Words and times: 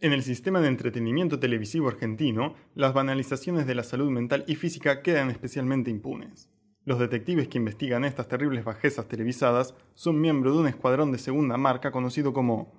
En 0.00 0.12
el 0.12 0.22
sistema 0.22 0.60
de 0.60 0.68
entretenimiento 0.68 1.40
televisivo 1.40 1.88
argentino, 1.88 2.54
las 2.76 2.94
banalizaciones 2.94 3.66
de 3.66 3.74
la 3.74 3.82
salud 3.82 4.10
mental 4.10 4.44
y 4.46 4.54
física 4.54 5.02
quedan 5.02 5.28
especialmente 5.28 5.90
impunes. 5.90 6.48
Los 6.84 7.00
detectives 7.00 7.48
que 7.48 7.58
investigan 7.58 8.04
estas 8.04 8.28
terribles 8.28 8.64
bajezas 8.64 9.08
televisadas 9.08 9.74
son 9.94 10.20
miembros 10.20 10.54
de 10.54 10.60
un 10.60 10.68
escuadrón 10.68 11.10
de 11.10 11.18
segunda 11.18 11.56
marca 11.56 11.90
conocido 11.90 12.32
como 12.32 12.72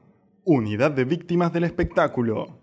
Unidad 0.46 0.92
de 0.92 1.04
Víctimas 1.04 1.52
del 1.52 1.66
Espectáculo. 1.66 2.58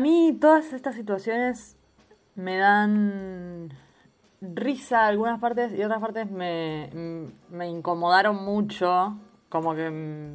A 0.00 0.02
mí 0.02 0.34
todas 0.40 0.72
estas 0.72 0.94
situaciones 0.94 1.76
me 2.34 2.56
dan 2.56 3.70
risa 4.40 5.06
algunas 5.06 5.38
partes 5.38 5.74
y 5.78 5.82
otras 5.82 6.00
partes 6.00 6.30
me, 6.30 6.88
me 7.50 7.68
incomodaron 7.68 8.42
mucho. 8.42 9.18
Como 9.50 9.74
que, 9.74 9.90
mm, 9.90 10.34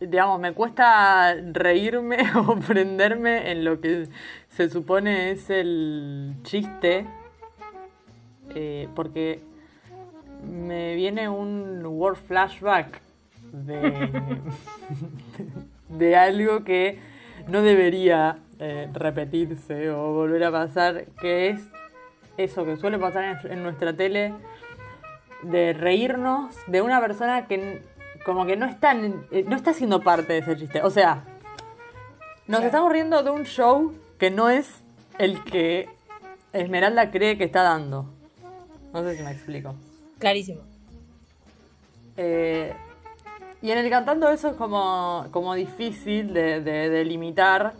digamos, 0.00 0.38
me 0.38 0.52
cuesta 0.52 1.34
reírme 1.34 2.18
o 2.46 2.56
prenderme 2.56 3.50
en 3.52 3.64
lo 3.64 3.80
que 3.80 4.10
se 4.48 4.68
supone 4.68 5.30
es 5.30 5.48
el 5.48 6.34
chiste. 6.42 7.06
eh, 8.54 8.86
porque 8.94 9.40
me 10.44 10.94
viene 10.94 11.30
un 11.30 11.86
word 11.86 12.16
flashback 12.16 13.00
de, 13.50 14.42
de 15.88 16.16
algo 16.16 16.64
que 16.64 17.07
no 17.48 17.62
debería 17.62 18.38
eh, 18.58 18.88
repetirse 18.92 19.90
o 19.90 20.12
volver 20.12 20.44
a 20.44 20.52
pasar, 20.52 21.06
que 21.20 21.50
es 21.50 21.60
eso 22.36 22.64
que 22.64 22.76
suele 22.76 22.98
pasar 22.98 23.24
en, 23.24 23.52
en 23.52 23.62
nuestra 23.62 23.92
tele, 23.94 24.34
de 25.42 25.72
reírnos 25.72 26.54
de 26.66 26.82
una 26.82 27.00
persona 27.00 27.46
que 27.46 27.82
como 28.24 28.44
que 28.44 28.56
no 28.56 28.66
está, 28.66 28.94
eh, 28.94 29.44
no 29.46 29.56
está 29.56 29.72
siendo 29.72 30.02
parte 30.02 30.34
de 30.34 30.38
ese 30.40 30.56
chiste. 30.56 30.82
O 30.82 30.90
sea, 30.90 31.24
nos 32.46 32.62
estamos 32.62 32.92
riendo 32.92 33.22
de 33.22 33.30
un 33.30 33.44
show 33.44 33.94
que 34.18 34.30
no 34.30 34.50
es 34.50 34.82
el 35.18 35.42
que 35.44 35.88
Esmeralda 36.52 37.10
cree 37.10 37.38
que 37.38 37.44
está 37.44 37.62
dando. 37.62 38.06
No 38.92 39.02
sé 39.02 39.16
si 39.16 39.22
me 39.22 39.30
explico. 39.30 39.74
Clarísimo. 40.18 40.60
Eh, 42.16 42.74
y 43.62 43.70
en 43.70 43.78
el 43.78 43.90
cantando 43.90 44.28
eso 44.30 44.48
es 44.48 44.54
como, 44.54 45.26
como 45.30 45.54
difícil 45.54 46.32
de, 46.32 46.60
de- 46.60 46.88
de 46.90 47.04
limitar, 47.04 47.72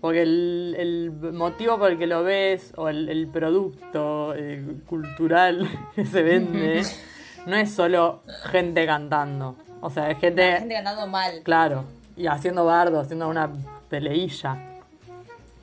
porque 0.00 0.22
el, 0.22 0.76
el 0.78 1.32
motivo 1.32 1.78
por 1.78 1.90
el 1.92 1.98
que 1.98 2.06
lo 2.06 2.22
ves 2.22 2.72
o 2.76 2.88
el, 2.88 3.08
el 3.08 3.26
producto 3.28 4.34
eh, 4.36 4.62
cultural 4.86 5.68
que 5.94 6.06
se 6.06 6.22
vende 6.22 6.82
no 7.46 7.56
es 7.56 7.72
solo 7.74 8.22
gente 8.50 8.86
cantando. 8.86 9.56
O 9.80 9.90
sea, 9.90 10.10
es 10.10 10.18
gente, 10.18 10.50
La 10.52 10.58
gente 10.58 10.74
cantando 10.74 11.06
mal. 11.06 11.40
claro, 11.44 11.84
y 12.16 12.26
haciendo 12.26 12.64
bardo, 12.64 13.00
haciendo 13.00 13.28
una 13.28 13.50
peleilla. 13.88 14.56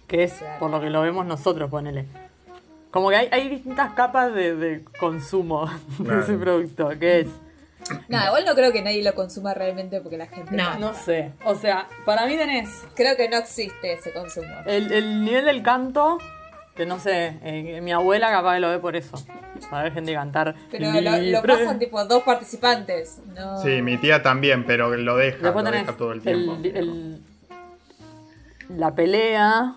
Que 0.07 0.23
es 0.23 0.33
Claro. 0.33 0.59
por 0.59 0.69
lo 0.71 0.79
que 0.81 0.89
lo 0.89 1.01
vemos 1.01 1.25
nosotros, 1.25 1.69
ponele. 1.69 2.05
Como 2.91 3.09
que 3.09 3.15
hay, 3.17 3.27
hay 3.31 3.49
distintas 3.49 3.91
capas 3.93 4.33
de, 4.33 4.55
de 4.55 4.85
consumo 4.99 5.65
de 5.99 6.03
Claro. 6.05 6.21
ese 6.23 6.37
producto, 6.37 6.89
que 6.99 7.19
es... 7.21 7.27
No, 8.09 8.25
igual 8.25 8.45
no 8.45 8.55
creo 8.55 8.71
que 8.71 8.81
nadie 8.81 9.03
lo 9.03 9.13
consuma 9.13 9.53
realmente 9.53 10.01
porque 10.01 10.17
la 10.17 10.25
gente. 10.27 10.55
No. 10.55 10.63
canta. 10.63 10.79
No 10.79 10.93
sé. 10.93 11.31
O 11.45 11.55
sea, 11.55 11.87
para 12.05 12.25
mí 12.25 12.35
tenés 12.35 12.69
Creo 12.95 13.15
que 13.15 13.29
no 13.29 13.37
existe 13.37 13.93
ese 13.93 14.11
consumo. 14.11 14.47
el, 14.65 14.91
el 14.91 15.23
nivel 15.23 15.45
del 15.45 15.61
canto, 15.61 16.17
que 16.75 16.85
no 16.85 16.99
sé, 16.99 17.37
eh, 17.43 17.81
mi 17.81 17.91
abuela 17.91 18.31
capaz 18.31 18.55
que 18.55 18.59
lo 18.61 18.69
ve 18.69 18.79
por 18.79 18.95
eso. 18.95 19.23
Para 19.69 19.83
ver 19.83 19.93
gente 19.93 20.13
cantar. 20.13 20.55
Pero 20.71 20.91
lo, 20.99 21.41
pasan 21.43 21.79
tipo 21.79 22.03
dos 22.05 22.23
participantes. 22.23 23.19
No. 23.35 23.61
Sí, 23.61 23.81
mi 23.81 23.97
tía 23.97 24.21
también, 24.23 24.65
pero 24.65 24.95
lo 24.97 25.15
deja, 25.15 25.37
Después 25.41 25.63
lo 25.63 25.71
tenés 25.71 25.85
deja 25.85 25.97
todo 25.97 26.11
el 26.11 26.21
tiempo. 26.21 26.55
el- 26.63 26.75
el- 26.77 27.21
la 28.69 28.95
pelea, 28.95 29.75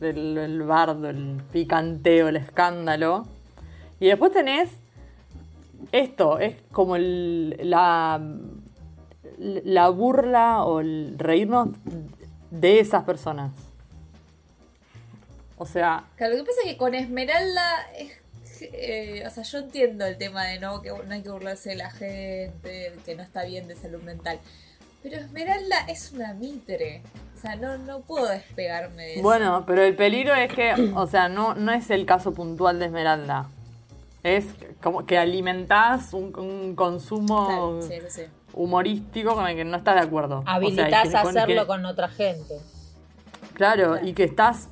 el, 0.00 0.38
el 0.38 0.62
bardo, 0.62 1.08
el 1.10 1.42
picanteo, 1.52 2.28
el 2.28 2.36
escándalo. 2.36 3.26
Y 4.00 4.06
después 4.08 4.32
tenés 4.32 4.70
esto, 5.98 6.38
es 6.38 6.56
como 6.72 6.96
el, 6.96 7.56
la, 7.62 8.20
la 9.38 9.88
burla 9.90 10.64
o 10.64 10.80
el 10.80 11.14
reírnos 11.18 11.68
de 12.50 12.80
esas 12.80 13.04
personas. 13.04 13.52
O 15.56 15.66
sea, 15.66 16.04
Claro, 16.16 16.32
lo 16.36 16.44
que 16.44 16.48
pasa 16.48 16.60
es 16.64 16.72
que 16.72 16.76
con 16.76 16.94
Esmeralda 16.94 17.86
es- 17.98 18.20
eh, 18.72 19.24
o 19.26 19.30
sea, 19.30 19.42
yo 19.42 19.58
entiendo 19.58 20.06
el 20.06 20.16
tema 20.16 20.44
de 20.44 20.58
no 20.58 20.80
que 20.80 20.90
no 20.90 21.12
hay 21.14 21.22
que 21.22 21.30
burlarse 21.30 21.70
de 21.70 21.76
la 21.76 21.90
gente, 21.90 22.92
que 23.04 23.14
no 23.14 23.22
está 23.22 23.44
bien 23.44 23.66
de 23.68 23.76
salud 23.76 24.00
mental. 24.02 24.38
Pero 25.02 25.16
Esmeralda 25.16 25.76
es 25.88 26.12
una 26.12 26.32
mitre. 26.34 27.02
O 27.36 27.40
sea, 27.40 27.56
no, 27.56 27.76
no 27.78 28.00
puedo 28.00 28.26
despegarme 28.28 29.02
de 29.02 29.12
eso. 29.14 29.22
Bueno, 29.22 29.64
pero 29.66 29.82
el 29.82 29.94
peligro 29.96 30.34
es 30.34 30.52
que, 30.52 30.72
o 30.94 31.06
sea, 31.06 31.28
no, 31.28 31.54
no 31.54 31.72
es 31.72 31.90
el 31.90 32.06
caso 32.06 32.32
puntual 32.32 32.78
de 32.78 32.86
Esmeralda. 32.86 33.48
Es 34.24 34.46
como 34.82 35.06
que 35.06 35.16
alimentás 35.18 36.12
un, 36.14 36.36
un 36.38 36.74
consumo 36.74 37.46
Claro, 37.46 37.82
sí, 38.08 38.22
humorístico 38.54 39.34
con 39.34 39.46
el 39.46 39.54
que 39.54 39.64
no 39.64 39.76
estás 39.76 39.94
de 39.96 40.00
acuerdo. 40.00 40.40
O 40.40 40.70
sea, 40.70 40.88
que- 40.88 40.94
a 40.94 41.02
hacerlo 41.20 41.44
que- 41.62 41.66
con 41.66 41.84
otra 41.86 42.08
gente. 42.08 42.54
Claro, 43.52 43.98
y 44.02 44.14
que 44.14 44.24
estás 44.24 44.68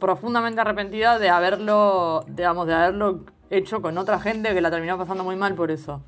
profundamente 0.00 0.60
arrepentida 0.60 1.18
de 1.18 1.30
haberlo, 1.30 2.24
digamos, 2.28 2.66
de 2.66 2.74
haberlo 2.74 3.20
hecho 3.48 3.80
con 3.80 3.96
otra 3.96 4.18
gente 4.20 4.52
que 4.52 4.60
la 4.60 4.70
terminó 4.70 4.98
pasando 4.98 5.22
muy 5.24 5.36
mal 5.36 5.54
por 5.54 5.70
eso. 5.70 6.02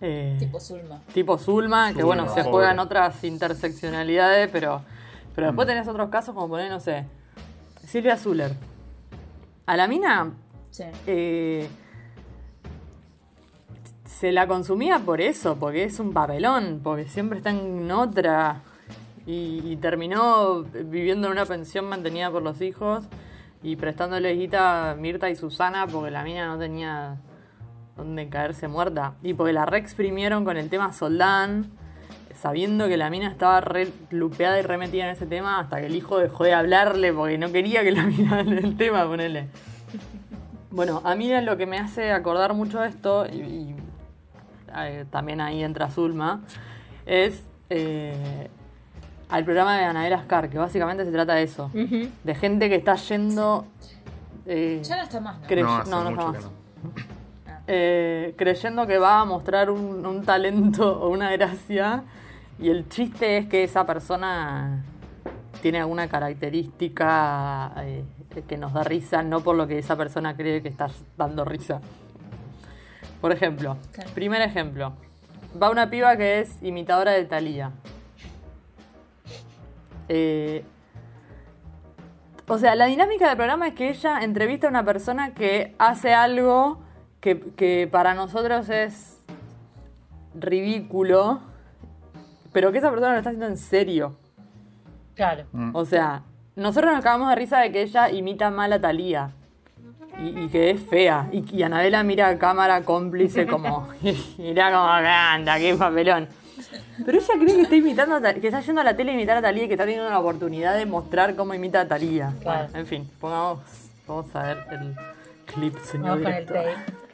Eh, 0.00 0.36
Tipo 0.38 0.60
Zulma. 0.60 1.00
tipo 1.14 1.38
Zulma, 1.38 1.88
que 1.94 2.00
Zulma, 2.02 2.06
bueno, 2.06 2.24
se 2.28 2.40
pobre. 2.40 2.50
juegan 2.50 2.78
otras 2.80 3.24
interseccionalidades, 3.24 4.50
pero, 4.52 4.82
pero 5.34 5.46
Mm. 5.46 5.50
después 5.50 5.68
tenés 5.68 5.88
otros 5.88 6.10
casos 6.10 6.34
como 6.34 6.48
poner, 6.48 6.70
no 6.70 6.80
sé, 6.80 7.06
Silvia 7.86 8.18
Zuller. 8.18 8.52
A 9.64 9.76
la 9.76 9.88
mina 9.88 10.32
Eh, 11.06 11.68
se 14.04 14.32
la 14.32 14.46
consumía 14.46 14.98
por 14.98 15.20
eso, 15.20 15.56
porque 15.56 15.84
es 15.84 16.00
un 16.00 16.12
papelón, 16.12 16.80
porque 16.82 17.06
siempre 17.06 17.38
está 17.38 17.50
en 17.50 17.90
otra. 17.90 18.62
Y, 19.26 19.76
terminó 19.76 20.62
viviendo 20.62 21.26
en 21.26 21.32
una 21.32 21.44
pensión 21.44 21.86
mantenida 21.88 22.30
por 22.30 22.42
los 22.42 22.60
hijos 22.60 23.04
y 23.60 23.74
prestándole 23.74 24.32
guita 24.34 24.92
a 24.92 24.94
Mirta 24.94 25.28
y 25.28 25.34
Susana 25.34 25.88
porque 25.88 26.12
la 26.12 26.22
mina 26.22 26.46
no 26.46 26.58
tenía 26.58 27.16
donde 27.96 28.28
caerse 28.28 28.68
muerta. 28.68 29.14
Y 29.22 29.34
porque 29.34 29.52
la 29.52 29.66
reexprimieron 29.66 30.44
con 30.44 30.56
el 30.56 30.68
tema 30.68 30.92
Soldán, 30.92 31.66
sabiendo 32.40 32.86
que 32.86 32.96
la 32.96 33.10
mina 33.10 33.28
estaba 33.28 33.60
re 33.60 33.88
lupeada 34.10 34.58
y 34.60 34.62
remetida 34.62 35.06
en 35.06 35.10
ese 35.10 35.26
tema, 35.26 35.58
hasta 35.58 35.80
que 35.80 35.86
el 35.86 35.96
hijo 35.96 36.18
dejó 36.18 36.44
de 36.44 36.54
hablarle 36.54 37.12
porque 37.12 37.36
no 37.36 37.50
quería 37.50 37.82
que 37.82 37.90
la 37.90 38.04
mina 38.04 38.38
hable 38.38 38.60
del 38.60 38.76
tema, 38.76 39.04
ponele. 39.06 39.48
Bueno, 40.70 41.00
a 41.04 41.14
mí 41.14 41.28
lo 41.42 41.56
que 41.56 41.66
me 41.66 41.78
hace 41.78 42.12
acordar 42.12 42.52
mucho 42.54 42.82
esto, 42.84 43.26
y, 43.26 43.36
y, 43.36 43.76
eh, 44.76 45.04
también 45.10 45.40
ahí 45.40 45.62
entra 45.62 45.88
Zulma, 45.90 46.40
es 47.06 47.42
eh, 47.70 48.48
al 49.28 49.44
programa 49.44 49.76
de 49.78 49.84
Anabela 49.84 50.16
Ascar, 50.16 50.48
que 50.50 50.58
básicamente 50.58 51.04
se 51.04 51.12
trata 51.12 51.34
de 51.34 51.42
eso. 51.44 51.70
De 51.72 52.34
gente 52.34 52.68
que 52.68 52.74
está 52.76 52.96
yendo... 52.96 53.66
eh, 54.44 54.80
Ya 54.82 54.96
no 54.96 55.02
está 55.02 55.20
más, 55.20 55.38
¿no? 55.40 55.46
cre- 55.48 55.62
No, 55.62 55.76
hace 55.76 55.90
no, 55.90 56.04
no 56.04 56.10
mucho 56.10 56.20
está 56.28 56.32
que 56.38 56.44
más. 56.44 56.52
no. 56.84 57.60
eh, 57.68 58.34
creyendo 58.36 58.86
que 58.86 58.98
va 58.98 59.20
a 59.20 59.24
mostrar 59.24 59.70
un, 59.70 60.04
un 60.04 60.24
talento 60.24 61.00
o 61.02 61.08
una 61.10 61.30
gracia 61.32 62.02
y 62.58 62.68
el 62.70 62.88
chiste 62.88 63.38
es 63.38 63.46
que 63.46 63.64
esa 63.64 63.84
persona 63.86 64.84
tiene 65.62 65.80
alguna 65.80 66.08
característica 66.08 67.72
que 68.42 68.56
nos 68.56 68.72
da 68.72 68.82
risa, 68.84 69.22
no 69.22 69.40
por 69.40 69.56
lo 69.56 69.66
que 69.66 69.78
esa 69.78 69.96
persona 69.96 70.36
cree 70.36 70.62
que 70.62 70.68
está 70.68 70.88
dando 71.16 71.44
risa. 71.44 71.80
Por 73.20 73.32
ejemplo, 73.32 73.76
Claro. 73.92 74.10
primer 74.14 74.42
ejemplo, 74.42 74.92
va 75.60 75.70
una 75.70 75.88
piba 75.90 76.16
que 76.16 76.40
es 76.40 76.62
imitadora 76.62 77.12
de 77.12 77.24
Thalía. 77.24 77.72
Eh, 80.08 80.64
o 82.48 82.58
sea, 82.58 82.74
la 82.76 82.86
dinámica 82.86 83.26
del 83.28 83.36
programa 83.36 83.68
es 83.68 83.74
que 83.74 83.88
ella 83.90 84.20
entrevista 84.22 84.68
a 84.68 84.70
una 84.70 84.84
persona 84.84 85.34
que 85.34 85.74
hace 85.78 86.14
algo 86.14 86.80
que, 87.20 87.40
que 87.40 87.88
para 87.90 88.14
nosotros 88.14 88.68
es 88.68 89.18
ridículo, 90.34 91.40
pero 92.52 92.70
que 92.70 92.78
esa 92.78 92.90
persona 92.90 93.12
lo 93.12 93.18
está 93.18 93.30
haciendo 93.30 93.46
en 93.46 93.56
serio. 93.58 94.16
Claro. 95.16 95.46
O 95.72 95.84
sea, 95.84 96.22
nosotros 96.56 96.92
nos 96.92 97.02
cagamos 97.04 97.28
de 97.30 97.36
risa 97.36 97.60
de 97.60 97.70
que 97.70 97.82
ella 97.82 98.10
imita 98.10 98.50
mal 98.50 98.72
a 98.72 98.80
Thalía. 98.80 99.30
Y, 100.22 100.44
y 100.44 100.48
que 100.48 100.70
es 100.70 100.80
fea. 100.80 101.28
Y, 101.30 101.44
y 101.54 101.62
Anabela 101.62 102.02
mira 102.02 102.28
a 102.28 102.38
cámara 102.38 102.82
cómplice 102.82 103.46
como. 103.46 103.88
mira 104.38 104.72
cómo 104.72 104.88
anda, 104.88 105.58
qué 105.58 105.74
papelón. 105.74 106.28
Pero 107.04 107.18
ella 107.18 107.34
cree 107.38 107.54
que 107.54 107.62
está 107.62 107.76
imitando 107.76 108.16
a 108.16 108.32
que 108.32 108.46
está 108.46 108.60
yendo 108.60 108.80
a 108.80 108.84
la 108.84 108.96
tele 108.96 109.10
a 109.10 109.14
imitar 109.14 109.36
a 109.36 109.42
Talía 109.42 109.64
y 109.64 109.68
que 109.68 109.74
está 109.74 109.84
teniendo 109.84 110.08
una 110.08 110.18
oportunidad 110.18 110.74
de 110.76 110.86
mostrar 110.86 111.36
cómo 111.36 111.52
imita 111.52 111.82
a 111.82 111.88
Talía. 111.88 112.32
Claro. 112.40 112.64
Bueno, 112.64 112.78
en 112.78 112.86
fin, 112.86 113.10
pongamos. 113.20 113.58
Vamos 114.08 114.34
a 114.34 114.42
ver 114.42 114.58
el 114.70 114.94
clip, 115.52 115.76
señor 115.80 116.08
Vamos 116.08 116.22
con 116.24 116.32
el 116.32 116.46
director. 116.46 116.64
tape. 116.64 117.05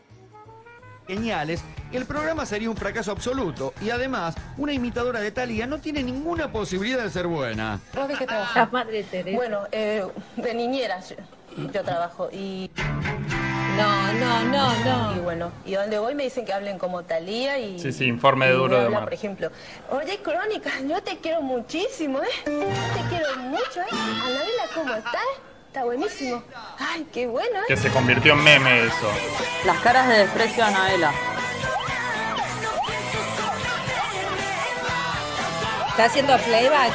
Geniales, 1.12 1.62
el 1.92 2.06
programa 2.06 2.46
sería 2.46 2.70
un 2.70 2.76
fracaso 2.76 3.12
absoluto. 3.12 3.74
Y 3.82 3.90
además, 3.90 4.34
una 4.56 4.72
imitadora 4.72 5.20
de 5.20 5.30
Thalía 5.30 5.66
no 5.66 5.78
tiene 5.78 6.02
ninguna 6.02 6.50
posibilidad 6.50 7.02
de 7.02 7.10
ser 7.10 7.26
buena. 7.26 7.80
¿Vos 7.94 8.08
de 8.08 8.14
qué 8.14 8.26
trabajás? 8.26 8.56
La 8.56 8.66
madre 8.66 9.02
Teresa. 9.04 9.36
Bueno, 9.36 9.60
eh, 9.72 10.04
de 10.36 10.54
niñera 10.54 11.00
yo, 11.00 11.16
yo 11.70 11.82
trabajo 11.84 12.30
y, 12.32 12.70
No, 13.76 14.12
no, 14.14 14.42
no, 14.44 14.74
y 14.74 15.16
no. 15.16 15.22
bueno, 15.22 15.52
y 15.66 15.74
donde 15.74 15.98
voy 15.98 16.14
me 16.14 16.24
dicen 16.24 16.44
que 16.46 16.52
hablen 16.54 16.78
como 16.78 17.02
Talía 17.04 17.58
y... 17.58 17.78
Sí, 17.78 17.92
sí, 17.92 18.04
informe 18.06 18.46
de 18.46 18.54
y 18.54 18.56
Duro 18.56 18.80
de 18.80 18.86
Omar. 18.86 19.04
Por 19.04 19.12
ejemplo, 19.14 19.50
oye, 19.90 20.18
Crónica, 20.22 20.70
yo 20.88 21.02
te 21.02 21.18
quiero 21.18 21.42
muchísimo, 21.42 22.22
¿eh? 22.22 22.26
Yo 22.46 22.52
te 22.52 23.08
quiero 23.10 23.36
mucho, 23.42 23.80
¿eh? 23.80 23.86
Anabela, 23.92 24.64
¿cómo 24.74 24.94
estás? 24.94 25.51
Está 25.72 25.84
buenísimo. 25.86 26.42
Ay, 26.78 27.08
qué 27.10 27.26
bueno, 27.26 27.60
¿eh? 27.60 27.64
Que 27.66 27.78
se 27.78 27.88
convirtió 27.88 28.34
en 28.34 28.44
meme 28.44 28.84
eso. 28.84 29.10
Las 29.64 29.78
caras 29.80 30.06
de 30.06 30.18
desprecio 30.18 30.62
a 30.62 30.66
Anabela. 30.68 31.10
¿Está 35.88 36.04
haciendo 36.04 36.36
playback? 36.36 36.92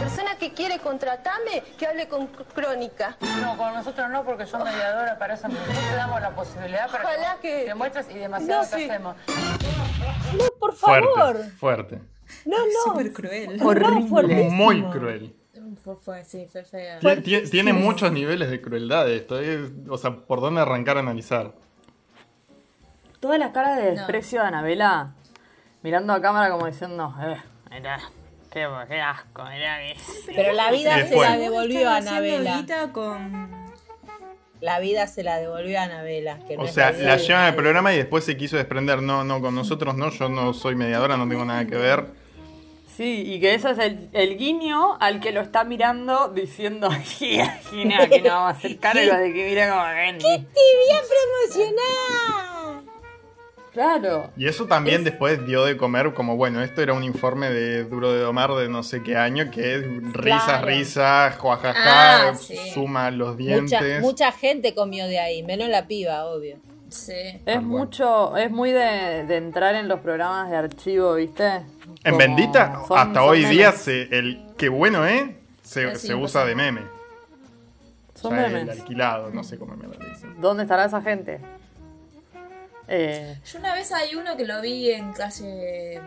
Persona 0.00 0.34
que 0.40 0.52
quiere 0.54 0.80
contratarme, 0.80 1.62
que 1.78 1.86
hable 1.86 2.08
con 2.08 2.26
Crónica. 2.26 3.16
No, 3.40 3.56
con 3.56 3.72
nosotros 3.72 4.10
no, 4.10 4.24
porque 4.24 4.44
yo 4.44 4.58
mediadora 4.58 5.16
para 5.20 5.34
eso. 5.34 5.46
Nosotros 5.46 5.78
te 5.88 5.94
damos 5.94 6.20
la 6.20 6.30
posibilidad 6.30 6.90
para 6.90 7.04
Ojalá 7.04 7.36
que- 7.40 7.62
te 7.66 7.74
muestres 7.76 8.06
y 8.10 8.14
demasiado 8.18 8.64
No, 8.64 8.68
que 8.70 8.76
sí. 8.76 8.84
hacemos. 8.90 9.14
No, 10.36 10.44
por 10.58 10.74
favor. 10.74 11.14
Fuerte, 11.14 11.50
fuerte. 11.58 12.00
No, 12.44 12.56
no. 12.58 12.92
Súper 12.92 13.12
cruel. 13.12 13.58
Horrible. 13.62 14.48
Muy 14.50 14.82
cruel. 14.84 15.34
Fue, 16.04 16.24
sí, 16.24 16.46
fue 16.50 16.64
feo. 16.64 16.98
Tie- 17.00 17.22
tie- 17.22 17.50
Tiene 17.50 17.72
muchos 17.72 18.10
niveles 18.12 18.50
de 18.50 18.60
crueldad 18.60 19.08
esto. 19.10 19.38
es- 19.40 19.70
o 19.88 19.96
sea, 19.98 20.10
¿por 20.16 20.40
dónde 20.40 20.60
arrancar 20.60 20.96
a 20.96 21.00
analizar? 21.00 21.52
Todas 23.20 23.38
las 23.38 23.52
caras 23.52 23.76
de 23.76 23.90
desprecio 23.92 24.40
de 24.40 24.48
Anabela 24.48 25.14
mirando 25.82 26.12
a 26.12 26.20
cámara 26.22 26.50
como 26.50 26.66
diciendo, 26.66 27.14
eh, 27.22 27.36
mirá, 27.70 27.98
qué, 28.50 28.66
qué 28.88 29.00
asco, 29.00 29.44
mirá 29.44 29.78
que... 29.78 29.96
Pero 30.34 30.52
la 30.52 30.70
vida 30.70 31.06
se 31.06 31.16
la 31.16 31.36
devolvió 31.36 31.88
a 31.90 31.96
Anabela. 31.96 32.64
Con... 32.92 33.50
La 34.60 34.78
vida 34.80 35.06
se 35.06 35.22
la 35.22 35.38
devolvió 35.38 35.78
a 35.80 35.84
Anabela. 35.84 36.38
que 36.46 36.56
O 36.56 36.66
sea, 36.66 36.92
la 36.92 37.16
llevan 37.16 37.44
al 37.44 37.54
programa 37.54 37.92
y 37.94 37.98
después 37.98 38.24
se 38.24 38.36
quiso 38.36 38.56
desprender. 38.56 39.02
No, 39.02 39.24
no, 39.24 39.40
con 39.40 39.54
nosotros 39.54 39.96
no, 39.96 40.10
yo 40.10 40.28
no 40.28 40.52
soy 40.52 40.74
mediadora, 40.74 41.16
no 41.16 41.28
tengo 41.28 41.44
nada 41.44 41.64
que 41.66 41.76
ver. 41.76 42.19
Sí, 42.96 43.22
y 43.34 43.40
que 43.40 43.54
eso 43.54 43.70
es 43.70 43.78
el, 43.78 44.08
el 44.12 44.36
guiño 44.36 44.96
al 45.00 45.20
que 45.20 45.32
lo 45.32 45.40
está 45.40 45.64
mirando 45.64 46.28
diciendo, 46.28 46.88
imagina 47.20 48.08
que 48.08 48.20
no 48.20 48.28
vamos 48.30 48.54
a 48.54 48.56
hacer 48.58 48.78
cargo 48.80 49.00
de 49.16 49.32
que 49.32 49.48
mira 49.48 49.70
como 49.70 49.84
gente. 49.94 50.26
¡Bien 50.26 51.00
promocionada! 51.08 52.82
Claro. 53.72 54.30
Y 54.36 54.48
eso 54.48 54.66
también 54.66 55.04
después 55.04 55.46
dio 55.46 55.64
de 55.64 55.76
comer 55.76 56.12
como, 56.12 56.36
bueno, 56.36 56.60
esto 56.62 56.82
era 56.82 56.92
un 56.92 57.04
informe 57.04 57.50
de 57.50 57.84
Duro 57.84 58.12
de 58.12 58.18
Domar 58.20 58.50
de 58.54 58.68
no 58.68 58.82
sé 58.82 59.00
qué 59.04 59.16
año, 59.16 59.48
que 59.52 59.76
es 59.76 59.82
risas, 60.12 60.44
Claro. 60.44 60.66
risas, 60.66 61.36
juajaja, 61.36 62.30
Ah, 62.30 62.34
sí. 62.34 62.56
suma 62.74 63.12
los 63.12 63.36
Mucha, 63.38 63.44
dientes. 63.80 64.00
mucha 64.02 64.32
gente 64.32 64.74
comió 64.74 65.06
de 65.06 65.20
ahí, 65.20 65.44
menos 65.44 65.68
la 65.68 65.86
piba, 65.86 66.26
obvio. 66.26 66.56
Sí. 66.88 67.12
Es 67.14 67.40
cual. 67.44 67.62
mucho, 67.62 68.36
es 68.36 68.50
muy 68.50 68.72
de, 68.72 69.24
de 69.28 69.36
entrar 69.36 69.76
en 69.76 69.86
los 69.86 70.00
programas 70.00 70.50
de 70.50 70.56
archivo, 70.56 71.14
¿viste? 71.14 71.60
En 72.04 72.16
Bendita, 72.18 72.82
son- 72.86 72.98
hasta 72.98 73.20
son 73.20 73.28
hoy 73.28 73.38
memes. 73.42 73.50
día, 73.56 73.72
se, 73.72 74.02
el 74.18 74.42
qué 74.56 74.68
bueno, 74.68 75.06
¿eh? 75.06 75.36
Se, 75.62 75.94
sí, 75.96 76.08
se 76.08 76.14
me 76.16 76.22
usa 76.24 76.44
de 76.44 76.54
meme. 76.54 76.82
Son 78.14 78.34
Ya 78.34 78.46
el 78.46 78.52
memes. 78.52 78.80
alquilado, 78.80 79.30
no 79.30 79.44
sé 79.44 79.58
cómo 79.58 79.76
me 79.76 79.86
lo 79.86 79.92
dicen. 79.94 80.40
¿Dónde 80.40 80.62
estará 80.64 80.84
esa 80.86 81.00
gente? 81.02 81.40
Eh, 82.88 83.38
Yo 83.44 83.58
una 83.58 83.74
vez 83.74 83.92
hay 83.92 84.14
uno 84.16 84.36
que 84.36 84.44
lo 84.44 84.60
vi 84.60 84.90
en 84.90 85.12
calle 85.12 86.00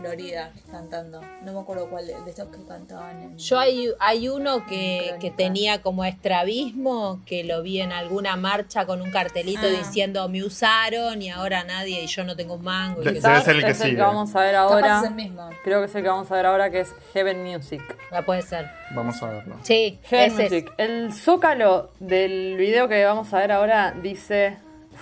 Florida 0.00 0.50
cantando. 0.70 1.20
No 1.42 1.52
me 1.52 1.60
acuerdo 1.60 1.88
cuál 1.90 2.06
de, 2.06 2.14
de 2.22 2.30
estos 2.30 2.48
que 2.48 2.62
cantaban. 2.66 3.22
En... 3.22 3.38
Yo 3.38 3.58
hay, 3.58 3.90
hay 3.98 4.28
uno 4.28 4.64
que, 4.66 5.14
que 5.20 5.30
tenía 5.30 5.82
como 5.82 6.04
estrabismo, 6.04 7.20
que 7.26 7.44
lo 7.44 7.62
vi 7.62 7.80
en 7.80 7.92
alguna 7.92 8.36
marcha 8.36 8.86
con 8.86 9.02
un 9.02 9.10
cartelito 9.10 9.60
Ah. 9.66 9.66
diciendo 9.78 10.28
me 10.28 10.42
usaron 10.44 11.20
y 11.20 11.30
ahora 11.30 11.64
nadie 11.64 12.02
y 12.02 12.06
yo 12.06 12.24
no 12.24 12.34
tengo 12.36 12.54
un 12.54 12.62
mango. 12.64 13.02
y 13.02 13.14
quizás 13.14 13.46
el 13.48 13.62
que 13.62 13.70
es 13.70 13.80
el 13.80 13.96
que 13.96 14.02
vamos 14.02 14.34
a 14.34 14.40
ver 14.40 14.56
ahora. 14.56 14.98
es 15.00 15.08
el 15.08 15.14
mismo. 15.14 15.48
Creo 15.64 15.80
que 15.80 15.86
es 15.86 15.94
el 15.94 16.02
que 16.02 16.08
vamos 16.08 16.30
a 16.30 16.34
ver 16.36 16.46
ahora, 16.46 16.70
que 16.70 16.80
es 16.80 16.94
Heaven 17.12 17.42
Music. 17.44 17.82
Ah, 18.10 18.22
puede 18.22 18.42
ser. 18.42 18.70
Vamos 18.94 19.22
a 19.22 19.26
verlo. 19.30 19.56
Sí, 19.62 19.98
Heaven 20.04 20.32
ese 20.32 20.44
es. 20.46 20.50
Music. 20.52 20.72
El 20.78 21.12
zócalo 21.12 21.90
del 22.00 22.56
video 22.56 22.88
que 22.88 23.04
vamos 23.04 23.32
a 23.34 23.38
ver 23.38 23.52
ahora 23.52 23.92
dice: 24.02 24.56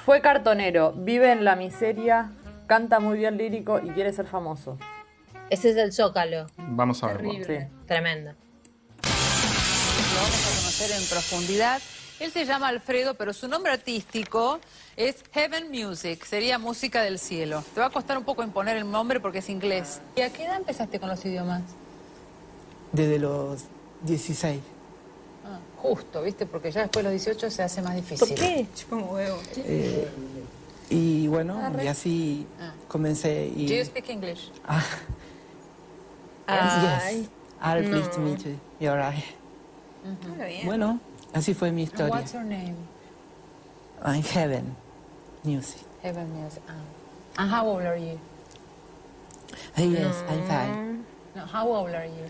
Fue 0.04 0.20
cartonero, 0.20 0.92
vive 0.96 1.30
en 1.32 1.44
la 1.44 1.56
miseria, 1.56 2.30
canta 2.68 3.00
muy 3.00 3.18
bien 3.18 3.36
lírico 3.36 3.80
y 3.82 3.88
quiere 3.88 4.12
ser 4.12 4.26
famoso. 4.26 4.78
Ese 5.50 5.70
es 5.70 5.76
el 5.76 5.92
Zócalo. 5.92 6.46
Vamos 6.56 7.02
a 7.02 7.08
verlo. 7.08 7.32
Sí. 7.32 7.58
Tremendo. 7.86 8.30
lo 8.30 10.20
vamos 10.20 10.46
a 10.46 10.60
conocer 10.60 10.90
en 10.92 11.04
profundidad. 11.08 11.82
Él 12.20 12.30
se 12.30 12.44
llama 12.44 12.68
Alfredo, 12.68 13.14
pero 13.14 13.32
su 13.32 13.48
nombre 13.48 13.72
artístico 13.72 14.60
es 14.96 15.16
Heaven 15.32 15.70
Music, 15.70 16.24
sería 16.24 16.58
música 16.58 17.02
del 17.02 17.18
cielo. 17.18 17.62
Te 17.74 17.80
va 17.80 17.86
a 17.86 17.90
costar 17.90 18.18
un 18.18 18.24
poco 18.24 18.42
imponer 18.42 18.76
el 18.76 18.90
nombre 18.90 19.20
porque 19.20 19.38
es 19.38 19.48
inglés. 19.48 20.00
¿Y 20.16 20.22
a 20.22 20.32
qué 20.32 20.44
edad 20.44 20.56
empezaste 20.56 20.98
con 20.98 21.08
los 21.08 21.24
idiomas? 21.24 21.62
Desde 22.92 23.18
los 23.20 23.64
16. 24.02 24.60
Ah, 25.46 25.60
justo, 25.76 26.22
¿viste? 26.22 26.44
Porque 26.44 26.72
ya 26.72 26.82
después 26.82 27.04
de 27.04 27.12
los 27.12 27.24
18 27.24 27.50
se 27.50 27.62
hace 27.62 27.80
más 27.82 27.94
difícil. 27.94 28.28
¿Por 28.28 28.36
qué? 28.36 28.66
Huevo. 28.90 29.38
Eh, 29.56 30.08
y 30.90 31.26
bueno, 31.28 31.60
y 31.82 31.86
así 31.86 32.46
Ah. 32.60 32.72
comencé. 32.88 33.50
Do 33.54 33.60
you 33.60 33.80
Y, 33.82 33.84
speak 33.84 34.08
English? 34.10 34.50
ah, 34.66 34.82
Ay, 36.46 37.20
yes, 37.22 37.28
I'm 37.60 37.90
pleased 37.90 38.12
to 38.12 38.20
meet 38.20 38.44
you. 38.44 38.58
You're 38.80 38.96
right. 38.96 39.24
Bueno, 40.64 40.98
así 41.34 41.54
fue 41.54 41.70
mi 41.72 41.82
historia. 41.84 42.14
what's 42.14 42.32
your 42.32 42.44
name? 42.44 42.76
I'm 44.02 44.22
Heaven 44.22 44.74
Music. 45.44 45.82
Heaven 46.02 46.28
Music. 46.40 46.62
Ah. 46.68 46.72
And 47.42 47.50
how 47.50 47.66
old 47.66 47.82
are 47.84 47.98
you? 47.98 48.18
Yes, 49.76 50.22
I'm 50.28 50.42
fine. 50.48 51.04
No, 51.34 51.44
how 51.44 51.66
old 51.68 51.94
are 51.94 52.06
you? 52.06 52.26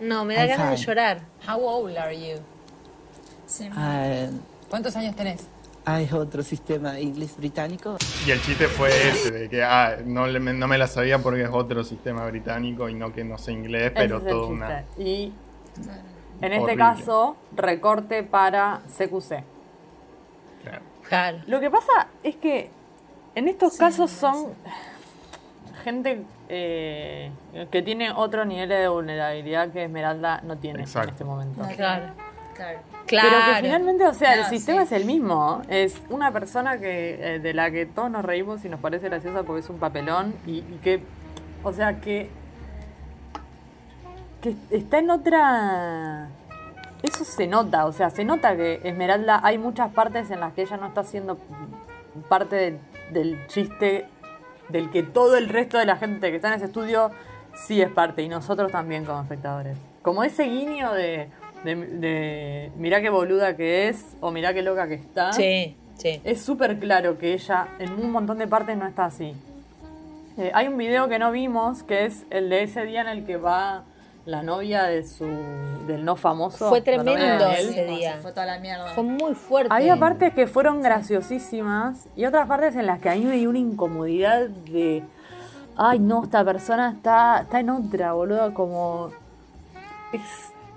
no, 0.00 0.24
me 0.24 0.34
da 0.34 0.42
I'm 0.42 0.48
ganas 0.50 0.70
de 0.70 0.76
fine. 0.76 0.86
llorar. 0.86 1.20
How 1.46 1.60
old 1.60 1.96
are 1.96 2.12
you? 2.12 2.40
Sí. 3.46 3.68
Ah, 3.74 4.28
¿Cuántos 4.68 4.94
años 4.96 5.14
tenés? 5.16 5.42
Hay 5.90 6.08
otro 6.12 6.42
sistema 6.42 7.00
inglés 7.00 7.34
británico. 7.38 7.96
Y 8.26 8.30
el 8.30 8.42
chiste 8.42 8.66
fue 8.68 8.90
ese, 8.90 9.30
de 9.30 9.48
que 9.48 9.62
ah, 9.64 9.96
no, 10.04 10.26
le- 10.26 10.38
no 10.40 10.68
me 10.68 10.76
la 10.76 10.86
sabía 10.86 11.18
porque 11.18 11.42
es 11.44 11.50
otro 11.50 11.82
sistema 11.82 12.26
británico 12.26 12.88
y 12.90 12.94
no 12.94 13.12
que 13.12 13.24
no 13.24 13.38
sé 13.38 13.52
inglés, 13.52 13.92
pero 13.94 14.18
Ese 14.18 14.26
es 14.28 14.32
el 14.32 14.38
todo 14.38 14.48
chiste. 14.50 14.64
una... 14.64 14.84
Y 14.98 15.32
en 16.42 16.52
este 16.52 16.76
caso, 16.76 17.36
recorte 17.56 18.22
para 18.22 18.80
CQC. 18.96 19.28
claro. 20.62 20.82
Claro. 21.08 21.38
Lo 21.46 21.58
que 21.58 21.70
pasa 21.70 22.08
es 22.22 22.36
que 22.36 22.70
en 23.34 23.48
estos 23.48 23.76
casos 23.78 24.10
son 24.10 24.48
gente 25.84 26.22
eh, 26.50 27.30
que 27.70 27.80
tiene 27.82 28.10
otros 28.10 28.46
niveles 28.46 28.78
de 28.80 28.88
vulnerabilidad 28.88 29.70
que 29.72 29.84
Esmeralda 29.84 30.42
no 30.42 30.58
tiene 30.58 30.80
Exacto. 30.80 31.08
en 31.08 31.14
este 31.14 31.24
momento. 31.24 31.62
Claro. 31.76 32.12
Claro. 32.54 32.78
Claro. 33.08 33.28
Pero 33.30 33.56
que 33.56 33.62
finalmente, 33.62 34.06
o 34.06 34.14
sea, 34.14 34.34
el 34.34 34.44
sistema 34.44 34.80
sí. 34.80 34.86
es 34.94 35.00
el 35.00 35.06
mismo. 35.06 35.62
Es 35.68 36.00
una 36.10 36.30
persona 36.32 36.78
que 36.78 37.34
eh, 37.36 37.38
de 37.40 37.54
la 37.54 37.70
que 37.70 37.86
todos 37.86 38.10
nos 38.10 38.24
reímos 38.24 38.64
y 38.64 38.68
nos 38.68 38.80
parece 38.80 39.08
graciosa 39.08 39.42
porque 39.42 39.60
es 39.60 39.68
un 39.70 39.78
papelón 39.78 40.34
y, 40.46 40.58
y 40.58 40.78
que, 40.82 41.02
o 41.64 41.72
sea, 41.72 42.00
que 42.00 42.30
que 44.42 44.54
está 44.70 44.98
en 44.98 45.10
otra. 45.10 46.28
Eso 47.02 47.24
se 47.24 47.46
nota, 47.46 47.86
o 47.86 47.92
sea, 47.92 48.10
se 48.10 48.24
nota 48.24 48.56
que 48.56 48.80
Esmeralda 48.84 49.40
hay 49.42 49.56
muchas 49.58 49.90
partes 49.92 50.30
en 50.30 50.40
las 50.40 50.52
que 50.52 50.62
ella 50.62 50.76
no 50.76 50.88
está 50.88 51.04
siendo 51.04 51.38
parte 52.28 52.56
de- 52.56 52.78
del 53.12 53.46
chiste 53.46 54.08
del 54.68 54.90
que 54.90 55.02
todo 55.02 55.36
el 55.36 55.48
resto 55.48 55.78
de 55.78 55.86
la 55.86 55.96
gente 55.96 56.28
que 56.30 56.36
está 56.36 56.48
en 56.48 56.54
ese 56.54 56.66
estudio 56.66 57.10
sí 57.54 57.80
es 57.80 57.90
parte, 57.90 58.22
y 58.22 58.28
nosotros 58.28 58.70
también 58.70 59.04
como 59.04 59.22
espectadores. 59.22 59.76
Como 60.02 60.22
ese 60.24 60.44
guiño 60.44 60.92
de, 60.92 61.28
de, 61.64 61.74
de 61.74 62.72
mirá 62.76 63.00
qué 63.00 63.10
boluda 63.10 63.56
que 63.56 63.88
es, 63.88 64.16
o 64.20 64.30
mirá 64.30 64.54
qué 64.54 64.62
loca 64.62 64.88
que 64.88 64.94
está. 64.94 65.32
Sí, 65.32 65.76
sí. 65.96 66.20
Es 66.24 66.40
súper 66.40 66.78
claro 66.78 67.18
que 67.18 67.34
ella 67.34 67.68
en 67.78 67.92
un 67.92 68.10
montón 68.10 68.38
de 68.38 68.46
partes 68.46 68.76
no 68.76 68.86
está 68.86 69.06
así. 69.06 69.34
Eh, 70.38 70.52
hay 70.54 70.68
un 70.68 70.76
video 70.76 71.08
que 71.08 71.18
no 71.18 71.32
vimos, 71.32 71.82
que 71.82 72.04
es 72.04 72.24
el 72.30 72.48
de 72.48 72.62
ese 72.62 72.84
día 72.84 73.00
en 73.00 73.08
el 73.08 73.24
que 73.24 73.36
va 73.36 73.82
la 74.24 74.42
novia 74.42 74.84
de 74.84 75.04
su 75.04 75.26
del 75.86 76.04
no 76.04 76.14
famoso. 76.14 76.68
Fue 76.68 76.80
tremendo 76.80 77.48
ese 77.50 77.86
día. 77.86 78.18
Fue 78.20 78.30
toda 78.30 78.46
la 78.46 78.58
mierda. 78.58 78.88
Fue 78.94 79.02
muy 79.02 79.34
fuerte. 79.34 79.74
Había 79.74 79.96
partes 79.96 80.34
que 80.34 80.46
fueron 80.46 80.82
graciosísimas 80.82 82.06
y 82.14 82.26
otras 82.26 82.46
partes 82.46 82.76
en 82.76 82.86
las 82.86 83.00
que 83.00 83.08
a 83.08 83.14
mí 83.14 83.24
me 83.24 83.36
dio 83.36 83.48
una 83.50 83.58
incomodidad 83.58 84.48
de. 84.48 85.02
Ay, 85.76 85.98
no, 85.98 86.24
esta 86.24 86.44
persona 86.44 86.90
está, 86.90 87.40
está 87.42 87.60
en 87.60 87.70
otra, 87.70 88.12
boludo, 88.12 88.52
como. 88.52 89.10
Es, 90.12 90.20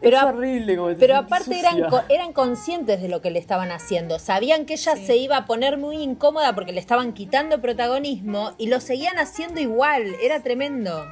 Pero 0.02 0.18
es 0.18 0.24
horrible, 0.24 0.76
como 0.78 0.90
Pero 1.00 1.16
aparte 1.16 1.60
eran, 1.60 1.78
eran 2.10 2.34
conscientes 2.34 3.02
de 3.02 3.08
lo 3.08 3.22
que 3.22 3.30
le 3.30 3.38
estaban 3.40 3.72
haciendo. 3.72 4.18
Sabían 4.20 4.66
que 4.66 4.74
ella 4.74 4.96
se 4.96 5.16
iba 5.18 5.38
a 5.38 5.46
poner 5.46 5.78
muy 5.78 5.98
incómoda 5.98 6.54
porque 6.56 6.72
le 6.74 6.80
estaban 6.80 7.14
quitando 7.14 7.62
protagonismo 7.62 8.54
y 8.58 8.68
lo 8.68 8.80
seguían 8.80 9.20
haciendo 9.20 9.60
igual. 9.62 10.16
Era 10.22 10.40
tremendo. 10.42 11.06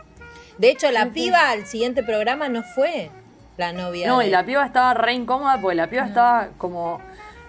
De 0.58 0.72
hecho, 0.72 0.90
la 0.92 1.04
Sí, 1.04 1.10
sí. 1.10 1.14
piba 1.14 1.52
al 1.52 1.66
siguiente 1.68 2.02
programa 2.04 2.50
no 2.50 2.64
fue 2.64 3.12
la 3.58 3.72
novia. 3.74 4.08
No, 4.08 4.20
de- 4.20 4.28
y 4.28 4.30
la 4.32 4.44
piba 4.44 4.66
estaba 4.66 4.94
re 4.96 5.14
incómoda 5.14 5.60
porque 5.62 5.76
la 5.76 5.88
piba 5.88 6.06
estaba 6.06 6.50
como 6.58 7.00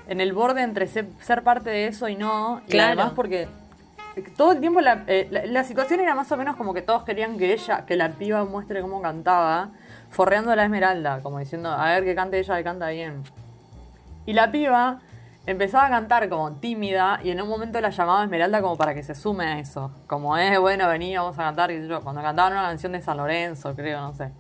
en 0.09 0.21
el 0.21 0.33
borde 0.33 0.61
entre 0.63 0.89
ser, 0.89 1.07
ser 1.21 1.43
parte 1.43 1.71
de 1.71 1.87
eso 1.87 2.07
y 2.09 2.17
no. 2.17 2.61
Y 2.67 2.71
Claro. 2.73 2.89
además 3.01 3.13
porque 3.17 3.49
todo 4.37 4.53
el 4.53 4.61
tiempo 4.61 4.81
la, 4.81 5.05
eh, 5.07 5.27
la- 5.31 5.47
la 5.47 5.65
situación 5.65 6.01
era 6.01 6.15
más 6.15 6.31
o 6.33 6.37
menos 6.37 6.57
como 6.57 6.75
que 6.75 6.83
todos 6.83 7.05
querían 7.05 7.39
que 7.39 7.53
ella, 7.55 7.87
que 7.87 7.97
la 7.97 8.11
piba 8.11 8.45
muestre 8.45 8.83
cómo 8.83 9.01
cantaba, 9.01 9.71
forreando 10.11 10.51
a 10.53 10.57
la 10.57 10.65
Esmeralda, 10.65 11.21
como 11.23 11.39
diciendo, 11.39 11.71
a 11.71 11.87
ver 11.91 12.05
que 12.05 12.15
cante 12.15 12.39
ella, 12.39 12.57
que 12.57 12.65
canta 12.65 12.89
bien. 12.89 13.23
Y 14.27 14.33
la 14.33 14.51
piba 14.51 15.01
empezaba 15.47 15.87
a 15.87 15.91
cantar 15.91 16.29
como 16.29 16.53
tímida 16.53 17.21
y 17.25 17.31
en 17.31 17.41
un 17.41 17.49
momento 17.49 17.81
la 17.81 17.91
llamaba 17.91 18.23
Esmeralda 18.25 18.61
como 18.61 18.77
para 18.77 18.95
que 18.95 19.03
se 19.03 19.15
sume 19.15 19.45
a 19.45 19.59
eso. 19.59 19.91
Como, 20.07 20.37
eh, 20.37 20.59
bueno, 20.59 20.87
vení, 20.89 21.17
vamos 21.17 21.39
a 21.39 21.43
cantar. 21.45 21.71
qué 21.71 21.81
sé 21.81 21.89
yo. 21.89 22.01
Cuando 22.03 22.23
cantaban 22.23 22.53
una 22.53 22.63
canción 22.63 22.93
de 22.93 23.01
San 23.03 23.17
Lorenzo, 23.17 23.75
creo, 23.75 24.01
no 24.01 24.15
sé. 24.15 24.31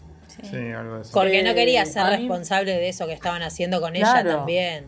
Sí, 0.42 0.70
algo 0.72 0.98
eso. 0.98 1.10
Porque 1.12 1.42
no 1.42 1.54
quería 1.54 1.82
Eh, 1.82 1.86
ser 1.86 2.02
a 2.02 2.10
mí- 2.10 2.16
responsable 2.28 2.72
de 2.72 2.88
eso 2.88 3.06
que 3.06 3.12
estaban 3.12 3.42
haciendo 3.42 3.80
con 3.80 3.96
ella 3.96 4.22
también. 4.24 4.86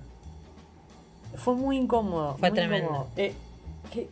Fue 1.37 1.55
muy 1.55 1.79
incómodo. 1.79 2.37
Fue 2.39 2.51
muy 2.51 2.59
tremendo. 2.59 2.87
incómodo. 2.89 3.09
Eh, 3.17 3.35
que- 3.93 4.09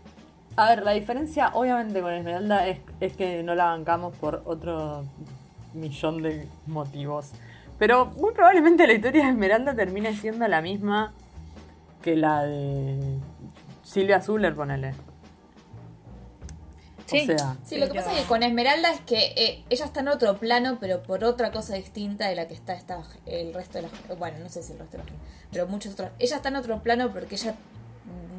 a 0.56 0.68
ver, 0.70 0.82
la 0.82 0.92
diferencia 0.92 1.50
obviamente 1.54 2.00
con 2.00 2.12
Esmeralda 2.12 2.66
es, 2.66 2.78
es 3.00 3.14
que 3.16 3.42
no 3.42 3.54
la 3.54 3.66
bancamos 3.66 4.14
por 4.16 4.42
otro 4.44 5.04
millón 5.74 6.22
de 6.22 6.46
motivos. 6.66 7.30
Pero 7.78 8.06
muy 8.06 8.32
probablemente 8.32 8.86
la 8.86 8.92
historia 8.92 9.24
de 9.24 9.30
Esmeralda 9.30 9.74
termine 9.74 10.14
siendo 10.14 10.46
la 10.48 10.60
misma 10.60 11.12
que 12.02 12.16
la 12.16 12.42
de 12.42 13.18
Silvia 13.82 14.20
Zuller, 14.20 14.54
ponele. 14.54 14.94
Sí. 17.06 17.22
O 17.22 17.26
sea, 17.26 17.56
Sí, 17.64 17.78
lo 17.78 17.88
que 17.88 17.94
pasa 17.94 18.12
es 18.12 18.20
que 18.20 18.26
con 18.26 18.42
Esmeralda 18.42 18.92
es 18.92 19.00
que 19.00 19.32
eh, 19.36 19.64
ella 19.68 19.84
está 19.84 20.00
en 20.00 20.08
otro 20.08 20.36
plano, 20.38 20.78
pero 20.80 21.02
por 21.02 21.24
otra 21.24 21.50
cosa 21.50 21.74
distinta 21.74 22.28
de 22.28 22.36
la 22.36 22.46
que 22.46 22.54
está 22.54 22.74
esta, 22.74 23.02
el 23.26 23.52
resto 23.52 23.78
de 23.78 23.88
la 24.08 24.14
Bueno, 24.14 24.38
no 24.38 24.48
sé 24.48 24.62
si 24.62 24.72
el 24.72 24.78
resto 24.78 24.98
de 24.98 25.04
la 25.04 25.10
gente, 25.10 25.24
pero 25.50 25.66
muchos 25.66 25.94
otros. 25.94 26.10
Ella 26.18 26.36
está 26.36 26.50
en 26.50 26.56
otro 26.56 26.82
plano 26.82 27.10
porque 27.12 27.34
ella 27.34 27.54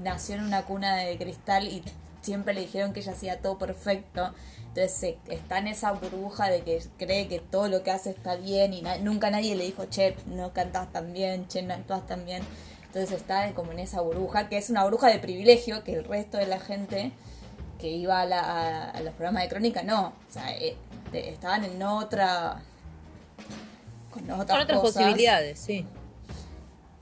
nació 0.04 0.36
en 0.36 0.46
una 0.46 0.64
cuna 0.64 0.96
de 0.96 1.18
cristal 1.18 1.68
y 1.68 1.84
siempre 2.22 2.54
le 2.54 2.62
dijeron 2.62 2.94
que 2.94 3.00
ella 3.02 3.12
hacía 3.14 3.40
todo 3.42 3.58
perfecto. 3.58 4.34
Entonces 4.70 4.92
se- 4.94 5.18
está 5.30 5.58
en 5.58 5.68
esa 5.68 5.92
burbuja 5.92 6.50
de 6.50 6.62
que 6.62 6.82
cree 6.98 7.28
que 7.28 7.40
todo 7.40 7.68
lo 7.68 7.84
que 7.84 7.92
hace 7.92 8.10
está 8.12 8.36
bien 8.36 8.74
y 8.74 8.82
na- 8.82 8.98
nunca 9.00 9.30
nadie 9.30 9.56
le 9.56 9.66
dijo, 9.66 9.86
che, 9.86 10.16
no 10.28 10.54
cantas 10.54 10.92
tan 10.94 11.12
bien, 11.14 11.48
che, 11.48 11.62
no 11.62 11.74
actúas 11.74 12.06
tan 12.08 12.24
bien. 12.26 12.42
Entonces 12.88 13.12
está 13.12 13.52
como 13.54 13.72
en 13.74 13.80
esa 13.80 14.02
burbuja, 14.02 14.48
que 14.50 14.58
es 14.58 14.70
una 14.70 14.84
burbuja 14.84 15.08
de 15.08 15.20
privilegio 15.20 15.84
que 15.84 15.94
el 15.96 16.04
resto 16.06 16.38
de 16.38 16.48
la 16.48 16.60
gente 16.60 17.12
que 17.80 17.88
iba 17.90 18.22
a, 18.22 18.26
la- 18.26 18.40
a- 18.42 18.90
a 18.92 19.00
los 19.02 19.14
programas 19.14 19.44
de 19.44 19.50
crónica, 19.50 19.82
no. 19.84 20.08
O 20.30 20.34
sea, 20.34 20.56
eh, 20.58 20.76
estaban 21.14 21.66
en 21.66 21.82
otra. 21.84 22.62
con 24.12 24.24
otras, 24.30 24.46
Con 24.48 24.62
otras 24.62 24.80
cosas. 24.80 24.94
posibilidades, 25.04 25.60
sí. 25.60 25.86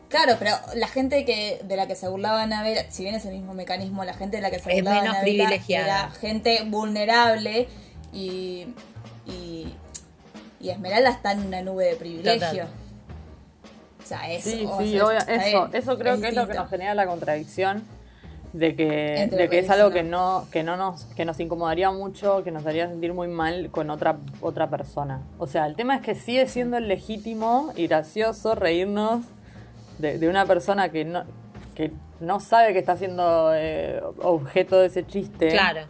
Claro, 0.09 0.33
pero 0.39 0.51
la 0.75 0.87
gente 0.87 1.23
que 1.23 1.61
de 1.63 1.75
la 1.75 1.87
que 1.87 1.95
se 1.95 2.07
burlaba 2.07 2.41
Anabela, 2.41 2.81
si 2.89 3.03
bien 3.03 3.15
es 3.15 3.25
el 3.25 3.33
mismo 3.33 3.53
mecanismo, 3.53 4.03
la 4.03 4.13
gente 4.15 4.37
de 4.37 4.41
la 4.41 4.49
que 4.51 4.59
se 4.59 4.71
Es 4.71 4.77
burlaba 4.77 5.01
menos 5.01 5.15
Anabela 5.17 5.43
privilegiada. 5.45 5.85
era 5.85 6.11
gente 6.11 6.63
vulnerable 6.65 7.67
y, 8.11 8.67
y, 9.27 9.71
y 10.59 10.69
Esmeralda 10.69 11.11
está 11.11 11.33
en 11.33 11.45
una 11.45 11.61
nube 11.61 11.85
de 11.85 11.95
privilegio. 11.95 12.65
Total. 12.65 12.67
O 14.03 14.07
sea, 14.07 14.31
eso. 14.31 14.49
Sí, 14.49 14.65
o 14.67 14.79
sí, 14.79 14.91
sea, 14.97 15.17
está 15.19 15.47
eso, 15.47 15.69
eso 15.73 15.97
creo 15.99 16.19
que 16.19 16.29
es 16.29 16.35
lo 16.35 16.47
que 16.47 16.55
nos 16.55 16.69
genera 16.69 16.95
la 16.95 17.05
contradicción 17.05 17.83
de 18.53 18.75
que, 18.75 19.21
Entre 19.21 19.43
de 19.43 19.49
que 19.49 19.59
es 19.59 19.69
algo 19.69 19.91
que 19.91 20.01
no, 20.01 20.47
que 20.51 20.63
no 20.63 20.75
nos, 20.75 21.03
que 21.15 21.23
nos 21.25 21.39
incomodaría 21.39 21.91
mucho, 21.91 22.43
que 22.43 22.49
nos 22.49 22.65
haría 22.65 22.87
sentir 22.87 23.13
muy 23.13 23.27
mal 23.27 23.69
con 23.69 23.91
otra, 23.91 24.17
otra 24.41 24.71
persona. 24.71 25.21
O 25.37 25.45
sea, 25.45 25.67
el 25.67 25.75
tema 25.75 25.95
es 25.97 26.01
que 26.01 26.15
sigue 26.15 26.47
siendo 26.47 26.79
legítimo 26.79 27.71
y 27.75 27.85
gracioso 27.85 28.55
reírnos 28.55 29.21
de, 29.99 30.17
de 30.17 30.27
una 30.27 30.45
persona 30.45 30.89
que 30.89 31.05
no, 31.05 31.23
que 31.75 31.91
no 32.19 32.39
sabe 32.39 32.73
que 32.73 32.79
está 32.79 32.97
siendo 32.97 33.51
eh, 33.53 34.01
objeto 34.23 34.79
de 34.79 34.87
ese 34.87 35.05
chiste. 35.05 35.49
Claro. 35.49 35.81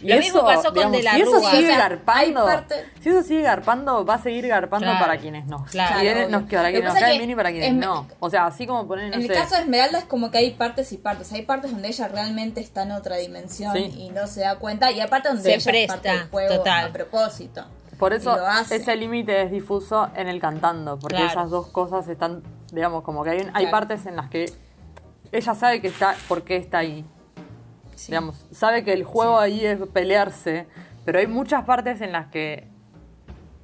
Y 0.00 0.08
Lo 0.08 0.16
mismo 0.16 0.42
pasó 0.42 0.72
con 0.74 0.90
De 0.90 1.02
la 1.02 1.12
si 1.12 1.20
eso 1.20 1.32
Rúa. 1.32 1.50
sigue 1.52 1.64
O 1.64 1.66
sea, 1.66 1.78
garpando, 1.78 2.44
parte- 2.44 2.74
si 3.00 3.08
eso 3.10 3.22
sigue 3.22 3.42
garpando, 3.42 4.04
va 4.04 4.14
a 4.14 4.18
seguir 4.22 4.48
garpando 4.48 4.86
Claro. 4.86 4.98
para 5.04 5.18
quienes 5.18 5.46
nos 5.46 5.70
Claro, 5.70 6.00
obvio. 6.00 6.28
nos, 6.28 6.42
para 6.50 6.70
quienes 6.70 6.84
nos 6.84 6.94
caen 6.94 7.12
que 7.12 7.18
bien 7.18 7.30
y 7.30 7.34
para 7.36 7.50
quienes 7.52 7.68
en- 7.68 7.78
no. 7.80 8.08
O 8.18 8.28
sea, 8.30 8.46
así 8.46 8.66
como 8.66 8.88
poner, 8.88 9.10
no 9.10 9.16
en 9.16 9.22
sé. 9.22 9.28
el 9.28 9.34
caso 9.38 9.54
de 9.54 9.60
Esmeralda 9.62 9.98
es 9.98 10.04
como 10.04 10.30
que 10.32 10.38
hay 10.38 10.50
partes 10.52 10.90
y 10.92 10.96
partes. 10.96 11.32
Hay 11.32 11.42
partes 11.42 11.70
donde 11.70 11.86
ella 11.88 12.08
realmente 12.08 12.60
está 12.60 12.82
en 12.82 12.92
otra 12.92 13.16
dimensión 13.16 13.74
Sí. 13.76 13.92
y 13.96 14.10
no 14.10 14.26
se 14.26 14.40
da 14.40 14.56
cuenta. 14.58 14.90
Y 14.90 15.00
aparte 15.00 15.28
donde 15.28 15.42
Se 15.44 15.48
ella 15.50 15.56
es 15.58 15.86
parte 15.88 16.00
presta, 16.02 16.18
del 16.20 16.30
juego 16.30 16.54
total. 16.56 16.86
a 16.86 16.92
propósito. 16.92 17.64
Por 17.98 18.12
eso 18.12 18.36
ese 18.70 18.96
límite 18.96 19.42
es 19.42 19.50
difuso 19.52 20.10
en 20.16 20.26
el 20.26 20.40
cantando, 20.40 20.98
porque 20.98 21.16
Claro. 21.16 21.30
esas 21.30 21.50
dos 21.50 21.68
cosas 21.68 22.08
están, 22.08 22.42
digamos, 22.72 23.04
como 23.04 23.22
que 23.22 23.30
hay, 23.30 23.38
hay 23.38 23.66
Claro. 23.66 23.70
partes 23.70 24.06
en 24.06 24.16
las 24.16 24.28
que 24.28 24.50
ella 25.30 25.54
sabe 25.54 25.80
que 25.80 25.86
está, 25.88 26.16
por 26.26 26.42
qué 26.42 26.56
está 26.56 26.78
ahí. 26.78 27.04
Digamos, 28.08 28.44
sabe 28.50 28.82
que 28.82 28.92
el 28.92 29.04
juego 29.04 29.38
ahí 29.38 29.64
es 29.64 29.78
pelearse, 29.92 30.66
pero 31.04 31.20
hay 31.20 31.28
muchas 31.28 31.64
partes 31.64 32.00
en 32.00 32.10
las 32.10 32.26
que 32.28 32.66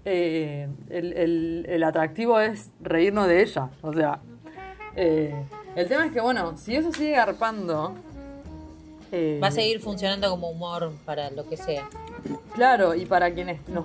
eh, 0.04 0.68
el, 0.90 1.12
el- 1.14 1.66
el 1.68 1.82
atractivo 1.82 2.38
es 2.40 2.70
reírnos 2.80 3.26
de 3.26 3.42
ella. 3.42 3.68
O 3.82 3.92
sea, 3.92 4.20
eh, 4.94 5.34
el 5.74 5.88
tema 5.88 6.06
es 6.06 6.12
que, 6.12 6.20
bueno, 6.20 6.56
si 6.56 6.76
eso 6.76 6.92
sigue 6.92 7.12
garpando... 7.12 7.94
eh, 9.12 9.40
Va 9.42 9.48
a 9.48 9.50
seguir 9.50 9.80
funcionando 9.80 10.30
como 10.30 10.50
humor 10.50 10.92
para 11.04 11.30
lo 11.30 11.48
que 11.48 11.56
sea. 11.56 11.88
Claro, 12.54 12.94
y 12.94 13.06
para 13.06 13.32
quienes 13.34 13.66
nos 13.68 13.84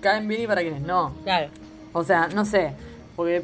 caen 0.00 0.28
bien 0.28 0.42
y 0.42 0.46
para 0.46 0.60
quienes 0.60 0.82
no. 0.82 1.12
Claro. 1.24 1.48
O 1.92 2.04
sea, 2.04 2.28
no 2.28 2.44
sé, 2.44 2.72
porque 3.16 3.42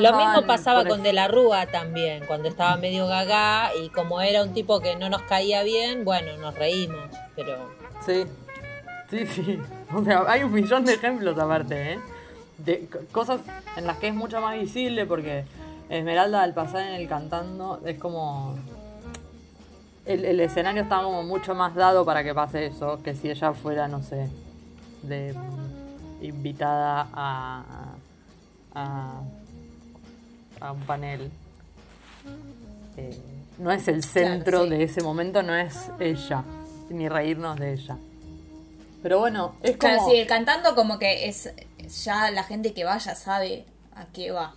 Lo 0.00 0.16
mismo 0.16 0.46
pasaba 0.46 0.84
con 0.84 1.02
De 1.02 1.12
la 1.12 1.28
Rúa 1.28 1.66
también, 1.66 2.24
cuando 2.26 2.48
estaba 2.48 2.76
medio 2.76 3.06
gaga 3.06 3.70
y 3.74 3.88
como 3.90 4.20
era 4.20 4.42
un 4.42 4.52
tipo 4.52 4.80
que 4.80 4.96
no 4.96 5.08
nos 5.08 5.22
caía 5.22 5.62
bien, 5.62 6.04
bueno, 6.04 6.36
nos 6.38 6.54
reímos, 6.54 7.08
pero 7.36 7.70
Sí, 8.04 8.24
sí, 9.10 9.26
sí. 9.26 9.58
O 9.94 10.04
sea, 10.04 10.24
hay 10.28 10.44
un 10.44 10.52
millón 10.52 10.84
de 10.84 10.94
ejemplos 10.94 11.38
aparte, 11.38 11.94
¿eh? 11.94 11.98
De 12.58 12.88
cosas 13.10 13.40
en 13.76 13.86
las 13.86 13.96
que 13.98 14.08
es 14.08 14.14
mucho 14.14 14.40
más 14.40 14.58
visible 14.58 15.04
porque 15.06 15.44
Esmeralda 15.88 16.42
al 16.42 16.54
pasar 16.54 16.82
en 16.82 16.94
el 16.94 17.08
cantando 17.08 17.80
es 17.84 17.98
como... 17.98 18.56
El, 20.06 20.24
el 20.24 20.40
escenario 20.40 20.82
está 20.82 21.02
como 21.02 21.22
mucho 21.22 21.54
más 21.54 21.74
dado 21.74 22.04
para 22.04 22.22
que 22.22 22.34
pase 22.34 22.66
eso 22.66 23.00
que 23.02 23.14
si 23.14 23.30
ella 23.30 23.52
fuera, 23.52 23.86
no 23.88 24.02
sé, 24.02 24.28
de 25.02 25.34
invitada 26.22 27.08
a, 27.12 27.94
a, 28.74 29.20
a 30.60 30.72
un 30.72 30.80
panel. 30.82 31.30
Eh, 32.96 33.18
no 33.58 33.70
es 33.70 33.88
el 33.88 34.02
centro 34.02 34.64
sí. 34.64 34.70
de 34.70 34.82
ese 34.84 35.02
momento, 35.02 35.42
no 35.42 35.54
es 35.54 35.90
ella, 35.98 36.44
ni 36.88 37.08
reírnos 37.08 37.58
de 37.58 37.74
ella. 37.74 37.96
Pero 39.02 39.18
bueno, 39.18 39.54
es 39.62 39.76
como... 39.76 39.94
Claro, 39.94 40.10
sí, 40.10 40.16
el 40.16 40.26
cantando 40.26 40.74
como 40.74 40.98
que 40.98 41.28
es 41.28 41.50
ya 42.04 42.30
la 42.30 42.44
gente 42.44 42.72
que 42.72 42.84
vaya 42.84 43.14
sabe 43.14 43.64
a 43.94 44.06
qué 44.06 44.30
va. 44.30 44.54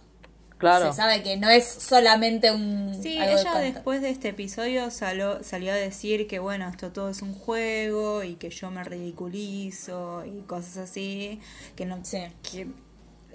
claro. 0.58 0.92
Se 0.92 0.98
sabe 0.98 1.24
que 1.24 1.38
no 1.38 1.50
es 1.50 1.66
solamente 1.66 2.52
un 2.52 2.98
Sí, 3.02 3.18
algo 3.18 3.40
ella 3.40 3.56
después 3.60 4.02
de 4.02 4.10
este 4.10 4.30
episodio 4.30 4.92
salió, 4.92 5.44
salió 5.44 5.72
a 5.72 5.76
decir 5.76 6.28
que 6.28 6.40
bueno, 6.40 6.68
esto 6.70 6.92
todo 6.92 7.10
es 7.10 7.22
un 7.22 7.34
juego 7.34 8.24
y 8.24 8.36
que 8.36 8.50
yo 8.50 8.70
me 8.72 8.84
ridiculizo 8.84 10.24
y 10.26 10.42
cosas 10.42 10.78
así, 10.78 11.40
que 11.76 11.86
no 11.86 12.00
Sí. 12.04 12.20
que 12.52 12.68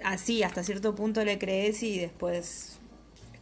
así 0.03 0.43
hasta 0.43 0.63
cierto 0.63 0.95
punto 0.95 1.23
le 1.23 1.37
crees 1.39 1.83
y 1.83 1.99
después 1.99 2.37
es 2.37 2.79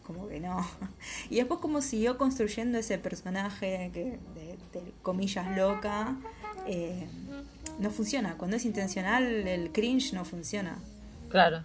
como 0.04 0.28
que 0.28 0.40
no. 0.40 0.66
Y 1.30 1.36
después 1.36 1.60
como 1.60 1.82
siguió 1.82 2.18
construyendo 2.18 2.78
ese 2.78 2.98
personaje 2.98 3.92
que 3.94 4.20
de, 4.34 4.58
de 4.74 4.94
comillas 5.04 5.56
loca, 5.56 6.16
eh, 6.66 7.08
no 7.80 7.92
funciona. 7.92 8.36
Cuando 8.38 8.58
es 8.58 8.66
intencional, 8.66 9.24
el 9.24 9.72
cringe 9.72 10.14
no 10.14 10.26
funciona. 10.26 10.78
Claro. 11.30 11.64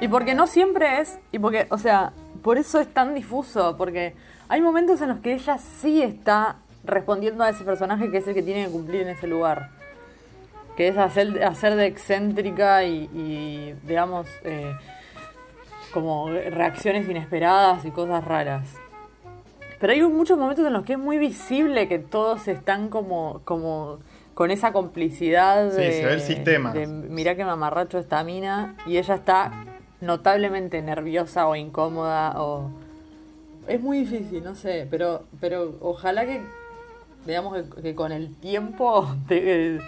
Y 0.00 0.08
porque 0.08 0.34
no 0.34 0.46
siempre 0.46 1.00
es, 1.00 1.18
y 1.30 1.38
porque, 1.38 1.66
o 1.70 1.76
sea, 1.76 2.12
por 2.42 2.56
eso 2.56 2.80
es 2.80 2.88
tan 2.92 3.14
difuso, 3.14 3.76
porque 3.76 4.14
hay 4.48 4.62
momentos 4.62 5.00
en 5.02 5.08
los 5.08 5.20
que 5.20 5.34
ella 5.34 5.58
sí 5.58 6.00
está 6.00 6.56
respondiendo 6.84 7.44
a 7.44 7.50
ese 7.50 7.64
personaje 7.64 8.10
que 8.10 8.18
es 8.18 8.26
el 8.26 8.34
que 8.34 8.42
tiene 8.42 8.64
que 8.64 8.72
cumplir 8.72 9.02
en 9.02 9.08
ese 9.08 9.26
lugar. 9.26 9.70
Que 10.76 10.88
es 10.88 10.96
hacer, 10.98 11.42
hacer 11.44 11.74
de 11.76 11.86
excéntrica 11.86 12.84
y, 12.84 13.04
y, 13.14 13.74
digamos, 13.86 14.26
eh, 14.44 14.72
como 15.92 16.28
reacciones 16.30 17.08
inesperadas 17.08 17.84
y 17.84 17.90
cosas 17.90 18.24
raras. 18.24 18.68
Pero 19.78 19.92
hay 19.92 20.02
muchos 20.02 20.38
momentos 20.38 20.66
en 20.66 20.72
los 20.72 20.84
que 20.84 20.92
es 20.94 20.98
muy 20.98 21.18
visible 21.18 21.88
que 21.88 21.98
todos 21.98 22.46
están 22.48 22.88
como, 22.90 23.40
como 23.44 23.98
con 24.34 24.50
esa 24.50 24.72
complicidad 24.72 25.70
Sí, 25.70 25.76
de, 25.82 25.92
se 25.92 26.06
ve 26.06 26.12
el 26.14 26.20
sistema. 26.20 26.72
de 26.72 26.86
mirá 26.86 27.34
que 27.34 27.44
mamarracho 27.44 27.98
esta 27.98 28.22
mina 28.22 28.74
y 28.86 28.98
ella 28.98 29.14
está 29.14 29.64
notablemente 30.00 30.80
nerviosa 30.82 31.46
o 31.46 31.56
incómoda 31.56 32.40
o 32.40 32.70
es 33.68 33.80
muy 33.80 33.98
difícil, 34.00 34.42
no 34.44 34.54
sé, 34.54 34.86
pero 34.90 35.24
pero 35.40 35.74
ojalá 35.80 36.24
que 36.26 36.40
digamos 37.26 37.56
que, 37.56 37.82
que 37.82 37.94
con 37.94 38.12
el 38.12 38.34
tiempo 38.36 39.08
te- 39.28 39.78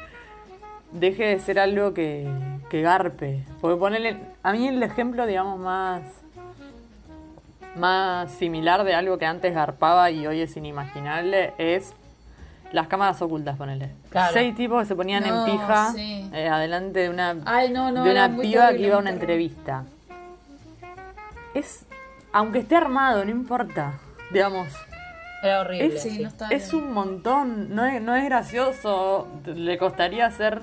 deje 0.93 1.25
de 1.27 1.41
ser 1.41 1.59
algo 1.59 1.95
que, 1.95 2.29
que 2.71 2.83
garpe. 2.83 3.45
Porque 3.61 3.79
ponerle 3.79 4.17
a 4.43 4.53
mí 4.53 4.69
el 4.69 4.83
ejemplo 4.83 5.27
digamos 5.27 5.59
más 5.59 6.03
más 7.77 8.31
similar 8.33 8.85
de 8.85 8.95
algo 8.95 9.17
que 9.19 9.25
antes 9.27 9.55
garpaba 9.55 10.11
y 10.11 10.27
hoy 10.27 10.41
es 10.41 10.57
inimaginable 10.57 11.55
es 11.59 11.95
las 12.73 12.87
cámaras 12.89 13.21
ocultas, 13.21 13.57
ponele. 13.57 13.91
Claro. 14.09 14.33
Seis 14.33 14.55
tipos 14.57 14.81
que 14.81 14.87
se 14.87 14.97
ponían 14.97 15.23
No, 15.27 15.47
en 15.47 15.53
pija 15.53 15.93
sí. 15.93 16.31
eh, 16.33 16.49
adelante 16.49 17.01
de 17.01 17.11
una, 17.11 17.37
Ay, 17.45 17.71
no, 17.71 17.91
no, 17.93 18.03
de 18.03 18.11
una 18.13 18.29
piba 18.29 18.69
terrible, 18.69 18.77
que 18.79 18.87
iba 18.87 18.97
a 18.97 18.99
una 18.99 19.11
entrevista. 19.11 19.85
Es, 21.55 21.85
aunque 22.33 22.61
esté 22.61 22.77
armado, 22.77 23.25
no 23.27 23.31
importa, 23.31 24.01
digamos. 24.33 24.69
Era 25.43 25.61
horrible. 25.61 25.97
Es, 25.97 26.03
Sí, 26.03 26.19
no 26.21 26.29
está 26.29 26.49
es 26.51 26.73
un 26.73 26.93
montón, 26.93 27.75
no 27.75 27.85
es, 27.85 28.01
no 28.01 28.15
es 28.15 28.25
gracioso, 28.25 29.27
le 29.45 29.77
costaría 29.79 30.31
ser 30.31 30.63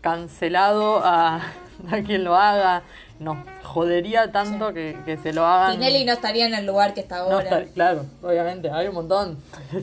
cancelado 0.00 1.00
a, 1.04 1.36
a 1.90 2.02
quien 2.04 2.24
lo 2.24 2.36
haga, 2.36 2.82
nos 3.18 3.38
jodería 3.64 4.30
tanto 4.32 4.72
que, 4.72 4.96
que 5.04 5.16
se 5.18 5.32
lo 5.32 5.44
hagan. 5.46 5.72
Tinelli 5.72 6.04
no 6.04 6.12
estaría 6.12 6.46
en 6.46 6.54
el 6.54 6.66
lugar 6.66 6.94
que 6.94 7.00
está 7.00 7.18
No 7.18 7.24
ahora. 7.36 7.64
claro, 7.74 8.04
obviamente, 8.22 8.70
hay 8.70 8.88
un 8.88 8.94
montón. 8.94 9.38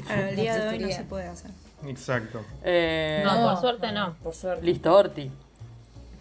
Pero 0.07 0.27
el 0.29 0.35
día 0.35 0.55
de 0.57 0.67
hoy 0.69 0.79
no 0.79 0.87
se 0.89 1.03
puede 1.03 1.27
hacer. 1.27 1.51
Exacto. 1.85 2.43
Eh, 2.63 3.21
No, 3.25 3.49
por 3.51 3.61
suerte 3.61 3.91
no. 3.91 4.15
Por 4.23 4.33
suerte. 4.33 4.65
Listo, 4.65 4.95
Orti. 4.95 5.31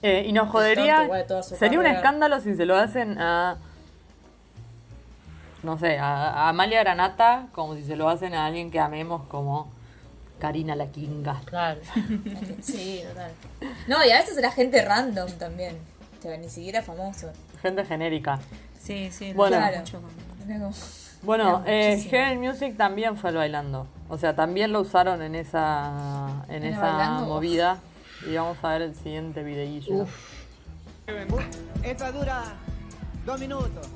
Eh, 0.02 0.25
y 0.26 0.32
nos 0.32 0.50
jodería. 0.50 1.08
Sería 1.42 1.78
un 1.78 1.87
escándalo 1.87 2.40
si 2.40 2.54
se 2.54 2.66
lo 2.66 2.76
hacen 2.76 3.18
a. 3.18 3.56
No 5.64 5.78
sé, 5.78 5.99
a, 5.99 6.28
a 6.30 6.49
Amalia 6.50 6.80
Granata, 6.80 7.47
como 7.52 7.75
si 7.75 7.83
se 7.85 7.97
lo 7.97 8.09
hacen 8.09 8.35
a 8.35 8.44
alguien 8.47 8.71
que 8.71 8.78
amemos 8.78 9.23
como 9.28 9.73
Karina 10.38 10.76
la 10.76 10.87
Kinga. 10.88 11.40
Claro. 11.47 11.80
Sí, 12.62 13.02
total. 13.09 13.33
No, 13.88 14.04
y 14.04 14.11
a 14.11 14.18
veces 14.18 14.37
era 14.37 14.50
gente 14.50 14.85
random 14.85 15.30
también. 15.33 15.76
O 16.18 16.23
sea, 16.23 16.37
ni 16.37 16.49
siquiera 16.50 16.83
famoso. 16.83 17.30
Gente 17.62 17.85
genérica. 17.85 18.38
Sí, 18.78 19.11
sí. 19.11 19.33
Bueno. 19.33 19.56
Claro. 19.56 19.78
mucho 19.78 20.00
Bueno, 21.23 21.62
eh. 21.66 21.99
Heaven 22.11 22.40
Music 22.40 22.76
también 22.76 23.16
fue 23.16 23.30
al 23.30 23.37
bailando. 23.37 23.87
O 24.11 24.18
sea, 24.18 24.37
también 24.37 24.71
lo 24.73 24.80
usaron 24.80 25.23
en 25.23 25.35
esa, 25.35 26.44
en 26.49 26.56
¿En 26.56 26.62
el 26.64 26.73
esa 26.75 26.80
bailando? 26.80 27.26
movida. 27.26 27.78
Y 28.30 28.35
vamos 28.37 28.59
a 28.62 28.68
ver 28.68 28.83
el 28.83 28.94
siguiente 28.94 29.42
videillo. 29.42 30.06
Esta 31.83 32.12
dura 32.12 32.43
dos 33.25 33.41
minutos. 33.41 33.88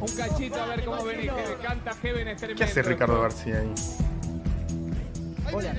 Un 0.00 0.08
cachito 0.08 0.62
a 0.62 0.66
ver 0.66 0.84
cómo 0.84 1.04
venís. 1.04 1.32
Que 1.32 1.66
canta 1.66 1.94
Heaven 2.02 2.28
es 2.28 2.36
tremendo. 2.36 2.58
¿Qué 2.58 2.64
hace 2.64 2.82
Ricardo 2.82 3.22
García 3.22 3.60
ahí? 3.60 3.74
Hola. 5.52 5.74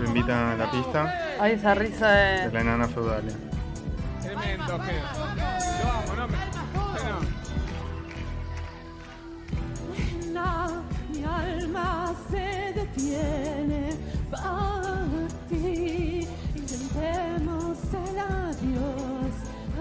Lo 0.00 0.08
invita 0.08 0.52
a 0.52 0.56
la 0.56 0.70
pista 0.70 1.14
Ay, 1.38 1.52
esa 1.52 1.74
risa 1.74 2.10
de... 2.10 2.46
de 2.46 2.52
la 2.52 2.60
enana 2.60 2.88
feudal. 2.88 3.24
Tremendo, 4.22 4.78
Heaven. 4.78 5.02
Lo 5.82 5.90
amo, 5.90 6.16
¿no? 6.16 6.28
Bueno. 6.92 7.32
mi 11.12 11.24
alma 11.24 12.14
se 12.30 12.72
detiene 12.72 13.90
por 14.30 15.28
ti. 15.48 16.26
Intentemos 16.54 17.78
el 17.92 18.18
adiós 18.18 19.31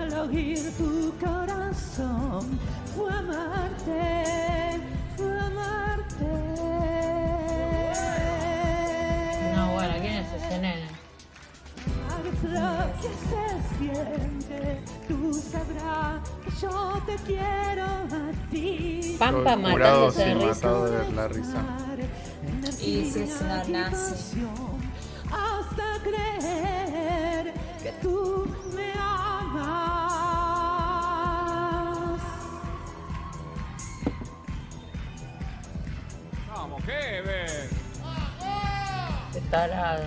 al 0.02 0.30
oír 0.30 0.60
tu 0.78 1.14
corazón. 1.24 2.60
Fue 2.96 3.14
amarte, 3.14 4.80
fue 5.16 5.40
amarte. 5.40 6.26
No, 9.56 9.74
bueno, 9.74 9.94
¿quién 10.02 10.14
es 10.14 10.34
ese 10.34 10.60
nene? 10.60 10.88
Lo 12.44 12.74
que 13.00 13.12
se 13.30 13.46
siente, 13.78 14.82
tú 15.08 15.34
sabrás 15.34 16.28
que 16.44 16.52
yo 16.62 17.02
te 17.06 17.16
quiero 17.26 17.86
a 17.86 18.50
ti. 18.50 19.16
Pampa 19.20 19.56
de 19.56 20.12
sí, 20.12 20.46
matado 20.46 20.86
de 20.86 21.12
la 21.12 21.28
risa. 21.28 21.64
Y 22.82 23.12
si 23.12 23.20
es 23.20 23.42
una 23.42 23.64
nazi. 23.66 24.48
Hasta 25.32 26.04
creer 26.04 27.54
que 27.82 27.92
tú 28.02 28.48
me 28.76 28.92
amas. 28.94 29.31
Vamos, 36.48 36.82
Heaven. 36.86 37.70
Qué 39.34 39.42
tarado. 39.50 40.06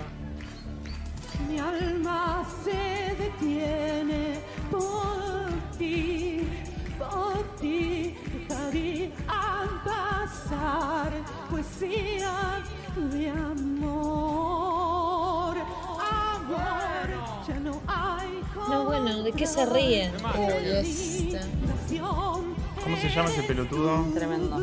Mi 1.47 1.59
alma 1.59 2.43
se 2.63 3.15
detiene 3.19 4.39
por 4.71 5.51
ti, 5.77 6.47
por 6.97 7.43
ti. 7.61 8.15
Dejaría 8.47 9.11
pasar 9.83 11.11
poesía 11.51 12.63
de 13.11 13.29
amor. 13.29 14.24
Bueno, 18.83 19.23
¿de 19.23 19.31
qué 19.31 19.47
se 19.47 19.65
ríen? 19.65 20.11
Uy. 20.37 21.37
¿Cómo 22.83 22.97
se 22.97 23.09
llama 23.09 23.29
ese 23.29 23.43
pelotudo? 23.43 24.05
Tremendo. 24.13 24.59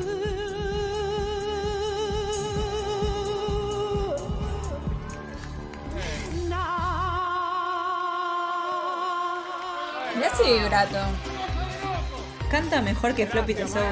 Mirá 10.14 10.28
ese 10.28 10.42
vibrato. 10.60 10.98
Canta 12.50 12.82
mejor 12.82 13.14
que 13.14 13.26
Floppy 13.26 13.54
Tesauro. 13.54 13.88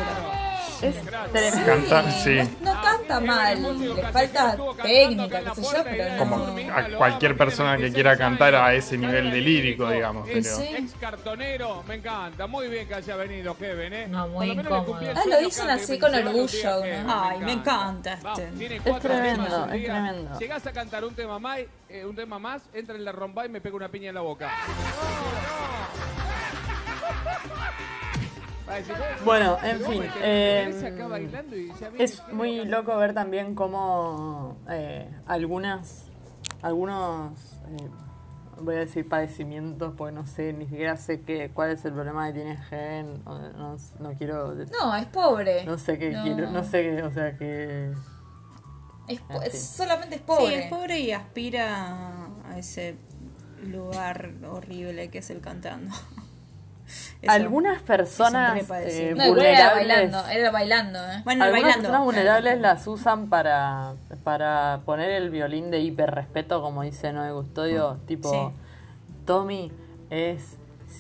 Es 0.83 0.97
tremendo. 1.33 1.67
Canta, 1.67 2.11
sí. 2.23 2.39
No, 2.61 2.70
no 2.93 2.99
canta 2.99 3.21
mal. 3.21 3.79
Le 3.79 4.03
falta 4.13 4.57
técnica, 4.83 5.41
qué 5.41 5.55
sé 5.55 5.63
yo, 5.63 5.85
pero 5.85 6.13
no. 6.13 6.19
Como 6.19 6.71
a 6.75 6.83
cualquier 6.97 7.37
persona 7.37 7.77
que 7.77 7.93
quiera 7.93 8.17
cantar 8.17 8.55
a 8.55 8.75
ese 8.75 8.97
nivel 8.97 9.31
de 9.31 9.41
lírico, 9.41 9.89
digamos. 9.91 10.29
Pero. 10.29 10.39
Ex 10.41 10.95
cartonero, 11.01 11.83
me 11.87 11.97
encanta. 11.97 12.47
Muy 12.47 12.69
bien 12.69 12.87
que 12.87 12.95
haya 12.95 13.17
venido 13.17 13.55
Heaven, 13.55 13.93
¿eh? 13.93 14.09
No, 14.09 14.29
muy 14.29 14.51
incómodo. 14.51 14.99
Ah, 15.15 15.23
lo 15.27 15.39
dicen 15.41 15.71
así 15.71 15.99
con 15.99 16.15
orgullo, 16.15 16.83
Ay, 17.09 17.39
me 17.41 17.53
encanta 17.53 18.15
este. 18.15 18.47
tiene 18.59 18.77
Es 18.77 18.83
cuatro 18.83 19.11
tremendo, 19.11 19.69
es 19.73 19.85
tremendo. 19.85 20.39
Llegás 20.39 20.67
a 20.67 20.73
cantar 20.73 21.05
un 21.05 21.15
tema 21.15 21.39
más, 21.39 21.61
eh, 21.89 22.05
un 22.05 22.15
tema 22.15 22.39
más, 22.39 22.63
entra 22.73 22.97
en 22.97 23.05
la 23.05 23.13
romba 23.13 23.47
y 23.47 23.49
me 23.49 23.61
pega 23.61 23.77
una 23.77 23.89
piña 23.89 24.09
en 24.09 24.15
la 24.15 24.21
boca. 24.21 24.51
Bueno, 29.25 29.57
en 29.63 29.81
fin. 29.81 30.03
eh, 30.23 30.71
es 31.99 32.23
muy 32.33 32.65
loco 32.65 32.97
ver 32.97 33.15
también 33.15 33.55
cómo 33.55 34.57
eh, 34.69 35.11
algunas, 35.27 36.07
algunos, 36.63 37.33
eh, 37.79 37.89
voy 38.61 38.77
a 38.77 38.79
decir 38.81 39.09
padecimientos, 39.09 39.95
porque 39.97 40.13
no 40.15 40.27
sé, 40.27 40.53
ni 40.53 40.67
siquiera 40.67 40.97
sé 40.97 41.23
qué, 41.23 41.51
cuál 41.53 41.71
es 41.71 41.85
el 41.85 41.93
problema 41.93 42.27
que 42.29 42.33
tiene 42.35 42.57
Gen, 42.57 43.23
no, 43.25 43.77
no 43.99 44.13
quiero, 44.17 44.55
No, 44.55 44.95
es 44.97 45.07
pobre. 45.07 45.65
no 45.65 45.79
sé 45.79 45.99
qué 45.99 46.11
No. 46.11 46.23
quiero, 46.23 46.51
no 46.51 46.65
sé 46.65 46.83
qué, 46.83 47.03
o 47.03 47.13
sea 47.13 47.37
que... 47.37 47.93
Es, 49.09 49.21
po- 49.23 49.43
En 49.43 49.49
es- 49.49 49.67
solamente 49.67 50.17
es 50.17 50.21
Sí, 50.21 50.27
pobre. 50.27 50.59
es 50.65 50.71
pobre 50.71 51.01
y 51.01 51.11
aspira 51.13 52.27
a 52.49 52.59
ese 52.59 52.97
lugar 53.65 54.31
horrible 54.49 55.11
que 55.11 55.19
es 55.19 55.31
el 55.31 55.41
cantando. 55.41 55.91
Eso- 57.23 57.33
Algunas 57.33 57.83
personas 57.83 58.57
eh, 58.71 59.15
No, 59.17 59.25
igual 59.27 59.41
era 59.47 59.75
vulnerables. 59.75 59.89
bailando, 59.89 60.29
era 60.29 60.51
bailando, 60.51 60.99
¿eh? 61.13 61.21
Bueno, 61.25 61.45
Algunas 61.45 61.63
bailando. 61.63 61.83
personas 61.83 62.05
vulnerables 62.05 62.61
las 62.61 62.87
usan 62.87 63.29
para, 63.29 63.95
para 64.25 64.81
poner 64.85 65.11
el 65.11 65.31
violín 65.31 65.71
de 65.71 65.81
hiperrespeto, 65.81 66.63
como 66.63 66.83
dice 66.83 67.13
Noé 67.13 67.33
Custodio, 67.33 67.99
tipo, 68.07 68.31
Sí. 68.31 68.39
Tommy 69.27 69.71
es 70.11 70.57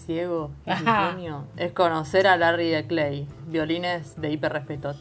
ciego 0.06 0.52
Ajá. 0.66 1.10
sueño 1.12 1.46
es 1.56 1.72
conocer 1.72 2.28
a 2.28 2.36
Larry 2.36 2.70
de 2.70 2.86
Clay, 2.86 3.26
violines 3.48 4.20
de 4.20 4.30
hiperrespeto. 4.30 4.94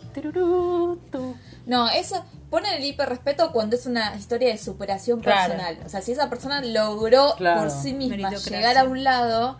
No, 1.67 1.87
eso 1.89 2.25
pone 2.49 2.75
el 2.75 2.83
hiperrespeto 2.83 3.51
cuando 3.51 3.75
es 3.75 3.85
una 3.85 4.15
historia 4.15 4.49
de 4.49 4.57
superación 4.57 5.19
Claro. 5.19 5.53
personal. 5.53 5.77
O 5.85 5.89
sea, 5.89 6.01
si 6.01 6.13
esa 6.13 6.29
persona 6.29 6.61
logró 6.61 7.35
Claro. 7.37 7.61
por 7.61 7.69
sí 7.69 7.93
misma 7.93 8.31
llegar 8.31 8.77
a 8.77 8.85
un 8.85 9.03
lado, 9.03 9.59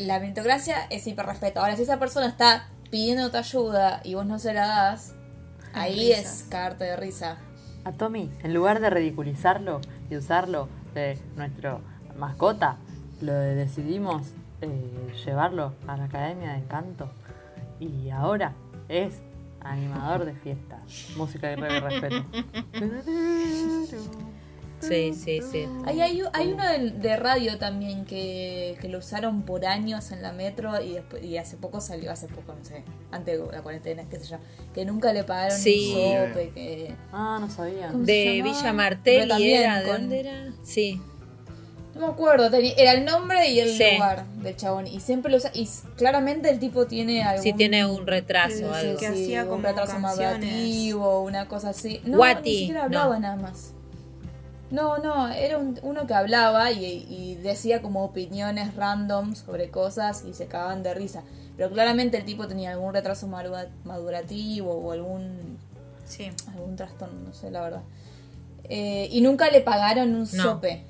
la 0.00 0.18
meritocracia 0.20 0.86
es 0.90 1.06
hiperrespeto. 1.06 1.60
Ahora, 1.60 1.76
si 1.76 1.82
esa 1.82 1.98
persona 1.98 2.26
está 2.26 2.68
pidiendo 2.90 3.30
tu 3.30 3.36
ayuda 3.36 4.00
y 4.04 4.14
vos 4.14 4.26
no 4.26 4.38
se 4.38 4.52
la 4.52 4.66
das, 4.66 5.14
ahí 5.72 6.10
risas. 6.12 6.24
es 6.24 6.42
cagarte 6.48 6.84
de 6.84 6.96
risa. 6.96 7.38
A 7.84 7.92
Tommy, 7.92 8.30
en 8.42 8.54
lugar 8.54 8.80
de 8.80 8.90
ridiculizarlo 8.90 9.80
y 10.10 10.16
usarlo 10.16 10.68
de 10.94 11.18
nuestro 11.36 11.80
mascota, 12.18 12.78
lo 13.20 13.32
decidimos 13.32 14.22
eh, 14.60 15.12
llevarlo 15.24 15.74
a 15.86 15.96
la 15.96 16.04
Academia 16.04 16.52
de 16.54 16.64
Canto. 16.64 17.10
Y 17.78 18.10
ahora 18.10 18.54
es 18.88 19.20
animador 19.60 20.24
de 20.24 20.34
fiestas. 20.34 20.80
Música 21.16 21.52
y 21.52 21.56
reggae 21.56 21.80
respeto. 21.80 22.24
Sí, 24.80 25.14
sí, 25.14 25.40
sí. 25.50 25.66
Ahí 25.86 26.00
hay, 26.00 26.22
hay 26.32 26.52
uno 26.52 26.64
de, 26.68 26.90
de 26.90 27.16
radio 27.16 27.58
también 27.58 28.04
que, 28.04 28.76
que 28.80 28.88
lo 28.88 28.98
usaron 28.98 29.42
por 29.42 29.64
años 29.64 30.12
en 30.12 30.22
la 30.22 30.32
metro 30.32 30.80
y 30.82 30.92
después 30.94 31.24
y 31.24 31.38
hace 31.38 31.56
poco 31.56 31.80
salió, 31.80 32.12
hace 32.12 32.28
poco, 32.28 32.54
no 32.56 32.64
sé, 32.64 32.84
antes 33.10 33.40
de 33.40 33.52
la 33.52 33.62
cuarentena, 33.62 34.04
qué 34.10 34.18
sé 34.18 34.26
yo, 34.26 34.36
que 34.74 34.84
nunca 34.84 35.12
le 35.12 35.24
pagaron 35.24 35.56
Sí. 35.58 35.94
un 35.96 36.28
sope, 36.28 36.50
que... 36.50 36.94
Ah, 37.12 37.38
no 37.40 37.48
sabía. 37.50 37.88
¿Cómo 37.88 38.04
se 38.04 38.12
De? 38.12 38.42
Villa 38.42 38.72
Martelli 38.72 39.28
también 39.28 39.62
era, 39.62 39.80
¿de 39.80 39.86
con- 39.88 39.96
dónde 40.02 40.20
era? 40.20 40.52
Sí. 40.62 41.00
No 41.94 42.02
me 42.08 42.12
acuerdo, 42.12 42.50
tenía- 42.50 42.74
era 42.76 42.92
el 42.92 43.06
nombre 43.06 43.48
y 43.48 43.58
el 43.60 43.70
Sí. 43.70 43.94
lugar 43.94 44.26
del 44.42 44.54
chabón. 44.54 44.86
Y 44.86 45.00
siempre 45.00 45.30
lo 45.32 45.38
usa. 45.38 45.50
Y 45.54 45.66
claramente 45.96 46.50
el 46.50 46.58
tipo 46.58 46.86
tiene 46.86 47.22
algún. 47.22 47.42
Sí, 47.42 47.54
tiene 47.54 47.86
un 47.86 48.06
retraso 48.06 48.54
Sí, 48.58 48.64
algo. 48.64 48.98
que 48.98 49.06
hacía 49.06 49.44
un 49.44 49.48
como 49.48 49.62
retraso 49.62 49.92
canciones. 49.92 50.42
madurativo, 50.42 51.22
una 51.22 51.48
cosa 51.48 51.70
así. 51.70 52.02
No, 52.04 52.18
Guati, 52.18 52.50
ni 52.50 52.58
siquiera 52.58 52.84
hablaba 52.84 53.14
no. 53.14 53.20
nada 53.20 53.36
más. 53.36 53.72
No, 54.70 54.98
no, 54.98 55.28
era 55.28 55.58
un- 55.58 55.78
uno 55.82 56.06
que 56.06 56.14
hablaba 56.14 56.72
y, 56.72 57.06
y 57.08 57.36
decía 57.36 57.82
como 57.82 58.04
opiniones 58.04 58.74
random 58.74 59.34
sobre 59.36 59.70
cosas 59.70 60.24
y 60.26 60.34
se 60.34 60.46
cagaban 60.46 60.82
de 60.82 60.92
risa. 60.94 61.22
Pero 61.56 61.70
claramente 61.70 62.16
el 62.18 62.24
tipo 62.24 62.46
tenía 62.48 62.72
algún 62.72 62.92
retraso 62.92 63.26
madura- 63.28 63.68
madurativo 63.84 64.72
o 64.72 64.92
algún 64.92 65.56
Sí. 66.04 66.30
algún 66.54 66.76
trastorno, 66.76 67.18
no 67.28 67.32
sé 67.34 67.50
la 67.50 67.62
verdad. 67.62 67.82
Eh, 68.64 69.08
y 69.10 69.20
nunca 69.20 69.50
le 69.50 69.60
pagaron 69.60 70.10
un 70.14 70.20
No. 70.20 70.26
sope. 70.42 70.82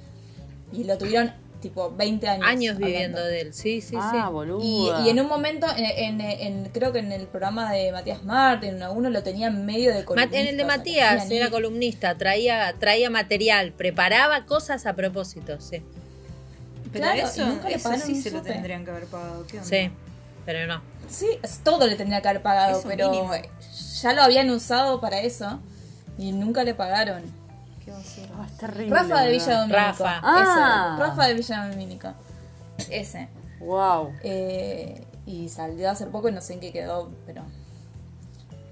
Y 0.72 0.84
lo 0.84 0.96
tuvieron 0.98 1.32
tipo 1.60 1.90
20 1.96 2.28
años. 2.28 2.46
Años 2.46 2.74
hablando. 2.74 2.86
viviendo 2.86 3.24
de 3.24 3.40
él, 3.40 3.54
sí, 3.54 3.80
sí, 3.80 3.96
ah, 3.98 4.10
sí. 4.26 4.32
boluda. 4.32 4.64
Y, 4.64 5.06
y 5.06 5.10
en 5.10 5.20
un 5.20 5.26
momento, 5.28 5.66
en, 5.76 6.20
en- 6.20 6.20
en- 6.20 6.70
creo 6.72 6.92
que 6.92 6.98
en 7.00 7.12
el 7.12 7.26
programa 7.26 7.72
de 7.72 7.92
Matías 7.92 8.22
Martín, 8.24 8.76
en 8.76 8.82
alguno 8.82 9.10
lo 9.10 9.22
tenía 9.22 9.48
en 9.48 9.64
medio 9.66 9.92
de 9.94 10.04
columnista. 10.04 10.38
en 10.38 10.46
el 10.48 10.56
de 10.56 10.62
o 10.62 10.66
sea, 10.66 10.74
que 10.74 10.78
Matías 10.78 11.30
era 11.30 11.50
columnista, 11.50 12.14
traía, 12.16 12.74
traía 12.78 13.10
material, 13.10 13.72
preparaba 13.72 14.44
cosas 14.46 14.86
a 14.86 14.92
propósito, 14.94 15.60
sí. 15.60 15.82
Pero 16.92 17.04
Claro, 17.04 17.18
y 17.18 17.20
eso, 17.22 17.46
nunca 17.46 17.68
le 17.68 17.74
eso 17.74 17.84
pagaron 17.90 18.06
sí 18.06 18.22
se 18.22 18.30
lo 18.30 18.42
tendrían 18.42 18.84
que 18.84 18.90
haber 18.90 19.04
pagado. 19.06 19.46
¿Qué 19.46 19.58
onda? 19.58 19.68
Sí, 19.68 19.90
pero 20.44 20.66
no. 20.66 20.80
Sí, 21.08 21.26
todo 21.62 21.86
le 21.86 21.96
tendría 21.96 22.20
que 22.22 22.28
haber 22.28 22.42
pagado, 22.42 22.78
Eso 22.78 22.88
pero 22.88 23.10
mínimo. 23.10 23.32
ya 24.02 24.12
lo 24.12 24.22
habían 24.22 24.48
usado 24.50 25.00
para 25.00 25.20
eso 25.20 25.60
y 26.18 26.32
nunca 26.32 26.64
le 26.64 26.74
pagaron. 26.74 27.22
Ah, 28.38 28.46
es 28.46 28.56
terrible. 28.58 28.94
Rafa 28.94 29.20
de 29.22 29.30
Villa. 29.32 29.54
Domínico. 29.60 29.76
Rafa. 29.78 30.20
Ah. 30.22 30.96
Ese, 30.96 31.02
Rafa 31.08 31.26
de 31.26 31.34
Villa 31.34 31.66
Domínico. 31.68 32.08
Ese. 32.90 33.28
Wow. 33.60 34.12
Eh, 34.22 35.04
y 35.26 35.48
salió 35.48 35.90
hace 35.90 36.06
poco 36.06 36.28
y 36.28 36.32
no 36.32 36.40
sé 36.40 36.54
en 36.54 36.60
qué 36.60 36.72
quedó, 36.72 37.10
pero. 37.26 37.42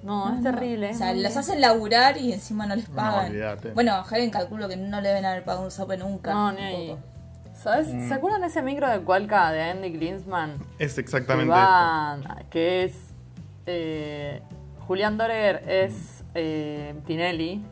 No, 0.03 0.35
es 0.37 0.43
terrible. 0.43 0.91
O 0.91 0.95
sea, 0.95 1.13
es 1.13 1.15
muy- 1.37 1.41
hacen 1.41 1.61
laburar 1.63 2.19
y 2.19 2.33
encima 2.33 2.67
no 2.67 2.77
les 2.77 2.89
pagan. 2.89 3.33
bueno, 3.75 3.95
a 3.95 4.05
calculo 4.31 4.69
que 4.69 4.77
no 4.77 5.01
le 5.01 5.09
deben 5.09 5.25
haber 5.25 5.45
pagado 5.45 5.65
un 5.65 5.71
sope 5.71 5.97
nunca. 5.97 6.33
No, 6.33 6.53
ni 6.53 6.63
ahí. 6.63 6.99
¿Sabes? 7.55 7.89
Mm. 7.89 8.09
¿Se 8.09 8.15
acuerdan 8.15 8.43
de 8.43 8.49
ese 8.49 8.61
micro 8.63 8.89
de 8.91 9.01
Cualca 9.01 9.51
de 9.53 9.63
Andy 9.63 9.91
Greensman? 9.91 10.59
Es 10.79 10.95
Que, 10.95 11.01
exactamente 11.01 11.53
esto. 11.55 11.63
va- 11.63 12.19
que 12.51 12.85
es. 12.85 12.93
eh, 13.67 14.43
Julián 14.87 15.17
Dorer 15.17 15.63
es 15.67 16.23
eh, 16.35 16.95
Tinelli. 17.07 17.65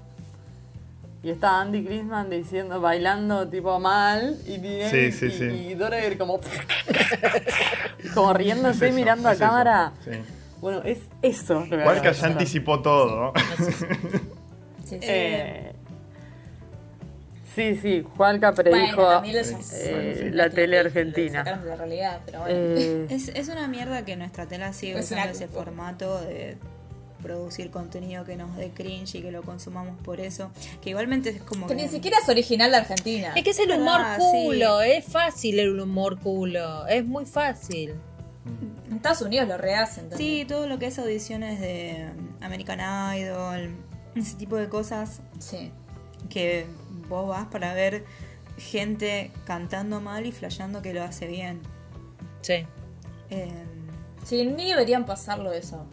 Y 1.24 1.30
está 1.30 1.60
Andy 1.60 1.82
Greensman 1.84 2.28
diciendo, 2.30 2.80
bailando 2.80 3.48
tipo 3.48 3.78
mal. 3.78 4.36
Y 4.44 4.56
Sí, 4.90 5.12
sí, 5.12 5.26
y, 5.26 5.30
sí. 5.30 5.44
y 5.44 5.74
Dorer 5.74 6.18
como. 6.18 6.40
como 8.14 8.32
riéndose 8.32 8.76
Es 8.86 8.92
eso, 8.92 8.94
mirando 8.96 9.28
a 9.28 9.32
eso, 9.32 9.40
cámara. 9.40 9.92
sí. 10.04 10.10
Bueno, 10.60 10.80
es 10.84 11.00
eso 11.22 11.66
lo 11.68 12.00
que 12.02 12.12
ya 12.12 12.26
anticipó 12.26 12.80
todo. 12.82 13.32
Sí, 14.84 14.98
sí. 14.98 15.06
Eh, 15.08 15.72
sí, 17.54 17.78
sí, 17.80 18.04
Juanca 18.16 18.52
predijo 18.52 19.22
eh, 19.24 20.14
sí. 20.20 20.30
la 20.30 20.50
tele 20.50 20.78
argentina. 20.80 21.38
sacaron 21.38 21.62
de 21.64 21.70
la 21.70 21.76
realidad, 21.76 22.20
pero 22.26 22.40
bueno. 22.40 22.54
Eh, 22.58 23.06
Es, 23.08 23.28
es 23.28 23.48
una 23.48 23.68
mierda 23.68 24.04
que 24.04 24.16
nuestra 24.16 24.44
tela 24.46 24.74
sigue 24.74 24.98
Es 24.98 25.06
usando 25.06 25.30
ese 25.32 25.48
formato 25.48 26.20
de 26.20 26.58
producir 27.22 27.70
contenido 27.70 28.24
que 28.24 28.36
nos 28.36 28.56
dé 28.56 28.70
cringe 28.70 29.14
y 29.16 29.22
que 29.22 29.30
lo 29.30 29.42
consumamos 29.42 29.98
por 30.02 30.20
eso. 30.20 30.50
Que 30.82 30.90
igualmente 30.90 31.30
es 31.30 31.42
como 31.42 31.66
que 31.66 31.76
que... 31.76 31.82
ni 31.82 31.88
siquiera 31.88 32.18
es 32.22 32.28
original 32.28 32.70
de 32.70 32.76
Argentina. 32.78 33.32
Es 33.36 33.44
que 33.44 33.50
es 33.50 33.58
el 33.60 33.70
humor 33.70 34.00
Ah, 34.02 34.16
culo, 34.18 34.80
es 34.82 35.04
fácil 35.04 35.58
el 35.58 35.78
humor 35.80 36.18
culo, 36.18 36.86
es 36.88 37.04
muy 37.04 37.24
fácil. 37.24 37.94
En 38.90 38.96
Estados 38.96 39.22
Unidos 39.22 39.46
lo 39.48 39.56
rehacen. 39.56 40.10
también. 40.10 40.18
Sí, 40.40 40.44
todo 40.46 40.66
lo 40.66 40.78
que 40.78 40.86
es 40.86 40.98
audiciones 40.98 41.60
de 41.60 42.10
um, 42.18 42.44
American 42.44 42.80
Idol, 43.16 43.70
ese 44.16 44.36
tipo 44.36 44.56
de 44.56 44.68
cosas 44.68 45.20
Sí. 45.38 45.70
que 46.28 46.66
vos 47.08 47.28
vas 47.28 47.46
para 47.46 47.72
ver 47.72 48.04
gente 48.58 49.30
cantando 49.46 50.00
mal 50.00 50.26
y 50.26 50.32
flasheando 50.32 50.82
que 50.82 50.92
lo 50.92 51.02
hace 51.02 51.26
bien. 51.26 51.60
Sí. 52.42 52.66
Eh, 53.30 53.52
Sí, 54.24 54.44
ni 54.44 54.68
deberían 54.68 55.04
pasarlo 55.04 55.52
eso. 55.52 55.84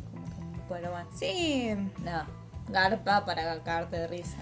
Bueno, 0.69 0.89
sí, 1.13 1.73
No. 2.03 2.23
Garpa 2.71 3.25
para 3.25 3.43
cagarte 3.63 3.97
de 3.97 4.07
risa. 4.07 4.37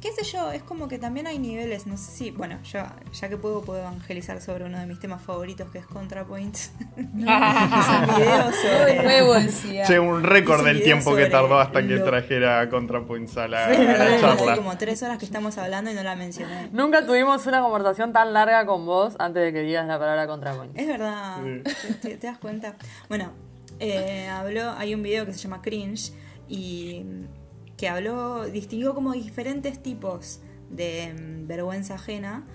qué 0.00 0.12
sé 0.12 0.22
yo, 0.22 0.50
es 0.52 0.62
como 0.62 0.86
que 0.88 0.98
también 0.98 1.26
hay 1.26 1.38
niveles, 1.40 1.86
no 1.86 1.96
sé 1.98 2.12
si, 2.12 2.30
bueno, 2.30 2.58
yo 2.62 2.80
ya 3.12 3.28
que 3.28 3.36
puedo, 3.36 3.60
puedo 3.62 3.80
evangelizar 3.80 4.40
sobre 4.40 4.64
uno 4.64 4.78
de 4.78 4.86
mis 4.86 4.98
temas 5.00 5.20
favoritos 5.20 5.68
que 5.70 5.78
es 5.78 5.86
ContraPoint. 5.86 6.54
es 6.56 6.70
un 6.96 7.16
video 7.16 8.52
sobre... 8.52 9.84
Che, 9.86 9.98
un 9.98 10.22
récord 10.22 10.64
del 10.64 10.82
tiempo 10.82 11.14
que 11.16 11.26
tardó 11.26 11.58
hasta 11.58 11.80
que 11.82 11.96
lo- 11.96 12.04
trajera 12.04 12.68
ContraPoints 12.70 13.36
a 13.36 13.48
la, 13.48 13.70
Es 13.72 13.78
a 13.78 13.82
la 13.82 13.86
verdad, 13.88 14.12
hace 14.30 14.38
charla. 14.38 14.56
como 14.56 14.78
tres 14.78 15.02
horas 15.02 15.18
que 15.18 15.24
estamos 15.24 15.58
hablando 15.58 15.90
y 15.90 15.94
no 15.94 16.02
la 16.04 16.14
mencioné. 16.16 16.68
Nunca 16.72 17.04
tuvimos 17.04 17.44
una 17.46 17.60
conversación 17.60 18.12
tan 18.12 18.32
larga 18.32 18.64
con 18.64 18.86
vos 18.86 19.16
antes 19.18 19.42
de 19.42 19.52
que 19.52 19.60
digas 19.62 19.86
la 19.88 19.98
palabra 19.98 20.26
contrapoint. 20.28 20.78
Es 20.78 20.86
verdad, 20.86 21.38
Sí. 21.42 21.94
¿Te, 22.00 22.16
te 22.16 22.26
das 22.28 22.38
cuenta? 22.38 22.76
Bueno, 23.08 23.32
eh, 23.80 24.28
habló, 24.28 24.72
hay 24.72 24.94
un 24.94 25.02
video 25.02 25.24
que 25.24 25.32
se 25.32 25.38
llama 25.38 25.62
Cringe 25.62 26.12
y 26.48 27.02
mm, 27.04 27.76
que 27.76 27.88
habló, 27.88 28.44
distinguió 28.44 28.94
como 28.94 29.12
diferentes 29.12 29.82
tipos 29.82 30.40
de 30.68 31.14
mm, 31.14 31.46
vergüenza 31.46 31.94
ajena, 31.94 32.46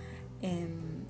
em, 0.41 1.03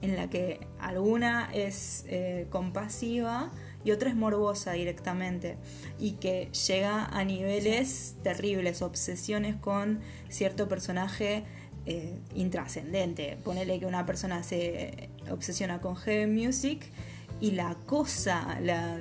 en 0.00 0.14
la 0.14 0.30
que 0.30 0.60
alguna 0.78 1.50
es 1.52 2.04
eh, 2.06 2.46
compasiva 2.50 3.50
y 3.84 3.90
otra 3.90 4.10
es 4.10 4.14
morbosa 4.14 4.72
directamente 4.72 5.56
y 5.98 6.12
que 6.12 6.50
llega 6.68 7.06
a 7.06 7.24
niveles 7.24 8.16
terribles, 8.22 8.80
obsesiones 8.80 9.56
con 9.56 10.00
cierto 10.28 10.68
personaje 10.68 11.42
eh, 11.86 12.16
intrascendente. 12.36 13.38
Ponele 13.42 13.80
que 13.80 13.86
una 13.86 14.06
persona 14.06 14.44
se 14.44 15.10
obsesiona 15.30 15.80
con 15.80 15.96
heavy 15.96 16.30
music 16.30 16.92
y 17.40 17.52
la 17.52 17.76
cosa, 17.86 18.58
la, 18.60 18.98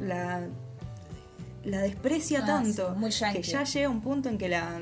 la, 0.00 0.46
la 1.64 1.80
desprecia 1.80 2.40
Ah, 2.42 2.46
tanto 2.46 2.92
sí, 2.92 2.98
muy 2.98 3.10
yankee. 3.10 3.40
que 3.40 3.42
ya 3.48 3.64
llega 3.64 3.88
un 3.88 4.00
punto 4.00 4.28
en 4.28 4.38
que 4.38 4.48
la 4.48 4.80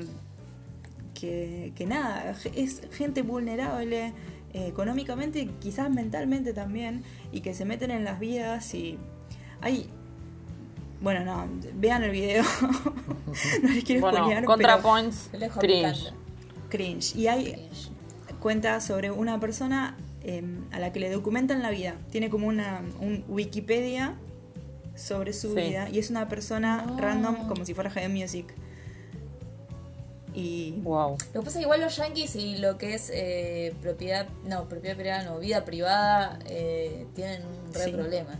que, 1.13 1.71
que 1.75 1.85
nada, 1.85 2.35
es 2.55 2.81
gente 2.91 3.21
vulnerable 3.21 4.07
eh, 4.53 4.67
económicamente, 4.67 5.49
quizás 5.59 5.89
mentalmente 5.89 6.53
también, 6.53 7.03
y 7.31 7.39
que 7.41 7.53
se 7.53 7.65
meten 7.65 7.91
en 7.91 8.03
las 8.03 8.19
vidas 8.19 8.73
y 8.73 8.97
hay... 9.61 9.89
Bueno, 11.01 11.23
no, 11.25 11.45
vean 11.75 12.03
el 12.03 12.11
video. 12.11 12.43
no 13.63 13.69
les 13.69 13.83
quiero 13.83 14.01
Bueno, 14.01 14.17
spoilear, 14.19 14.43
pero- 14.45 14.47
Te 15.31 15.37
lo 15.37 15.43
dejo 15.45 15.59
cringe. 15.59 16.13
cringe. 16.69 17.15
Y 17.15 17.27
hay 17.27 17.69
cuenta 18.39 18.79
sobre 18.81 19.11
una 19.11 19.39
persona 19.39 19.95
eh, 20.23 20.43
a 20.71 20.79
la 20.79 20.91
que 20.91 20.99
le 20.99 21.09
documentan 21.11 21.61
la 21.61 21.69
vida. 21.69 21.95
Tiene 22.11 22.29
como 22.29 22.47
una 22.47 22.81
un 23.01 23.23
Wikipedia 23.27 24.15
sobre 24.95 25.33
su 25.33 25.53
Sí. 25.53 25.61
vida 25.61 25.89
y 25.89 25.99
es 25.99 26.09
una 26.09 26.27
persona 26.29 26.85
random 26.97 27.47
como 27.47 27.65
si 27.65 27.73
fuera 27.73 27.89
Heaven 27.89 28.13
Music. 28.13 28.53
Y 30.33 30.71
wow. 30.83 31.11
Lo 31.33 31.39
que 31.41 31.45
pasa 31.45 31.49
es 31.49 31.55
que 31.55 31.61
igual 31.61 31.79
los 31.81 31.95
yankees 31.95 32.35
y 32.35 32.57
lo 32.57 32.77
que 32.77 32.93
es 32.93 33.09
eh, 33.13 33.73
propiedad, 33.81 34.27
no, 34.45 34.65
propiedad 34.67 34.97
privada, 34.97 35.23
no, 35.23 35.39
vida 35.39 35.63
privada, 35.63 36.39
eh, 36.47 37.05
tienen 37.15 37.41
un 37.45 37.73
re 37.73 37.85
Sí. 37.85 37.91
problema. 37.91 38.35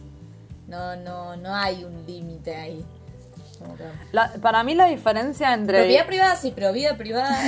No, 0.67 0.95
no, 0.97 1.37
no 1.37 1.55
hay 1.55 1.83
un 1.85 2.05
límite 2.05 2.55
ahí. 2.55 2.83
La- 4.11 4.33
para 4.33 4.63
mí 4.65 4.75
la 4.75 4.87
diferencia 4.87 5.53
entre... 5.53 5.79
Propiedad 5.79 6.05
privada 6.07 6.35
sí, 6.35 6.51
pero 6.53 6.73
vida 6.73 6.97
privada 6.97 7.41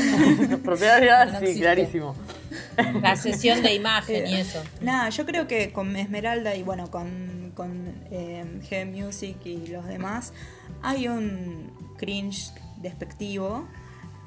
no. 0.50 0.58
Propiedad 0.64 1.00
privada, 1.00 1.26
No 1.26 1.32
sí, 1.40 1.46
existe. 1.46 1.62
clarísimo. 1.62 2.16
La 3.02 3.18
sesión 3.18 3.62
de 3.62 3.74
imagen 3.74 4.28
y 4.28 4.36
eso. 4.36 4.64
Nada, 4.80 5.10
yo 5.10 5.26
creo 5.26 5.48
que 5.48 5.74
con 5.74 5.94
Esmeralda 5.98 6.56
y 6.56 6.64
bueno, 6.64 6.90
con, 6.90 7.47
con 7.58 7.72
eh, 8.12 8.86
Music 8.96 9.38
y 9.46 9.66
los 9.68 9.86
demás, 9.88 10.32
hay 10.84 11.08
un 11.08 11.74
cringe 11.98 12.54
despectivo, 12.78 13.68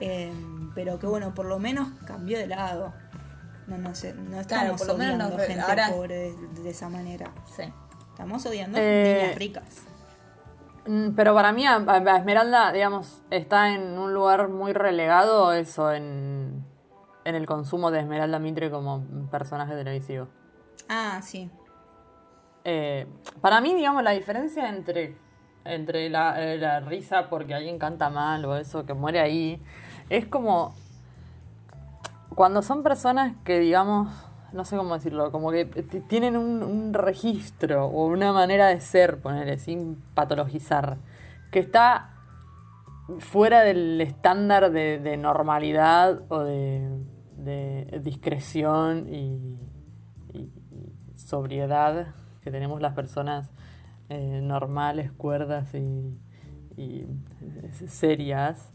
eh, 0.00 0.32
pero 0.74 0.98
que 0.98 1.06
bueno, 1.06 1.32
por 1.32 1.46
lo 1.46 1.60
menos 1.60 1.88
cambió 2.06 2.36
de 2.38 2.48
lado. 2.48 2.92
No, 3.68 3.78
no 3.78 3.94
sé, 3.94 4.14
no 4.14 4.30
Claro, 4.44 4.74
estamos 4.74 4.78
por 4.80 4.88
lo 4.88 4.96
menos 4.96 5.14
odiando 5.14 5.36
nos- 5.36 5.46
gente 5.46 5.62
ahora- 5.62 5.90
pobre 5.92 6.16
de, 6.16 6.62
de 6.62 6.70
esa 6.70 6.88
manera. 6.88 7.30
Sí. 7.56 7.62
Estamos 8.10 8.44
odiando 8.44 8.76
Eh, 8.80 9.20
niñas 9.22 9.38
ricas. 9.38 9.82
Mm, 10.86 11.10
Pero 11.14 11.32
para 11.34 11.52
mí, 11.52 11.64
a, 11.66 11.76
a 11.76 12.16
Esmeralda, 12.18 12.72
digamos, 12.72 13.22
está 13.30 13.72
en 13.74 13.96
un 13.96 14.12
lugar 14.12 14.48
muy 14.48 14.72
relegado 14.72 15.52
eso, 15.52 15.92
en, 15.92 16.64
en 17.24 17.34
el 17.36 17.46
consumo 17.46 17.92
de 17.92 18.00
Esmeralda 18.00 18.40
Mitre 18.40 18.70
como 18.72 19.04
personaje 19.30 19.74
televisivo. 19.76 20.26
Ah, 20.88 21.20
sí. 21.22 21.48
Eh, 22.64 23.06
para 23.40 23.60
mí, 23.60 23.74
digamos, 23.74 24.02
la 24.02 24.10
diferencia 24.10 24.68
entre, 24.68 25.16
entre 25.64 26.10
la, 26.10 26.42
eh, 26.42 26.58
la 26.58 26.80
risa 26.80 27.28
porque 27.28 27.54
alguien 27.54 27.78
canta 27.78 28.10
mal 28.10 28.44
o 28.44 28.56
eso 28.56 28.84
que 28.84 28.94
muere 28.94 29.20
ahí, 29.20 29.60
es 30.08 30.26
como 30.26 30.74
cuando 32.34 32.62
son 32.62 32.82
personas 32.82 33.34
que, 33.44 33.58
digamos, 33.58 34.08
no 34.52 34.64
sé 34.64 34.76
cómo 34.76 34.94
decirlo, 34.94 35.30
como 35.30 35.50
que 35.50 35.64
tienen 36.08 36.36
un, 36.36 36.92
registro 36.92 37.86
o 37.86 38.06
una 38.06 38.32
manera 38.32 38.68
de 38.68 38.80
ser, 38.80 39.20
ponerle, 39.20 39.58
sin 39.58 39.96
patologizar, 40.14 40.98
que 41.50 41.60
está 41.60 42.14
fuera 43.18 43.60
del 43.60 44.00
estándar 44.00 44.70
de, 44.70 45.16
normalidad 45.16 46.22
o 46.28 46.40
de, 46.40 46.90
discreción 48.02 49.08
y 49.08 49.58
sobriedad 51.14 52.14
que 52.42 52.50
tenemos 52.50 52.80
las 52.80 52.94
personas 52.94 53.50
eh, 54.08 54.40
normales, 54.42 55.10
cuerdas 55.12 55.74
y, 55.74 56.18
y, 56.76 57.00
eh, 57.42 57.70
serias, 57.88 58.70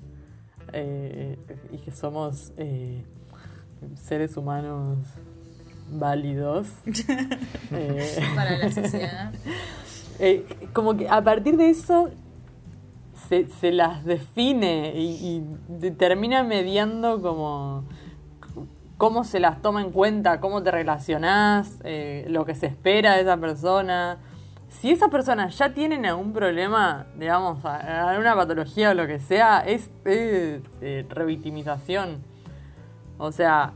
eh, 0.73 1.37
y 1.71 1.77
que 1.77 1.91
somos 1.91 2.53
eh, 2.57 3.03
seres 3.95 4.37
humanos 4.37 4.99
válidos. 5.91 6.67
Eh, 7.71 8.19
Para 8.35 8.57
la 8.57 8.71
sociedad. 8.71 9.33
eh, 10.19 10.45
como 10.73 10.95
que 10.95 11.09
a 11.09 11.21
partir 11.23 11.57
de 11.57 11.69
eso 11.69 12.09
se, 13.27 13.47
se 13.49 13.71
las 13.71 14.05
define 14.05 14.93
y, 14.95 15.43
y 15.81 15.91
termina 15.91 16.43
mediando 16.43 17.21
como 17.21 17.85
cómo 18.97 19.23
se 19.23 19.39
las 19.39 19.61
toma 19.61 19.81
en 19.81 19.91
cuenta, 19.91 20.39
cómo 20.39 20.63
te 20.63 20.71
relacionás, 20.71 21.79
eh, 21.83 22.25
lo 22.29 22.45
que 22.45 22.55
se 22.55 22.67
espera 22.67 23.15
de 23.15 23.21
esa 23.21 23.37
persona. 23.37 24.19
Si 24.69 24.91
esa 24.91 25.09
persona 25.09 25.49
ya 25.49 25.73
tiene 25.73 26.07
algún 26.07 26.33
problema, 26.33 27.07
digamos, 27.17 27.63
alguna 27.63 28.35
patología 28.35 28.91
o 28.91 28.93
lo 28.93 29.07
que 29.07 29.19
sea, 29.19 29.59
es, 29.59 29.89
es, 30.05 30.61
eh, 30.81 31.05
revictimización. 31.09 32.23
O 33.17 33.31
sea, 33.31 33.73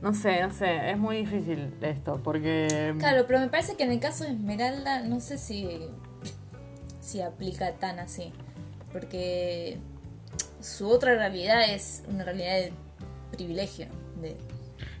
no 0.00 0.14
sé, 0.14 0.42
no 0.42 0.52
sé, 0.52 0.90
es 0.90 0.98
muy 0.98 1.18
difícil 1.18 1.74
esto, 1.82 2.20
porque... 2.24 2.94
Claro, 2.98 3.24
pero 3.26 3.40
me 3.40 3.48
parece 3.48 3.76
que 3.76 3.84
en 3.84 3.92
el 3.92 4.00
caso 4.00 4.24
de 4.24 4.30
Esmeralda, 4.30 5.02
no 5.02 5.20
sé 5.20 5.38
si, 5.38 5.86
si 7.00 7.20
aplica 7.20 7.72
tan 7.72 7.98
así. 7.98 8.32
Porque 8.92 9.78
su 10.60 10.88
otra 10.88 11.14
realidad 11.14 11.70
es 11.70 12.02
una 12.08 12.24
realidad 12.24 12.52
de 12.52 12.72
privilegio. 13.32 13.86
De, 14.22 14.36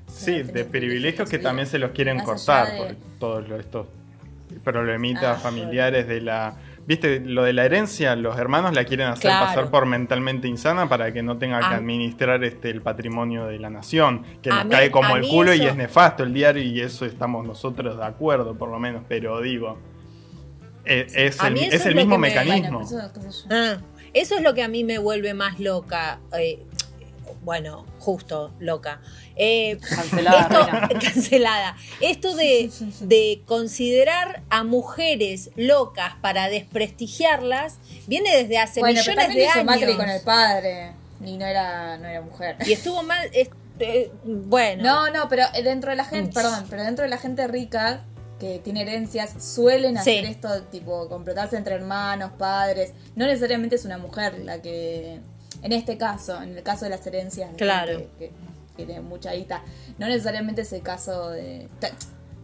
Sí, 0.08 0.42
de 0.42 0.64
privilegios 0.66 1.30
que 1.30 1.38
también 1.38 1.66
se 1.66 1.78
los 1.78 1.92
quieren 1.92 2.18
cortar 2.20 2.70
de- 2.72 2.76
por 2.78 2.94
todos 3.18 3.60
estos 3.60 3.86
problemitas 4.62 5.38
Ah, 5.38 5.40
familiares 5.40 6.06
de 6.06 6.20
la... 6.20 6.54
¿Viste? 6.84 7.20
Lo 7.20 7.44
de 7.44 7.52
la 7.52 7.64
herencia, 7.64 8.16
los 8.16 8.36
hermanos 8.38 8.74
la 8.74 8.84
quieren 8.84 9.06
hacer 9.06 9.30
Claro. 9.30 9.46
pasar 9.46 9.70
por 9.70 9.86
mentalmente 9.86 10.48
insana 10.48 10.88
para 10.88 11.12
que 11.12 11.22
no 11.22 11.38
tenga 11.38 11.60
que 11.60 11.66
A- 11.66 11.76
administrar 11.76 12.42
este 12.42 12.70
el 12.70 12.82
patrimonio 12.82 13.46
de 13.46 13.60
la 13.60 13.70
nación, 13.70 14.24
que 14.42 14.50
nos 14.50 14.64
mí- 14.64 14.70
cae 14.72 14.90
como 14.90 15.16
el 15.16 15.26
culo 15.28 15.54
y 15.54 15.62
es 15.64 15.76
nefasto 15.76 16.24
el 16.24 16.34
diario 16.34 16.60
y 16.62 16.80
eso 16.80 17.06
estamos 17.06 17.46
nosotros 17.46 17.96
de 17.96 18.04
acuerdo, 18.04 18.54
por 18.58 18.68
lo 18.68 18.80
menos, 18.80 19.04
pero 19.08 19.40
digo, 19.40 19.78
eh, 20.84 21.06
es, 21.14 21.40
el, 21.44 21.56
es 21.56 21.72
es 21.74 21.86
el 21.86 21.94
mismo 21.94 22.18
me- 22.18 22.28
mecanismo. 22.28 22.80
Bueno, 22.80 23.28
eso. 23.28 23.46
Ah, 23.48 23.76
eso 24.12 24.34
es 24.36 24.42
lo 24.42 24.52
que 24.52 24.64
a 24.64 24.68
mí 24.68 24.82
me 24.82 24.98
vuelve 24.98 25.34
más 25.34 25.60
loca. 25.60 26.18
eh, 26.36 26.64
bueno, 27.42 27.86
justo 27.98 28.52
loca. 28.60 29.00
Eh, 29.36 29.78
Cancelada, 29.88 30.88
esto, 30.88 30.98
cancelada. 31.12 31.76
Esto 32.00 32.34
de, 32.36 32.70
de 33.00 33.42
considerar 33.46 34.42
a 34.50 34.62
mujeres 34.64 35.50
locas 35.56 36.14
para 36.20 36.48
desprestigiarlas 36.48 37.78
viene 38.06 38.36
desde 38.36 38.58
hace 38.58 38.80
Bueno, 38.80 39.00
pero 39.04 39.12
millones 39.12 39.26
también 39.26 39.46
de 39.46 39.52
hizo 39.60 39.64
Macri 39.64 39.84
años. 39.84 39.96
con 39.96 40.08
el 40.10 40.20
padre. 40.22 40.92
Y 41.24 41.36
no 41.36 41.46
era, 41.46 41.98
no 41.98 42.08
era 42.08 42.20
mujer. 42.20 42.56
Y 42.66 42.72
estuvo 42.72 43.02
mal. 43.02 43.28
es- 43.32 43.50
eh, 43.78 44.12
bueno. 44.24 44.82
No, 44.82 45.10
no, 45.10 45.28
pero 45.28 45.44
dentro 45.64 45.90
de 45.90 45.96
la 45.96 46.04
gente, 46.04 46.32
perdón, 46.32 46.66
pero 46.68 46.84
dentro 46.84 47.04
de 47.04 47.08
la 47.08 47.18
gente 47.18 47.46
rica 47.48 48.04
que 48.38 48.58
tiene 48.58 48.82
herencias, 48.82 49.34
suelen 49.42 49.94
Sí. 49.94 50.00
hacer 50.18 50.24
esto, 50.26 50.62
tipo, 50.64 51.08
completarse 51.08 51.56
entre 51.56 51.74
hermanos, 51.76 52.32
padres. 52.38 52.92
No 53.16 53.26
necesariamente 53.26 53.76
es 53.76 53.84
una 53.84 53.98
mujer 53.98 54.40
la 54.40 54.60
que, 54.60 55.20
en 55.62 55.72
este 55.72 55.96
caso, 55.96 56.40
en 56.42 56.56
el 56.56 56.62
caso 56.62 56.84
de 56.84 56.90
las 56.90 57.06
herencias, 57.06 57.50
de 57.50 57.56
Claro. 57.56 57.98
que, 58.18 58.30
que 58.76 58.84
tiene 58.86 59.00
mucha 59.00 59.32
guita, 59.32 59.62
no 59.98 60.06
necesariamente 60.08 60.62
es 60.62 60.72
el 60.72 60.82
caso 60.82 61.30
de, 61.30 61.68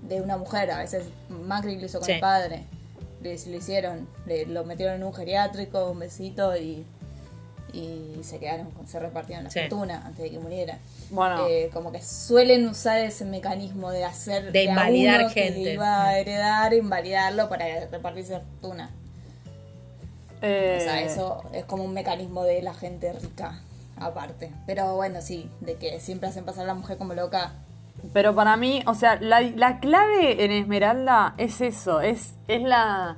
de 0.02 0.20
una 0.20 0.36
mujer. 0.36 0.70
A 0.70 0.78
veces 0.78 1.04
Macri 1.28 1.78
lo 1.78 1.86
hizo 1.86 1.98
con 1.98 2.06
Sí. 2.06 2.12
el 2.12 2.20
padre. 2.20 2.64
Les, 3.22 3.46
lo 3.48 3.56
hicieron, 3.56 4.08
le- 4.26 4.46
lo 4.46 4.64
metieron 4.64 4.94
en 4.96 5.02
un 5.04 5.12
geriátrico, 5.12 5.90
un 5.90 5.98
besito 5.98 6.56
y, 6.56 6.84
y 7.72 8.20
se 8.22 8.38
quedaron, 8.38 8.70
con- 8.70 8.86
se 8.88 8.98
repartieron 8.98 9.44
la 9.44 9.50
Sí. 9.50 9.60
fortuna 9.60 10.02
antes 10.06 10.22
de 10.22 10.30
que 10.30 10.38
muriera. 10.38 10.78
Bueno. 11.10 11.46
Eh, 11.48 11.68
como 11.72 11.90
que 11.92 12.00
suelen 12.02 12.66
usar 12.68 12.98
ese 13.00 13.24
mecanismo 13.24 13.90
de 13.90 14.04
hacer 14.04 14.52
De 14.52 14.60
a 14.60 14.70
invalidar 14.70 15.20
uno 15.24 15.34
que 15.34 15.42
gente. 15.44 15.72
iba 15.74 16.04
a 16.06 16.18
heredar, 16.18 16.72
invalidarlo 16.74 17.48
para 17.48 17.64
repartirse 17.90 18.34
la 18.34 18.40
fortuna. 18.40 18.90
Eh, 20.42 20.78
O 20.80 20.84
sea, 20.84 21.00
eso 21.02 21.42
es 21.52 21.64
como 21.64 21.84
un 21.84 21.94
mecanismo 21.94 22.44
de 22.44 22.62
la 22.62 22.74
gente 22.74 23.12
rica, 23.12 23.60
aparte. 23.98 24.52
Pero 24.66 24.94
bueno, 24.96 25.20
sí, 25.20 25.50
de 25.60 25.74
que 25.76 25.98
siempre 26.00 26.28
hacen 26.28 26.44
pasar 26.44 26.64
a 26.64 26.66
la 26.68 26.74
mujer 26.74 26.98
como 26.98 27.14
loca. 27.14 27.52
Pero 28.12 28.34
para 28.34 28.56
mí, 28.56 28.82
o 28.86 28.94
sea, 28.94 29.16
la, 29.20 29.40
la 29.40 29.80
clave 29.80 30.44
en 30.44 30.52
Esmeralda 30.52 31.34
es 31.36 31.60
eso, 31.60 32.00
es, 32.00 32.34
es 32.46 32.62
la, 32.62 33.16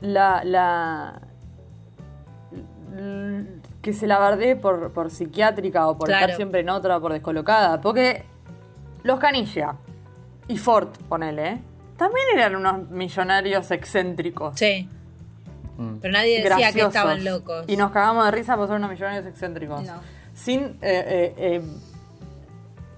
la, 0.00 0.42
la, 0.44 1.20
que 3.82 3.92
se 3.92 4.06
la 4.06 4.18
bardee 4.18 4.56
por, 4.56 4.92
por 4.92 5.10
psiquiátrica 5.10 5.88
o 5.88 5.96
por 5.98 6.08
Claro. 6.08 6.24
estar 6.24 6.36
siempre 6.36 6.60
en 6.60 6.70
otra 6.70 6.96
o 6.96 7.00
por 7.00 7.12
descolocada. 7.12 7.80
Porque 7.80 8.24
los 9.02 9.18
Canilla 9.18 9.76
y 10.48 10.56
Ford, 10.58 10.88
ponele, 11.08 11.48
¿eh? 11.48 11.60
también 11.96 12.26
eran 12.34 12.56
unos 12.56 12.88
millonarios 12.90 13.70
excéntricos. 13.70 14.58
Sí. 14.58 14.88
Mm. 15.76 15.96
Pero 16.00 16.12
nadie 16.12 16.42
decía 16.42 16.72
que 16.72 16.80
estaban 16.80 17.24
locos. 17.24 17.64
Y 17.68 17.76
nos 17.76 17.90
cagamos 17.90 18.24
de 18.26 18.30
risa 18.30 18.56
por 18.56 18.68
ser 18.68 18.76
unos 18.76 18.90
millonarios 18.90 19.26
excéntricos. 19.26 19.82
No. 19.82 19.94
Sin, 20.34 20.60
eh, 20.60 20.76
eh, 20.82 21.34
eh, 21.36 21.62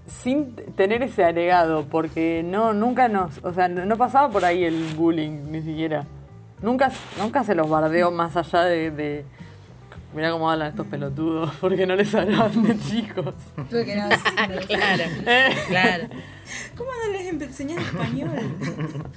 sin 0.06 0.54
tener 0.74 1.02
ese 1.02 1.24
agregado, 1.24 1.84
porque 1.86 2.42
no, 2.44 2.72
nunca 2.72 3.08
nos, 3.08 3.38
o 3.42 3.52
sea, 3.52 3.68
no 3.68 3.96
pasaba 3.96 4.30
por 4.30 4.44
ahí 4.44 4.64
el 4.64 4.82
bullying, 4.94 5.50
ni 5.50 5.62
siquiera. 5.62 6.04
Nunca, 6.62 6.90
nunca 7.18 7.44
se 7.44 7.54
los 7.54 7.68
bardeó 7.68 8.10
más 8.10 8.36
allá 8.36 8.62
de, 8.64 8.90
de 8.90 9.24
Mirá 10.14 10.30
cómo 10.30 10.50
hablan 10.50 10.68
estos 10.68 10.86
pelotudos, 10.86 11.52
porque 11.60 11.86
no 11.86 11.94
les 11.94 12.14
hablaban 12.14 12.62
de 12.62 12.78
chicos. 12.78 13.34
Tuve 13.68 13.84
que 13.84 13.96
no, 13.96 14.08
claro, 14.66 15.04
Eh. 15.26 15.54
claro. 15.68 16.04
¿Cómo 16.74 16.90
no 17.04 17.12
les 17.12 17.26
enseñan 17.42 17.80
español? 17.80 18.30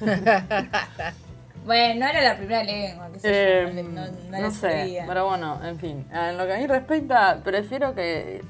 Bueno, 1.70 2.00
no 2.00 2.08
era 2.08 2.22
la 2.22 2.36
primera 2.36 2.64
lengua, 2.64 3.10
qué 3.14 3.20
sé 3.20 3.30
Eh, 3.32 3.74
yo, 3.76 3.84
no, 3.84 4.02
no, 4.32 4.40
no 4.42 4.52
sé, 4.52 5.04
pero 5.08 5.28
bueno, 5.28 5.60
en 5.64 5.78
fin. 5.78 6.06
En 6.12 6.36
lo 6.38 6.46
que 6.48 6.54
a 6.54 6.58
mí 6.58 6.66
respecta, 6.66 7.42
prefiero 7.44 7.94
que, 7.94 8.44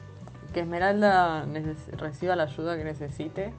que 0.53 0.61
Esmeralda 0.61 1.45
reciba 1.97 2.37
la 2.37 2.43
ayuda 2.43 2.77
que 2.77 2.85
necesite. 2.85 3.51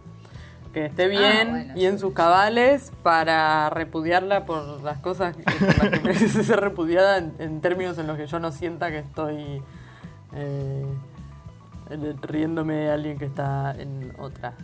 que 0.73 0.87
esté 0.87 1.09
bien 1.09 1.51
bueno, 1.51 1.73
y 1.77 1.85
en 1.85 1.99
sus 1.99 2.15
cabales 2.15 2.91
para 3.03 3.69
repudiarla 3.71 4.45
por 4.47 4.83
las 4.83 4.99
cosas 4.99 5.37
que, 5.37 5.43
por 5.43 5.77
las 5.79 5.91
que 5.91 6.01
merece 6.05 6.43
ser 6.45 6.61
repudiada 6.61 7.19
en, 7.19 7.35
en 7.39 7.61
términos 7.61 7.99
en 7.99 8.07
los 8.07 8.17
que 8.17 8.27
yo 8.29 8.39
no 8.41 8.53
sienta 8.53 8.89
que 8.91 9.01
estoy 9.01 9.61
eh, 10.35 10.87
riéndome 12.23 12.75
de 12.75 12.91
alguien 12.93 13.19
que 13.19 13.25
está 13.27 13.75
en 13.79 14.15
otra. 14.19 14.55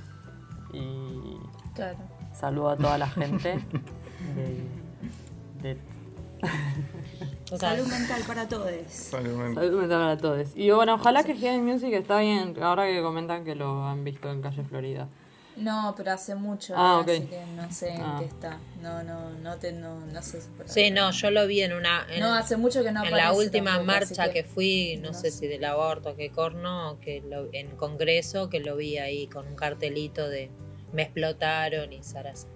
Y 0.72 1.36
Claro. 1.74 1.98
saludo 2.32 2.70
a 2.70 2.76
toda 2.76 2.96
la 2.98 3.08
gente 3.08 3.54
de, 4.36 4.75
Salud 7.58 7.86
mental 7.86 8.22
para 8.26 8.48
todos. 8.48 8.70
Salud 8.88 9.36
mental. 9.36 9.64
Salud 9.64 9.80
mental 9.80 10.00
para 10.00 10.16
todos. 10.18 10.48
Y 10.56 10.70
bueno, 10.70 10.94
ojalá 10.94 11.22
que 11.24 11.32
Hidden 11.34 11.64
Music 11.64 11.92
está 11.92 12.18
bien, 12.20 12.54
ahora 12.62 12.86
que 12.86 13.00
comentan 13.02 13.44
que 13.44 13.54
lo 13.54 13.84
han 13.84 14.02
visto 14.04 14.30
en 14.30 14.42
Calle 14.42 14.62
Florida. 14.64 15.08
No, 15.56 15.94
pero 15.96 16.12
hace 16.12 16.34
mucho, 16.34 16.74
Ah, 16.76 17.00
así 17.00 17.22
ok. 17.22 17.28
que 17.30 17.40
no 17.56 17.72
sé 17.72 17.88
en 17.94 18.02
Ah. 18.02 18.16
qué 18.18 18.26
está. 18.26 18.58
No, 18.82 19.02
no, 19.04 19.30
no 19.42 19.56
te, 19.56 19.72
no, 19.72 20.00
no 20.00 20.20
sé. 20.22 20.42
si- 20.42 20.48
Sí, 20.66 20.90
no, 20.90 21.10
yo 21.12 21.30
lo 21.30 21.46
vi 21.46 21.62
en 21.62 21.72
una. 21.72 22.04
En, 22.10 22.20
No, 22.20 22.34
hace 22.34 22.58
mucho 22.58 22.82
que 22.82 22.92
no 22.92 23.02
En 23.04 23.16
la 23.16 23.32
última 23.32 23.70
tampoco, 23.76 23.86
marcha 23.86 24.24
así 24.24 24.32
que, 24.34 24.42
que- 24.42 24.48
fui, 24.48 24.96
no, 25.02 25.12
no 25.12 25.14
sé 25.14 25.30
sé. 25.30 25.38
si 25.38 25.46
del 25.46 25.64
aborto, 25.64 26.14
que 26.14 26.30
corno, 26.30 26.98
que 27.00 27.22
lo, 27.22 27.48
en 27.52 27.74
congreso, 27.76 28.50
que 28.50 28.60
lo 28.60 28.76
vi 28.76 28.98
ahí 28.98 29.28
con 29.28 29.46
un 29.48 29.54
cartelito 29.56 30.28
de 30.28 30.50
me 30.92 31.02
explotaron 31.04 31.90
y 31.92 32.02
Sarasa. 32.02 32.48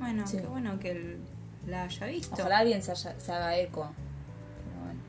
Bueno, 0.00 0.26
Sí. 0.26 0.38
qué 0.38 0.46
bueno 0.46 0.78
que 0.78 0.90
el- 0.92 1.20
la 1.66 1.84
haya 1.84 2.06
visto. 2.06 2.34
Ojalá 2.34 2.58
alguien 2.58 2.82
se, 2.82 2.92
haya- 2.92 3.18
se 3.18 3.32
haga 3.32 3.56
eco. 3.58 3.90
Pero 4.64 4.84
bueno. 4.84 5.00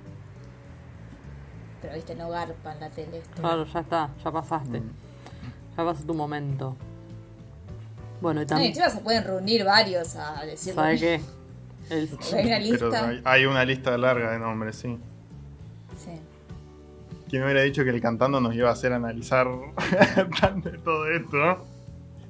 Pero 1.81 1.93
viste, 1.95 2.15
no 2.15 2.29
garpa 2.29 2.73
en 2.73 2.79
la 2.79 2.89
tele 2.89 3.17
esto. 3.19 3.41
Claro, 3.41 3.65
ya 3.65 3.79
está, 3.81 4.09
ya 4.23 4.31
pasaste. 4.31 4.81
Ya 5.77 5.85
pasó 5.85 6.03
tu 6.03 6.13
momento. 6.13 6.75
Bueno, 8.21 8.41
y 8.41 8.45
No, 8.45 8.47
y 8.61 8.71
también. 8.73 8.91
se 8.91 8.97
pueden 9.01 9.23
reunir 9.23 9.63
varios 9.63 10.15
a 10.15 10.43
decir 10.45 10.73
¿Sabe 10.73 10.97
qué? 10.99 11.21
El- 11.89 12.09
Hay 12.33 12.45
una 12.45 12.57
Pero 12.57 12.59
lista. 12.89 13.07
hay, 13.07 13.21
hay 13.23 13.45
una 13.45 13.63
lista 13.63 13.97
larga 13.97 14.31
de 14.31 14.39
nombres, 14.39 14.75
sí. 14.77 14.97
Sí. 16.03 16.11
¿Quién 17.29 17.43
hubiera 17.43 17.61
dicho 17.61 17.83
que 17.83 17.91
el 17.91 18.01
cantando 18.01 18.41
nos 18.41 18.55
iba 18.55 18.69
a 18.69 18.73
hacer 18.73 18.91
analizar 18.93 19.47
todo 20.83 21.07
esto? 21.11 21.65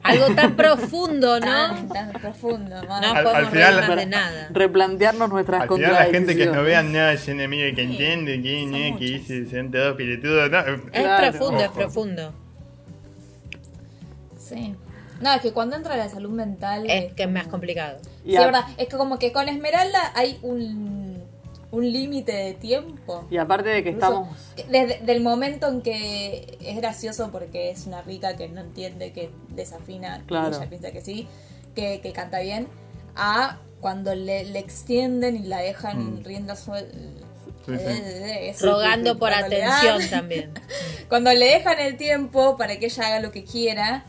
¿No? 0.07 0.23
Algo 0.23 0.35
tan 0.35 0.55
profundo, 0.55 1.39
¿no? 1.39 1.45
Tan, 1.45 1.89
tan 1.89 2.11
profundo, 2.13 2.81
No 2.81 2.87
madre. 2.89 3.07
Al- 3.07 3.23
podemos 3.23 3.35
al 3.35 3.51
final- 3.51 3.95
de 3.97 4.05
nada. 4.05 4.47
replantearnos 4.51 5.29
nuestras 5.29 5.61
Al 5.61 5.69
final 5.69 5.93
la 5.93 6.05
gente 6.05 6.35
que 6.35 6.45
no 6.47 6.63
vea 6.63 6.83
nada 6.83 7.13
es 7.13 7.27
enemigo 7.27 7.75
que 7.75 7.83
entiende 7.83 8.41
quién 8.41 8.71
son 8.71 8.75
es, 8.81 8.97
que 8.97 9.05
dice, 9.05 9.49
son 9.49 9.71
todos 9.71 9.95
pelotudos. 9.95 10.49
No, 10.51 10.59
Es 10.59 10.81
Claro. 10.91 11.31
profundo, 11.31 11.59
es 11.63 11.67
Ojo. 11.69 11.75
profundo. 11.79 12.33
Sí. 14.37 14.75
No, 15.21 15.33
es 15.33 15.41
que 15.41 15.51
cuando 15.51 15.75
entra 15.75 15.97
la 15.97 16.09
salud 16.09 16.29
mental. 16.29 16.85
Es 16.89 17.13
que 17.13 17.23
es 17.23 17.29
más 17.29 17.47
complicado. 17.47 17.97
Sí, 18.23 18.35
es 18.35 18.39
verdad. 18.39 18.61
Es 18.77 18.87
que 18.87 18.97
como 18.97 19.17
que 19.17 19.31
con 19.31 19.49
Esmeralda 19.49 20.11
hay 20.15 20.37
un, 20.43 20.96
un 21.77 21.91
límite 21.91 22.31
de 22.33 22.53
tiempo. 22.53 23.25
Y 23.29 23.37
aparte 23.37 23.69
de 23.69 23.83
que 23.83 23.89
Incluso 23.91 24.27
estamos. 24.55 24.69
Desde 24.69 24.99
del 25.05 25.21
momento 25.21 25.67
en 25.67 25.81
que 25.81 26.57
es 26.61 26.75
gracioso 26.77 27.29
porque 27.31 27.69
es 27.71 27.85
una 27.87 28.01
rica 28.01 28.35
que 28.35 28.49
no 28.49 28.61
entiende 28.61 29.13
que 29.13 29.29
desafina 29.49 30.23
Claro. 30.27 30.51
y 30.51 30.55
ella 30.57 30.69
piensa 30.69 30.91
que 30.91 31.01
sí, 31.01 31.27
que, 31.75 32.01
que 32.01 32.11
canta 32.11 32.39
bien, 32.39 32.67
a 33.15 33.59
cuando 33.81 34.15
le, 34.15 34.43
le 34.45 34.59
extienden 34.59 35.35
y 35.37 35.43
la 35.47 35.59
dejan 35.59 35.97
Mm. 35.97 36.17
en 36.17 36.23
rienda 36.23 36.55
suelta. 36.55 36.97
Sí, 37.67 37.73
sí. 37.77 38.65
Rogando 38.65 39.19
por 39.19 39.29
Cuando 39.29 39.47
atención 39.47 39.99
dan- 39.99 40.09
también. 40.21 40.51
Cuando 41.09 41.31
le 41.33 41.45
dejan 41.45 41.79
el 41.79 41.97
tiempo 41.97 42.55
para 42.57 42.77
que 42.79 42.85
ella 42.87 43.07
haga 43.07 43.19
lo 43.19 43.31
que 43.31 43.43
quiera, 43.43 44.05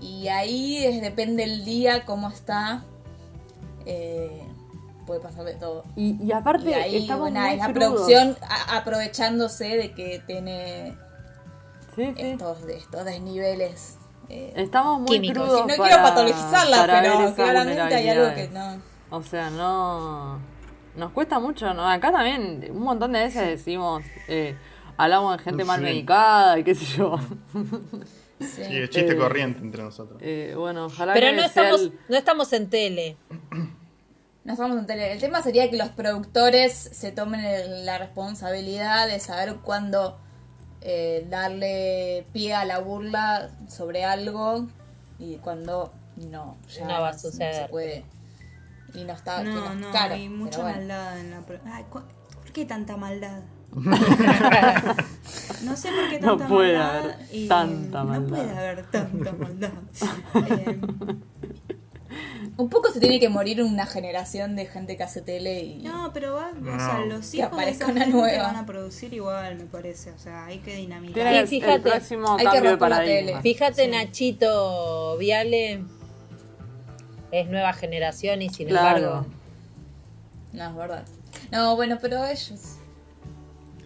y 0.00 0.28
ahí 0.28 0.84
es- 0.84 1.00
depende 1.00 1.44
el 1.44 1.64
día, 1.64 2.04
cómo 2.04 2.28
está, 2.28 2.84
eh, 3.86 4.42
puede 5.08 5.20
pasar 5.20 5.44
de 5.44 5.54
todo. 5.54 5.84
Y, 5.96 6.22
y 6.24 6.30
aparte, 6.32 6.70
Y 6.70 6.74
ahí 6.74 6.96
estamos 6.98 7.22
bueno, 7.22 7.40
muy 7.40 7.50
es 7.50 7.58
la 7.58 7.64
crudos. 7.72 7.88
producción 7.94 8.36
a- 8.42 8.76
aprovechándose 8.76 9.64
de 9.76 9.92
que 9.94 10.22
tiene 10.26 10.94
Sí, 11.96 12.12
sí. 12.14 12.22
estos, 12.22 12.64
de 12.66 12.76
estos 12.76 13.04
desniveles. 13.04 13.96
eh, 14.28 14.52
Estamos 14.54 15.00
muy 15.00 15.18
Químicos. 15.20 15.42
crudos. 15.44 15.60
no 15.62 15.66
para- 15.76 15.88
quiero 15.88 16.02
patologizarla, 16.02 16.76
para 16.76 17.00
ver 17.00 17.12
pero 17.16 17.34
claramente 17.34 17.80
hay 17.94 18.08
algo 18.10 18.34
que 18.34 18.48
no. 18.48 18.80
O 19.10 19.22
sea, 19.22 19.48
no. 19.50 20.38
Nos 20.94 21.12
cuesta 21.12 21.38
mucho, 21.38 21.72
¿no? 21.74 21.88
Acá 21.88 22.12
también 22.12 22.68
un 22.70 22.82
montón 22.82 23.12
de 23.12 23.20
veces 23.20 23.46
decimos. 23.46 24.04
Eh, 24.28 24.54
hablamos 24.98 25.36
de 25.38 25.42
gente 25.44 25.64
mal 25.64 25.80
medicada 25.80 26.58
y 26.58 26.64
qué 26.64 26.74
sé 26.74 26.84
yo. 26.98 27.16
Sí. 28.40 28.46
Sí, 28.46 28.76
es 28.78 28.90
chiste 28.90 29.14
Eh, 29.14 29.16
corriente 29.16 29.58
entre 29.58 29.82
nosotros. 29.82 30.16
Eh, 30.22 30.54
bueno, 30.56 30.84
ojalá 30.84 31.12
Pero 31.12 31.26
que 31.26 31.32
no 31.32 31.38
sea 31.48 31.48
estamos, 31.48 31.80
el- 31.80 31.92
no 32.08 32.16
estamos 32.16 32.52
en 32.52 32.70
tele. 32.70 33.16
No 34.48 34.54
estamos 34.54 34.78
en 34.78 34.86
tele. 34.86 35.12
El 35.12 35.20
tema 35.20 35.42
sería 35.42 35.68
que 35.70 35.76
los 35.76 35.90
productores 35.90 36.72
se 36.72 37.12
tomen 37.12 37.40
el- 37.44 37.84
la 37.84 37.98
responsabilidad 37.98 39.06
de 39.06 39.20
saber 39.20 39.56
cuándo 39.56 40.18
eh, 40.80 41.26
darle 41.28 42.24
pie 42.32 42.54
a 42.54 42.64
la 42.64 42.78
burla 42.78 43.50
sobre 43.68 44.04
algo 44.04 44.66
y 45.18 45.36
cuando 45.36 45.92
no. 46.16 46.56
Ya 46.74 46.84
No 46.86 47.00
va 47.02 47.08
a 47.10 47.12
se 47.12 47.30
suceder. 47.30 47.68
puede. 47.68 48.04
Y 48.94 49.04
no 49.04 49.12
está. 49.12 49.42
que 49.42 49.50
No, 49.50 49.74
no, 49.74 49.90
caro, 49.90 50.14
hay 50.14 50.28
mucha 50.30 50.62
bueno. 50.62 50.76
maldad 50.78 51.20
en 51.20 51.30
la... 51.32 51.40
pro- 51.40 51.58
Ay, 51.66 51.84
¿Por 51.90 52.04
qué 52.54 52.64
tanta 52.64 52.96
maldad? 52.96 53.40
no 55.62 55.76
sé 55.76 55.90
por 55.90 56.08
qué 56.08 56.20
No 56.20 56.36
tanta 56.38 56.48
puede 56.48 56.78
maldad. 56.78 56.98
haber 57.00 57.16
y 57.32 57.48
tanta 57.48 57.98
No 57.98 58.04
maldad. 58.06 58.28
puede 58.38 58.50
haber 58.58 58.86
tanta 58.90 59.32
maldad. 59.32 59.70
Eh, 60.48 60.80
Un 62.56 62.70
poco 62.70 62.90
se 62.90 63.00
tiene 63.00 63.20
que 63.20 63.28
morir 63.28 63.62
una 63.62 63.84
generación 63.86 64.56
de 64.56 64.64
gente 64.66 64.96
que 64.96 65.02
hace 65.02 65.20
tele 65.20 65.60
y. 65.62 65.82
no, 65.82 66.10
pero 66.14 66.34
va, 66.34 66.50
o 66.60 66.78
sea, 66.78 67.00
los 67.06 67.30
Que 67.30 67.36
hijos 67.38 67.56
de 67.58 67.68
esa 67.70 67.86
una 67.86 68.00
gente 68.04 68.16
nueva. 68.16 68.42
van 68.44 68.56
a 68.56 68.66
producir 68.66 69.12
igual, 69.12 69.56
me 69.56 69.64
parece. 69.64 70.10
O 70.12 70.18
sea, 70.18 70.46
hay 70.46 70.58
que 70.58 70.74
dinamitar. 70.74 71.46
Fíjate, 71.46 71.74
el 71.74 71.80
próximo 71.82 72.36
hay 72.38 72.46
que 72.46 72.60
de 72.60 72.70
romper 72.70 72.72
la 72.72 72.96
paradigma. 72.96 73.26
tele. 73.32 73.42
Fíjate, 73.42 73.84
Sí. 73.84 73.90
Nachito 73.90 75.16
Viale 75.18 75.82
es 77.30 77.48
nueva 77.48 77.72
generación 77.74 78.40
y 78.42 78.48
sin 78.48 78.68
Claro. 78.68 78.98
embargo. 78.98 79.26
No, 80.54 80.68
es 80.70 80.76
verdad. 80.76 81.04
No, 81.52 81.76
bueno, 81.76 81.98
pero 82.00 82.24
ellos. 82.24 82.76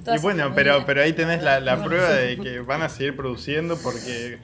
Y 0.07 0.19
bueno, 0.21 0.53
pero, 0.55 0.85
pero 0.87 1.03
ahí 1.03 1.13
tenés 1.13 1.43
la, 1.43 1.61
la 1.61 1.75
Bueno, 1.75 1.89
prueba 1.89 2.11
de 2.11 2.37
que 2.39 2.61
van 2.61 2.83
a 2.83 2.89
seguir 2.89 3.17
produciendo 3.17 3.77
porque 3.77 4.39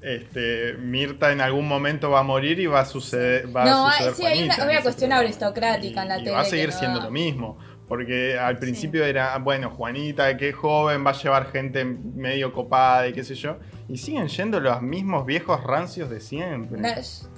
este, 0.00 0.74
Mirta 0.74 1.32
en 1.32 1.40
algún 1.40 1.66
momento 1.68 2.10
va 2.10 2.20
a 2.20 2.22
morir 2.22 2.58
y 2.60 2.66
va 2.66 2.80
a 2.80 2.84
suceder. 2.84 3.54
Va 3.54 3.64
No, 3.64 3.88
a 3.88 3.92
suceder 3.92 4.14
sí, 4.14 4.26
hay 4.26 4.42
una, 4.44 4.54
Juanita, 4.54 4.64
una 4.64 4.74
¿no? 4.74 4.82
cuestión 4.82 5.12
aristocrática 5.12 6.02
en 6.02 6.08
la 6.08 6.18
y 6.18 6.24
tele. 6.24 6.34
va 6.36 6.40
a 6.40 6.44
seguir 6.44 6.70
no 6.70 6.78
siendo 6.78 6.98
da. 7.00 7.04
lo 7.06 7.10
mismo. 7.10 7.58
Porque 7.88 8.38
al 8.38 8.58
principio 8.58 9.02
era, 9.02 9.38
bueno, 9.38 9.70
Juanita, 9.70 10.36
que 10.36 10.50
es 10.50 10.54
joven, 10.54 11.06
va 11.06 11.12
a 11.12 11.14
llevar 11.14 11.50
gente 11.50 11.86
medio 11.86 12.52
copada 12.52 13.08
y 13.08 13.14
qué 13.14 13.24
sé 13.24 13.34
yo. 13.34 13.56
Y 13.88 13.96
siguen 13.96 14.28
yendo 14.28 14.60
los 14.60 14.82
mismos 14.82 15.24
viejos 15.24 15.64
rancios 15.64 16.10
de 16.10 16.20
siempre. 16.20 16.78
Na- 16.78 16.96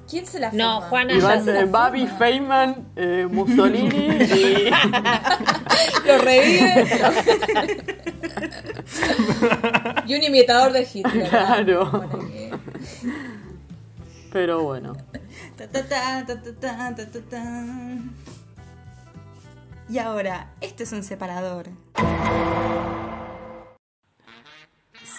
¿Quién 0.08 0.26
se 0.26 0.40
la 0.40 0.50
No, 0.50 0.78
fuma? 0.78 0.88
Juana 0.88 1.12
Y 1.12 1.20
ya 1.20 1.26
van 1.28 1.44
se 1.44 1.50
eh, 1.52 1.54
la 1.54 1.66
Babi 1.66 2.04
fuma. 2.08 2.18
Feynman, 2.18 2.88
eh, 2.96 3.28
Mussolini 3.30 3.96
y. 4.06 4.70
Lo 6.06 6.18
revive. 6.18 6.84
y 10.06 10.14
un 10.16 10.22
imitador 10.24 10.72
de 10.72 10.88
Hitler. 10.92 11.28
Claro. 11.28 12.08
Pero 14.32 14.62
bueno. 14.62 14.92
Y 19.88 19.98
ahora, 19.98 20.52
este 20.60 20.84
es 20.84 20.92
un 20.92 21.02
separador. 21.02 21.66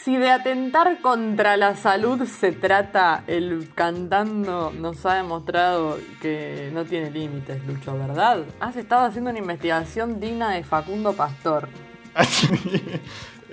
Si 0.03 0.17
de 0.17 0.31
atentar 0.31 1.01
contra 1.01 1.57
la 1.57 1.75
salud 1.75 2.25
se 2.25 2.53
trata, 2.53 3.23
el 3.27 3.69
cantando 3.75 4.71
nos 4.71 5.05
ha 5.05 5.15
demostrado 5.15 5.99
que 6.21 6.71
no 6.73 6.85
tiene 6.85 7.11
límites, 7.11 7.63
Lucho, 7.67 7.95
¿verdad? 7.97 8.45
Has 8.59 8.75
estado 8.77 9.05
haciendo 9.05 9.29
una 9.29 9.37
investigación 9.39 10.19
digna 10.19 10.51
de 10.51 10.63
Facundo 10.63 11.13
Pastor. 11.13 11.67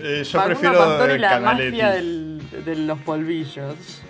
Eh, 0.01 0.23
yo 0.23 0.39
Facundo 0.39 0.61
prefiero 0.61 0.79
Pastor 0.79 1.11
y 1.11 1.19
la 1.19 1.29
Canaletti. 1.31 1.71
mafia 1.73 1.91
de 2.65 2.77
los 2.77 3.01
polvillos. 3.01 4.01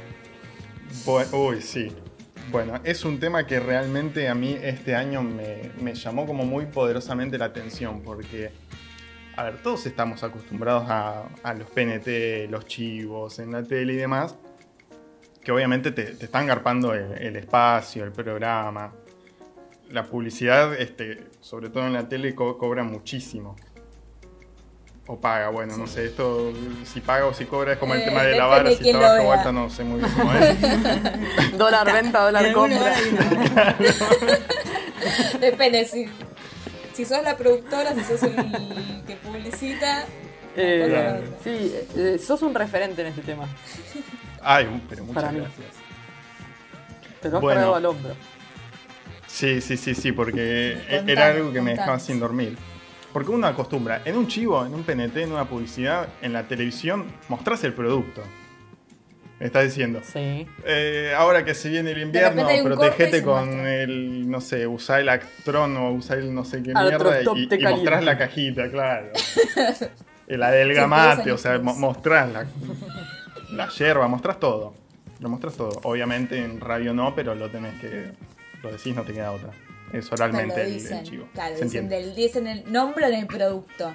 Bu- 1.05 1.33
Uy, 1.33 1.61
sí. 1.63 1.93
Bueno, 2.51 2.81
es 2.85 3.05
un 3.05 3.21
tema 3.21 3.47
que 3.47 3.61
realmente 3.61 4.29
a 4.29 4.35
mí 4.35 4.57
este 4.63 4.95
año 4.95 5.23
me, 5.23 5.71
me 5.81 5.95
llamó 5.95 6.27
como 6.27 6.45
muy 6.45 6.67
poderosamente 6.67 7.37
la 7.37 7.47
atención 7.47 8.01
porque, 8.01 8.51
a 9.37 9.45
ver, 9.45 9.63
todos 9.63 9.85
estamos 9.87 10.23
acostumbrados 10.23 10.85
a, 10.89 11.29
los 11.55 11.69
PNT, 11.71 12.49
los 12.51 12.65
chivos 12.67 13.39
en 13.39 13.53
la 13.53 13.63
tele 13.63 13.93
y 13.93 13.97
demás, 13.97 14.35
que 15.43 15.53
obviamente 15.53 15.91
te, 15.93 16.05
te 16.05 16.25
están 16.25 16.47
garpando 16.47 16.95
el, 16.95 17.37
espacio, 17.37 18.05
el 18.05 18.13
programa. 18.13 18.93
La 19.91 20.05
publicidad, 20.05 20.75
este, 20.75 21.25
sobre 21.41 21.71
todo 21.71 21.87
en 21.87 21.95
la 21.95 22.09
tele, 22.09 22.35
co- 22.35 22.57
cobra 22.59 22.83
muchísimo. 22.83 23.57
O 25.11 25.19
paga, 25.19 25.49
bueno, 25.49 25.75
no 25.79 25.87
sé, 25.87 26.05
esto 26.05 26.53
si 26.85 27.01
paga 27.01 27.25
o 27.27 27.33
si 27.33 27.47
cobra 27.47 27.73
es 27.73 27.79
como 27.79 27.95
el 27.95 28.03
Eh, 28.03 28.05
tema 28.05 28.23
de 28.25 28.37
la 28.37 28.45
vara, 28.45 28.69
si 28.71 28.91
está 28.91 29.23
o 29.23 29.33
alta, 29.33 29.53
no 29.53 29.71
sé 29.71 29.83
muy 29.83 30.01
bien 30.01 30.13
cómo 30.15 30.33
es. 30.35 31.53
Dólar 31.59 31.91
venta, 31.93 32.25
dólar 32.25 32.53
compra. 32.53 32.95
Depende 35.41 35.85
si, 35.87 36.07
si 36.93 37.05
sos 37.05 37.23
la 37.23 37.37
productora, 37.37 37.95
si 37.95 38.03
sos 38.03 38.23
el 38.23 38.35
que 39.07 39.17
publicita. 39.17 40.05
Eh, 40.57 40.87
Claro. 40.91 41.23
Sí, 41.43 41.75
eh, 41.97 42.19
sos 42.25 42.43
un 42.43 42.55
referente 42.55 43.01
en 43.03 43.09
este 43.09 43.23
tema. 43.23 43.49
Ay, 44.43 44.83
pero 44.89 45.05
muchas 45.05 45.23
Para 45.23 45.33
mí. 45.33 45.41
gracias. 45.41 45.67
Te 47.23 47.29
lo 47.31 47.37
has 47.37 47.43
Bueno. 47.43 47.57
cargado 47.61 47.77
al 47.77 47.87
hombro. 47.87 48.15
Sí, 49.27 49.61
sí, 49.61 49.77
sí, 49.77 49.95
sí, 49.95 50.13
porque 50.13 50.77
era 51.07 51.29
algo 51.29 51.53
que 51.53 51.61
me 51.63 51.73
dejaba 51.73 51.99
sin 51.99 52.19
dormir. 52.21 52.57
Porque 53.13 53.31
uno 53.31 53.47
acostumbra, 53.47 54.03
en 54.05 54.17
un 54.17 54.27
chivo, 54.29 54.65
en 54.65 54.75
un 54.75 54.83
PNT, 54.85 55.17
en 55.19 55.33
una 55.33 55.45
publicidad, 55.47 56.09
en 56.23 56.33
la 56.33 56.43
televisión, 56.45 57.07
mostrás 57.29 57.65
el 57.65 57.73
producto. 57.73 58.23
Me 59.41 59.47
estás 59.47 59.65
diciendo. 59.65 60.01
Sí. 60.03 60.47
Eh, 60.65 61.13
ahora 61.17 61.45
que 61.45 61.55
se 61.55 61.69
viene 61.69 61.93
el 61.93 61.99
invierno, 62.03 62.43
protegete 62.65 63.23
con 63.23 63.67
el, 63.67 64.29
no 64.29 64.41
sé, 64.41 64.67
usá 64.67 64.99
el 65.01 65.09
Actron 65.09 65.77
o 65.77 65.93
usá 65.93 66.15
el 66.15 66.35
no 66.35 66.45
sé 66.45 66.61
qué 66.63 66.73
mierda 66.89 66.99
y, 67.37 67.43
y 67.55 67.59
mostrás 67.77 68.05
la 68.05 68.19
cajita, 68.19 68.69
claro. 68.71 69.07
el 70.27 70.43
adelgamate, 70.43 71.31
o 71.33 71.39
sea, 71.39 71.59
mo- 71.61 71.77
mostrás 71.77 72.31
la, 72.33 72.47
la 73.53 73.69
yerba, 73.69 74.09
mostrás 74.09 74.41
todo. 74.41 74.75
Lo 75.21 75.29
mostrás 75.29 75.55
todo. 75.57 75.81
Obviamente 75.85 76.45
en 76.45 76.61
radio 76.61 76.93
no, 76.93 77.15
pero 77.15 77.35
lo 77.35 77.49
tenés 77.49 77.81
que. 77.81 78.11
Lo 78.63 78.73
decís, 78.73 78.95
no 78.95 79.03
te 79.03 79.13
queda 79.13 79.31
otra. 79.33 79.51
Es 79.93 80.11
oralmente 80.13 80.61
el, 80.63 80.67
el 80.69 80.75
dicen. 80.75 81.03
chivo. 81.05 81.29
Claro, 81.35 81.57
¿Se 81.57 81.65
dicen, 81.65 81.85
entiende? 81.85 82.07
del, 82.07 82.15
dicen 82.15 82.47
el 82.47 82.71
nombre 82.73 83.07
en 83.07 83.15
el 83.15 83.27
producto. 83.27 83.95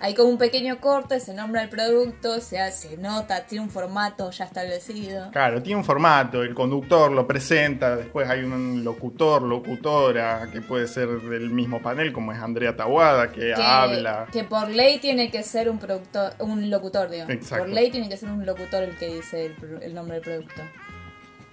Hay 0.00 0.14
como 0.14 0.28
un 0.28 0.38
pequeño 0.38 0.78
corte, 0.78 1.18
se 1.18 1.34
nombra 1.34 1.60
el 1.60 1.68
producto, 1.68 2.38
se 2.40 2.60
hace 2.60 2.96
nota, 2.98 3.44
tiene 3.46 3.64
un 3.64 3.68
formato 3.70 4.30
ya 4.30 4.44
establecido. 4.44 5.28
Claro, 5.32 5.60
tiene 5.60 5.78
un 5.80 5.84
formato, 5.84 6.44
el 6.44 6.54
conductor 6.54 7.10
lo 7.10 7.26
presenta, 7.26 7.96
después 7.96 8.28
hay 8.30 8.44
un 8.44 8.84
locutor, 8.84 9.42
locutora, 9.42 10.48
que 10.52 10.60
puede 10.60 10.86
ser 10.86 11.08
del 11.22 11.50
mismo 11.50 11.82
panel, 11.82 12.12
como 12.12 12.30
es 12.32 12.38
Andrea 12.38 12.76
Taguada, 12.76 13.32
que, 13.32 13.40
Que, 13.40 13.54
habla. 13.60 14.28
que 14.32 14.44
por 14.44 14.68
ley 14.70 15.00
tiene 15.00 15.32
que 15.32 15.42
ser 15.42 15.68
un 15.68 15.80
productor, 15.80 16.32
un 16.38 16.70
locutor, 16.70 17.10
digo. 17.10 17.24
Exacto. 17.28 17.64
Por 17.64 17.74
ley 17.74 17.90
tiene 17.90 18.08
que 18.08 18.16
ser 18.16 18.30
un 18.30 18.46
locutor 18.46 18.84
el 18.84 18.96
que 18.96 19.12
dice 19.16 19.46
el, 19.46 19.54
pro- 19.54 19.80
el 19.80 19.94
nombre 19.96 20.20
del 20.20 20.22
producto. 20.22 20.62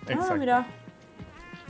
Exacto. 0.07 0.33
Ah, 0.33 0.35
mira. 0.35 0.67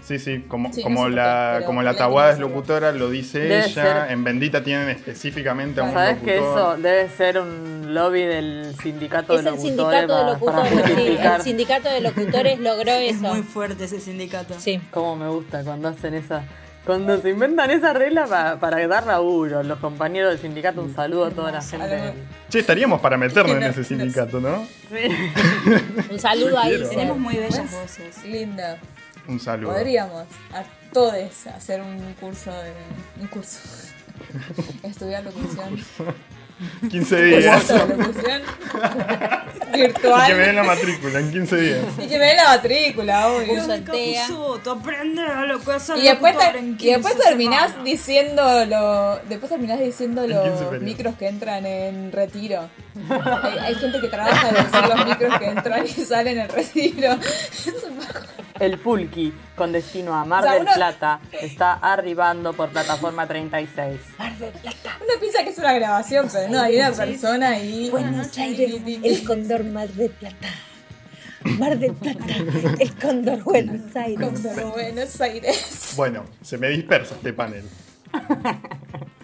Sí, 0.06 0.20
sí, 0.20 0.46
como, 0.48 0.72
Sí, 0.72 0.84
como 0.84 0.96
no 0.96 1.02
sé 1.02 1.04
por 1.06 1.14
la, 1.14 1.24
qué, 1.24 1.56
pero 1.58 1.66
como 1.66 1.82
la 1.82 1.96
Taguada 1.96 2.32
es 2.32 2.38
locutora, 2.40 2.92
lo 2.92 3.10
dice 3.10 3.40
Debe 3.40 3.66
ella. 3.66 3.74
ser- 4.04 4.12
En 4.12 4.24
Bendita 4.24 4.64
tienen 4.64 4.90
específicamente 4.90 5.82
a 5.82 5.84
un 5.86 5.94
¿Sabes 5.94 6.20
que 6.20 6.38
eso 6.38 6.46
locutor. 6.56 6.78
debe 6.80 7.10
ser 7.10 7.40
un 7.40 7.94
lobby 7.96 8.22
del 8.22 8.76
sindicato 8.84 9.34
Es 9.36 9.44
de 9.44 9.50
el 9.50 9.56
locutores? 9.56 10.02
sindicato 10.02 10.02
de 10.02 10.38
para- 10.38 10.40
para 10.40 10.70
locutores. 10.70 10.96
sí, 10.96 11.18
el 11.36 11.42
sindicato 11.42 11.90
de 11.90 12.02
locutores 12.02 12.60
logró 12.60 12.92
Es 12.92 13.16
eso. 13.16 13.22
muy 13.24 13.42
fuerte 13.42 13.86
ese 13.86 14.00
sindicato. 14.00 14.54
Sí. 14.60 14.80
Cómo 14.92 15.16
me 15.16 15.28
gusta 15.28 15.64
cuando 15.64 15.88
hacen 15.90 16.14
esa... 16.14 16.44
Cuando 16.86 17.20
se 17.20 17.32
inventan 17.32 17.72
esa 17.72 17.94
regla 17.94 18.28
pa- 18.28 18.58
para 18.60 18.86
dar 18.88 19.08
laburo. 19.08 19.64
Los 19.64 19.80
compañeros 19.80 20.30
del 20.34 20.40
sindicato, 20.40 20.82
un 20.84 20.94
saludo 20.94 21.26
a 21.26 21.32
toda 21.32 21.52
la 21.52 21.64
gente. 21.64 22.14
Che, 22.52 22.60
estaríamos 22.60 23.02
para 23.02 23.18
meternos 23.18 23.56
en 23.58 23.64
ese 23.64 23.84
sindicato, 23.84 24.40
¿no? 24.40 24.64
Sí. 24.92 25.08
Un 26.12 26.20
saludo 26.20 26.60
ahí. 26.60 26.80
Tenemos 26.88 27.18
muy 27.18 27.38
bellas 27.38 27.72
voces. 27.72 28.24
Lindo. 28.26 28.62
Un 29.28 29.40
saludo. 29.40 29.74
Podríamos 29.74 30.24
a 30.54 30.64
todos 30.94 31.48
hacer 31.48 31.82
un 31.82 32.14
curso 32.20 32.52
de. 32.52 32.72
un 33.22 33.28
curso. 33.28 33.60
Estudiar 34.84 35.24
locución. 35.24 35.84
15 36.90 37.16
Un 37.16 37.40
días. 37.40 37.70
locución. 37.70 38.42
Y 39.74 39.78
que 39.78 39.78
me 39.78 39.88
den 39.88 39.94
Virtual. 39.94 40.56
la 40.56 40.64
matrícula 40.64 41.20
en 41.20 41.32
15 41.32 41.56
días. 41.58 41.80
Y 41.98 42.08
que 42.08 42.18
me 42.18 42.26
den 42.28 42.38
la 42.38 42.44
matrícula, 42.46 43.28
obvio. 43.28 43.84
TEA. 43.84 44.28
Tú 44.28 44.58
lo 45.48 45.60
que 45.60 45.76
es 45.76 45.90
Y 45.98 46.02
después, 46.04 46.36
y 46.80 46.92
después 46.92 47.14
15 47.14 47.28
terminás 47.28 47.72
semanas. 47.72 47.84
diciendo 47.84 48.66
lo, 48.66 49.20
después 49.28 49.50
terminás 49.50 49.80
diciendo 49.80 50.24
En 50.24 50.30
15 50.30 50.64
los 50.72 50.82
micros 50.82 51.16
que 51.16 51.28
entran 51.28 51.66
en 51.66 52.12
retiro. 52.14 52.70
hay, 53.10 53.58
hay 53.58 53.76
gente 53.76 54.00
que 54.00 54.08
trabaja 54.08 54.52
de 54.54 54.64
decir 54.64 54.82
los 54.96 55.06
micros 55.06 55.40
que 55.40 55.46
entran 55.46 55.84
y 55.86 55.90
salen 55.90 56.40
en 56.40 56.50
retiro. 56.50 57.12
Es 57.66 57.84
un 57.84 57.98
bajón. 57.98 58.45
El 58.60 58.78
Pulqui, 58.80 59.34
con 59.56 59.72
destino 59.72 60.14
a 60.16 60.24
Mar 60.24 60.42
O 60.42 60.44
sea, 60.44 60.54
del 60.54 60.62
uno- 60.64 60.72
Plata, 60.74 61.20
está 61.42 61.74
arribando 61.74 62.54
por 62.54 62.70
plataforma 62.70 63.28
36. 63.28 64.00
Uno 64.20 65.20
piensa 65.20 65.44
que 65.44 65.50
es 65.50 65.58
una 65.58 65.74
grabación, 65.74 66.28
pero 66.32 66.50
no, 66.50 66.62
hay 66.62 66.78
una 66.78 66.92
persona 66.92 67.50
ahí. 67.50 67.90
Buenos 67.90 68.38
Aires, 68.38 68.82
el 69.04 69.24
cóndor 69.26 69.64
Mar 69.66 69.90
del 69.90 70.10
Plata. 70.12 70.48
Mar 71.44 71.78
del 71.78 71.94
Plata, 71.94 72.26
el 72.80 72.96
cóndor 72.96 73.44
Buenos 73.44 73.96
Aires. 73.96 74.20
Condor 74.20 74.72
Buenos 74.72 75.22
Aires. 75.22 75.94
Bueno, 75.98 76.24
se 76.42 76.58
me 76.58 76.70
dispersa 76.70 77.16
este 77.16 77.34
panel. 77.34 77.64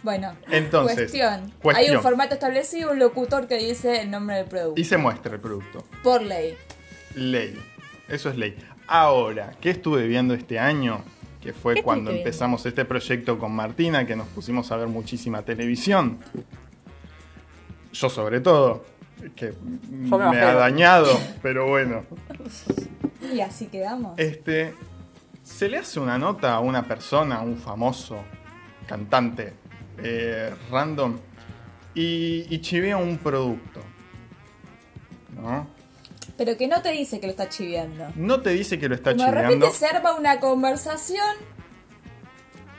Bueno, 0.04 0.36
Entonces, 0.50 0.98
cuestión. 0.98 1.52
cuestión. 1.62 1.76
Hay 1.90 1.96
un 1.96 2.02
formato 2.02 2.34
establecido, 2.34 2.92
un 2.92 3.00
locutor 3.00 3.48
que 3.48 3.56
dice 3.58 4.02
el 4.02 4.12
nombre 4.12 4.36
del 4.38 4.46
producto. 4.46 4.80
Y 4.82 4.84
se 4.84 4.98
muestra 4.98 5.36
el 5.36 5.40
producto. 5.42 5.86
Por 6.04 6.22
ley. 6.22 6.58
Ley. 7.16 7.58
Eso 8.10 8.30
es 8.30 8.36
ley. 8.38 8.56
Ahora, 8.94 9.54
¿qué 9.62 9.70
estuve 9.70 10.06
viendo 10.06 10.34
este 10.34 10.60
año? 10.60 11.02
Que 11.39 11.54
fue 11.54 11.76
¿Qué 11.76 11.82
cuando 11.82 12.12
empezamos 12.12 12.66
este 12.66 12.84
proyecto 12.84 13.39
con 13.39 13.56
Martina, 13.56 14.06
que 14.06 14.18
nos 14.18 14.28
pusimos 14.28 14.70
a 14.70 14.76
ver 14.76 14.89
muchísima 14.89 15.44
televisión. 15.44 16.20
Yo 17.94 18.10
sobre 18.10 18.42
todo, 18.42 18.84
que 19.34 19.54
Yo 19.89 20.18
me 20.18 20.32
me 20.32 20.42
ha 20.42 20.56
dañado, 20.56 21.08
pero 21.42 21.70
bueno. 21.70 22.04
Y 23.34 23.39
así 23.39 23.68
quedamos. 23.68 24.20
Este, 24.20 24.74
se 25.42 25.70
le 25.70 25.78
hace 25.78 26.02
una 26.02 26.18
nota 26.18 26.56
a 26.56 26.60
una 26.60 26.84
persona, 26.84 27.38
a 27.38 27.42
un 27.44 27.56
famoso 27.56 28.18
cantante 28.88 29.54
eh, 30.00 30.54
random, 30.70 31.18
y, 31.96 32.46
y 32.54 32.60
chivea 32.60 32.98
un 32.98 33.18
producto. 33.20 33.80
¿No? 35.42 35.81
Pero 36.38 36.58
que 36.58 36.68
no 36.68 36.82
te 36.82 36.92
dice 36.92 37.20
que 37.20 37.28
lo 37.28 37.32
está 37.32 37.50
chiviando. 37.50 38.08
No 38.16 38.42
te 38.42 38.52
dice 38.52 38.80
que 38.80 38.88
lo 38.90 38.96
está 38.96 39.12
Como 39.12 39.24
de 39.26 39.30
chiveando. 39.30 39.50
repente 39.66 39.78
se 39.78 39.86
arma 39.88 40.16
una 40.16 40.40
conversación 40.40 41.36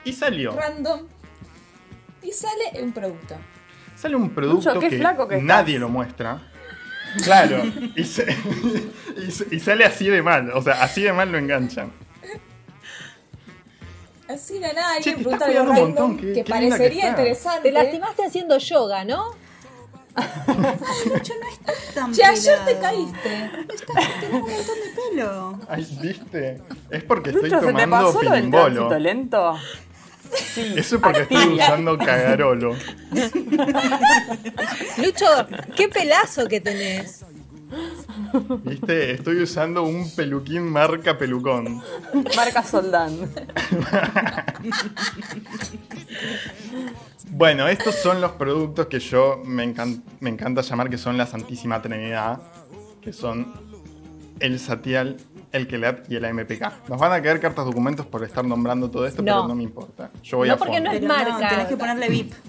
Y 0.05 0.13
salió. 0.13 0.53
random 0.57 1.07
y 2.23 2.33
sale 2.33 2.83
un 2.83 2.93
producto. 2.93 3.37
Sale 3.97 4.17
un 4.17 4.31
producto 4.31 4.81
que, 4.81 4.91
flaco 4.91 5.29
que 5.29 5.41
nadie 5.41 5.75
estás. 5.75 5.81
lo 5.81 5.89
muestra. 5.89 6.43
Claro. 7.25 7.63
y, 7.97 8.05
se- 8.05 8.37
y 9.27 9.31
se- 9.31 9.55
y 9.55 9.61
sale 9.61 9.85
así 9.85 10.09
de 10.09 10.23
mal. 10.23 10.51
O 10.55 10.63
sea, 10.63 10.83
así 10.83 11.03
de 11.03 11.13
mal 11.13 11.31
lo 11.31 11.39
enganchan. 11.39 11.93
Así 14.29 14.55
de 14.55 14.73
nada, 14.73 14.93
Che, 15.01 15.11
alguien 15.11 15.15
pregunta 15.17 15.45
algo 15.45 15.59
random 15.67 15.77
montón, 15.85 16.17
que 16.17 16.23
qué 16.23 16.27
linda 16.33 16.45
que 16.45 16.51
parecería 16.51 17.09
interesante. 17.11 17.69
Te 17.69 17.73
lastimaste 17.73 18.25
haciendo 18.25 18.57
yoga, 18.57 19.05
¿no? 19.05 19.35
Lucho 20.15 21.33
no 21.41 21.49
está 21.49 21.73
tan 21.95 22.13
Che, 22.13 22.25
ayer 22.25 22.59
te 22.65 22.79
caíste. 22.79 23.51
Está, 23.75 23.93
tiene 24.21 24.35
un 24.35 24.41
montón 24.43 24.77
de 24.85 24.91
pelo. 25.11 25.59
Ay, 25.69 25.99
¿viste? 26.01 26.61
Es 26.91 27.03
porque 27.05 27.31
estoy 27.31 27.51
Lucho, 27.51 27.61
¿se 27.61 27.67
te 27.67 27.73
tomando 27.73 28.07
pasó 28.07 28.21
pirimbolo. 28.21 28.99
lento? 28.99 29.59
Sí. 30.35 30.75
Eso 30.77 30.97
es 30.97 31.03
porque 31.03 31.21
estoy 31.23 31.55
usando 31.55 31.99
cagarolo. 31.99 32.77
Lucho, 34.99 35.27
qué 35.77 35.89
pelazo 35.89 36.47
que 36.49 36.61
tenés. 36.61 37.25
¿Viste? 38.65 39.13
Estoy 39.13 39.43
usando 39.43 39.83
un 39.85 40.11
peluquín 40.15 40.63
marca 40.65 41.17
pelucón. 41.19 41.83
Marca 42.37 42.63
Soldán. 42.63 43.17
Bueno, 47.31 47.69
estos 47.69 47.95
son 47.97 48.21
los 48.21 48.33
productos 48.33 48.87
que 48.87 48.99
yo 49.01 49.41
me, 49.45 49.65
encan- 49.65 50.03
me 50.21 50.31
encanta 50.31 50.61
llamar 50.63 50.91
que 50.91 50.99
son 50.99 51.17
la 51.17 51.27
Santísima 51.27 51.81
Trinidad, 51.81 52.41
que 53.01 53.13
son 53.13 53.53
el 54.41 54.59
Satial, 54.59 55.17
el 55.53 55.67
Kelat 55.67 56.11
y 56.11 56.17
el 56.17 56.25
AMPK. 56.25 56.89
Nos 56.89 56.99
van 56.99 57.13
a 57.13 57.23
quedar 57.23 57.41
cartas 57.41 57.65
documentos 57.65 58.07
por 58.07 58.23
estar 58.25 58.45
nombrando 58.45 58.91
todo 58.91 59.07
esto, 59.07 59.23
No. 59.23 59.27
pero 59.37 59.49
no 59.49 59.55
me 59.55 59.63
importa. 59.63 60.11
Yo 60.23 60.39
voy 60.39 60.49
No, 60.49 60.55
a 60.55 60.57
porque 60.59 60.75
fondo. 60.75 60.91
no 60.91 60.95
es 60.97 61.01
Pero 61.01 61.15
no, 61.15 61.31
marca. 61.31 61.49
tenés 61.49 61.67
que 61.69 61.77
ponerle 61.77 62.09
VIP. 62.11 62.33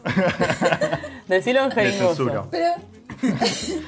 Decilo 1.30 1.64
en 1.64 1.70
jeringoso. 1.70 2.08
censuro. 2.16 2.48
Pero 2.50 2.74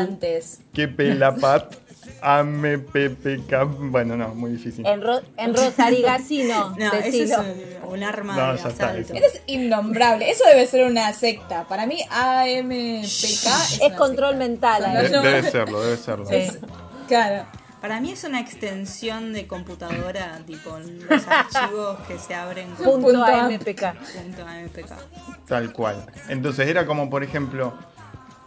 antes. 0.00 0.58
que 0.72 0.88
pelapat, 0.88 1.74
AMPPK. 2.22 3.64
Bueno, 3.90 4.16
no, 4.16 4.34
muy 4.34 4.52
difícil. 4.52 4.86
En, 4.86 5.02
Ro 5.02 5.20
en 5.36 5.54
Rosarigacino, 5.54 6.76
No, 6.78 6.92
es 7.04 7.30
un, 7.30 7.92
un 7.94 8.02
arma 8.02 8.36
No, 8.36 8.52
de 8.52 8.58
ya 8.62 8.68
está, 8.68 8.86
asalto. 8.90 9.14
Es 9.14 9.42
innombrable. 9.46 10.30
Eso 10.30 10.44
debe 10.46 10.66
ser 10.66 10.86
una 10.86 11.12
secta. 11.12 11.64
Para 11.68 11.86
mí, 11.86 11.98
AMPK 12.10 13.04
es, 13.04 13.80
Es 13.82 13.92
control 13.96 14.32
secta. 14.32 14.48
mental. 14.48 15.10
De- 15.10 15.20
debe 15.20 15.50
serlo, 15.50 15.82
debe 15.82 15.96
serlo. 15.96 16.26
Sí. 16.26 16.48
Claro. 17.08 17.44
Para 17.80 18.00
mí 18.00 18.12
es 18.12 18.24
una 18.24 18.40
extensión 18.40 19.32
de 19.32 19.46
computadora, 19.46 20.38
tipo 20.46 20.78
los 20.78 21.26
archivos 21.26 21.98
que 22.06 22.18
se 22.18 22.34
abren 22.34 22.70
con 22.72 22.84
Punto 22.84 23.06
punto 23.06 23.24
AMPK. 23.24 23.94
Punto 24.22 24.46
AMPK. 24.46 25.46
Tal 25.46 25.72
cual. 25.72 26.06
Entonces 26.28 26.68
era 26.68 26.84
como, 26.84 27.08
por 27.08 27.24
ejemplo, 27.24 27.72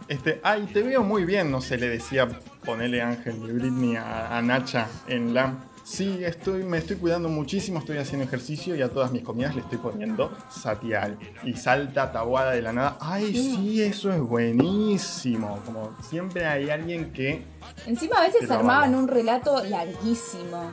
este, 0.06 0.40
ay, 0.44 0.68
te 0.72 0.82
veo 0.82 1.02
muy 1.02 1.24
bien, 1.24 1.50
no 1.50 1.60
sé, 1.60 1.78
le 1.78 1.88
decía, 1.88 2.28
ponele 2.64 3.02
Ángel 3.02 3.44
de 3.44 3.52
Britney 3.52 3.96
a, 3.96 4.36
a 4.36 4.42
Nacha 4.42 4.86
en 5.08 5.34
la... 5.34 5.54
Sí, 5.84 6.24
estoy, 6.24 6.64
me 6.64 6.78
estoy 6.78 6.96
cuidando 6.96 7.28
muchísimo, 7.28 7.78
estoy 7.78 7.98
haciendo 7.98 8.24
ejercicio 8.24 8.74
y 8.74 8.80
a 8.80 8.88
todas 8.88 9.12
mis 9.12 9.22
comidas 9.22 9.54
le 9.54 9.60
estoy 9.60 9.76
poniendo 9.76 10.32
satial. 10.50 11.18
Y 11.44 11.54
salta 11.54 12.10
tabuada 12.10 12.52
de 12.52 12.62
la 12.62 12.72
nada. 12.72 12.96
Ay, 13.00 13.34
sí, 13.34 13.82
eso 13.82 14.10
es 14.10 14.20
buenísimo. 14.20 15.60
Como 15.66 15.94
siempre 16.02 16.46
hay 16.46 16.70
alguien 16.70 17.12
que... 17.12 17.44
Encima 17.86 18.16
a 18.16 18.22
veces 18.22 18.50
armaban 18.50 18.94
un 18.94 19.08
relato 19.08 19.62
larguísimo. 19.62 20.72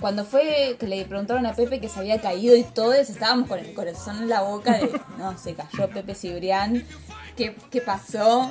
Cuando 0.00 0.24
fue 0.24 0.76
que 0.80 0.86
le 0.86 1.04
preguntaron 1.04 1.44
a 1.44 1.54
Pepe 1.54 1.78
que 1.78 1.90
se 1.90 2.00
había 2.00 2.20
caído 2.20 2.56
y 2.56 2.64
todos 2.64 2.96
estábamos 2.96 3.48
con 3.48 3.58
el 3.58 3.74
corazón 3.74 4.22
en 4.22 4.28
la 4.30 4.40
boca 4.40 4.72
de, 4.78 4.90
no, 5.18 5.36
se 5.38 5.54
cayó 5.54 5.88
Pepe 5.88 6.14
Cibrián, 6.14 6.82
¿qué, 7.36 7.54
qué 7.70 7.80
pasó? 7.82 8.50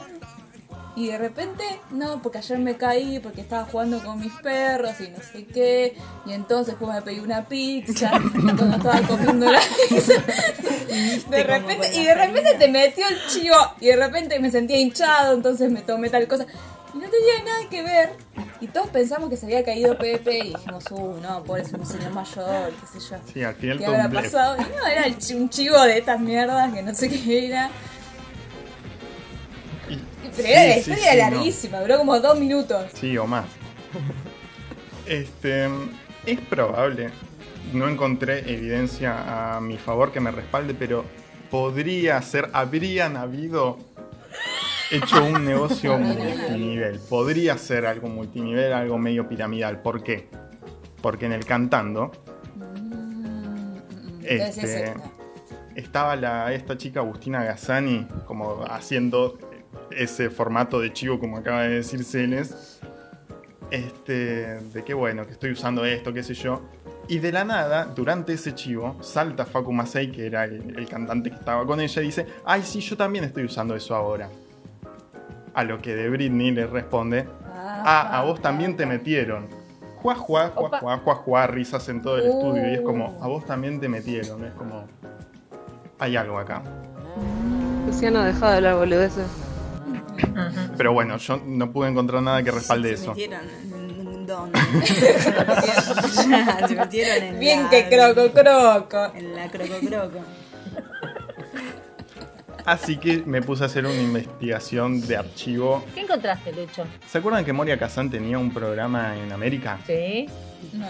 Y 0.98 1.08
de 1.08 1.18
repente, 1.18 1.64
no, 1.92 2.22
porque 2.22 2.38
ayer 2.38 2.58
me 2.58 2.78
caí, 2.78 3.20
porque 3.20 3.42
estaba 3.42 3.66
jugando 3.66 4.02
con 4.02 4.18
mis 4.20 4.32
perros 4.36 4.94
y 5.02 5.10
no 5.10 5.18
sé 5.22 5.46
qué. 5.46 5.94
Y 6.26 6.32
entonces 6.32 6.68
después 6.68 6.96
me 6.96 7.02
pedí 7.02 7.20
una 7.20 7.44
pizza 7.46 8.12
cuando 8.32 8.78
estaba 8.78 9.02
comiendo 9.02 9.52
la 9.52 9.60
pizza. 9.90 10.14
De 11.30 11.44
repente, 11.44 11.90
y 11.96 12.06
de 12.06 12.16
repente 12.16 12.56
te 12.58 12.68
metió 12.70 13.06
el 13.08 13.18
chivo 13.28 13.56
y 13.82 13.88
de 13.88 13.96
repente 13.98 14.40
me 14.40 14.50
sentía 14.52 14.78
hinchado, 14.80 15.34
entonces 15.34 15.70
me 15.72 15.82
tomé 15.82 16.10
tal 16.10 16.28
cosa. 16.28 16.46
Y 16.94 16.98
no 16.98 17.10
tenía 17.10 17.44
nada 17.44 17.70
que 17.70 17.84
ver. 17.84 18.14
Y 18.62 18.68
todos 18.68 18.88
pensamos 18.88 19.30
que 19.30 19.36
se 19.36 19.48
había 19.48 19.66
caído 19.66 19.98
Pepe 19.98 20.40
y 20.40 20.50
dijimos, 20.54 20.86
uh, 20.92 21.18
no, 21.22 21.44
pobre 21.44 21.64
es 21.64 21.74
un 21.74 21.86
señor 21.86 22.12
mayor, 22.14 22.72
qué 22.72 23.00
sé 23.00 23.06
yo. 23.10 23.18
Sí, 23.34 23.44
al 23.44 23.54
final 23.56 23.78
¿Qué 23.80 23.86
habrá 23.86 24.10
pasado? 24.10 24.56
Y 24.56 24.62
no, 24.62 24.88
era 24.88 25.04
el 25.06 25.18
chi- 25.18 25.34
un 25.36 25.50
chivo 25.50 25.78
de 25.82 25.98
estas 25.98 26.22
mierdas 26.22 26.74
que 26.74 26.82
no 26.82 26.96
sé 26.96 27.10
qué 27.10 27.48
era. 27.48 27.70
Pero 30.36 30.48
era, 30.48 30.64
la 30.64 30.78
historia 30.78 31.00
sí, 31.00 31.18
era 31.18 31.30
no. 31.30 31.36
larguísima, 31.36 31.80
duró 31.80 31.98
como 31.98 32.20
dos 32.20 32.40
minutos. 32.40 32.86
Sí, 32.94 33.18
o 33.18 33.28
más. 33.28 33.46
Este, 35.06 35.68
es 36.26 36.40
probable. 36.42 37.10
No 37.74 37.88
encontré 37.88 38.40
evidencia 38.52 39.56
a 39.56 39.62
mi 39.62 39.78
favor 39.78 40.12
que 40.12 40.20
me 40.20 40.32
respalde, 40.32 40.74
pero 40.74 41.06
podría 41.50 42.22
ser, 42.22 42.50
habrían 42.54 43.18
habido 43.18 43.78
hecho 44.92 45.24
un 45.24 45.46
negocio 45.46 45.98
multinivel. 46.00 47.00
Podría 47.10 47.58
ser 47.58 47.86
algo 47.86 48.08
multinivel, 48.08 48.74
algo 48.74 48.98
medio 48.98 49.28
piramidal. 49.28 49.82
¿Por 49.82 50.04
qué? 50.04 50.28
Porque 51.02 51.26
en 51.28 51.34
el 51.34 51.46
cantando 51.46 52.12
Entonces 54.24 54.64
este, 54.64 54.84
eso, 54.92 55.02
estaba 55.76 56.16
la, 56.16 56.54
esta 56.54 56.78
chica 56.78 57.02
Agustina 57.02 57.44
Gazzani 57.44 58.08
como 58.26 58.64
haciendo 58.70 59.38
ese 59.92 60.30
formato 60.30 60.80
de 60.80 60.94
chivo 60.94 61.20
como 61.20 61.38
acaba 61.38 61.64
de 61.64 61.76
decir 61.76 62.04
Celes. 62.04 62.80
Este, 63.72 64.60
de 64.62 64.84
que 64.84 64.94
bueno, 64.94 65.26
que 65.26 65.34
estoy 65.34 65.52
usando 65.52 65.86
esto, 65.86 66.14
qué 66.14 66.24
sé 66.24 66.34
yo. 66.34 66.62
Y 67.08 67.20
de 67.20 67.32
la 67.32 67.44
nada, 67.44 67.86
durante 67.86 68.34
ese 68.34 68.56
chivo, 68.56 68.98
salta 69.02 69.46
Facu 69.46 69.72
Masei, 69.72 70.12
que 70.12 70.26
era 70.26 70.46
el, 70.46 70.78
el 70.78 70.88
cantante 70.88 71.30
que 71.30 71.36
estaba 71.36 71.66
con 71.66 71.80
ella, 71.80 72.02
y 72.02 72.06
dice, 72.06 72.26
ay 72.46 72.64
sí, 72.64 72.80
yo 72.80 72.98
también 72.98 73.26
estoy 73.26 73.44
usando 73.44 73.76
eso 73.76 73.96
ahora. 73.96 74.30
A 75.54 75.64
lo 75.64 75.82
que 75.82 75.96
de 75.96 76.10
Britney 76.10 76.52
le 76.52 76.68
responde, 76.68 77.28
ah, 77.54 78.20
a 78.20 78.24
vos 78.24 78.42
también 78.42 78.76
te 78.76 78.86
metieron. 78.86 79.48
Juá, 80.02 80.16
juá, 80.16 80.52
juá, 80.54 80.80
juá, 80.80 80.98
juá, 80.98 81.16
juá, 81.16 81.48
risas 81.48 81.88
en 81.90 82.02
todo 82.02 82.18
el 82.18 82.26
estudio. 82.26 82.70
Y 82.70 82.76
es 82.76 82.82
como, 82.82 83.18
a 83.22 83.28
vos 83.28 83.46
también 83.46 83.80
te 83.80 83.88
metieron. 83.88 84.44
Es 84.44 84.54
como, 84.54 84.86
hay 86.00 86.16
algo 86.16 86.38
acá. 86.38 86.62
Luciano, 87.88 88.24
deja 88.24 88.52
de 88.52 88.58
hablar 88.58 88.76
boludeces. 88.76 89.45
Pero 90.78 90.94
bueno, 90.94 91.18
yo 91.18 91.42
no 91.46 91.72
pude 91.72 91.90
encontrar 91.90 92.22
nada 92.22 92.44
que 92.44 92.52
respalde 92.52 92.90
Se 92.90 92.96
eso. 93.04 93.12
metieron 93.12 93.42
en 93.50 94.26
dónde? 94.26 94.60
se 96.68 96.76
metieron 96.76 97.24
en 97.24 97.40
Bien 97.40 97.64
la- 97.64 97.70
que 97.70 97.90
croco, 97.90 98.32
croco. 98.32 99.12
En 99.16 99.36
la 99.36 99.48
croco 99.50 99.76
croco. 99.88 100.20
Así 102.66 102.98
que 102.98 103.22
me 103.28 103.44
puse 103.44 103.62
a 103.64 103.68
hacer 103.68 103.86
una 103.86 103.94
investigación 104.02 105.00
de 105.06 105.18
archivo. 105.18 105.86
¿Qué 105.94 106.02
encontraste, 106.02 106.52
Lucho? 106.52 106.84
¿Se 107.08 107.20
acuerdan 107.20 107.46
que 107.46 107.54
Moria 107.54 107.78
Kazan 107.78 108.10
tenía 108.10 108.40
un 108.40 108.52
programa 108.52 109.16
en 109.16 109.32
América? 109.32 109.78
Sí. 109.86 110.28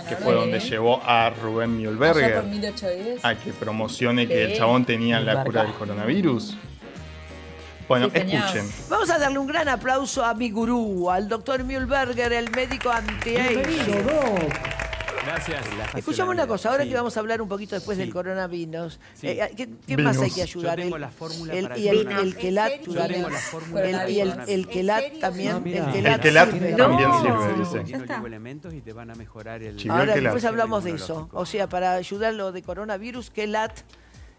Que 0.08 0.16
fue 0.16 0.34
donde 0.34 0.62
llevó 0.62 1.02
a 1.04 1.30
Rubén 1.32 1.76
Mühlberger 1.78 2.36
por 2.36 2.46
1810. 2.46 3.26
a 3.26 3.36
que 3.36 3.52
promocione 3.52 4.26
que 4.26 4.46
el 4.46 4.58
chabón 4.58 4.86
tenía 4.86 5.20
la 5.20 5.44
cura 5.44 5.64
del 5.64 5.74
coronavirus. 5.74 6.56
Bueno, 7.88 8.10
Sí, 8.10 8.18
escuchen. 8.36 8.70
Vamos 8.90 9.10
a 9.10 9.20
darle 9.20 9.38
un 9.38 9.48
gran 9.48 9.68
aplauso 9.70 10.26
a 10.26 10.34
mi 10.34 10.50
gurú, 10.50 11.10
al 11.12 11.28
doctor 11.28 11.64
Mühlberger, 11.64 12.34
el 12.34 12.50
médico 12.52 12.90
anti-AIDS. 12.90 13.68
Gracias. 15.26 15.66
Escuchamos 15.96 16.36
una 16.36 16.46
cosa, 16.46 16.70
ahora 16.70 16.84
que 16.84 16.94
vamos 16.94 17.18
a 17.18 17.20
hablar 17.20 17.42
un 17.42 17.50
poquito 17.50 17.74
después 17.76 17.98
del 17.98 18.14
coronavirus. 18.14 19.00
Sí. 19.16 19.28
eh, 19.28 19.52
¿Qué, 19.58 19.68
qué 19.88 19.98
más 19.98 20.18
hay 20.20 20.30
que 20.30 20.44
ayudar? 20.44 20.78
Yo 20.78 20.84
tengo 20.84 20.96
El- 20.98 21.02
la 21.02 21.10
fórmula 21.10 21.54
el- 21.54 21.64
para 21.64 21.78
y 21.80 21.90
el, 21.90 21.98
el 21.98 22.06
y 22.06 22.12
el, 22.12 22.18
el 22.20 22.36
quelat 24.68 25.20
también, 25.20 25.54
No, 25.54 25.58
el 25.66 25.68
El 25.68 25.92
quelat, 25.94 26.22
quelat 26.22 26.52
sirve. 26.52 26.74
también 26.74 27.10
No. 27.10 27.22
sirve, 27.22 27.54
dice. 27.84 27.98
Está. 27.98 28.22
elementos 28.26 28.74
y 28.76 28.82
te 28.82 28.94
van 28.94 29.10
a 29.10 29.16
mejorar 29.16 29.64
el. 29.64 29.90
Ahora 29.90 30.14
después 30.16 30.46
hablamos 30.46 30.84
de 30.84 30.92
eso. 30.92 31.28
O 31.34 31.46
sea, 31.48 31.68
para 31.68 31.94
ayudar 31.94 32.34
lo 32.36 32.52
de 32.52 32.62
coronavirus, 32.62 33.32
quelat 33.32 33.72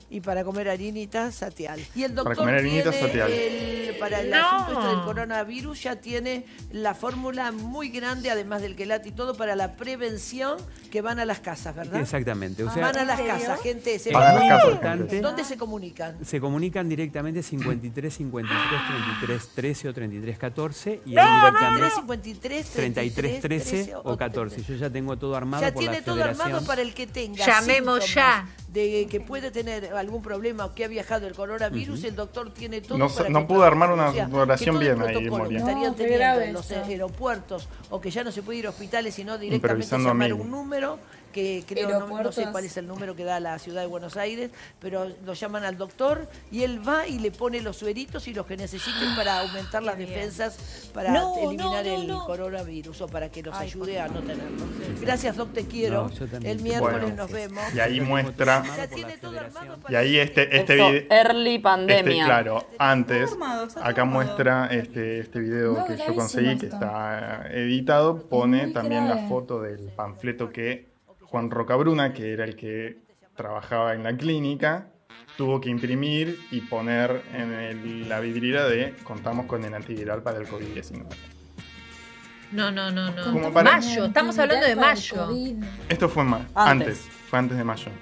y 0.08 0.20
para 0.20 0.44
comer 0.44 0.68
harinita, 0.68 1.32
satial. 1.32 1.80
Y 1.94 2.04
el 2.04 2.14
doctor 2.14 2.36
comer 2.36 2.56
harinita, 2.56 2.90
tiene 2.90 3.06
satial. 3.06 3.30
el- 3.32 3.76
para 3.98 4.20
el 4.20 4.30
No. 4.30 4.36
asunto 4.36 4.80
este 4.80 4.88
del 4.94 5.04
coronavirus 5.04 5.82
ya 5.84 5.96
tiene 5.96 6.44
la 6.70 6.94
fórmula 6.94 7.50
muy 7.50 7.88
grande, 7.88 8.30
además 8.30 8.60
del 8.60 8.76
quelat 8.76 9.06
y 9.06 9.10
todo, 9.10 9.34
para 9.34 9.56
la 9.56 9.74
prevención 9.76 10.58
que 10.90 11.00
van 11.00 11.18
a 11.18 11.24
las 11.24 11.40
casas, 11.40 11.74
¿verdad? 11.74 12.00
Exactamente. 12.02 12.62
O 12.62 12.70
sea, 12.70 12.82
van 12.82 12.98
a 12.98 13.04
las 13.06 13.18
casas, 13.20 13.60
gente. 13.62 13.98
Se 13.98 14.12
Van 14.12 14.22
a 14.22 14.32
las 14.34 14.40
muy 14.40 14.48
casas, 14.50 14.64
importante. 14.66 15.08
gente. 15.08 15.20
¿Dónde 15.22 15.44
se 15.44 15.56
comunican? 15.56 16.22
se 16.24 16.40
comunican 16.40 16.88
directamente 16.90 17.42
53 17.42 18.14
53 18.14 18.80
33 18.86 19.48
13 19.54 19.88
o 19.88 19.94
33 19.94 20.38
14 20.38 21.00
y 21.06 21.14
No, 21.14 21.22
ahí 21.22 21.28
no, 21.30 21.46
directamente 21.46 21.80
353, 21.88 22.70
33 22.72 23.40
13 23.40 23.94
o 24.04 24.16
14. 24.16 24.62
Yo 24.62 24.74
ya 24.74 24.90
tengo 24.90 25.16
todo 25.16 25.36
armado 25.36 25.62
Ya 25.62 25.72
por 25.72 25.82
la 25.82 25.90
tiene 25.90 26.04
todo 26.04 26.16
federación. 26.16 26.46
armado 26.48 26.66
para 26.66 26.82
el 26.82 26.92
que 26.94 27.06
tenga 27.06 27.44
Llamemos 27.46 28.04
síntomas 28.04 28.14
ya. 28.14 28.46
De 28.76 29.06
que 29.10 29.20
puede 29.20 29.50
tener 29.50 29.92
algún 29.94 30.22
problema 30.22 30.66
o 30.66 30.74
que 30.74 30.84
ha 30.84 30.88
viajado 30.88 31.26
el 31.26 31.34
coronavirus, 31.34 32.04
el 32.04 32.14
doctor 32.14 32.52
tiene 32.52 32.80
todo 32.82 32.98
No, 32.98 33.08
para 33.08 33.28
no 33.30 33.40
que 33.40 33.46
pude 33.46 33.56
trabaje. 33.58 33.72
armar 33.84 33.92
una 33.92 34.38
oración 34.38 34.78
bien 34.78 35.00
ahí, 35.00 35.30
Moria. 35.30 35.58
estarían 35.58 35.90
No, 35.90 35.94
teniendo 35.94 36.40
en 36.42 36.52
los 36.52 36.70
aeropuertos 36.70 37.68
o 37.90 38.00
que 38.00 38.10
ya 38.10 38.22
no 38.22 38.30
se 38.32 38.42
puede 38.42 38.58
ir 38.58 38.66
a 38.66 38.70
hospitales 38.70 39.14
sino 39.14 39.38
directamente 39.38 39.56
Improvisando 39.56 40.08
a 40.08 40.12
llamar 40.12 40.32
un 40.34 40.50
número 40.50 40.98
que 41.36 41.64
creo, 41.66 42.00
no, 42.06 42.22
no 42.22 42.32
sé 42.32 42.46
cuál 42.50 42.64
es 42.64 42.74
el 42.78 42.86
número 42.86 43.14
que 43.14 43.22
da 43.24 43.38
la 43.40 43.58
ciudad 43.58 43.82
de 43.82 43.86
Buenos 43.86 44.16
Aires, 44.16 44.50
pero 44.80 45.06
lo 45.26 45.34
llaman 45.34 45.64
al 45.64 45.76
doctor 45.76 46.26
y 46.50 46.62
él 46.62 46.80
va 46.86 47.06
y 47.06 47.18
le 47.18 47.30
pone 47.30 47.60
los 47.60 47.76
sueritos 47.76 48.26
y 48.26 48.32
los 48.32 48.46
que 48.46 48.56
necesiten 48.56 49.14
para 49.14 49.40
aumentar 49.40 49.82
las 49.82 49.98
defensas 49.98 50.88
para 50.94 51.10
No, 51.12 51.36
eliminar 51.36 51.84
no, 51.84 51.92
no, 51.92 52.00
el 52.02 52.06
no. 52.08 52.24
coronavirus 52.24 53.02
o 53.02 53.06
para 53.06 53.28
que 53.30 53.42
nos 53.42 53.54
Ay, 53.54 53.68
ayude 53.68 54.00
a 54.00 54.08
no 54.08 54.20
tenerlo. 54.20 54.64
Gracias, 55.02 55.36
Doc, 55.36 55.52
te 55.52 55.66
quiero. 55.66 56.10
El 56.42 56.62
miércoles 56.62 57.00
Bueno. 57.02 57.16
nos 57.16 57.30
vemos. 57.30 57.62
Y 57.74 57.80
ahí 57.80 58.00
muestra. 58.00 58.64
Ya 58.76 58.88
tiene 58.88 59.18
todo 59.18 59.38
armado 59.38 59.76
Y 59.90 59.94
ahí 59.94 60.16
este, 60.16 60.56
este 60.56 60.74
video. 60.74 61.02
early 61.10 61.58
pandemia. 61.58 62.12
Este, 62.14 62.24
claro, 62.24 62.66
antes, 62.78 63.32
armado, 63.32 63.64
acá 63.64 63.84
armado. 64.02 64.06
muestra 64.06 64.66
este, 64.70 65.18
este 65.20 65.38
video 65.38 65.74
No, 65.74 65.84
que 65.84 65.98
yo 65.98 66.14
conseguí, 66.14 66.56
que 66.56 66.66
está 66.66 67.46
editado, 67.50 68.22
pone 68.26 68.68
también 68.68 69.06
la 69.08 69.28
foto 69.28 69.60
del 69.60 69.90
panfleto 69.90 70.50
que 70.50 70.95
Juan 71.36 71.50
Rocabruna, 71.50 72.14
que 72.14 72.32
era 72.32 72.44
el 72.46 72.56
que 72.56 72.96
trabajaba 73.36 73.92
en 73.92 74.02
la 74.04 74.16
clínica, 74.16 74.88
tuvo 75.36 75.60
que 75.60 75.68
imprimir 75.68 76.40
y 76.50 76.62
poner 76.62 77.20
en 77.34 77.52
el- 77.52 78.08
la 78.08 78.20
vidriera 78.20 78.66
de 78.66 78.94
contamos 79.04 79.44
con 79.44 79.62
el 79.62 79.74
antiviral 79.74 80.22
para 80.22 80.38
el 80.38 80.46
COVID-19. 80.48 81.04
No, 82.52 82.70
no, 82.70 82.90
no, 82.90 83.10
no. 83.10 83.32
Como 83.34 83.52
para- 83.52 83.72
Mayo, 83.72 84.06
estamos 84.06 84.38
hablando 84.38 84.66
de 84.66 84.76
mayo. 84.76 85.28
Esto 85.90 86.08
fue 86.08 86.24
más, 86.24 86.40
Antes. 86.54 86.88
antes, 86.88 86.98
fue 87.28 87.38
antes 87.38 87.58
de 87.58 87.64
mayo. 87.64 87.92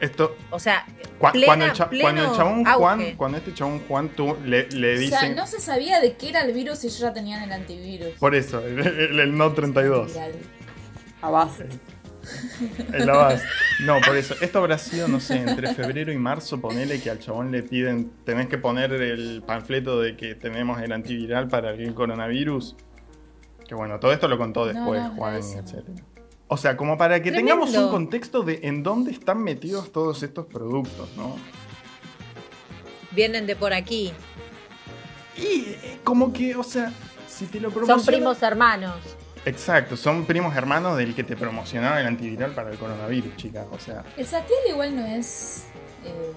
Esto, 0.00 0.36
O 0.50 0.60
sea, 0.60 0.86
cua- 1.18 1.32
plena- 1.32 1.46
cuando, 1.46 1.64
el 1.64 1.72
cha- 1.72 1.88
pleno 1.90 2.04
cuando 2.04 2.24
el 2.30 2.36
chabón 2.36 2.66
auge. 2.68 2.78
Juan, 2.78 3.16
cuando 3.16 3.38
este 3.38 3.52
chabón 3.52 3.80
Juan 3.88 4.08
tú 4.10 4.36
le, 4.44 4.68
le 4.68 4.94
O 4.94 4.96
sea, 5.08 5.22
dicen, 5.22 5.34
no 5.34 5.44
se 5.48 5.58
sabía 5.58 5.98
de 5.98 6.14
qué 6.16 6.28
era 6.28 6.42
el 6.42 6.52
virus 6.54 6.84
y 6.84 6.86
ellos 6.86 7.00
ya 7.00 7.12
tenían 7.12 7.42
el 7.42 7.50
antivirus. 7.50 8.10
por 8.20 8.36
eso, 8.36 8.64
el, 8.64 8.78
el, 8.78 9.18
el 9.18 9.36
No 9.36 9.52
32. 9.52 10.12
Viral. 10.12 10.32
Avast. 11.20 11.62
No, 13.80 13.98
por 14.04 14.16
eso. 14.16 14.34
Esto 14.40 14.58
habrá 14.58 14.76
sido, 14.76 15.08
no 15.08 15.20
sé, 15.20 15.36
entre 15.36 15.74
febrero 15.74 16.12
y 16.12 16.18
marzo, 16.18 16.60
ponele 16.60 17.00
que 17.00 17.10
al 17.10 17.18
chabón 17.18 17.50
le 17.50 17.62
piden, 17.62 18.10
tenés 18.24 18.48
que 18.48 18.58
poner 18.58 18.92
el 18.92 19.42
panfleto 19.46 20.00
de 20.00 20.16
que 20.16 20.34
tenemos 20.34 20.80
el 20.82 20.92
antiviral 20.92 21.48
para 21.48 21.70
el 21.70 21.94
coronavirus. 21.94 22.76
Que 23.66 23.74
bueno, 23.74 23.98
todo 23.98 24.12
esto 24.12 24.28
lo 24.28 24.36
contó 24.36 24.66
después 24.66 25.00
no, 25.00 25.10
Juan, 25.12 25.36
etc. 25.36 25.84
O 26.48 26.56
sea, 26.56 26.76
como 26.76 26.98
para 26.98 27.22
que 27.22 27.30
Tremendo. 27.30 27.64
tengamos 27.64 27.74
un 27.84 27.90
contexto 27.90 28.42
de 28.42 28.60
en 28.64 28.82
dónde 28.82 29.12
están 29.12 29.42
metidos 29.42 29.92
todos 29.92 30.22
estos 30.22 30.46
productos, 30.46 31.08
¿no? 31.16 31.36
Vienen 33.12 33.46
de 33.46 33.56
por 33.56 33.72
aquí. 33.72 34.12
Y 35.36 35.70
eh, 35.70 35.98
como 36.04 36.32
que, 36.32 36.54
o 36.56 36.62
sea, 36.62 36.92
si 37.28 37.46
te 37.46 37.60
lo 37.60 37.70
Son 37.70 37.78
promocionan... 37.78 38.04
primos 38.04 38.42
hermanos. 38.42 38.96
Exacto, 39.46 39.96
son 39.96 40.26
primos 40.26 40.54
hermanos 40.54 40.96
del 40.98 41.14
que 41.14 41.24
te 41.24 41.36
promocionaba 41.36 42.00
el 42.00 42.06
antiviral 42.06 42.52
para 42.52 42.70
el 42.70 42.78
coronavirus, 42.78 43.36
chicas. 43.36 43.66
O 43.72 43.78
sea, 43.78 44.02
El 44.16 44.26
Satiel 44.26 44.58
igual 44.68 44.94
no 44.96 45.04
es. 45.06 45.66
eh, 46.04 46.32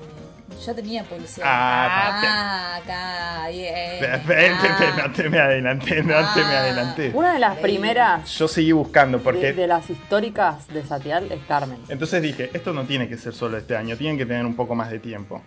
ya 0.65 0.73
tenía 0.73 1.03
publicidad. 1.03 1.45
Ah, 1.49 2.21
Ah, 2.23 2.75
acá, 2.77 3.49
bien. 3.49 3.75
Espérate, 4.03 5.29
me 5.29 5.39
adelanté, 5.39 6.03
no 6.03 6.33
te 6.33 6.43
me 6.45 6.55
adelanté. 6.55 7.11
Una 7.13 7.33
de 7.33 7.39
las 7.39 7.57
primeras 7.57 8.29
Yo 8.37 8.47
seguí 8.47 8.71
buscando 8.71 9.17
de, 9.17 9.23
porque... 9.23 9.53
de 9.53 9.67
las 9.67 9.89
históricas 9.89 10.67
de 10.67 10.83
Satial 10.85 11.31
es 11.31 11.41
Carmen. 11.47 11.79
Entonces 11.89 12.21
dije, 12.21 12.51
esto 12.53 12.71
no 12.71 12.83
tiene 12.85 13.09
que 13.09 13.17
ser 13.17 13.33
solo 13.33 13.57
este 13.57 13.75
año, 13.75 13.97
tienen 13.97 14.17
que 14.17 14.25
tener 14.25 14.45
un 14.45 14.55
poco 14.55 14.75
más 14.75 14.89
de 14.91 14.99
tiempo. 14.99 15.41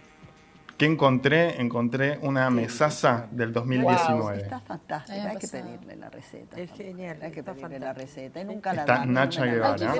¿Qué 0.76 0.84
encontré? 0.84 1.58
Encontré 1.58 2.18
una 2.20 2.50
mesaza 2.50 3.28
del 3.30 3.50
2019. 3.54 4.42
Está 4.42 4.60
fantástica, 4.60 5.30
hay 5.30 5.36
que 5.38 5.48
pedirle 5.48 5.96
la 5.96 6.10
receta. 6.10 6.60
Es 6.60 6.70
genial. 6.72 7.18
Hay 7.22 7.32
que 7.32 7.40
está 7.40 7.54
pedirle 7.54 7.78
la 7.78 7.94
receta. 7.94 8.40
Y 8.42 8.44
nunca 8.44 8.74
la 8.74 8.82
Está 8.82 8.98
dan, 8.98 9.12
Nacha 9.14 9.46
Guevara. 9.46 9.94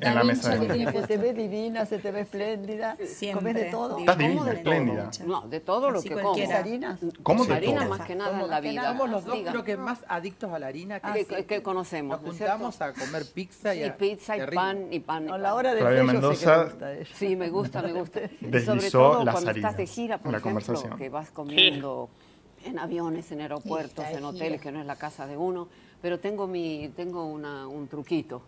En 0.00 0.14
la 0.16 0.24
mesa 0.24 0.56
de 0.56 0.92
Se 0.92 1.06
te 1.06 1.16
ve 1.16 1.32
divina, 1.32 1.86
se 1.86 1.98
te 1.98 2.10
ve 2.10 2.22
espléndida. 2.22 2.96
Siempre. 3.06 3.52
Comes 3.52 3.54
de 3.54 3.70
todo. 3.70 3.98
Estás 3.98 4.18
divina, 4.18 4.52
espléndida. 4.52 5.10
No, 5.24 5.42
de 5.42 5.60
todo 5.60 5.90
lo 5.92 6.00
Así 6.00 6.08
que 6.08 6.14
como. 6.16 6.34
harinas? 6.34 6.98
¿Cómo 7.22 7.44
de 7.44 7.54
Harina 7.54 7.80
todo? 7.82 7.90
más 7.90 8.00
que 8.00 8.16
nada 8.16 8.40
en 8.40 8.50
la 8.50 8.60
vida. 8.60 8.88
Somos 8.88 9.10
los 9.10 9.24
dos 9.24 9.38
creo 9.48 9.62
que 9.62 9.76
más 9.76 10.04
adictos 10.08 10.52
a 10.52 10.58
la 10.58 10.66
harina 10.66 10.98
que, 10.98 11.44
que 11.46 11.62
conocemos. 11.62 12.20
nos 12.20 12.30
juntamos 12.30 12.80
a 12.80 12.92
comer 12.92 13.24
pizza 13.32 13.76
y, 13.76 13.88
pizza 13.92 14.36
y 14.36 14.46
pan 14.52 14.88
y 14.90 14.98
pan. 14.98 15.30
A 15.30 15.38
la 15.38 15.54
hora 15.54 15.72
de 15.72 15.84
que 15.84 16.02
Mendoza. 16.02 16.68
Sí, 17.14 17.36
me 17.36 17.48
gusta, 17.48 17.80
me 17.80 17.92
gusta. 17.92 18.20
Deslizó 18.40 19.03
todo 19.12 19.32
cuando 19.32 19.50
estás 19.50 19.76
de 19.76 19.86
gira, 19.86 20.18
por 20.18 20.34
ejemplo, 20.34 20.50
conversación. 20.50 20.98
que 20.98 21.08
vas 21.08 21.30
comiendo 21.30 22.08
en 22.64 22.78
aviones, 22.78 23.30
en 23.32 23.40
aeropuertos, 23.40 24.04
en 24.06 24.24
hoteles, 24.24 24.60
gira. 24.60 24.62
que 24.62 24.72
no 24.72 24.80
es 24.80 24.86
la 24.86 24.96
casa 24.96 25.26
de 25.26 25.36
uno. 25.36 25.68
Pero 26.00 26.20
tengo 26.20 26.46
mi, 26.46 26.90
tengo 26.96 27.24
una, 27.26 27.66
un 27.66 27.88
truquito. 27.88 28.42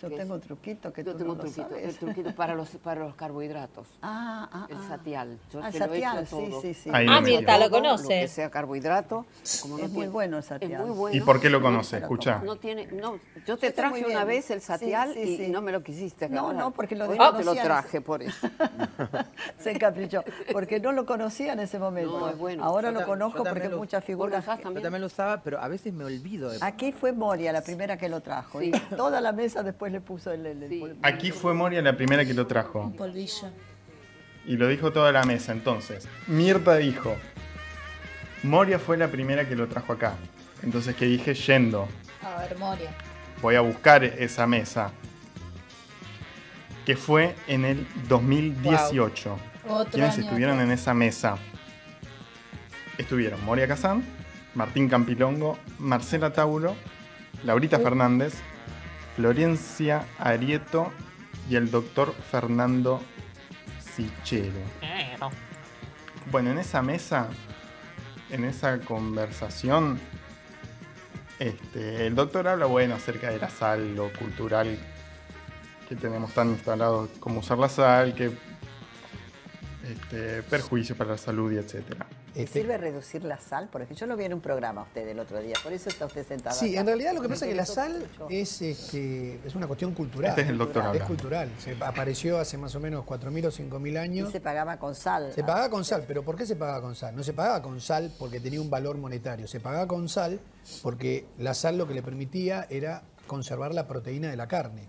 Yo 0.00 0.08
es- 0.08 0.16
tengo 0.16 0.34
un 0.34 0.40
truquito 0.40 0.92
que 0.92 1.02
Yo 1.04 1.12
tú 1.12 1.18
tengo 1.18 1.34
no 1.34 1.40
un 1.42 1.46
lo 1.46 1.52
truquito, 1.52 1.76
el 1.76 1.96
truquito 1.96 2.34
para 2.34 2.54
los, 2.54 2.68
para 2.76 3.00
los 3.04 3.14
carbohidratos. 3.14 3.86
Ah, 4.02 4.48
ah, 4.52 4.66
El 4.70 4.76
ah. 4.76 4.88
satial. 4.88 5.38
Yo 5.52 5.60
Ah, 5.62 5.72
se 5.72 5.78
lo 5.78 5.84
he 5.86 5.88
satial, 5.88 6.18
hecho 6.24 6.36
sí, 6.38 6.50
todo. 6.50 6.60
sí, 6.62 6.74
sí. 6.74 6.90
Ahí 6.92 7.06
Ah. 7.08 7.20
Mirta, 7.20 7.58
lo 7.58 7.68
Todo 7.68 7.80
conoce. 7.80 8.02
Lo 8.04 8.08
que 8.08 8.28
sea 8.28 8.50
carbohidrato. 8.50 9.26
Como 9.62 9.78
no 9.78 9.84
Es 9.84 9.90
muy 9.90 9.96
tiene- 9.98 10.08
bueno 10.12 10.36
el 10.36 10.40
Es 10.42 10.46
satial. 10.48 10.82
muy 10.86 10.90
bueno. 10.96 11.16
¿Y 11.16 11.20
por 11.20 11.40
qué 11.40 11.50
lo 11.50 11.60
conoce? 11.60 11.96
Pero 11.96 12.04
Escucha. 12.06 12.38
No 12.44 12.56
tiene, 12.56 12.86
no, 12.86 13.18
yo 13.46 13.56
te 13.56 13.72
traje 13.72 14.04
una 14.06 14.24
vez 14.24 14.50
el 14.50 14.60
Sí, 14.60 14.66
satial 14.66 15.12
sí, 15.14 15.20
y 15.20 15.36
sí. 15.36 15.48
no 15.48 15.62
me 15.62 15.72
lo 15.72 15.82
quisiste. 15.82 16.28
No, 16.28 16.52
no, 16.52 16.70
porque 16.70 16.94
lo 16.94 17.06
no 17.06 17.32
te 17.36 17.44
lo 17.44 17.54
traje 17.54 18.00
por 18.00 18.22
eso. 18.22 18.48
Se 19.58 19.72
encaprichó. 19.72 20.22
Porque 20.52 20.80
no 20.80 20.92
lo 20.92 21.04
conocía 21.06 21.52
en 21.52 21.60
ese 21.60 21.78
momento. 21.78 22.18
No, 22.20 22.28
es 22.28 22.38
bueno. 22.38 22.64
Ahora 22.64 22.92
Yo 22.92 23.00
lo 23.00 23.06
conozco 23.06 23.44
porque 23.44 23.68
muchas 23.68 24.02
¿Vos 24.02 24.02
lo 24.02 24.06
figuras. 24.06 24.46
Yo 24.46 24.56
también? 24.62 24.82
también 24.82 25.00
lo 25.00 25.06
usaba, 25.06 25.40
pero 25.42 25.60
a 25.60 25.68
veces 25.68 25.92
me 25.92 26.04
olvido 26.04 26.50
de 26.50 26.58
Aquí 26.60 26.92
fue 26.92 27.12
Moria 27.12 27.52
la 27.52 27.62
primera 27.62 27.96
que 27.96 28.08
lo 28.08 28.20
trajo. 28.20 28.60
Sí. 28.60 28.72
Y 28.74 28.94
toda 28.96 29.20
la 29.20 29.32
mesa 29.32 29.62
después 29.62 29.87
le 29.90 30.00
puso 30.00 30.32
el. 30.32 30.46
el- 30.46 30.62
el 30.62 30.68
Sí. 30.68 30.78
polvo. 30.80 30.96
Aquí 31.02 31.30
fue 31.30 31.54
Moria 31.54 31.82
la 31.82 31.96
primera 31.96 32.24
que 32.24 32.34
lo 32.34 32.46
trajo. 32.46 32.80
Un 32.80 32.96
polvillo. 32.96 33.48
Y 34.46 34.56
lo 34.56 34.66
dijo 34.68 34.92
toda 34.92 35.12
la 35.12 35.24
mesa. 35.24 35.52
Entonces, 35.52 36.08
Mirta 36.26 36.76
dijo, 36.76 37.16
Moria 38.42 38.78
fue 38.78 38.96
la 38.96 39.08
primera 39.08 39.46
que 39.48 39.54
lo 39.56 39.68
trajo 39.68 39.92
acá. 39.92 40.14
Entonces, 40.62 40.94
que 40.96 41.04
dije, 41.06 41.34
yendo, 41.34 41.88
A 42.22 42.40
ver, 42.40 42.56
Moria. 42.58 42.90
voy 43.42 43.54
a 43.56 43.60
buscar 43.60 44.04
esa 44.04 44.46
mesa. 44.46 44.90
Que 46.86 46.96
fue 46.96 47.34
en 47.46 47.64
el 47.64 47.86
2018. 48.08 49.38
Otro 49.68 49.90
¿Quiénes 49.92 50.14
año 50.14 50.24
estuvieron 50.24 50.60
en 50.60 50.70
esa 50.70 50.94
mesa? 50.94 51.36
Estuvieron 52.96 53.44
Moria 53.44 53.68
Kazán, 53.68 54.02
Martín 54.54 54.88
Campilongo, 54.88 55.58
Marcela 55.78 56.32
Tauro, 56.32 56.74
Laurita 57.44 57.78
Fernández, 57.78 58.34
Florencia 59.18 60.06
Arieto 60.20 60.92
y 61.50 61.56
el 61.56 61.72
doctor 61.72 62.14
Fernando 62.30 63.02
Sichero. 63.80 64.60
Bueno, 66.30 66.52
en 66.52 66.58
esa 66.58 66.82
mesa, 66.82 67.26
en 68.30 68.44
esa 68.44 68.78
conversación, 68.78 69.98
este, 71.40 72.06
el 72.06 72.14
doctor 72.14 72.46
habla, 72.46 72.66
bueno, 72.66 72.94
acerca 72.94 73.30
de 73.30 73.38
la 73.38 73.50
sal, 73.50 73.96
lo 73.96 74.12
cultural 74.12 74.78
que 75.88 75.96
tenemos 75.96 76.32
tan 76.32 76.50
instalado 76.50 77.08
como 77.18 77.40
usar 77.40 77.58
la 77.58 77.68
sal, 77.68 78.14
que 78.14 78.30
este, 79.82 80.44
perjuicios 80.44 80.96
para 80.96 81.10
la 81.10 81.18
salud 81.18 81.50
y 81.50 81.56
etcétera. 81.56 82.06
¿Le 82.38 82.46
sirve 82.46 82.78
reducir 82.78 83.24
la 83.24 83.38
sal? 83.38 83.68
Por 83.68 83.82
ejemplo, 83.82 84.00
yo 84.00 84.06
lo 84.06 84.16
vi 84.16 84.24
en 84.24 84.34
un 84.34 84.40
programa 84.40 84.82
usted 84.82 85.06
el 85.08 85.18
otro 85.18 85.40
día, 85.40 85.54
por 85.62 85.72
eso 85.72 85.88
está 85.88 86.06
usted 86.06 86.26
sentado. 86.26 86.56
Sí, 86.56 86.72
acá. 86.72 86.80
en 86.80 86.86
realidad 86.86 87.14
lo 87.14 87.20
que 87.20 87.28
pasa 87.28 87.44
es 87.46 87.50
que 87.50 87.56
la 87.56 87.66
sal 87.66 88.06
es, 88.30 88.62
este, 88.62 89.40
es 89.44 89.54
una 89.54 89.66
cuestión 89.66 89.92
cultural. 89.94 90.30
Este 90.30 90.42
es 90.42 90.48
el 90.48 90.58
doctor 90.58 90.96
Es 90.96 91.02
cultural. 91.02 91.50
Se 91.58 91.76
apareció 91.80 92.38
hace 92.38 92.56
más 92.56 92.74
o 92.74 92.80
menos 92.80 93.04
4.000 93.04 93.46
o 93.46 93.50
5.000 93.50 93.92
Y 93.92 93.96
años. 93.96 94.32
se 94.32 94.40
pagaba 94.40 94.78
con 94.78 94.94
sal. 94.94 95.32
Se 95.34 95.42
pagaba 95.42 95.68
con 95.70 95.84
sal, 95.84 96.04
pero 96.06 96.22
¿por 96.22 96.36
qué 96.36 96.46
se 96.46 96.56
pagaba 96.56 96.80
con 96.80 96.94
sal? 96.94 97.14
No 97.16 97.22
se 97.22 97.32
pagaba 97.32 97.62
con 97.62 97.80
sal 97.80 98.12
porque 98.18 98.40
tenía 98.40 98.60
un 98.60 98.70
valor 98.70 98.96
monetario, 98.98 99.46
se 99.46 99.60
pagaba 99.60 99.86
con 99.86 100.08
sal 100.08 100.40
porque 100.82 101.26
la 101.38 101.54
sal 101.54 101.78
lo 101.78 101.86
que 101.88 101.94
le 101.94 102.02
permitía 102.02 102.66
era 102.70 103.02
conservar 103.26 103.74
la 103.74 103.86
proteína 103.86 104.30
de 104.30 104.36
la 104.36 104.48
carne. 104.48 104.88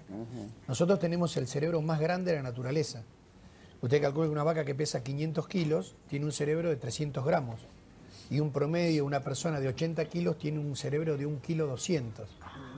Nosotros 0.68 1.00
tenemos 1.00 1.36
el 1.38 1.47
cerebro 1.47 1.82
más 1.82 2.00
grande 2.00 2.32
de 2.32 2.38
la 2.38 2.43
naturaleza. 2.43 3.04
Usted 3.82 4.02
calcula 4.02 4.28
que 4.28 4.32
una 4.32 4.44
vaca 4.44 4.66
que 4.66 4.76
pesa 4.76 5.04
500 5.04 5.48
kilos 5.48 5.96
tiene 6.10 6.26
un 6.26 6.32
cerebro 6.32 6.70
de 6.70 6.76
300 6.76 7.24
gramos 7.26 7.62
y 8.30 8.40
un 8.40 8.52
promedio, 8.52 9.06
una 9.06 9.22
persona 9.22 9.60
de 9.60 9.70
80 9.70 10.06
kilos 10.06 10.38
tiene 10.38 10.60
un 10.60 10.76
cerebro 10.76 11.18
de 11.18 11.26
1 11.26 11.42
kilo 11.42 11.66
200. 11.68 12.30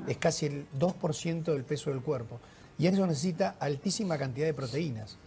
Es 0.07 0.17
casi 0.17 0.45
el 0.45 0.65
2% 0.79 1.43
del 1.43 1.63
peso 1.63 1.89
del 1.89 2.01
cuerpo. 2.01 2.39
Y 2.77 2.87
eso 2.87 3.05
necesita 3.05 3.55
altísima 3.59 4.17
cantidad 4.17 4.45
de 4.45 4.53
proteínas. 4.53 5.17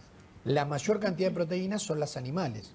La 0.43 0.65
mayor 0.65 0.99
cantidad 0.99 1.29
de 1.29 1.35
proteínas 1.35 1.83
son 1.83 1.99
las 1.99 2.17
animales. 2.17 2.73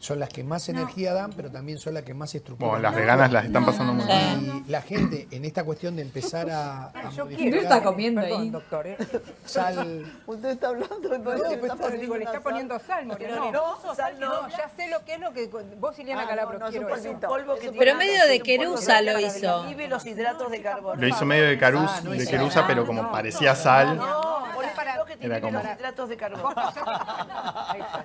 Son 0.00 0.20
las 0.20 0.28
que 0.28 0.44
más 0.44 0.68
energía 0.68 1.12
dan, 1.12 1.32
pero 1.32 1.50
también 1.50 1.78
son 1.78 1.94
las 1.94 2.04
que 2.04 2.14
más 2.14 2.32
estructuran. 2.32 2.70
Bueno, 2.70 2.82
las 2.82 2.94
veganas 2.94 3.32
las 3.32 3.44
están 3.46 3.66
pasando 3.66 3.94
muy 3.94 4.04
mal. 4.04 4.62
Y 4.66 4.70
la 4.70 4.80
gente, 4.80 5.26
en 5.32 5.44
esta 5.44 5.64
cuestión 5.64 5.96
de 5.96 6.02
empezar 6.02 6.48
a, 6.50 6.86
a 6.94 7.10
Yo 7.10 7.24
modificar 7.24 7.36
quiero. 7.52 7.60
está 7.62 7.82
comiendo 7.82 8.20
Perdón, 8.20 8.40
ahí? 8.42 8.50
doctor. 8.50 8.86
¿eh? 8.86 8.96
sal, 9.44 10.20
Usted 10.26 10.50
está 10.50 10.68
hablando 10.68 11.08
de 11.08 11.18
No, 11.18 11.24
pues, 11.24 12.00
digo, 12.00 12.16
le 12.16 12.24
está 12.24 12.40
poniendo 12.40 12.78
sal, 12.78 13.06
Moria. 13.06 13.28
Pero 13.28 13.50
No, 13.52 13.76
no, 13.84 13.94
sal 13.94 14.20
no. 14.20 14.48
ya 14.50 14.70
sé 14.76 14.88
lo 14.88 15.04
que 15.04 15.14
es 15.14 15.20
lo 15.20 15.32
que 15.32 15.48
vos, 15.80 15.98
Liliana 15.98 16.22
Ah, 16.22 16.28
Calabro, 16.28 16.58
no, 16.58 16.66
no, 16.66 16.70
es 16.70 16.76
un 16.76 16.84
quiero 17.14 17.28
polvo 17.28 17.54
que 17.56 17.62
Pero 17.72 17.74
tiene- 17.76 17.94
medio 17.96 18.26
de 18.26 18.40
querusa 18.40 18.98
que 19.00 19.04
lo 19.12 19.18
hizo. 19.20 19.64
Inhibe 19.64 19.88
los 19.88 20.06
hidratos 20.06 20.50
de 20.50 20.62
carbono. 20.62 21.00
Lo 21.00 21.08
hizo 21.08 21.24
medio 21.24 21.44
de, 21.48 21.58
caruz, 21.58 21.90
Ah, 21.92 22.00
no 22.04 22.10
de 22.12 22.24
querusa, 22.26 22.64
pero 22.68 22.86
como 22.86 23.02
No, 23.02 23.10
parecía 23.10 23.56
sal. 23.56 23.96
No, 23.96 24.62
es 24.62 24.70
para 24.72 24.96
lo 24.96 25.04
que 25.04 25.14
Era 25.14 25.20
tiene 25.20 25.40
como- 25.40 25.58
los 25.58 25.76
hidratos 25.76 26.08
de 26.08 26.16
carbono. 26.16 26.54
Está, 26.68 28.04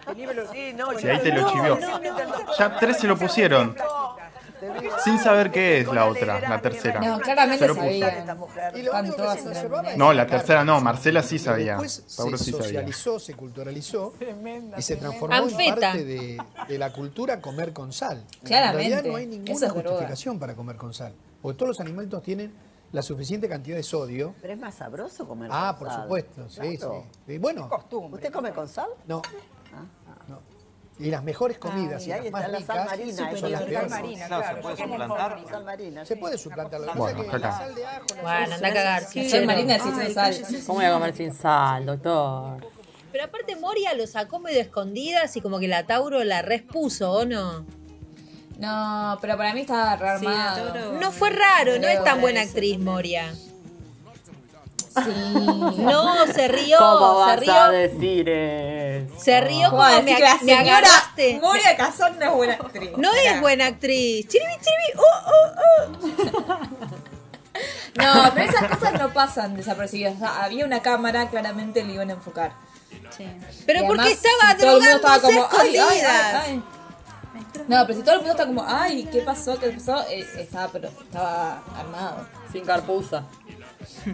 Sí, 0.51 0.73
no, 0.75 0.97
Sí, 0.99 1.07
ahí 1.07 1.19
te 1.19 1.31
lo 1.31 1.49
chivió. 1.51 1.77
Ya 2.57 2.77
tres 2.79 2.97
se 2.99 3.07
lo 3.07 3.17
pusieron. 3.17 3.75
Sin 5.03 5.19
saber 5.19 5.51
qué 5.51 5.81
es 5.81 5.87
la 5.91 6.05
otra, 6.05 6.39
la 6.39 6.61
tercera. 6.61 7.01
No, 7.01 7.19
claramente 7.19 7.59
Se 7.59 7.67
lo 7.67 7.75
puso. 7.75 7.85
sabía. 7.85 8.37
No, 9.97 10.13
la 10.13 10.25
tercera 10.25 10.63
no, 10.63 10.79
Marcela 10.79 11.21
sí 11.21 11.37
sabía. 11.37 11.73
Después 11.77 12.15
Tauro 12.15 12.37
se 12.37 12.45
sí 12.45 12.51
sabía. 12.51 12.65
socializó, 12.67 13.19
se 13.19 13.33
culturalizó 13.33 14.13
y 14.77 14.81
se 14.81 14.95
transformó 14.95 15.35
en 15.35 15.75
parte 15.75 16.05
de, 16.05 16.41
de 16.67 16.77
la 16.77 16.93
cultura 16.93 17.41
comer 17.41 17.73
con 17.73 17.91
sal. 17.91 18.23
Claramente, 18.43 18.85
En 18.85 18.91
realidad 18.93 19.11
no 19.11 19.17
hay 19.17 19.25
ninguna 19.27 19.69
justificación 19.69 20.39
para 20.39 20.55
comer 20.55 20.77
con 20.77 20.93
sal. 20.93 21.13
Porque 21.41 21.57
todos 21.57 21.69
los 21.69 21.79
alimentos 21.81 22.23
tienen 22.23 22.53
la 22.93 23.01
suficiente 23.01 23.49
cantidad 23.49 23.75
de 23.75 23.83
sodio. 23.83 24.33
Pero 24.41 24.53
es 24.53 24.59
más 24.59 24.75
sabroso 24.75 25.27
comer 25.27 25.49
Ah, 25.51 25.75
con 25.77 25.87
por 25.87 25.93
sal. 25.93 26.03
supuesto, 26.03 26.49
sí, 26.49 26.77
Claro. 26.77 27.03
sí. 27.27 27.33
Y 27.33 27.37
bueno, 27.37 27.69
¿Usted 28.11 28.31
come 28.31 28.51
con 28.51 28.69
sal? 28.69 28.87
no. 29.07 29.21
Y 30.99 31.09
las 31.09 31.23
mejores 31.23 31.57
comidas 31.57 32.03
y 32.05 32.11
y 32.11 32.13
las 32.13 32.31
más 32.31 32.49
la 32.49 32.59
sal 32.61 32.77
ricas 32.77 32.85
marina, 32.85 33.17
son 33.17 33.35
eso 33.35 33.49
las 33.49 33.61
es 33.61 33.67
peores. 33.67 33.89
marina, 33.89 34.27
Claro, 34.27 34.43
claro. 34.43 34.55
se 34.55 34.61
puede 34.61 34.77
suplantar. 34.77 35.39
Sal 35.49 35.63
marina. 35.65 36.05
Se 36.05 36.13
sí. 36.13 36.19
puede 36.19 36.37
suplantar. 36.37 36.81
Lo 36.81 36.93
que 36.93 36.99
Bueno, 36.99 37.17
pasa 37.17 37.23
es 37.25 37.29
que 37.29 37.35
acá. 37.35 37.47
la 37.47 37.57
sal 37.57 37.75
de 37.75 37.85
ajo, 37.85 38.05
Bueno, 38.21 38.55
anda 38.55 38.67
a 38.67 38.73
cagar. 38.73 39.03
Sal 39.03 39.45
marina 39.45 39.79
sí 39.79 39.89
se 39.91 40.13
sal. 40.13 40.41
¿Cómo 40.67 40.79
voy 40.79 40.85
a 40.85 40.93
comer 40.93 41.15
sin 41.15 41.33
sal, 41.33 41.85
doctor? 41.87 42.67
Pero 43.11 43.23
aparte 43.25 43.55
Moria 43.55 43.93
lo 43.95 44.07
sacó 44.07 44.39
medio 44.39 44.61
escondidas 44.61 45.35
y 45.35 45.41
como 45.41 45.59
que 45.59 45.67
la 45.67 45.85
Tauro 45.85 46.23
la 46.23 46.41
respuso, 46.41 47.11
¿o 47.11 47.25
no? 47.25 47.65
No, 48.59 49.17
pero 49.19 49.35
para 49.35 49.53
mí 49.53 49.61
estaba 49.61 49.95
rearmado. 49.95 50.93
No 50.99 51.11
fue 51.11 51.31
raro, 51.31 51.79
no 51.79 51.87
es 51.87 52.03
tan 52.03 52.21
buena 52.21 52.41
actriz 52.41 52.79
Moria. 52.79 53.33
No, 54.95 56.25
se 56.27 56.47
rió, 56.47 56.77
¿Cómo 56.79 57.25
se 57.25 57.31
vas 57.31 57.39
rió. 57.39 57.53
a 57.53 57.71
decir 57.71 58.29
eso? 58.29 59.19
Se 59.19 59.41
rió 59.41 59.69
como 59.69 59.83
me, 59.83 60.19
la 60.19 60.33
me 60.35 60.39
señora 60.39 60.61
agarraste. 60.77 61.39
Moria 61.41 61.75
Cazón 61.77 62.19
no 62.19 62.25
es 62.25 62.31
buena 62.33 62.53
actriz. 62.53 62.91
No 62.97 63.11
es 63.13 63.41
buena 63.41 63.65
actriz. 63.67 64.27
Chiribi, 64.27 64.51
chiribi. 64.53 64.97
Oh, 64.97 65.31
oh, 65.31 66.47
oh. 66.49 66.59
No, 67.95 68.31
pero 68.33 68.49
esas 68.49 68.77
cosas 68.77 68.99
no 68.99 69.13
pasan 69.13 69.55
desapercibidas. 69.55 70.15
O 70.15 70.19
sea, 70.19 70.43
había 70.43 70.65
una 70.65 70.81
cámara, 70.81 71.29
claramente 71.29 71.83
le 71.83 71.93
iban 71.93 72.09
a 72.09 72.13
enfocar. 72.13 72.51
Pero 73.67 73.83
Y 73.83 73.87
porque 73.87 74.01
además, 74.01 74.07
estaba 74.23 74.51
si 74.53 74.57
todo 74.57 74.77
el 74.77 74.81
mundo 74.81 74.95
estaba 74.95 75.19
drogándose 75.19 75.47
como, 75.49 75.61
"Ay, 75.61 75.67
ay, 75.69 75.75
escondidas. 75.77 76.33
ay, 76.33 76.41
ay". 76.51 76.63
No, 77.67 77.85
pero 77.85 77.99
si 77.99 78.03
todo 78.03 78.15
el 78.15 78.21
mundo 78.21 78.31
está 78.31 78.45
como, 78.47 78.65
ay, 78.67 79.07
¿qué 79.11 79.21
pasó? 79.21 79.59
¿Qué 79.59 79.69
pasó? 79.69 80.03
Eh, 80.09 80.25
estaba, 80.39 80.67
pero 80.69 80.87
estaba 80.89 81.61
armado. 81.77 82.27
Sin 82.51 82.65
carpuza. 82.65 83.23
Sí. 83.85 84.13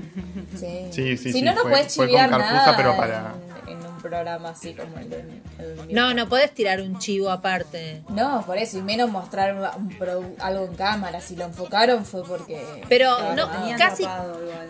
Sí, 0.58 0.90
sí, 0.92 1.18
si 1.18 1.34
sí, 1.34 1.42
no, 1.42 1.54
no 1.54 1.62
fue- 1.62 1.72
puedes 1.72 1.94
chiviar 1.94 2.30
nada 2.32 2.76
pero 2.78 2.96
para- 2.98 3.34
en, 3.68 3.78
en 3.80 3.86
un 3.86 3.98
programa 4.02 4.50
así 4.50 4.74
como 4.74 4.98
el 4.98 5.10
de, 5.10 5.20
el 5.60 5.88
de 5.88 5.94
No, 5.94 6.14
no 6.14 6.28
podés 6.30 6.54
tirar 6.54 6.82
un 6.82 6.98
chivo 7.00 7.30
aparte. 7.30 8.02
No, 8.10 8.44
por 8.46 8.58
eso, 8.58 8.78
y 8.78 8.82
menos 8.82 9.10
mostrar 9.12 9.54
un 9.56 9.64
algo 10.40 10.66
en 10.66 10.76
cámara. 10.76 11.22
Si 11.22 11.36
lo 11.36 11.46
enfocaron 11.46 12.06
fue 12.06 12.24
porque. 12.24 12.66
Pero 12.88 13.34
no, 13.36 13.44
armado. 13.44 13.72
casi- 13.78 14.06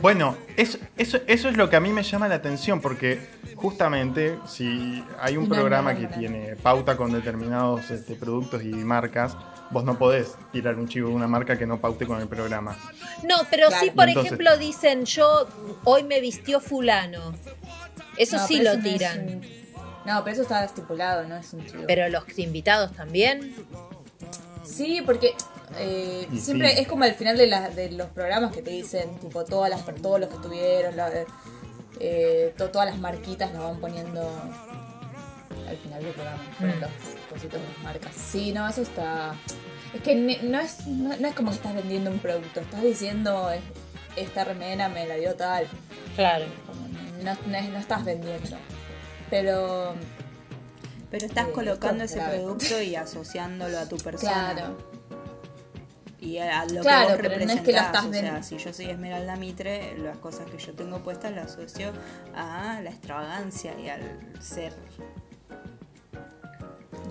Bueno, 0.01 0.35
eso, 0.57 0.77
eso, 0.97 1.19
eso 1.27 1.49
es 1.49 1.57
lo 1.57 1.69
que 1.69 1.75
a 1.75 1.79
mí 1.79 1.91
me 1.93 2.03
llama 2.03 2.27
la 2.27 2.35
atención, 2.35 2.81
porque 2.81 3.19
justamente 3.55 4.37
si 4.47 5.03
hay 5.21 5.37
un 5.37 5.47
No, 5.49 5.55
programa 5.55 5.93
no, 5.93 5.99
que 5.99 6.07
no. 6.07 6.17
tiene 6.17 6.55
pauta 6.55 6.97
con 6.97 7.11
determinados 7.11 7.91
este, 7.91 8.15
productos 8.15 8.63
y 8.63 8.67
marcas, 8.69 9.35
vos 9.71 9.83
no 9.83 9.97
podés 9.97 10.35
tirar 10.51 10.75
un 10.75 10.87
chivo 10.87 11.09
de 11.09 11.15
una 11.15 11.27
marca 11.27 11.57
que 11.57 11.65
no 11.67 11.79
paute 11.79 12.05
con 12.07 12.19
el 12.21 12.27
programa. 12.27 12.77
No, 13.23 13.37
pero 13.49 13.67
Claro. 13.67 13.83
sí, 13.85 13.91
por 13.91 14.07
Entonces- 14.07 14.33
ejemplo, 14.33 14.57
dicen 14.57 15.05
yo 15.05 15.47
hoy 15.83 16.03
me 16.03 16.19
vistió 16.21 16.59
fulano. 16.59 17.33
Eso 18.17 18.37
No, 18.37 18.47
sí 18.47 18.61
lo 18.61 18.71
eso 18.71 18.79
no 18.79 18.85
es 18.87 18.93
tiran. 18.93 19.19
un- 19.27 19.59
No, 20.05 20.23
pero 20.23 20.33
eso 20.33 20.41
está 20.41 20.63
estipulado, 20.63 21.27
no 21.27 21.35
es 21.35 21.53
un 21.53 21.65
chivo. 21.65 21.83
Pero 21.87 22.09
los 22.09 22.23
invitados 22.39 22.91
también. 22.93 23.53
Sí, 24.63 25.01
porque 25.05 25.33
eh, 25.77 26.27
siempre 26.39 26.73
sí. 26.73 26.81
es 26.81 26.87
como 26.87 27.03
al 27.03 27.13
final 27.13 27.37
de, 27.37 27.45
la- 27.47 27.69
de 27.69 27.91
los 27.91 28.07
programas 28.09 28.51
que 28.51 28.61
te 28.63 28.71
dicen, 28.71 29.19
tipo, 29.19 29.45
todas 29.45 29.69
las, 29.69 29.85
todos 30.01 30.19
los 30.19 30.29
que 30.29 30.35
estuvieron, 30.35 30.97
la- 30.97 31.11
eh, 31.99 32.53
to- 32.57 32.69
todas 32.69 32.89
las 32.89 32.97
marquitas 32.97 33.51
las 33.53 33.61
van 33.61 33.79
poniendo 33.79 34.21
al 35.67 35.77
final 35.77 36.03
del 36.03 36.13
programa. 36.13 36.41
Mm. 36.59 36.63
los 36.81 36.89
cositos 37.29 37.61
de 37.61 37.67
las 37.67 37.83
marcas. 37.83 38.13
Sí, 38.15 38.51
no, 38.51 38.67
eso 38.67 38.81
está. 38.81 39.35
Es 39.93 40.01
que 40.01 40.15
no 40.15 40.59
es, 40.59 40.85
no, 40.87 41.15
no 41.17 41.27
es 41.27 41.33
como 41.35 41.49
que 41.51 41.57
estás 41.57 41.73
vendiendo 41.75 42.11
un 42.11 42.19
producto, 42.19 42.59
estás 42.59 42.81
diciendo, 42.83 43.49
"Es- 43.51 43.61
esta 44.15 44.43
remera 44.43 44.89
me 44.89 45.07
la 45.07 45.15
dio 45.15 45.35
tal. 45.35 45.67
Claro. 46.15 46.45
No, 47.23 47.35
no 47.47 47.57
es- 47.57 47.69
no 47.69 47.77
estás 47.79 48.03
vendiendo. 48.05 48.57
Pero. 49.29 49.95
Pero 51.11 51.25
estás 51.25 51.47
Eh, 51.47 51.51
colocando 51.51 52.03
ese 52.03 52.15
grave. 52.17 52.37
producto 52.37 52.81
y 52.81 52.95
asociándolo 52.95 53.79
a 53.79 53.87
tu 53.89 53.97
persona. 53.97 54.51
Claro. 54.53 54.77
Y 56.19 56.37
a 56.37 56.65
lo 56.65 56.81
Claro, 56.81 57.07
que 57.07 57.13
vos 57.13 57.21
pero 57.21 57.45
no 57.45 57.51
es 57.53 57.61
que 57.61 57.71
lo 57.71 57.79
representás. 57.79 57.85
estás 57.85 58.05
o 58.05 58.11
sea, 58.13 58.43
si 58.43 58.57
yo 58.57 58.73
soy 58.73 58.85
Esmeralda 58.89 59.35
Mitre, 59.37 59.97
las 59.99 60.17
cosas 60.17 60.49
que 60.51 60.57
yo 60.57 60.73
tengo 60.73 60.99
puestas 60.99 61.31
las 61.33 61.51
asocio 61.53 61.93
a 62.35 62.81
la 62.83 62.89
extravagancia 62.89 63.79
y 63.79 63.87
al 63.89 64.01
ser 64.41 64.73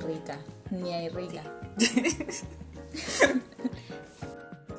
Rica. 0.06 0.38
Ni 0.70 0.92
hay 0.92 1.08
rica. 1.08 1.42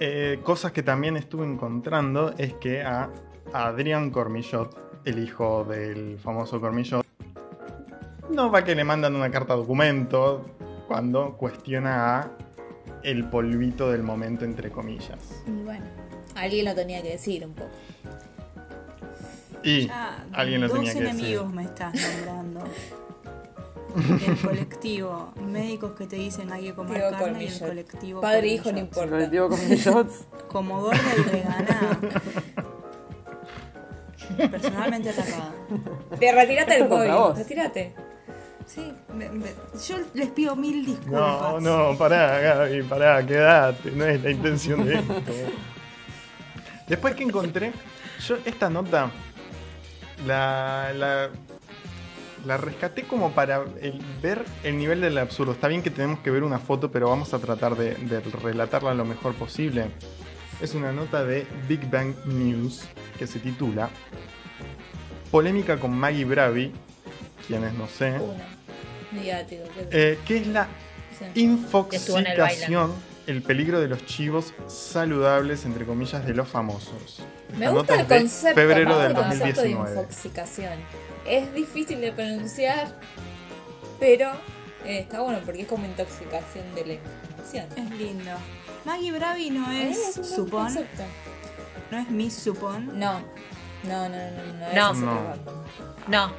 Eh, 0.01 0.39
cosas 0.43 0.71
que 0.71 0.81
también 0.81 1.17
estuve 1.17 1.45
encontrando 1.45 2.33
es 2.37 2.53
que 2.53 2.81
a 2.81 3.09
Adrián 3.51 4.11
Cormillot, 4.11 5.01
el 5.03 5.19
hijo 5.19 5.65
del 5.65 6.17
famoso 6.19 6.61
Cormillot, 6.61 7.05
no 8.29 8.49
va 8.49 8.63
que 8.63 8.75
le 8.75 8.85
mandan 8.85 9.15
una 9.17 9.29
carta 9.29 9.55
documento 9.55 10.45
cuando 10.87 11.35
cuestiona 11.35 12.19
a 12.19 12.31
el 13.03 13.25
polvito 13.29 13.91
del 13.91 14.03
momento 14.03 14.45
entre 14.45 14.71
comillas. 14.71 15.19
Y 15.45 15.63
bueno, 15.63 15.85
alguien 16.35 16.63
lo 16.65 16.75
tenía 16.75 17.01
que 17.01 17.09
decir 17.09 17.45
un 17.45 17.53
poco. 17.53 17.69
Y 19.63 19.87
Ya, 19.87 20.25
alguien 20.31 20.61
lo 20.61 20.67
dos 20.69 20.77
tenía 20.77 20.93
que 20.93 20.99
enemigos 20.99 21.51
decir. 21.51 21.55
me 21.55 21.63
estás 21.63 21.93
nombrando. 21.93 22.63
El 24.27 24.37
colectivo, 24.41 25.33
médicos 25.41 25.93
que 25.93 26.05
te 26.07 26.15
dicen 26.17 26.51
hay 26.51 26.63
que 26.65 26.73
comer 26.73 26.97
Diego 27.01 27.11
carne 27.17 27.43
y 27.43 27.47
el 27.47 27.59
colectivo 27.59 28.21
Padre 28.21 28.47
e 28.49 28.53
hijo, 28.53 28.71
no 28.71 28.79
importa. 28.79 29.09
Colectivo 29.09 29.49
Cormillots. 29.49 30.25
Como 30.47 30.81
gorda 30.81 30.99
y 31.17 31.21
vegana. 31.31 31.99
Personalmente 34.51 35.09
atacada. 35.09 35.51
Te 36.19 36.31
retírate 36.31 36.75
el 36.77 36.87
móvil. 36.89 37.11
vos. 37.11 37.37
Retírate. 37.37 37.93
Sí, 38.65 38.93
me- 39.15 39.29
me- 39.29 39.53
yo 39.87 39.97
les 40.13 40.27
pido 40.29 40.55
mil 40.55 40.83
No, 40.83 40.87
disculpas. 40.91 41.61
no, 41.63 41.97
pará, 41.97 42.39
Gaby, 42.39 42.83
pará, 42.83 43.25
quédate, 43.25 43.89
no 43.91 44.05
es 44.05 44.21
la 44.21 44.29
intención 44.29 44.85
de 44.85 44.95
esto. 44.99 45.13
Después 46.87 47.15
que 47.15 47.23
encontré, 47.23 47.71
yo 48.27 48.37
esta 48.45 48.69
nota 48.69 49.09
la, 50.27 50.91
la, 50.93 51.29
la 52.45 52.57
rescaté 52.57 53.03
como 53.03 53.31
para 53.31 53.63
el- 53.81 54.01
ver 54.21 54.43
el 54.63 54.77
nivel 54.77 55.01
del 55.01 55.17
absurdo. 55.17 55.51
Está 55.53 55.67
bien 55.67 55.81
que 55.81 55.89
tenemos 55.91 56.19
que 56.19 56.31
ver 56.31 56.43
una 56.43 56.59
foto, 56.59 56.91
pero 56.91 57.09
vamos 57.09 57.33
a 57.33 57.39
tratar 57.39 57.75
de, 57.75 57.95
de 57.95 58.19
relatarla 58.21 58.93
lo 58.93 59.05
mejor 59.05 59.33
posible. 59.35 59.87
Es 60.61 60.73
una 60.75 60.91
nota 60.91 61.23
de 61.23 61.45
Big 61.67 61.89
Bang 61.89 62.13
News 62.25 62.83
que 63.17 63.27
se 63.27 63.39
titula 63.39 63.89
Polémica 65.31 65.77
con 65.79 65.91
Maggie 65.91 66.25
Bravi, 66.25 66.71
quienes 67.47 67.73
no 67.73 67.87
sé. 67.87 68.13
Mediático. 69.11 69.63
Eh, 69.91 70.19
¿Qué 70.25 70.37
es 70.37 70.47
la 70.47 70.67
Sí. 71.33 71.41
Infoxicación? 71.41 72.93
El 73.29 73.43
peligro 73.43 73.79
de 73.79 73.87
los 73.87 74.03
chivos 74.07 74.53
saludables, 74.67 75.63
entre 75.65 75.85
comillas, 75.85 76.25
de 76.25 76.33
los 76.33 76.47
famosos. 76.47 77.19
Me 77.55 77.69
gusta 77.69 77.93
el 77.93 78.01
es 78.01 78.07
de 78.09 78.17
concepto, 78.17 78.55
febrero 78.59 78.89
me 78.89 78.95
gusta 78.95 79.03
del 79.03 79.11
el 79.11 79.17
concepto 79.17 79.61
de 79.61 79.73
2019. 79.73 80.01
infoxicación. 80.01 80.73
Es 81.27 81.53
difícil 81.53 82.01
de 82.01 82.11
pronunciar, 82.11 82.95
pero 83.99 84.31
eh, 84.83 85.01
está 85.01 85.21
bueno 85.21 85.41
porque 85.45 85.61
es 85.61 85.67
como 85.67 85.85
intoxicación 85.85 86.73
de 86.73 86.85
la 86.87 86.93
información. 86.93 87.67
Es 87.75 87.99
lindo. 87.99 88.31
Maggie 88.85 89.11
Bravi 89.11 89.49
no 89.51 89.71
Eh, 89.71 89.89
es 89.91 90.17
es 90.17 90.27
Supón. 90.27 90.63
concepto. 90.63 91.03
No 91.91 91.99
es 91.99 92.09
Miss 92.09 92.33
Supón. 92.33 92.97
No. 92.97 93.19
No, 93.83 94.09
no, 94.09 94.17
no, 94.17 94.53
no. 94.53 94.73
No. 94.73 94.91
Es 94.91 94.97
No. 94.97 95.35
No. 96.07 96.31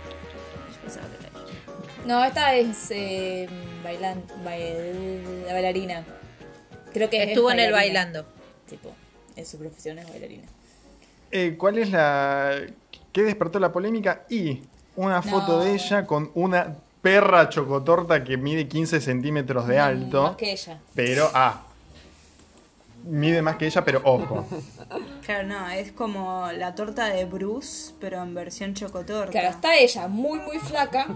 No, 2.05 2.25
esta 2.25 2.55
es 2.57 2.91
eh, 2.91 3.49
bailan, 3.85 4.25
bail- 4.45 5.45
la 5.47 5.53
bailarina. 5.53 6.05
Creo 6.93 7.11
que 7.11 7.23
es 7.23 7.29
Estuvo 7.31 7.51
en 7.51 7.61
el 7.61 7.73
bailando. 7.73 8.25
Tipo, 8.69 8.93
es 9.37 9.49
su 9.49 9.59
profesión 9.59 9.99
es 9.99 10.09
bailarina. 10.09 10.45
Eh, 11.31 11.57
¿Cuál 11.59 11.79
es 11.79 11.91
la. 11.91 12.61
¿Qué 13.13 13.23
despertó 13.23 13.59
la 13.59 13.73
polémica? 13.73 14.25
Y 14.29 14.61
una 14.97 15.23
foto 15.23 15.59
No. 15.59 15.65
de 15.65 15.75
ella 15.75 16.07
con 16.07 16.31
una 16.35 16.77
perra 17.03 17.49
chocotorta 17.49 18.23
que 18.23 18.37
mide 18.37 18.69
15 18.69 19.01
centímetros 19.01 19.67
de 19.67 19.79
alto. 19.79 20.23
Más 20.25 20.37
que 20.37 20.53
ella. 20.53 20.79
Pero, 20.95 21.31
ah. 21.35 21.63
Mide 23.05 23.41
más 23.41 23.57
que 23.57 23.67
ella, 23.67 23.83
pero 23.83 24.03
ojo. 24.05 24.47
Claro, 25.25 25.49
no, 25.49 25.71
es 25.71 25.91
como 25.93 26.51
la 26.53 26.75
torta 26.75 27.07
de 27.07 27.25
Bruce, 27.25 27.95
pero 27.99 28.23
en 28.23 28.35
versión 28.35 28.75
chocotorta. 28.75 29.31
Claro, 29.31 29.49
está 29.49 29.75
ella 29.79 30.07
muy, 30.07 30.39
muy 30.41 30.59
flaca, 30.59 31.07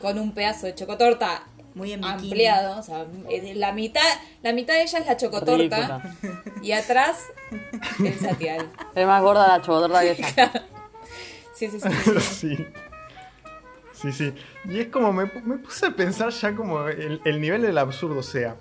con 0.00 0.18
un 0.20 0.32
pedazo 0.32 0.66
de 0.66 0.74
chocotorta 0.76 1.42
Muy 1.74 1.92
en 1.92 2.04
ampliado. 2.04 2.78
O 2.78 2.82
sea, 2.82 3.06
eh, 3.28 3.54
la 3.54 3.72
mitad, 3.72 4.02
la 4.42 4.52
mitad 4.52 4.74
de 4.74 4.82
ella 4.82 4.98
es 4.98 5.06
la 5.06 5.16
chocotorta 5.16 6.02
y 6.62 6.72
atrás 6.72 7.26
el 7.98 8.18
satial. 8.18 8.70
Es 8.94 9.06
más 9.06 9.22
gorda 9.22 9.48
la 9.48 9.60
chocotorta 9.62 10.00
que 10.02 10.12
ella. 10.12 10.52
Sí, 11.54 11.68
sí, 11.68 11.80
sí. 11.80 11.88
sí. 11.90 12.20
sí. 12.20 12.66
Sí, 13.92 14.12
sí. 14.12 14.34
Y 14.68 14.80
es 14.80 14.88
como, 14.88 15.12
me, 15.12 15.24
me 15.44 15.56
puse 15.56 15.86
a 15.86 15.90
pensar 15.90 16.30
ya 16.30 16.54
como 16.54 16.88
el, 16.88 17.22
el 17.24 17.40
nivel 17.40 17.62
del 17.62 17.78
absurdo, 17.78 18.18
o 18.18 18.22
sea. 18.22 18.56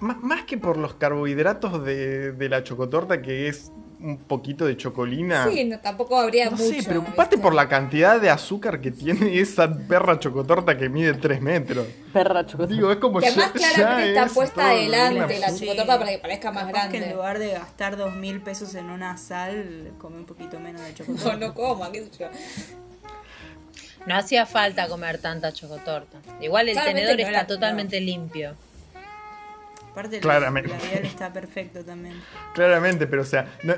Más, 0.00 0.20
más 0.22 0.42
que 0.42 0.58
por 0.58 0.76
los 0.76 0.94
carbohidratos 0.94 1.84
de, 1.84 2.32
de 2.32 2.48
la 2.48 2.64
chocotorta, 2.64 3.22
que 3.22 3.46
es 3.46 3.70
un 4.02 4.18
poquito 4.18 4.64
de 4.66 4.76
chocolina. 4.76 5.48
Sí, 5.48 5.64
no, 5.64 5.78
tampoco 5.78 6.18
habría 6.18 6.46
No 6.46 6.52
mucho. 6.56 6.64
sé, 6.64 6.82
preocupate 6.82 7.38
por 7.38 7.54
la 7.54 7.68
cantidad 7.68 8.20
de 8.20 8.30
azúcar 8.30 8.80
que 8.80 8.90
tiene 8.90 9.38
esa 9.38 9.72
perra 9.72 10.18
chocotorta 10.18 10.76
que 10.76 10.88
mide 10.88 11.14
3 11.14 11.40
metros. 11.40 11.86
Perra 12.12 12.44
chocotorta. 12.44 12.74
Digo, 12.74 12.90
es 12.90 12.98
como 12.98 13.20
Que 13.20 13.26
ya- 13.26 13.32
además 13.32 13.52
claramente 13.52 14.02
ya 14.02 14.08
está 14.08 14.26
es 14.26 14.32
puesta 14.32 14.66
adelante 14.70 15.38
la 15.38 15.54
chocotorta 15.56 15.98
para 15.98 16.10
que 16.10 16.18
parezca 16.18 16.52
más 16.52 16.64
Capaz 16.66 16.88
que 16.88 16.96
en 16.96 17.02
grande. 17.02 17.14
lugar 17.14 17.38
de 17.38 17.48
gastar 17.52 17.96
dos 17.96 18.14
mil 18.14 18.40
pesos 18.40 18.74
en 18.74 18.90
una 18.90 19.16
sal, 19.16 19.92
come 19.98 20.16
un 20.16 20.26
poquito 20.26 20.58
menos 20.60 20.82
de 20.82 20.94
chocotorta. 20.94 21.36
No, 21.38 21.46
no 21.48 21.54
coma, 21.54 21.90
qué 21.92 22.02
sé 22.04 22.10
yo. 22.18 22.26
No 24.06 24.16
hacía 24.16 24.46
falta 24.46 24.88
comer 24.88 25.18
tanta 25.18 25.52
chocotorta. 25.52 26.18
Igual 26.40 26.68
el 26.68 26.74
Claramente 26.74 27.00
tenedor 27.02 27.16
no 27.20 27.26
está 27.26 27.38
era- 27.38 27.46
totalmente 27.46 28.00
limpio. 28.00 28.54
Aparte, 29.92 30.20
Claramente. 30.20 30.70
labial 30.70 31.04
está 31.04 31.32
perfecto 31.32 31.84
también. 31.84 32.14
Claramente, 32.54 33.06
pero 33.06 33.22
o 33.22 33.26
sea, 33.26 33.46
no- 33.62 33.74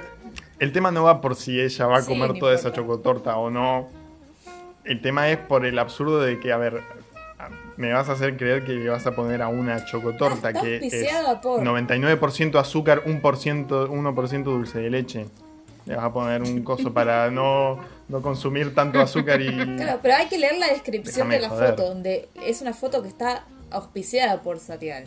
el 0.61 0.73
tema 0.73 0.91
no 0.91 1.03
va 1.05 1.21
por 1.21 1.35
si 1.37 1.61
ella 1.61 1.87
va 1.87 1.99
a 1.99 2.03
Sí, 2.03 2.09
comer 2.09 2.39
toda 2.39 2.55
esa 2.55 2.73
chocotorta 2.73 3.37
o 3.37 3.51
no. 3.51 3.89
El 4.85 5.01
tema 5.03 5.29
es 5.31 5.39
por 5.39 5.67
el 5.67 5.79
absurdo 5.79 6.21
de 6.21 6.39
que, 6.39 6.53
a 6.53 6.57
ver, 6.57 6.83
me 7.77 7.93
vas 7.93 8.09
a 8.09 8.13
hacer 8.13 8.37
creer 8.37 8.65
que 8.65 8.73
le 8.73 8.89
vas 8.89 9.07
a 9.07 9.17
poner 9.17 9.43
a 9.43 9.49
una 9.49 9.85
chocotorta 9.85 10.51
está 10.51 10.61
que 10.61 10.77
es 10.77 11.07
por- 11.43 11.61
99% 11.63 12.59
azúcar, 12.61 13.03
1%, 13.05 13.89
1% 13.89 14.45
dulce 14.45 14.79
de 14.79 14.91
leche. 14.91 15.27
Le 15.87 15.97
vas 15.97 16.05
a 16.05 16.13
poner 16.13 16.43
un 16.43 16.63
coso 16.63 16.93
para 16.95 17.31
no, 17.33 17.79
no 18.09 18.23
consumir 18.23 18.75
tanto 18.75 19.01
azúcar 19.01 19.41
y... 19.43 19.49
Claro, 19.77 19.99
pero 20.01 20.15
hay 20.15 20.27
que 20.29 20.39
leer 20.39 20.59
la 20.59 20.69
descripción 20.69 21.29
Déjame 21.29 21.35
de 21.37 21.41
la 21.43 21.49
joder. 21.49 21.71
foto, 21.71 21.89
donde 21.89 22.29
es 22.47 22.63
una 22.63 22.73
foto 22.73 23.03
que 23.03 23.09
está 23.09 23.45
auspiciada 23.71 24.43
por 24.43 24.61
Satial. 24.61 25.05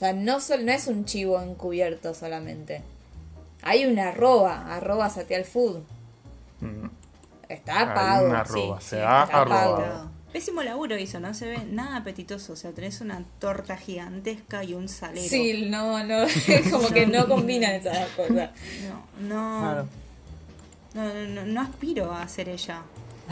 O 0.00 0.02
sea, 0.02 0.14
no, 0.14 0.40
sol- 0.40 0.64
no 0.64 0.72
es 0.72 0.86
un 0.86 1.04
chivo 1.04 1.38
encubierto 1.42 2.14
solamente. 2.14 2.80
Hay 3.62 3.84
una 3.84 4.08
arroba, 4.08 4.74
arroba 4.74 5.10
Satial 5.10 5.44
Food. 5.44 5.80
Mm, 6.60 6.86
Está 7.50 7.80
Hay 7.80 7.86
pago. 7.94 8.26
una 8.28 8.44
sí, 8.46 8.52
arroba, 8.52 8.80
sí, 8.80 8.86
se 8.88 9.02
ha 9.02 9.22
arrobado. 9.22 10.10
Pésimo 10.32 10.62
laburo 10.62 10.96
hizo, 10.96 11.20
no 11.20 11.34
se 11.34 11.48
ve 11.48 11.58
nada 11.70 11.96
apetitoso. 11.96 12.54
O 12.54 12.56
sea, 12.56 12.70
tenés 12.70 13.00
una 13.02 13.22
torta 13.40 13.76
gigantesca 13.76 14.64
y 14.64 14.72
un 14.72 14.88
salero. 14.88 15.28
Sí, 15.28 15.66
no, 15.68 16.02
no, 16.04 16.22
es 16.46 16.70
como 16.70 16.88
que 16.88 17.06
no 17.06 17.28
combinan 17.28 17.72
esas 17.72 18.08
cosas. 18.10 18.50
No, 18.88 19.28
no, 19.28 19.74
no, 19.74 19.84
no, 20.94 21.26
no, 21.26 21.44
no 21.44 21.60
aspiro 21.60 22.10
a 22.12 22.26
ser 22.26 22.48
ella. 22.48 22.80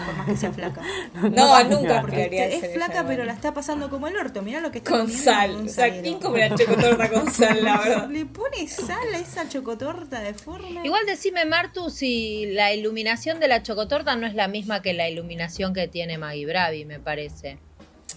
Por 0.05 0.15
más 0.17 0.27
que 0.27 0.37
sea 0.37 0.53
flaca. 0.53 0.81
No, 1.31 1.65
nunca 1.65 2.01
porque 2.01 2.29
es 2.33 2.73
flaca, 2.73 3.05
pero 3.07 3.25
la 3.25 3.33
está 3.33 3.53
pasando 3.53 3.91
como 3.91 4.07
el 4.09 4.17
orto. 4.17 4.43
Mirá 4.43 4.61
lo 4.61 4.71
que 4.71 4.79
está 4.79 4.91
Con 4.91 5.11
sal. 5.11 5.57
un 5.57 5.67
O 5.67 5.69
sea, 5.69 5.87
salero. 5.87 6.03
¿quién 6.03 6.19
come 6.21 6.47
una 6.47 6.57
chocotorta 6.57 7.11
con 7.11 7.31
sal, 7.31 7.65
la 7.65 7.77
verdad? 7.85 8.09
Le 8.09 8.27
pone 8.27 8.69
sal 8.69 9.15
a 9.15 9.19
esa 9.19 9.49
chocotorta 9.49 10.21
deforme. 10.21 10.81
Igual 10.85 11.05
decime, 11.07 11.45
Martu, 11.45 11.91
si 11.91 12.47
la 12.47 12.73
iluminación 12.73 13.41
de 13.41 13.49
la 13.49 13.63
chocotorta 13.63 14.15
no 14.17 14.27
es 14.27 14.35
la 14.35 14.49
misma 14.49 14.83
que 14.83 14.93
la 14.95 15.09
iluminación 15.09 15.75
que 15.75 15.89
tiene 15.89 16.19
Maggie 16.19 16.47
Bravi, 16.47 16.85
me 16.85 17.01
parece. 17.01 17.59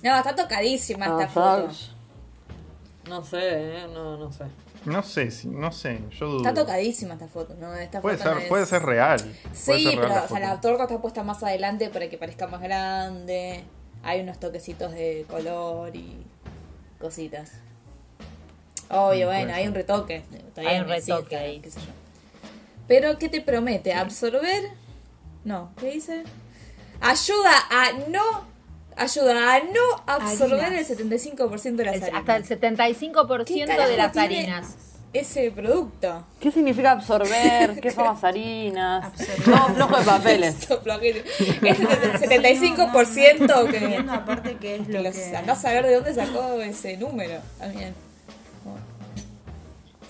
No, 0.03 0.15
está 0.17 0.35
tocadísima 0.35 1.05
esta 1.05 1.23
Ah, 1.23 1.27
foto. 1.27 1.71
No 3.09 3.23
sé, 3.23 3.39
¿eh? 3.41 3.87
No, 3.93 4.17
no 4.17 4.31
sé. 4.31 4.43
No 4.85 5.03
sé, 5.03 5.29
no 5.45 5.71
sé, 5.71 5.99
yo 6.19 6.25
dudo. 6.27 6.37
Está 6.37 6.53
tocadísima 6.53 7.13
esta 7.13 7.27
foto, 7.27 7.53
¿no? 7.59 7.75
Esta 7.75 8.01
Puede 8.01 8.17
foto 8.17 8.29
ser, 8.29 8.35
no 8.37 8.41
es- 8.41 8.47
puede 8.49 8.65
ser 8.65 8.81
real. 8.83 9.19
Sí, 9.53 9.65
puede 9.65 9.79
ser 9.83 9.85
real 9.85 9.99
pero 10.01 10.07
la 10.15 10.23
o 10.23 10.27
sea, 10.27 10.39
la 10.39 10.61
torta 10.61 10.83
está 10.85 10.97
puesta 10.99 11.23
más 11.23 11.43
adelante 11.43 11.89
para 11.89 12.09
que 12.09 12.17
parezca 12.17 12.47
más 12.47 12.61
grande. 12.61 13.63
Hay 14.03 14.21
unos 14.21 14.39
toquecitos 14.39 14.91
de 14.93 15.25
color 15.29 15.95
y 15.95 16.25
cositas. 16.99 17.51
Obvio, 18.89 19.27
Mm, 19.27 19.29
bueno, 19.29 19.53
hay 19.53 19.61
ser. 19.63 19.69
un 19.69 19.75
retoque. 19.75 20.15
Está 20.33 20.61
Hay 20.61 20.79
un 20.79 20.87
retoque 20.87 21.35
ahí. 21.37 21.59
qué 21.61 21.69
sé 21.71 21.79
yo. 21.79 21.85
Pero, 22.87 23.17
¿qué 23.19 23.29
te 23.29 23.39
promete? 23.41 23.93
¿Absorber? 23.93 24.63
No, 25.45 25.71
¿qué 25.79 25.91
dice? 25.91 26.23
Ayuda 26.99 27.51
a 27.69 27.91
no. 28.09 28.50
Ayuda 28.97 29.55
a 29.55 29.59
no 29.59 30.03
absorber 30.05 30.59
Harinas. 30.65 30.89
el 30.89 30.97
75% 30.97 31.75
de 31.75 31.85
las 31.85 31.95
El- 31.95 32.03
harinas. 32.03 32.19
hasta 32.19 32.35
el 32.35 32.43
75% 32.45 33.67
carajo 33.67 33.89
de 33.89 33.97
las 33.97 34.17
harinas. 34.17 34.75
Ese 35.13 35.51
producto. 35.51 36.25
¿Qué 36.39 36.51
significa 36.51 36.91
absorber? 36.91 37.79
¿Qué 37.81 37.91
son 37.91 38.05
las 38.05 38.23
harinas? 38.23 39.11
No, 39.45 39.67
flojo 39.75 39.97
de 39.97 40.05
papeles. 40.05 40.55
Es 40.69 41.79
el 42.31 42.45
75% 42.45 43.69
que. 43.71 43.79
Viendo 43.87 44.13
aparte 44.13 44.55
que 44.55 44.75
es 44.75 44.87
lo 44.87 45.01
que... 45.11 45.35
Andá 45.35 45.53
a 45.53 45.55
saber 45.57 45.85
de 45.85 45.95
dónde 45.95 46.13
sacó 46.13 46.61
ese 46.61 46.95
número. 46.97 47.39
También. 47.59 47.93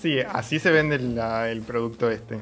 Sí, 0.01 0.19
así 0.19 0.59
se 0.59 0.69
vende 0.71 0.99
la- 0.99 1.49
el 1.49 1.61
producto 1.61 2.09
este. 2.11 2.39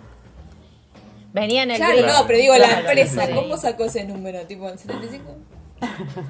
Venía 1.33 1.63
en 1.63 1.71
el 1.71 1.77
Claro, 1.77 2.01
no, 2.07 2.25
pero 2.27 2.39
digo, 2.39 2.55
la 2.57 2.65
Claro, 2.65 2.79
empresa, 2.87 3.25
sí. 3.27 3.33
¿cómo 3.33 3.55
sacó 3.57 3.85
ese 3.85 4.03
número? 4.03 4.41
¿Tipo 4.47 4.67
el 4.69 4.79
75? 4.79 5.37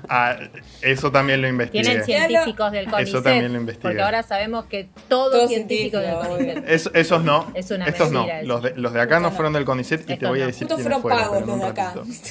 Ah, 0.07 0.35
eso 0.81 1.11
también 1.11 1.41
lo 1.41 1.47
investigué. 1.47 1.83
Tienen 1.83 2.03
científicos 2.05 2.71
del 2.71 2.85
CONICET. 2.89 3.07
Eso 3.13 3.21
también 3.23 3.51
lo 3.53 3.59
investigué. 3.59 3.81
Porque 3.89 4.01
ahora 4.01 4.23
sabemos 4.23 4.65
que 4.65 4.89
todo, 5.07 5.31
Todo 5.31 5.47
científico 5.47 5.97
del 5.97 6.15
CONICET. 6.15 6.63
Es- 6.69 6.89
esos 6.93 7.23
no. 7.23 7.51
Es 7.53 7.69
una 7.71 7.85
Estos 7.85 8.11
no. 8.11 8.25
Los 8.43 8.63
de, 8.63 8.73
los 8.75 8.93
de 8.93 9.01
acá 9.01 9.19
no 9.19 9.31
fueron 9.31 9.53
del 9.53 9.65
CONICET 9.65 10.09
y 10.09 10.17
te 10.17 10.25
voy 10.27 10.39
a 10.39 10.43
no. 10.43 10.47
decir 10.47 10.67
Justo 10.67 10.75
quiénes 10.75 10.83
fueron 10.83 11.01
fueron. 11.01 11.19
pagos 11.19 11.47
los 11.47 11.59
de 11.59 11.65
acá. 11.67 11.93
ratito. 11.95 12.21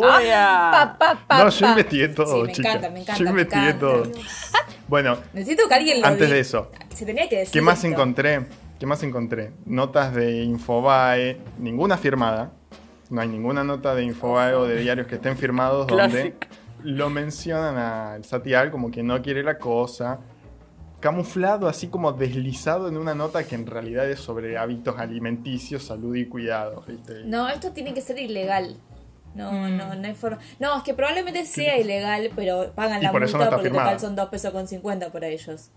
Pa, 0.00 0.96
pa, 0.98 1.24
pa, 1.26 1.38
No, 1.44 1.48
yo 1.50 1.66
investigué 1.68 2.08
todo, 2.08 2.36
Sí, 2.36 2.42
me 2.46 2.52
chica. 2.52 2.68
encanta, 2.68 2.90
me 2.90 3.00
encanta, 3.00 3.18
Yo 3.18 3.24
me 3.24 3.30
investigué 3.30 3.68
encanta. 3.70 3.80
todo. 3.80 4.12
Bueno, 4.86 5.18
Necesito 5.32 5.66
que 5.68 5.74
alguien 5.74 6.00
lo 6.00 6.06
antes 6.06 6.30
de 6.30 6.38
eso, 6.38 6.70
Se 6.94 7.04
tenía 7.04 7.28
que 7.28 7.38
decir. 7.38 7.52
¿qué 7.52 7.60
más 7.62 7.78
esto. 7.78 7.88
encontré? 7.88 8.46
¿Qué 8.78 8.86
más 8.86 9.02
encontré? 9.02 9.50
Notas 9.64 10.14
de 10.14 10.42
Infobae, 10.42 11.38
ninguna 11.58 11.96
firmada. 11.96 12.52
No 13.12 13.20
hay 13.20 13.28
ninguna 13.28 13.62
nota 13.62 13.94
de 13.94 14.04
Infobae 14.04 14.54
o 14.54 14.64
de 14.64 14.78
diarios 14.78 15.06
que 15.06 15.16
estén 15.16 15.36
firmados 15.36 15.86
donde 15.86 16.34
lo 16.82 17.10
mencionan 17.10 17.76
al 17.76 18.24
Satial 18.24 18.70
como 18.70 18.90
que 18.90 19.02
no 19.02 19.20
quiere 19.20 19.42
la 19.42 19.58
cosa. 19.58 20.20
Camuflado, 20.98 21.68
así 21.68 21.88
como 21.88 22.14
deslizado 22.14 22.88
en 22.88 22.96
una 22.96 23.14
nota 23.14 23.44
que 23.44 23.54
en 23.54 23.66
realidad 23.66 24.08
es 24.08 24.18
sobre 24.18 24.56
hábitos 24.56 24.98
alimenticios, 24.98 25.82
salud 25.82 26.16
y 26.16 26.24
cuidados, 26.24 26.86
¿viste? 26.86 27.24
No, 27.26 27.50
esto 27.50 27.72
tiene 27.72 27.92
que 27.92 28.00
ser 28.00 28.18
ilegal. 28.18 28.78
No, 29.34 29.68
no, 29.68 29.94
no 29.94 30.06
hay 30.06 30.14
forma. 30.14 30.38
No, 30.58 30.74
es 30.78 30.82
que 30.82 30.94
probablemente 30.94 31.44
sea 31.44 31.78
ilegal, 31.78 32.30
pero 32.34 32.72
pagan 32.74 33.02
Y 33.02 33.04
la 33.04 33.12
por 33.12 33.22
eso 33.24 33.36
no 33.36 33.44
multa 33.44 33.44
está 33.44 33.56
porque 33.56 33.68
firmado. 33.68 33.90
total 33.90 34.00
son 34.00 34.16
2 34.16 34.28
pesos 34.30 34.52
con 34.52 34.66
50 34.66 35.12
para 35.12 35.26
ellos. 35.26 35.70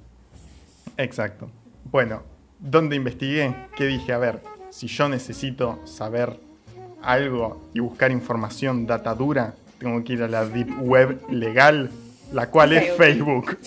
Exacto. 0.95 1.51
Bueno, 1.83 2.23
¿dónde 2.59 2.95
investigué? 2.95 3.53
¿Qué 3.75 3.87
dije? 3.87 4.13
A 4.13 4.19
ver, 4.19 4.41
si 4.69 4.87
yo 4.87 5.09
necesito 5.09 5.81
saber 5.83 6.39
algo 7.05 7.69
y 7.73 7.79
buscar 7.79 8.11
información 8.11 8.85
data 8.87 9.13
dura, 9.15 9.53
tengo 9.79 10.03
que 10.03 10.13
ir 10.13 10.23
a 10.23 10.27
la 10.27 10.45
Deep 10.45 10.69
Web 10.81 11.21
legal, 11.29 11.91
la 12.33 12.47
cual 12.49 12.73
es 12.73 12.93
Facebook. 12.97 13.57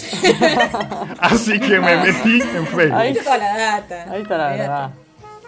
Así 1.20 1.58
que 1.60 1.78
me 1.80 1.96
metí 1.98 2.40
en 2.40 2.56
Ahí 2.58 2.66
Facebook. 2.66 3.02
está 3.04 3.22
toda 3.24 3.38
la 3.38 3.56
data. 3.58 4.06
Ahí 4.10 4.22
está 4.22 4.38
la 4.38 4.48
verdad. 4.50 4.90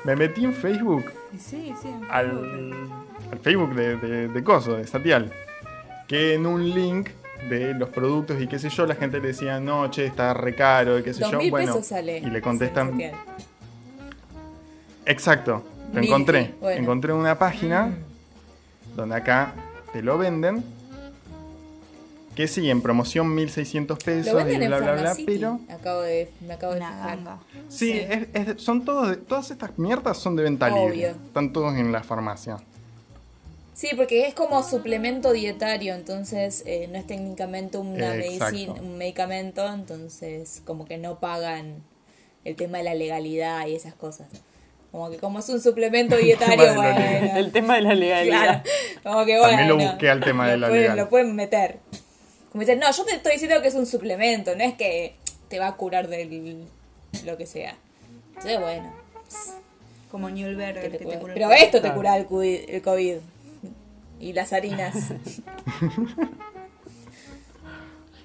Me 0.05 0.16
metí 0.16 0.45
en 0.45 0.55
Facebook, 0.55 1.05
Sí, 1.38 1.72
sí. 1.80 1.88
al, 2.11 2.72
al 3.32 3.38
Facebook 3.41 3.74
de, 3.74 3.97
de, 3.97 4.28
de 4.28 4.45
Coso, 4.45 4.76
de 4.76 4.86
Satial, 4.86 5.30
que 6.09 6.34
en 6.34 6.47
un 6.47 6.70
link 6.70 7.11
de 7.49 7.74
los 7.74 7.88
productos 7.91 8.41
y 8.41 8.47
qué 8.47 8.59
sé 8.59 8.68
yo, 8.70 8.86
la 8.86 8.95
gente 8.95 9.20
le 9.20 9.28
decía, 9.28 9.61
no, 9.61 9.91
che, 9.91 10.07
está 10.07 10.32
re 10.34 10.55
caro 10.55 10.99
y 10.99 11.03
qué 11.03 11.12
sé 11.14 11.24
yo. 11.30 11.38
mil 11.38 11.51
Bueno, 11.51 11.72
pesos 11.74 11.86
sale. 11.88 12.18
y 12.18 12.26
le 12.26 12.41
contestan. 12.41 12.99
Exacto, 15.07 15.64
lo 15.93 16.03
encontré. 16.03 16.55
bueno. 16.61 16.80
Encontré 16.80 17.12
una 17.12 17.38
página 17.38 17.93
donde 18.97 19.16
acá 19.16 19.55
te 19.93 20.03
lo 20.03 20.18
venden. 20.18 20.64
Que 22.34 22.47
sí, 22.47 22.70
en 22.70 22.80
promoción 22.80 23.34
1600 23.34 23.99
Lo 23.99 24.05
pesos 24.05 24.32
y 24.32 24.36
venden 24.36 24.62
en 24.62 24.68
bla 24.68 24.78
bla 24.78 24.93
bla, 24.95 25.16
pero. 25.26 25.61
Acabo 25.68 26.01
de, 26.03 26.30
me 26.47 26.55
acabo 26.55 26.72
de 26.74 26.78
Una 26.78 26.88
fijar. 26.93 27.16
ganga. 27.16 27.38
Sí, 27.68 27.91
es- 27.99 28.28
es- 28.32 28.62
son 28.62 28.84
todos, 28.84 29.11
de- 29.11 29.16
todas 29.16 29.51
estas 29.51 29.76
mierdas 29.78 30.16
son 30.16 30.36
de 30.36 30.45
venta 30.45 30.72
Obvio. 30.72 30.88
libre. 30.95 31.11
Están 31.26 31.53
todos 31.53 31.74
en 31.76 31.91
la 31.93 32.03
farmacia. 32.03 32.59
Sí, 33.74 33.88
porque 33.97 34.26
es 34.26 34.34
como 34.34 34.62
suplemento 34.62 35.32
dietario, 35.32 35.95
entonces 35.95 36.62
eh, 36.66 36.88
no 36.93 36.99
es 36.99 37.07
técnicamente 37.07 37.78
una 37.78 38.11
medicina, 38.11 38.74
un 38.74 38.97
medicamento, 38.99 39.66
entonces 39.72 40.62
como 40.66 40.84
que 40.84 40.99
no 40.99 41.18
pagan 41.18 41.82
el 42.45 42.57
tema 42.57 42.78
de 42.78 42.84
la 42.84 42.95
legalidad 42.95 43.66
y 43.66 43.74
esas 43.74 43.95
cosas. 43.95 44.28
Como 44.93 45.09
que 45.11 45.18
como 45.18 45.38
es 45.38 45.49
un 45.49 45.61
suplemento 45.61 46.16
dietario, 46.18 46.74
bueno. 46.74 46.99
legalidad. 46.99 47.36
El 47.38 47.53
tema 47.53 47.74
de 47.76 47.82
la 47.82 47.95
legalidad. 47.95 48.62
Claro, 48.62 48.62
como 49.05 49.24
que 49.24 49.38
bueno. 49.38 49.49
También 49.49 49.68
lo 49.68 49.76
busqué 49.76 50.11
al 50.11 50.20
tema 50.20 50.49
de 50.49 50.57
la 50.57 50.66
pueden, 50.68 50.82
legal. 50.82 50.97
Lo 50.97 51.09
pueden 51.09 51.36
meter. 51.36 51.78
Como 52.51 52.61
dicen, 52.62 52.80
no, 52.80 52.91
yo 52.91 53.05
te 53.05 53.14
estoy 53.14 53.32
diciendo 53.32 53.62
que 53.62 53.68
es 53.68 53.74
un 53.74 53.86
suplemento, 53.86 54.57
no 54.57 54.64
es 54.64 54.74
que 54.74 55.14
te 55.49 55.59
va 55.61 55.68
a 55.68 55.76
curar 55.76 56.09
de 56.09 56.57
lo 57.24 57.36
que 57.36 57.47
sea. 57.47 57.76
Entonces, 58.30 58.59
bueno. 58.61 58.93
Como 60.11 60.28
Newellberger 60.28 60.82
que 60.82 60.91
te 60.91 60.99
que 60.99 60.99
te 60.99 61.05
cura- 61.05 61.20
cura 61.20 61.32
el 61.34 61.38
Pero 61.38 61.53
esto 61.53 61.80
te 61.80 61.93
cura 61.93 62.16
el 62.16 62.26
COVID, 62.26 62.61
el 62.68 62.82
COVID. 62.82 63.16
Y 64.18 64.32
las 64.32 64.53
harinas. 64.53 65.12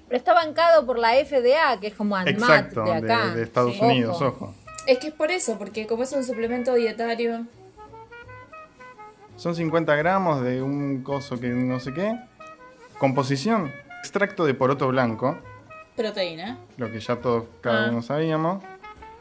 Pero 0.08 0.18
está 0.18 0.34
bancado 0.34 0.86
por 0.86 0.98
la 0.98 1.14
FDA, 1.24 1.80
que 1.80 1.88
es 1.88 1.94
como 1.94 2.16
ANMAT 2.16 2.34
Exacto, 2.34 2.84
de 2.84 3.00
de, 3.00 3.12
acá. 3.12 3.34
de 3.34 3.42
Estados 3.42 3.74
Sí. 3.74 3.80
Unidos, 3.84 4.16
Ojo. 4.22 4.26
ojo. 4.46 4.54
Es 4.86 4.98
que 4.98 5.08
es 5.08 5.12
por 5.14 5.30
eso, 5.30 5.58
porque 5.58 5.86
como 5.86 6.02
es 6.02 6.12
un 6.12 6.24
suplemento 6.24 6.74
dietario. 6.74 7.46
Son 9.36 9.54
50 9.54 9.94
gramos 9.96 10.42
de 10.42 10.62
un 10.62 11.02
coso 11.02 11.38
que 11.38 11.48
no 11.48 11.78
sé 11.80 11.92
qué. 11.92 12.18
Composición. 12.98 13.70
Extracto 14.00 14.46
de 14.46 14.54
poroto 14.54 14.88
blanco. 14.88 15.36
Proteína. 15.96 16.58
Lo 16.76 16.90
que 16.90 17.00
ya 17.00 17.16
todos, 17.16 17.44
cada 17.60 17.86
Ah. 17.86 17.90
uno 17.90 18.02
sabíamos. 18.02 18.62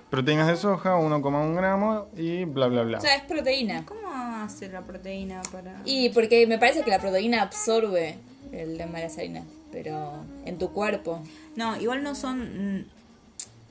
Proteínas 0.09 0.47
de 0.47 0.55
soja, 0.55 0.95
1,1 0.97 1.55
gramo 1.55 2.07
y 2.16 2.45
bla 2.45 2.68
bla 2.68 2.84
bla. 2.84 2.97
O 2.99 3.01
sea, 3.01 3.16
es 3.16 3.24
proteína. 3.24 3.84
¿Cómo 3.86 4.01
hace 4.13 4.70
la 4.70 4.82
proteína 4.82 5.41
para...? 5.51 5.82
Y 5.84 6.09
porque 6.09 6.47
me 6.47 6.57
parece 6.57 6.84
que 6.84 6.91
la 6.91 6.99
proteína 6.99 7.41
absorbe 7.41 8.16
el 8.53 8.78
las 8.78 9.18
harinas, 9.18 9.43
pero 9.72 10.13
en 10.45 10.57
tu 10.57 10.72
cuerpo. 10.72 11.22
No, 11.55 11.76
igual 11.82 12.03
no 12.03 12.16
son... 12.16 12.86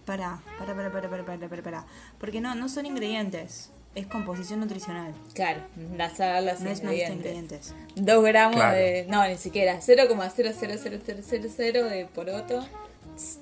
Pará, 0.04 0.38
pará, 0.58 0.74
pará, 0.74 0.90
pará, 0.92 1.08
pará, 1.08 1.24
pará, 1.24 1.48
pará, 1.48 1.62
pará. 1.62 1.84
Porque 2.18 2.40
no, 2.40 2.54
no 2.54 2.68
son 2.68 2.84
ingredientes. 2.86 3.70
Es 3.94 4.06
composición 4.08 4.60
nutricional. 4.60 5.14
Claro, 5.34 5.60
la 5.96 6.10
sal, 6.10 6.44
los 6.46 6.60
No 6.60 6.68
es 6.70 6.82
no 6.82 6.90
ingredientes. 6.92 7.16
ingredientes. 7.16 7.74
2 7.96 8.24
gramos 8.24 8.56
Claro. 8.56 8.76
de. 8.76 9.06
No, 9.08 9.26
ni 9.26 9.36
siquiera. 9.38 9.80
0,00000 9.80 11.90
de 11.90 12.06
poroto. 12.14 12.66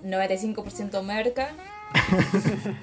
95% 0.05 1.03
merca. 1.03 1.49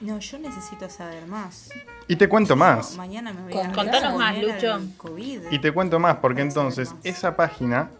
No, 0.00 0.18
yo 0.18 0.38
necesito 0.38 0.88
saber 0.88 1.26
más. 1.26 1.68
Y 2.08 2.16
te 2.16 2.26
cuento 2.26 2.56
más. 2.56 2.96
Mañana 2.96 3.34
me 3.34 3.42
voy 3.42 3.52
a 3.60 3.70
contanos 3.70 4.16
más, 4.16 4.34
Lucho. 4.38 4.80
COVID. 4.96 5.42
Y 5.50 5.58
te 5.58 5.72
cuento 5.72 5.98
más, 5.98 6.16
porque 6.16 6.40
entonces 6.40 6.94
esa 7.04 7.36
página 7.36 7.90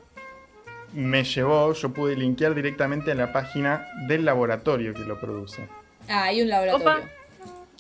me 0.95 1.25
llevó, 1.25 1.73
yo 1.73 1.91
pude 1.93 2.17
linkear 2.17 2.55
directamente 2.55 3.13
a 3.13 3.15
la 3.15 3.33
página 3.33 3.87
del 4.09 4.25
laboratorio 4.25 4.93
que 4.95 5.01
lo 5.05 5.19
produce. 5.21 5.67
Ah, 6.09 6.25
hay 6.25 6.43
un 6.43 6.49
laboratorio. 6.49 7.05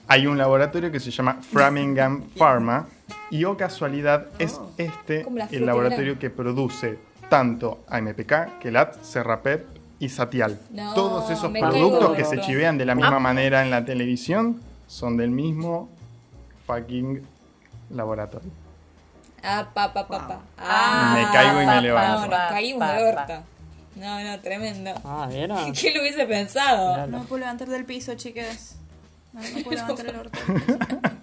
Hay 0.07 0.27
un 0.27 0.39
laboratorio 0.39 0.91
que 0.91 0.99
se 1.01 1.11
llama 1.11 1.39
Framingham 1.41 2.23
Pharma 2.37 2.87
y 3.31 3.45
o 3.45 3.57
casualidad 3.57 4.27
es 4.39 4.61
este 4.77 5.23
Como 5.23 5.39
la 5.39 5.47
el 5.51 5.65
laboratorio 5.67 6.19
que 6.19 6.31
produce 6.31 6.99
tanto 7.29 7.85
AMPK, 7.89 8.59
Kelat, 8.61 9.03
Serrapep 9.03 9.67
y 10.01 10.09
Satial. 10.09 10.59
No, 10.73 10.95
Todos 10.95 11.31
esos 11.31 11.53
productos 11.53 12.17
que 12.17 12.25
se 12.25 12.41
chivean 12.41 12.77
de 12.79 12.87
la 12.87 12.95
misma 12.95 13.17
Ah. 13.17 13.21
manera 13.21 13.63
en 13.63 13.71
la 13.71 13.85
televisión 13.85 14.61
son 14.89 15.17
del 15.17 15.31
mismo 15.31 15.89
fucking 16.67 17.23
laboratorio. 17.91 18.51
Ah, 19.43 19.69
pa, 19.73 19.93
pa, 19.93 20.07
pa, 20.07 20.29
pa. 20.29 20.41
Ah, 20.59 21.15
Me 21.17 21.33
caigo 21.33 21.63
y 21.63 21.67
me 21.67 21.81
levanto. 21.83 22.21
No, 22.21 22.27
nos 22.27 22.51
caímos 22.51 22.93
de 22.97 23.03
orto. 23.05 23.43
No, 23.97 24.23
no, 24.25 24.41
tremendo. 24.41 24.93
Ah, 25.05 25.29
¿vieron? 25.31 25.73
¿Quién 25.79 25.95
lo 25.95 26.01
hubiese 26.01 26.25
pensado? 26.27 27.07
No 27.07 27.19
me 27.21 27.25
puedo 27.27 27.41
levantar 27.41 27.69
del 27.69 27.85
piso, 27.85 28.15
chicas. 28.15 28.77
No, 29.33 29.41
no 29.41 29.63
puedo 29.65 29.71
levantar 29.83 30.07
el 30.07 30.17
orto. 30.17 30.39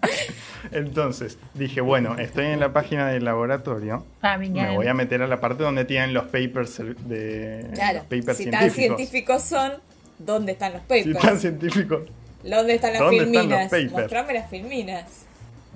Entonces 0.71 1.37
dije, 1.53 1.81
bueno, 1.81 2.17
estoy 2.17 2.45
en 2.45 2.59
la 2.59 2.73
página 2.73 3.07
del 3.07 3.25
laboratorio. 3.25 4.05
Framingham. 4.19 4.69
Me 4.69 4.75
voy 4.75 4.87
a 4.87 4.93
meter 4.93 5.21
a 5.21 5.27
la 5.27 5.39
parte 5.39 5.63
donde 5.63 5.85
tienen 5.85 6.13
los 6.13 6.25
papers 6.25 6.77
de 6.77 7.69
Claro, 7.73 7.99
los 7.99 8.03
papers 8.05 8.37
si 8.37 8.49
tan 8.49 8.69
científicos. 8.71 8.97
científicos 8.97 9.43
son, 9.43 9.73
¿dónde 10.19 10.53
están 10.53 10.73
los 10.73 10.81
Si 10.81 10.87
papers? 11.03 11.19
tan 11.19 11.39
científicos. 11.39 12.01
¿Dónde 12.43 12.75
están 12.75 12.93
las 12.93 13.01
¿Dónde 13.01 13.17
están 13.17 13.33
filminas? 13.33 13.59
los 13.63 13.71
papers? 13.71 13.91
Mostrame 13.91 14.33
las 14.33 14.49
filminas. 14.49 15.03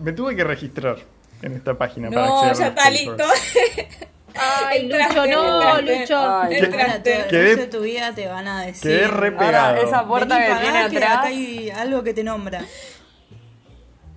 Me 0.01 0.11
tuve 0.13 0.35
que 0.35 0.43
registrar 0.43 0.97
en 1.41 1.53
esta 1.53 1.77
página 1.77 2.09
para 2.09 2.25
No, 2.25 2.39
acceder 2.41 2.57
ya 2.57 2.65
a 2.65 2.69
está 2.69 2.89
listo. 2.89 3.25
Ay, 4.33 4.87
Lucho, 4.87 5.25
no. 5.27 5.81
Lucho. 5.81 6.43
Entraste. 6.49 7.15
Para 7.15 7.27
Quedé- 7.27 7.55
de 7.57 7.67
tu 7.67 7.81
vida 7.81 8.13
te 8.15 8.27
van 8.27 8.47
a 8.47 8.61
decir. 8.65 8.81
Quedé 8.91 9.07
re 9.07 9.31
pegado. 9.31 9.67
Ahora, 9.77 9.81
esa 9.81 10.07
puerta 10.07 10.37
Vení, 10.37 10.47
que 10.55 10.61
tiene 10.61 10.77
atrás. 10.79 11.17
acá 11.17 11.21
hay 11.27 11.69
algo 11.69 12.03
que 12.03 12.13
te 12.13 12.23
nombra. 12.23 12.63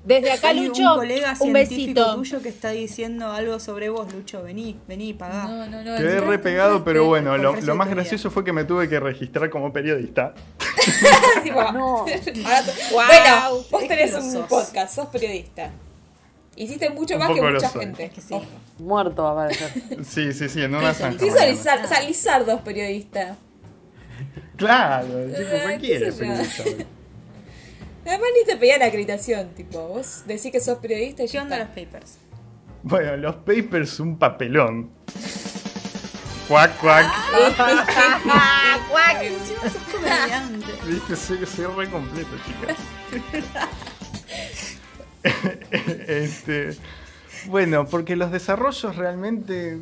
Desde 0.05 0.33
acá, 0.33 0.49
Hay 0.49 0.61
Lucho, 0.67 0.83
un 0.83 0.99
colega 0.99 1.31
un 1.31 1.37
científico 1.37 2.01
besito. 2.03 2.15
tuyo 2.17 2.43
que 2.43 2.51
está 2.51 2.69
diciendo 2.71 3.33
algo 3.33 3.59
sobre 3.59 3.89
vos, 3.89 4.13
Lucho. 4.13 4.43
Vení, 4.43 4.77
vení, 4.87 5.15
pagá. 5.15 5.45
No, 5.47 5.67
no, 5.67 5.83
no. 5.83 5.97
Quedé 5.97 6.21
re 6.21 6.39
pegado, 6.39 6.85
pero 6.85 7.07
bueno, 7.07 7.39
lo, 7.39 7.59
lo 7.59 7.75
más 7.75 7.89
gracioso 7.89 8.31
fue 8.31 8.45
que 8.45 8.53
me 8.53 8.65
tuve 8.65 8.87
que 8.89 9.01
registrar 9.01 9.49
como 9.49 9.73
periodista. 9.73 10.35
Tipo, 11.43 11.73
No. 11.73 11.97
ahora 12.05 12.21
tú- 12.63 12.71
Guau, 12.93 13.07
bueno, 13.07 13.65
vos 13.71 13.89
tenés 13.89 14.15
un 14.15 14.31
sos. 14.31 14.47
podcast, 14.47 14.95
sos 14.95 15.07
periodista. 15.07 15.71
Hiciste 16.57 16.89
mucho 16.91 17.15
Un 17.15 17.21
más 17.21 17.31
que 17.33 17.43
mucha 17.43 17.69
soy. 17.69 17.81
gente. 17.83 18.11
sí. 18.21 18.35
Ojo. 18.35 18.47
Muerto 18.79 19.23
va 19.25 19.31
a 19.31 19.33
aparecer. 19.33 19.73
Sí, 20.05 20.33
sí, 20.33 20.49
sí, 20.49 20.63
en 20.63 20.75
una 20.75 20.95
zanja. 20.95 21.19
Sí, 21.19 21.27
más 21.27 21.37
o 21.37 21.41
menos. 21.41 21.59
Lizar- 21.65 21.87
Sal- 21.87 22.07
Lizardo 22.07 22.53
es 22.53 22.61
periodista. 22.63 23.37
Claro, 24.57 25.07
chico, 25.29 25.41
Eh, 25.41 25.61
cualquiera 25.63 26.09
es 26.09 26.15
yo. 26.15 26.21
periodista. 26.21 26.63
Además 28.07 28.29
ni 28.39 28.45
te 28.47 28.57
pedían 28.57 28.83
acreditación, 28.83 29.49
tipo, 29.55 29.89
vos 29.89 30.23
decís 30.27 30.53
que 30.53 30.61
sos 30.61 30.79
periodista 30.79 31.23
y 31.23 31.27
¿Qué 31.27 31.33
ya 31.33 31.43
onda 31.43 31.59
los 31.59 31.69
papers? 31.69 32.19
Bueno, 32.83 33.17
los 33.17 33.37
papers, 33.37 33.99
un 33.99 34.19
papelón. 34.19 34.91
Cuac, 36.47 36.79
cuac. 36.81 37.07
Encima 39.23 39.63
sos 39.63 39.83
comediante. 39.91 40.67
Viste, 40.87 41.17
soy, 41.17 41.47
soy 41.47 41.65
re 41.75 41.89
completo, 41.91 42.29
chicas. 42.47 42.77
este, 46.07 46.77
bueno, 47.47 47.87
porque 47.87 48.17
los 48.17 48.31
desarrollos 48.31 48.97
realmente 48.97 49.79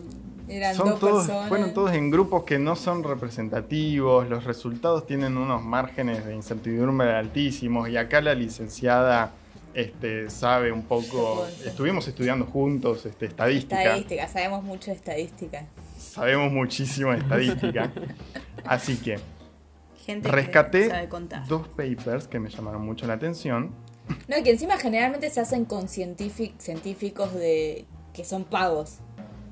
Eran 0.49 0.75
son 0.75 0.91
dos 0.91 1.01
todos, 1.01 1.27
personas. 1.27 1.49
fueron 1.49 1.75
todos 1.75 1.93
en 1.93 2.11
grupos 2.11 2.45
que 2.45 2.59
no 2.59 2.77
son 2.77 3.03
representativos, 3.03 4.29
los 4.29 4.45
resultados 4.45 5.07
tienen 5.07 5.37
unos 5.37 5.63
márgenes 5.63 6.25
de 6.25 6.35
incertidumbre 6.35 7.13
altísimos 7.13 7.89
y 7.89 7.97
acá 7.97 8.21
la 8.21 8.35
licenciada 8.35 9.33
este, 9.75 10.29
sabe 10.31 10.71
un 10.71 10.83
poco, 10.83 11.47
estuvimos 11.65 12.07
estudiando 12.07 12.45
juntos 12.47 13.07
este, 13.07 13.27
estadística, 13.27 13.83
Estadística, 13.83 14.29
sabemos 14.29 14.63
mucho 14.63 14.91
de 14.91 14.97
estadística. 14.97 15.65
sabemos 15.99 16.53
muchísimo 16.53 17.13
de 17.13 17.19
estadística, 17.19 17.91
así 18.65 18.97
que 18.97 19.19
Gente 20.05 20.29
rescaté 20.29 21.09
dos 21.49 21.69
papers 21.69 22.27
que 22.27 22.41
me 22.41 22.51
llamaron 22.51 22.85
mucho 22.85 23.07
la 23.07 23.15
atención. 23.15 23.71
No, 24.29 24.39
y 24.39 24.43
que 24.43 24.51
encima 24.51 24.77
generalmente 24.79 25.29
se 25.31 25.41
hacen 25.41 25.65
con 25.65 25.87
científic- 25.89 26.57
científicos 26.59 27.35
de 27.35 27.85
que 28.15 28.25
son 28.25 28.45
pagos. 28.45 28.99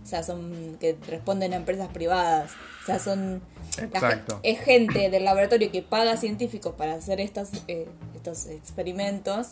O 0.03 0.07
sea, 0.07 0.23
son 0.23 0.77
que 0.81 0.97
responden 1.09 1.53
a 1.53 1.57
empresas 1.57 1.89
privadas. 1.89 2.51
O 2.83 2.87
sea, 2.87 2.99
son 2.99 3.43
Exacto. 3.79 4.41
es 4.43 4.59
gente 4.61 5.11
del 5.11 5.25
laboratorio 5.25 5.71
que 5.71 5.83
paga 5.83 6.17
científicos 6.17 6.75
para 6.77 6.95
hacer 6.95 7.21
estos 7.21 7.51
eh, 7.69 7.87
estos 8.17 8.47
experimentos 8.47 9.49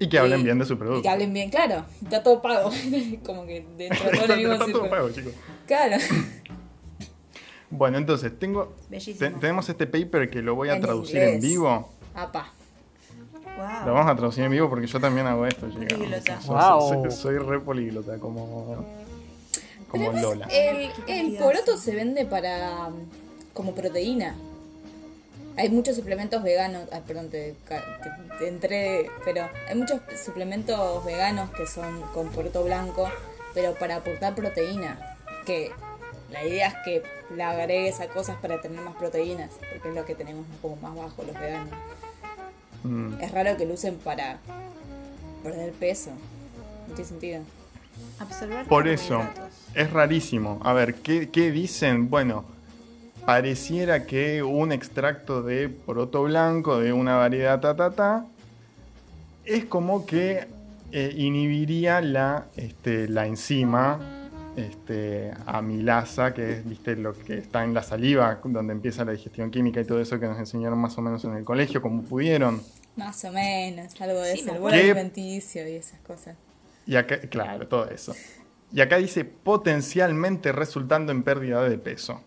Y 0.00 0.08
que 0.08 0.18
hablen 0.18 0.40
Y- 0.40 0.44
bien 0.44 0.58
de 0.58 0.64
su 0.64 0.72
y 0.74 0.76
producto. 0.76 1.02
que 1.02 1.08
hablen 1.08 1.32
bien, 1.32 1.50
claro. 1.50 1.84
Está 2.02 2.22
todo 2.22 2.40
pago. 2.42 2.70
Como 3.26 3.46
que 3.46 3.66
dentro 3.76 4.10
de 4.10 4.18
todo 4.18 4.32
el 4.32 4.38
mismo 4.38 4.52
Está 4.54 4.72
todo 4.72 4.90
pago, 4.90 5.10
chicos. 5.10 5.32
Claro. 5.66 5.96
Bueno, 7.70 7.98
entonces, 7.98 8.32
tengo, 8.38 8.74
Bellísimo. 8.88 9.18
te- 9.18 9.30
tenemos 9.40 9.68
este 9.68 9.86
paper 9.86 10.30
que 10.30 10.40
lo 10.40 10.54
voy 10.54 10.70
a 10.70 10.76
En 10.76 10.80
traducir 10.80 11.18
en 11.18 11.40
vivo. 11.40 11.90
Apa. 12.14 12.52
Lo 13.88 13.94
vamos 13.94 14.12
a 14.12 14.16
traducir 14.16 14.44
en 14.44 14.50
vivo 14.50 14.68
porque 14.68 14.86
yo 14.86 15.00
también 15.00 15.26
hago 15.26 15.46
esto, 15.46 15.66
Wow. 16.46 16.88
Soy, 16.88 17.10
soy 17.10 17.38
re 17.38 17.58
políglota, 17.58 18.18
como, 18.18 18.84
como 19.88 20.10
Pero 20.10 20.20
Lola. 20.20 20.46
El, 20.50 20.90
el 21.06 21.36
poroto 21.38 21.76
se 21.78 21.94
vende 21.94 22.26
para 22.26 22.90
como 23.54 23.74
proteína. 23.74 24.34
Hay 25.56 25.70
muchos 25.70 25.96
suplementos 25.96 26.42
veganos. 26.42 26.82
Ah, 26.92 27.00
perdón, 27.06 27.30
te- 27.30 27.54
te 28.38 28.46
entré. 28.48 29.10
Pero 29.24 29.48
hay 29.68 29.74
muchos 29.74 30.00
suplementos 30.24 31.04
veganos 31.06 31.48
que 31.50 31.66
son 31.66 32.02
con 32.14 32.28
poroto 32.28 32.62
blanco, 32.64 33.08
pero 33.54 33.72
para 33.74 33.96
aportar 33.96 34.34
proteína. 34.34 35.16
Que 35.46 35.72
la 36.30 36.44
idea 36.44 36.68
es 36.68 36.74
que 36.84 37.02
le 37.34 37.42
agregues 37.42 38.00
a 38.00 38.08
cosas 38.08 38.36
para 38.36 38.60
tener 38.60 38.82
más 38.82 38.94
proteínas, 38.96 39.50
porque 39.72 39.88
es 39.88 39.94
lo 39.94 40.04
que 40.04 40.14
tenemos 40.14 40.44
como 40.60 40.76
más 40.76 40.94
bajo 40.94 41.22
los 41.24 41.34
veganos. 41.40 41.72
Mm. 42.84 43.20
Es 43.20 43.30
raro 43.32 43.56
que 43.56 43.66
lo 43.66 43.74
usen 43.74 43.96
para 43.96 44.38
perder 45.42 45.72
peso. 45.72 46.10
No 46.88 46.94
tiene 46.94 47.08
sentido. 47.08 47.40
Absorber 48.18 48.66
Por 48.66 48.88
eso, 48.88 49.22
es 49.74 49.90
rarísimo. 49.90 50.60
A 50.62 50.72
ver, 50.72 50.94
¿qué, 50.94 51.30
qué 51.30 51.50
dicen? 51.50 52.08
Bueno, 52.10 52.44
pareciera 53.26 54.06
que 54.06 54.42
un 54.42 54.72
extracto 54.72 55.42
de 55.42 55.68
poroto 55.68 56.22
blanco 56.22 56.78
de 56.78 56.92
una 56.92 57.16
variedad 57.16 57.60
ta 57.60 57.76
ta 57.76 57.90
ta 57.90 58.26
es 59.44 59.64
como 59.64 60.06
que 60.06 60.46
eh, 60.92 61.14
inhibiría 61.16 62.00
la, 62.00 62.46
este, 62.56 63.08
la 63.08 63.26
enzima 63.26 63.98
este, 64.58 65.32
amilasa, 65.46 66.34
que 66.34 66.52
es 66.52 66.68
viste, 66.68 66.96
lo 66.96 67.12
que 67.12 67.38
está 67.38 67.64
en 67.64 67.74
la 67.74 67.82
saliva, 67.82 68.40
donde 68.44 68.72
empieza 68.72 69.04
la 69.04 69.12
digestión 69.12 69.50
química 69.50 69.80
y 69.80 69.84
todo 69.84 70.00
eso 70.00 70.18
que 70.18 70.26
nos 70.26 70.38
enseñaron 70.38 70.78
más 70.78 70.98
o 70.98 71.02
menos 71.02 71.24
en 71.24 71.34
el 71.34 71.44
colegio, 71.44 71.80
como 71.80 72.02
pudieron. 72.02 72.60
Más 72.96 73.24
o 73.24 73.32
menos, 73.32 74.00
algo 74.00 74.20
de 74.20 74.32
Sí, 74.34 74.40
eso, 74.40 74.54
el 74.54 74.60
buen 74.60 74.74
alimenticio 74.74 75.68
y 75.68 75.72
esas 75.76 76.00
cosas. 76.00 76.36
Y 76.86 76.96
acá, 76.96 77.20
claro, 77.20 77.68
todo 77.68 77.88
eso. 77.88 78.14
Y 78.72 78.80
acá 78.80 78.96
dice 78.96 79.24
potencialmente 79.24 80.52
resultando 80.52 81.12
en 81.12 81.22
pérdida 81.22 81.62
de 81.68 81.78
peso. 81.78 82.20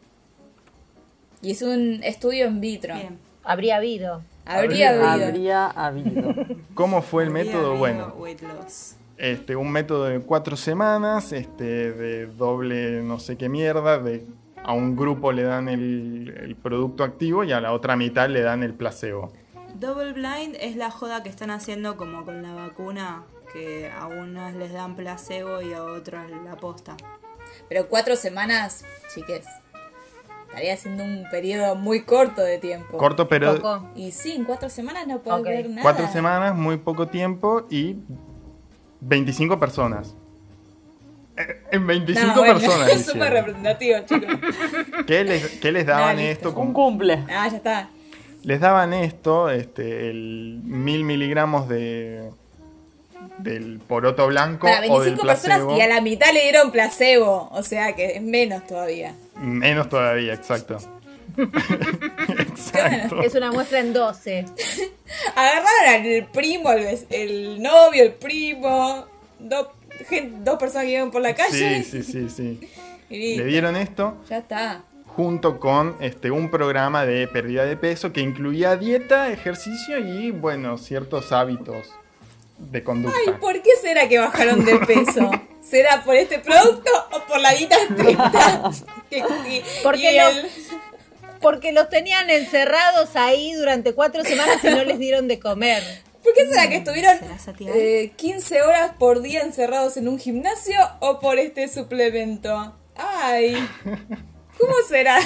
Y 1.41 1.51
es 1.51 1.61
un 1.61 2.01
estudio 2.03 2.47
in 2.47 2.61
vitro. 2.61 2.93
Bien. 2.95 3.17
Habría 3.43 3.77
habido. 3.77 4.21
Habría 4.45 4.89
habido. 4.91 5.27
Habría 5.27 5.67
habido. 5.67 6.36
¿Cómo 6.73 7.01
fue 7.01 7.23
el 7.23 7.29
Habría 7.29 7.43
método? 7.45 7.69
habido 7.71 7.79
Bueno, 7.79 8.13
weight 8.17 8.41
loss. 8.41 8.95
Este, 9.22 9.55
un 9.55 9.72
método 9.72 10.05
de 10.05 10.19
cuatro 10.19 10.57
semanas, 10.57 11.32
este, 11.32 11.91
de 11.93 12.26
doble 12.26 13.03
no 13.03 13.19
sé 13.19 13.38
qué 13.38 13.49
mierda, 13.49 13.99
de 13.99 14.26
a 14.63 14.74
un 14.74 14.95
grupo 14.95 15.32
le 15.32 15.43
dan 15.43 15.69
el, 15.69 16.34
el 16.41 16.55
producto 16.55 17.03
activo 17.03 17.43
y 17.43 17.51
a 17.51 17.61
la 17.61 17.72
otra 17.72 17.95
mitad 17.95 18.30
le 18.30 18.41
dan 18.41 18.63
el 18.63 18.74
placebo. 18.74 19.32
Double 19.76 20.13
blind 20.13 20.55
es 20.59 20.76
la 20.76 20.89
joda 20.89 21.22
que 21.22 21.30
están 21.30 21.51
haciendo 21.51 21.97
como 21.97 22.26
con 22.26 22.41
la 22.41 22.53
vacuna, 22.53 23.24
que 23.53 23.91
a 23.91 24.07
unas 24.07 24.55
les 24.55 24.74
dan 24.74 24.95
placebo 24.95 25.61
y 25.61 25.74
a 25.74 25.84
otras 25.84 26.30
la 26.43 26.55
posta. 26.55 26.97
Pero 27.69 27.88
cuatro 27.89 28.15
semanas, 28.15 28.84
chiques. 29.13 29.45
estaría 30.49 30.76
siendo 30.78 31.03
un 31.03 31.26
periodo 31.30 31.76
muy 31.76 32.01
corto 32.01 32.41
de 32.41 32.57
tiempo. 32.57 32.97
Corto, 32.97 33.28
pero 33.28 33.59
Y 33.95 34.11
sí, 34.11 34.32
en 34.34 34.45
cuatro 34.45 34.69
semanas 34.69 35.05
no 35.07 35.19
puedes 35.19 35.41
Ok. 35.41 35.45
ver 35.47 35.69
nada. 35.69 35.82
cuatro 35.84 36.07
semanas, 36.07 36.55
muy 36.55 36.78
poco 36.78 37.07
tiempo 37.07 37.67
y 37.69 37.97
25 39.01 39.59
personas. 39.59 40.15
Eh, 41.37 41.61
En 41.71 41.87
25 41.87 42.27
No, 42.27 42.35
bueno, 42.39 42.59
personas. 42.59 42.89
Es 42.93 43.05
súper 43.05 43.31
representativo, 43.33 43.99
chicos. 44.07 44.35
¿Qué 45.07 45.23
les, 45.23 45.47
qué 45.59 45.71
les 45.71 45.85
daban 45.85 46.09
Ah, 46.09 46.13
listo. 46.21 46.49
esto? 46.49 46.59
Un 46.61 46.73
cumple. 46.73 47.23
Ah, 47.29 47.47
ya 47.49 47.57
está. 47.57 47.89
les 48.43 48.59
daban 48.59 48.93
esto, 48.93 49.49
este, 49.49 50.09
el 50.09 50.59
mil 50.63 51.03
miligramos 51.03 51.67
de 51.69 52.29
del 53.37 53.79
poroto 53.79 54.27
blanco 54.27 54.67
Para 54.67 54.79
o 54.91 54.99
del 55.01 55.15
25 55.15 55.27
personas 55.27 55.57
placebo. 55.59 55.77
y 55.77 55.81
a 55.81 55.87
la 55.87 56.01
mitad 56.01 56.31
le 56.33 56.41
dieron 56.43 56.71
placebo. 56.71 57.49
O 57.51 57.63
sea 57.63 57.93
que 57.95 58.17
es 58.17 58.21
menos 58.21 58.65
todavía. 58.67 59.13
Menos 59.35 59.89
todavía, 59.89 60.33
exacto. 60.33 60.77
Exacto. 62.39 63.21
Es 63.21 63.36
una 63.36 63.51
muestra 63.51 63.79
en 63.79 63.93
12. 63.93 64.45
Agarraron 65.36 66.05
al 66.05 66.27
primo, 66.32 66.69
al 66.69 66.79
vec- 66.79 67.07
el 67.09 67.61
novio, 67.61 68.03
el 68.03 68.13
primo, 68.13 69.05
dos, 69.39 69.67
personas 70.59 70.86
que 70.86 70.91
iban 70.93 71.11
por 71.11 71.21
la 71.21 71.36
calle. 71.36 71.84
Sí, 71.84 72.03
sí, 72.03 72.03
sí, 72.03 72.29
sí. 72.29 72.69
y. 73.09 73.36
Le 73.38 73.45
dieron 73.45 73.75
esto 73.75 74.17
Ya 74.29 74.38
está. 74.38 74.84
junto 75.07 75.59
con 75.59 75.95
este, 75.99 76.32
un 76.32 76.49
programa 76.49 77.05
de 77.05 77.27
pérdida 77.27 77.65
de 77.65 77.77
peso 77.77 78.11
que 78.13 78.21
incluía 78.21 78.75
dieta, 78.77 79.29
ejercicio 79.32 79.99
y, 79.99 80.32
bueno, 80.32 80.77
ciertos 80.77 81.32
hábitos 81.32 81.88
de 82.57 82.84
conducta. 82.84 83.17
Ay, 83.27 83.34
¿por 83.39 83.61
qué 83.61 83.71
será 83.82 84.07
que 84.07 84.19
bajaron 84.19 84.63
de 84.65 84.77
peso? 84.79 85.32
¿Será 85.61 86.03
por 86.03 86.15
este 86.15 86.39
producto 86.39 86.89
o 87.11 87.19
por 87.27 87.39
la 87.39 87.51
dieta 87.53 87.75
estricta? 87.77 88.71
Que- 89.11 89.17
y- 89.19 89.61
Porque 89.84 90.13
y 90.13 90.17
no- 90.17 90.29
el- 90.29 90.49
Porque 91.43 91.71
los 91.71 91.89
tenían 91.89 92.29
encerrados 92.29 93.15
ahí 93.15 93.53
durante 93.53 93.93
cuatro 93.93 94.23
semanas 94.23 94.57
y 94.63 94.67
no 94.67 94.83
les 94.83 94.99
dieron 94.99 95.27
de 95.27 95.39
comer. 95.39 95.81
¿Por 96.23 96.33
qué 96.35 96.47
será 96.47 96.69
que 96.69 96.75
estuvieron 96.77 97.17
Sativa. 97.39 97.71
eh, 97.75 98.11
15 98.15 98.61
horas 98.61 98.91
por 98.99 99.21
día 99.23 99.41
encerrados 99.41 99.97
en 99.97 100.07
un 100.07 100.19
gimnasio 100.19 100.77
o 100.99 101.19
por 101.19 101.39
este 101.39 101.67
suplemento? 101.67 102.75
Ay, 102.95 103.55
¿cómo 104.59 104.73
será? 104.87 105.17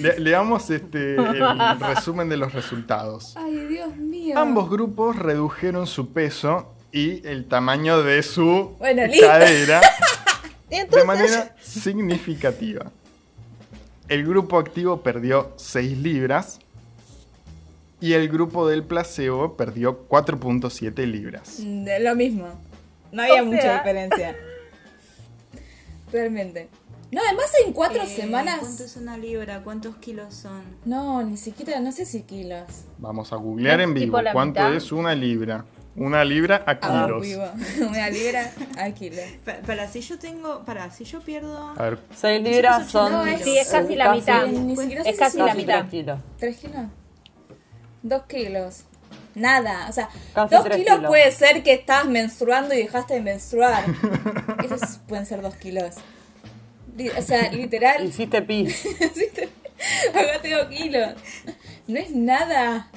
Le- 0.00 0.18
leamos 0.20 0.68
este, 0.70 1.14
el 1.14 1.80
resumen 1.80 2.28
de 2.28 2.36
los 2.36 2.52
resultados. 2.52 3.32
Ay, 3.36 3.54
Dios 3.68 3.96
mío. 3.96 4.38
Ambos 4.38 4.68
grupos 4.68 5.16
redujeron 5.16 5.86
su 5.86 6.12
peso 6.12 6.74
y 6.92 7.26
el 7.26 7.46
tamaño 7.48 8.02
de 8.02 8.22
su 8.22 8.76
Bueno, 8.78 9.02
cadera 9.20 9.80
Y 10.70 10.82
de 10.84 11.04
manera 11.04 11.56
significativa. 11.62 12.92
El 14.08 14.26
grupo 14.26 14.58
activo 14.58 15.02
perdió 15.02 15.52
6 15.56 15.98
libras 15.98 16.60
y 18.00 18.12
el 18.14 18.28
grupo 18.28 18.66
del 18.68 18.82
placebo 18.84 19.56
perdió 19.56 20.08
4.7 20.08 21.04
libras. 21.06 21.56
De 21.58 21.98
Lo 22.00 22.14
mismo. 22.14 22.48
No 23.12 23.22
había 23.22 23.42
O 23.42 23.46
mucha 23.46 23.60
sea. 23.62 23.78
diferencia. 23.78 24.36
Realmente. 26.12 26.68
No, 27.10 27.20
además 27.26 27.50
en 27.64 27.72
cuatro 27.72 28.02
Eh, 28.02 28.06
semanas. 28.06 28.58
¿Cuánto 28.60 28.84
es 28.84 28.96
una 28.96 29.16
libra? 29.16 29.62
¿Cuántos 29.62 29.96
kilos 29.96 30.34
son? 30.34 30.62
No, 30.84 31.22
ni 31.22 31.36
siquiera, 31.38 31.80
no 31.80 31.90
sé 31.90 32.04
si 32.04 32.22
kilos. 32.22 32.64
Vamos 32.98 33.32
a 33.32 33.36
googlear 33.36 33.80
en 33.80 33.94
¿Tipo 33.94 34.18
vivo 34.18 34.30
cuánto 34.32 34.60
mitad? 34.60 34.74
es 34.74 34.92
una 34.92 35.14
libra. 35.14 35.64
Una 35.98 36.24
libra 36.24 36.62
a 36.66 36.78
Ah, 36.82 37.06
kilos. 37.06 37.26
Una 37.88 38.08
libra 38.10 38.52
a 38.78 38.90
kilo. 38.90 39.22
Pa- 39.44 39.56
Para, 39.66 39.88
si 39.88 40.00
yo 40.00 40.18
tengo. 40.18 40.64
Para, 40.64 40.90
si 40.90 41.04
yo 41.04 41.20
pierdo. 41.20 41.74
A 41.76 41.82
ver, 41.82 41.98
6 42.14 42.42
libras 42.42 42.90
son. 42.90 43.12
No, 43.12 43.26
es- 43.26 43.42
sí, 43.42 43.58
es 43.58 43.68
casi 43.68 43.94
la 43.96 44.14
mitad. 44.14 44.46
Ni 44.46 44.76
siquiera 44.76 45.02
sé 45.02 45.10
Es 45.10 45.16
si 45.16 45.20
casi 45.20 45.36
son 45.38 45.46
la 45.46 45.52
casi 45.52 45.66
mitad. 45.66 45.78
3 45.80 45.90
kilos. 45.90 46.18
¿Tres 46.38 46.56
kilos? 46.58 46.86
Dos 48.02 48.22
kilos. 48.24 48.84
Nada, 49.34 49.86
o 49.88 49.92
sea, 49.92 50.08
Casi 50.34 50.54
dos 50.54 50.64
kilos, 50.68 50.96
kilos. 50.96 51.08
puede 51.08 51.30
ser 51.30 51.62
que 51.62 51.72
estabas 51.74 52.06
menstruando 52.06 52.74
y 52.74 52.78
dejaste 52.78 53.14
de 53.14 53.20
menstruar. 53.20 53.84
Esos 54.64 54.98
pueden 55.06 55.26
ser 55.26 55.42
dos 55.42 55.54
kilos. 55.56 55.94
O 57.16 57.22
sea, 57.22 57.50
literal, 57.52 58.04
Hiciste 58.04 58.42
pis. 58.42 58.84
pagaste 60.12 60.50
dos 60.54 60.66
kilos. 60.68 61.14
No 61.86 61.98
es 62.00 62.10
nada. 62.10 62.88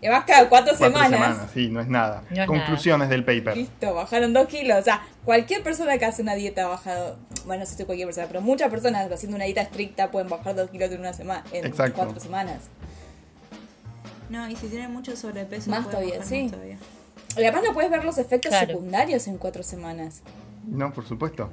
Y 0.00 0.06
además 0.06 0.24
cada 0.26 0.48
cuatro, 0.48 0.74
cuatro 0.78 0.96
semanas. 0.98 1.10
semanas. 1.10 1.50
Sí, 1.52 1.68
no 1.68 1.80
es 1.80 1.88
nada. 1.88 2.22
No 2.30 2.42
es 2.42 2.46
Conclusiones 2.46 3.08
del 3.08 3.24
paper. 3.24 3.56
Listo, 3.56 3.94
bajaron 3.94 4.32
dos 4.32 4.46
kilos. 4.46 4.78
O 4.78 4.82
sea, 4.82 5.02
cualquier 5.24 5.62
persona 5.62 5.98
que 5.98 6.04
hace 6.04 6.22
una 6.22 6.34
dieta 6.34 6.64
ha 6.64 6.68
bajado. 6.68 7.16
Bueno, 7.46 7.64
no 7.64 7.66
sé 7.66 7.76
si 7.76 7.84
cualquier 7.84 8.06
persona, 8.06 8.26
pero 8.28 8.40
muchas 8.40 8.70
personas 8.70 9.10
haciendo 9.10 9.36
una 9.36 9.46
dieta 9.46 9.62
estricta 9.62 10.10
pueden 10.10 10.28
bajar 10.28 10.54
dos 10.54 10.70
kilos 10.70 10.90
en 10.92 11.00
una 11.00 11.12
semana, 11.12 11.42
en 11.52 11.66
Exacto. 11.66 11.94
cuatro 11.96 12.20
semanas. 12.20 12.62
No, 14.30 14.48
y 14.48 14.56
si 14.56 14.68
tiene 14.68 14.88
mucho 14.88 15.16
sobrepeso. 15.16 15.70
Más 15.70 15.86
todavía, 15.88 16.14
bajar 16.18 16.26
sí. 16.26 16.42
más 16.44 16.52
todavía. 16.52 16.76
Y 17.36 17.40
además 17.42 17.62
no 17.66 17.72
puedes 17.74 17.90
ver 17.90 18.04
los 18.04 18.18
efectos 18.18 18.50
Claro. 18.50 18.66
secundarios 18.68 19.26
en 19.26 19.38
cuatro 19.38 19.62
semanas. 19.62 20.22
No, 20.66 20.92
por 20.92 21.06
supuesto. 21.06 21.50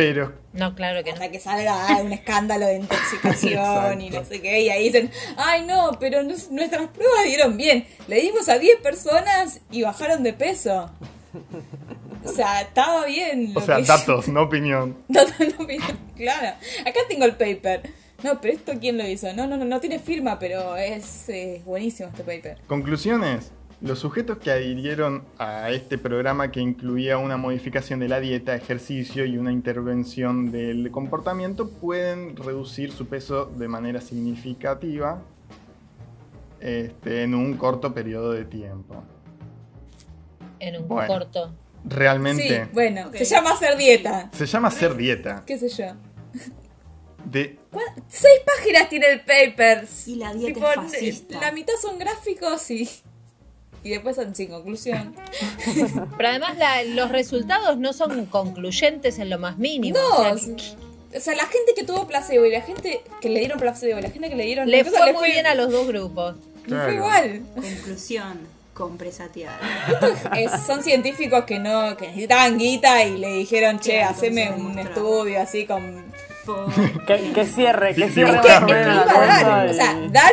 Pero 0.00 0.32
No, 0.54 0.74
claro 0.74 1.04
que 1.04 1.10
no. 1.10 1.14
Hasta 1.16 1.30
que 1.30 1.38
salga 1.40 1.86
ah, 1.88 2.00
un 2.02 2.12
escándalo 2.12 2.66
de 2.66 2.76
intoxicación 2.76 4.00
y 4.00 4.10
no 4.10 4.24
sé 4.24 4.40
qué. 4.40 4.62
Y 4.62 4.70
ahí 4.70 4.84
dicen, 4.84 5.10
ay 5.36 5.64
no, 5.66 5.90
pero 6.00 6.22
nos- 6.22 6.50
nuestras 6.50 6.88
pruebas 6.88 7.24
dieron 7.24 7.56
bien. 7.56 7.86
Le 8.08 8.20
dimos 8.20 8.48
a 8.48 8.58
10 8.58 8.80
personas 8.80 9.60
y 9.70 9.82
bajaron 9.82 10.22
de 10.22 10.32
peso. 10.32 10.90
O 12.24 12.28
sea, 12.32 12.62
estaba 12.62 13.04
bien. 13.06 13.52
O 13.54 13.60
sea, 13.60 13.76
que- 13.76 13.82
datos, 13.84 14.28
no 14.28 14.42
opinión. 14.42 14.96
No, 15.08 15.20
no, 15.22 15.34
no, 15.58 15.66
claro. 16.16 16.56
Acá 16.86 17.00
tengo 17.08 17.24
el 17.24 17.34
paper. 17.36 17.82
No, 18.22 18.40
pero 18.40 18.54
esto 18.54 18.72
quién 18.80 18.98
lo 18.98 19.06
hizo. 19.06 19.32
No, 19.32 19.46
no, 19.46 19.56
no, 19.56 19.64
no 19.64 19.80
tiene 19.80 19.98
firma, 19.98 20.38
pero 20.38 20.76
es 20.76 21.28
eh, 21.28 21.62
buenísimo 21.64 22.08
este 22.10 22.22
paper. 22.22 22.58
Conclusiones. 22.66 23.50
Los 23.82 23.98
sujetos 23.98 24.36
que 24.38 24.50
adhirieron 24.50 25.24
a 25.38 25.70
este 25.70 25.96
programa 25.96 26.50
que 26.52 26.60
incluía 26.60 27.16
una 27.16 27.38
modificación 27.38 27.98
de 28.00 28.08
la 28.08 28.20
dieta, 28.20 28.54
ejercicio 28.54 29.24
y 29.24 29.38
una 29.38 29.52
intervención 29.52 30.52
del 30.52 30.90
comportamiento 30.90 31.70
pueden 31.70 32.36
reducir 32.36 32.92
su 32.92 33.06
peso 33.06 33.46
de 33.46 33.68
manera 33.68 34.02
significativa 34.02 35.22
este, 36.60 37.22
en 37.22 37.34
un 37.34 37.56
corto 37.56 37.94
periodo 37.94 38.32
de 38.32 38.44
tiempo. 38.44 39.02
En 40.58 40.82
un 40.82 40.88
Bueno. 40.88 41.08
corto. 41.14 41.54
Realmente 41.82 42.64
Sí, 42.66 42.70
bueno, 42.74 43.10
se 43.14 43.24
llama 43.24 43.52
hacer 43.52 43.78
dieta. 43.78 44.28
se 44.34 44.44
llama 44.44 44.68
hacer 44.68 44.94
dieta. 44.94 45.42
¿Qué 45.46 45.56
sé 45.56 45.70
yo? 45.70 45.86
De, 47.24 47.58
¿Cuán- 47.70 47.84
Seis 48.08 48.40
páginas 48.44 48.90
tiene 48.90 49.06
el 49.10 49.20
paper. 49.20 49.86
Y 50.04 50.16
la 50.16 50.34
dieta 50.34 50.52
Tipo, 50.54 50.68
es 50.68 50.74
fascista. 50.74 51.40
La 51.40 51.52
mitad 51.52 51.72
son 51.80 51.98
gráficos 51.98 52.70
y. 52.70 52.86
Y 53.82 53.90
después 53.90 54.16
son 54.16 54.34
sin 54.34 54.48
conclusión. 54.50 55.14
Pero 56.16 56.28
además 56.28 56.58
la- 56.58 56.82
los 56.84 57.10
resultados 57.10 57.78
no 57.78 57.92
son 57.92 58.26
concluyentes 58.26 59.18
en 59.18 59.30
lo 59.30 59.38
más 59.38 59.56
mínimo. 59.58 59.98
No, 59.98 60.16
O 60.32 60.36
sea, 60.38 60.54
o 61.16 61.20
sea, 61.20 61.34
la 61.34 61.46
gente 61.46 61.72
que 61.74 61.82
tuvo 61.84 62.06
placebo 62.06 62.44
y 62.46 62.50
la 62.52 62.60
gente 62.60 63.00
que 63.20 63.28
le 63.30 63.40
dieron 63.40 63.58
placebo 63.58 63.98
y 63.98 64.02
la 64.02 64.10
gente 64.10 64.28
que 64.28 64.36
le 64.36 64.44
dieron. 64.44 64.68
le 64.70 64.84
fue 64.84 65.12
muy 65.12 65.30
bien 65.30 65.46
a 65.46 65.54
los 65.54 65.72
dos 65.72 65.86
grupos. 65.88 66.36
le 66.62 66.68
Claro. 66.68 66.84
fue 66.84 66.94
igual. 66.94 67.42
Conclusión. 67.54 68.38
Compresateada. 68.74 69.58
Es- 70.36 70.62
son 70.66 70.82
científicos 70.82 71.44
que 71.44 71.58
no 71.58 71.96
que 71.96 72.06
necesitaban 72.08 72.58
guita 72.58 73.04
y 73.04 73.18
le 73.18 73.28
dijeron, 73.34 73.78
che, 73.80 73.98
Claro, 73.98 74.10
haceme 74.10 74.50
un 74.52 74.78
estudio 74.78 75.40
así 75.40 75.66
con. 75.66 76.04
Que, 77.06 77.32
que 77.32 77.44
cierre, 77.46 77.94
que 77.94 78.08
cierre 78.10 78.36
Es 78.36 78.40
que, 78.40 78.48
es 78.52 78.62
o 78.62 78.66
que 78.66 78.72
iba 78.72 79.02
a 79.02 79.26
dar. 79.42 79.68
O 79.68 79.72
sea, 79.74 79.94
dar. 80.10 80.32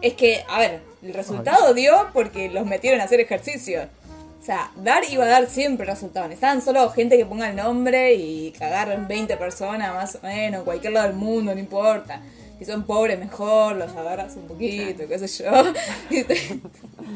Es 0.00 0.14
que, 0.14 0.44
a 0.48 0.58
ver, 0.58 0.80
el 1.02 1.14
resultado 1.14 1.74
dio 1.74 2.08
porque 2.12 2.48
los 2.48 2.66
metieron 2.66 3.00
a 3.00 3.04
hacer 3.04 3.20
ejercicio. 3.20 3.88
O 4.40 4.44
sea, 4.44 4.72
dar 4.76 5.02
iba 5.08 5.24
a 5.24 5.28
dar 5.28 5.46
siempre 5.48 5.86
resultado. 5.86 6.26
Necesitaban 6.26 6.62
solo 6.62 6.90
gente 6.90 7.16
que 7.16 7.24
ponga 7.24 7.48
el 7.50 7.56
nombre 7.56 8.14
y 8.14 8.50
que 8.50 8.64
agarren 8.64 9.06
20 9.06 9.36
personas 9.36 9.94
más 9.94 10.16
o 10.16 10.26
menos, 10.26 10.64
cualquier 10.64 10.94
lado 10.94 11.06
del 11.08 11.16
mundo, 11.16 11.54
no 11.54 11.60
importa. 11.60 12.20
Si 12.58 12.64
son 12.64 12.84
pobres, 12.84 13.18
mejor, 13.18 13.76
los 13.76 13.90
agarras 13.96 14.36
un 14.36 14.46
poquito, 14.46 15.04
qué 15.08 15.18
sé 15.18 15.44
yo. 15.44 15.50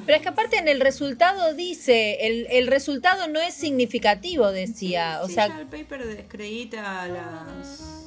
Pero 0.06 0.16
es 0.16 0.22
que 0.22 0.28
aparte 0.28 0.56
en 0.58 0.68
el 0.68 0.80
resultado 0.80 1.54
dice, 1.54 2.26
el, 2.26 2.46
el 2.50 2.66
resultado 2.66 3.28
no 3.28 3.40
es 3.40 3.54
significativo, 3.54 4.50
decía. 4.52 5.20
O 5.22 5.28
Sí, 5.28 5.34
sea, 5.34 5.48
ya 5.48 5.60
el 5.60 5.66
paper 5.66 6.06
descredita 6.06 7.06
las, 7.08 8.05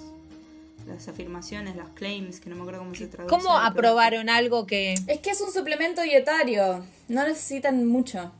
las 0.89 1.07
afirmaciones, 1.07 1.75
las 1.75 1.89
claims, 1.89 2.39
que 2.39 2.49
no 2.49 2.55
me 2.55 2.61
acuerdo 2.61 2.79
cómo 2.79 2.95
se 2.95 3.07
traduce. 3.07 3.35
¿cómo 3.35 3.55
aprobaron 3.55 4.29
algo 4.29 4.65
que... 4.65 4.95
Es 5.07 5.19
que 5.19 5.29
es 5.29 5.41
un 5.41 5.53
suplemento 5.53 6.01
dietario. 6.01 6.85
No 7.07 7.25
necesitan 7.25 7.85
mucho. 7.85 8.31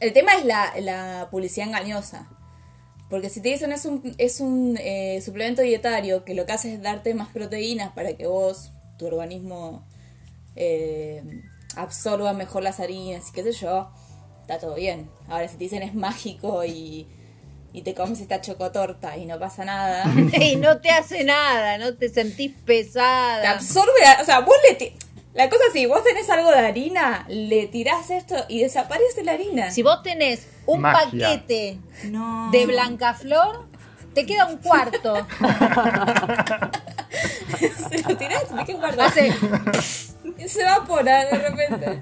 El 0.00 0.12
tema 0.12 0.34
es 0.34 0.44
la, 0.44 0.72
la 0.80 1.28
publicidad 1.30 1.68
engañosa. 1.68 2.28
Porque 3.08 3.28
si 3.30 3.40
te 3.40 3.50
dicen 3.50 3.72
es 3.72 3.84
un, 3.84 4.14
es 4.18 4.40
un 4.40 4.76
eh, 4.80 5.20
suplemento 5.24 5.62
dietario 5.62 6.24
que 6.24 6.34
lo 6.34 6.44
que 6.44 6.52
hace 6.52 6.74
es 6.74 6.82
darte 6.82 7.14
más 7.14 7.28
proteínas 7.28 7.92
para 7.92 8.16
que 8.16 8.26
vos, 8.26 8.72
tu 8.98 9.06
organismo, 9.06 9.86
eh, 10.56 11.22
absorba 11.76 12.32
mejor 12.32 12.62
las 12.62 12.80
harinas 12.80 13.28
y 13.28 13.32
qué 13.32 13.42
sé 13.44 13.52
yo, 13.52 13.90
está 14.40 14.58
todo 14.58 14.74
bien. 14.74 15.08
Ahora, 15.28 15.46
si 15.46 15.56
te 15.56 15.64
dicen 15.64 15.82
es 15.82 15.94
mágico 15.94 16.64
y 16.64 17.06
y 17.72 17.82
te 17.82 17.94
comes 17.94 18.20
esta 18.20 18.40
chocotorta 18.40 19.16
y 19.16 19.26
no 19.26 19.38
pasa 19.38 19.64
nada. 19.64 20.04
y 20.40 20.56
no 20.56 20.78
te 20.78 20.90
hace 20.90 21.24
nada, 21.24 21.78
no 21.78 21.94
te 21.94 22.08
sentís 22.08 22.52
pesada. 22.64 23.42
Te 23.42 23.48
absorbe, 23.48 23.92
la- 24.02 24.22
o 24.22 24.24
sea, 24.24 24.40
vos 24.40 24.56
le 24.68 24.74
ti- 24.76 24.92
la 25.34 25.50
cosa 25.50 25.64
es 25.64 25.70
así, 25.70 25.84
vos 25.86 26.02
tenés 26.02 26.30
algo 26.30 26.50
de 26.50 26.58
harina, 26.60 27.26
le 27.28 27.66
tirás 27.66 28.08
esto 28.10 28.34
y 28.48 28.60
desaparece 28.62 29.22
la 29.22 29.32
harina. 29.32 29.70
Si 29.70 29.82
vos 29.82 30.02
tenés 30.02 30.46
un 30.64 30.80
Magia. 30.80 31.28
paquete 31.28 31.78
No. 32.04 32.48
de 32.50 32.64
Blancaflor, 32.66 33.66
te 34.14 34.24
queda 34.24 34.46
un 34.46 34.56
cuarto. 34.56 35.26
Se 37.90 38.02
lo 38.02 38.16
tirás, 38.16 38.44
te 38.48 38.64
queda 38.64 38.74
un 38.74 38.80
cuarto. 38.80 39.02
Hace- 39.02 39.32
se 40.48 40.62
evapora 40.62 41.24
de 41.26 41.38
repente. 41.38 41.98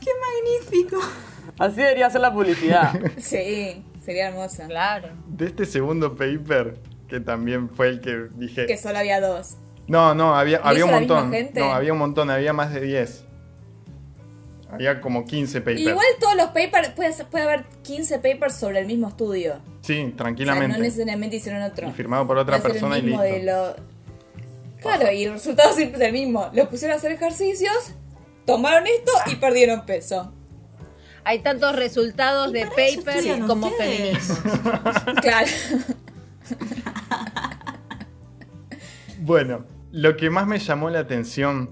¡Qué 0.00 0.10
magnífico! 0.20 0.98
Así 1.58 1.76
debería 1.76 2.10
ser 2.10 2.20
la 2.20 2.32
publicidad. 2.32 2.92
Sí, 3.18 3.82
sería 4.04 4.28
hermosa. 4.28 4.66
Claro. 4.66 5.08
De 5.28 5.46
este 5.46 5.64
segundo 5.66 6.14
paper, 6.16 6.76
que 7.08 7.20
también 7.20 7.68
fue 7.70 7.88
el 7.88 8.00
que 8.00 8.28
dije. 8.36 8.66
Que 8.66 8.76
solo 8.76 8.98
había 8.98 9.20
dos. 9.20 9.56
No, 9.86 10.14
no, 10.14 10.34
había, 10.34 10.58
¿Lo 10.60 10.66
había 10.66 10.84
un 10.86 10.90
montón. 10.92 11.32
No, 11.54 11.72
había 11.72 11.92
un 11.92 11.98
montón, 11.98 12.30
había 12.30 12.52
más 12.52 12.72
de 12.72 12.80
10. 12.80 13.24
Había 14.70 15.00
como 15.00 15.24
15 15.24 15.60
papers. 15.60 15.80
Igual 15.80 16.06
todos 16.18 16.36
los 16.36 16.46
papers, 16.46 16.88
puede, 16.90 17.12
puede 17.30 17.44
haber 17.44 17.64
15 17.82 18.18
papers 18.18 18.54
sobre 18.56 18.80
el 18.80 18.86
mismo 18.86 19.08
estudio. 19.08 19.56
Sí, 19.82 20.00
O 20.02 20.06
sea, 20.08 20.16
tranquilamente. 20.16 20.76
no 20.78 20.82
necesariamente 20.82 21.36
hicieron 21.36 21.62
otro. 21.62 21.88
Y 21.88 21.92
firmado 21.92 22.26
por 22.26 22.38
otra 22.38 22.56
el 22.56 22.62
persona 22.62 22.98
y 22.98 23.02
listo. 23.02 23.22
de 23.22 23.42
lo- 23.44 23.76
Claro, 24.80 25.12
y 25.12 25.24
el 25.24 25.32
resultado 25.32 25.72
siempre 25.74 26.00
es 26.00 26.06
el 26.08 26.12
mismo. 26.12 26.50
Los 26.52 26.68
pusieron 26.68 26.94
a 26.94 26.98
hacer 26.98 27.12
ejercicios, 27.12 27.92
tomaron 28.46 28.86
esto 28.86 29.12
y 29.30 29.36
perdieron 29.36 29.86
peso. 29.86 30.32
Hay 31.24 31.38
tantos 31.40 31.74
resultados 31.76 32.52
de 32.52 32.66
paper 32.66 33.46
como 33.46 33.70
feminismo. 33.70 34.36
Claro. 35.22 35.48
Bueno, 39.20 39.64
lo 39.92 40.16
que 40.16 40.28
más 40.30 40.46
me 40.46 40.58
llamó 40.58 40.90
la 40.90 41.00
atención, 41.00 41.70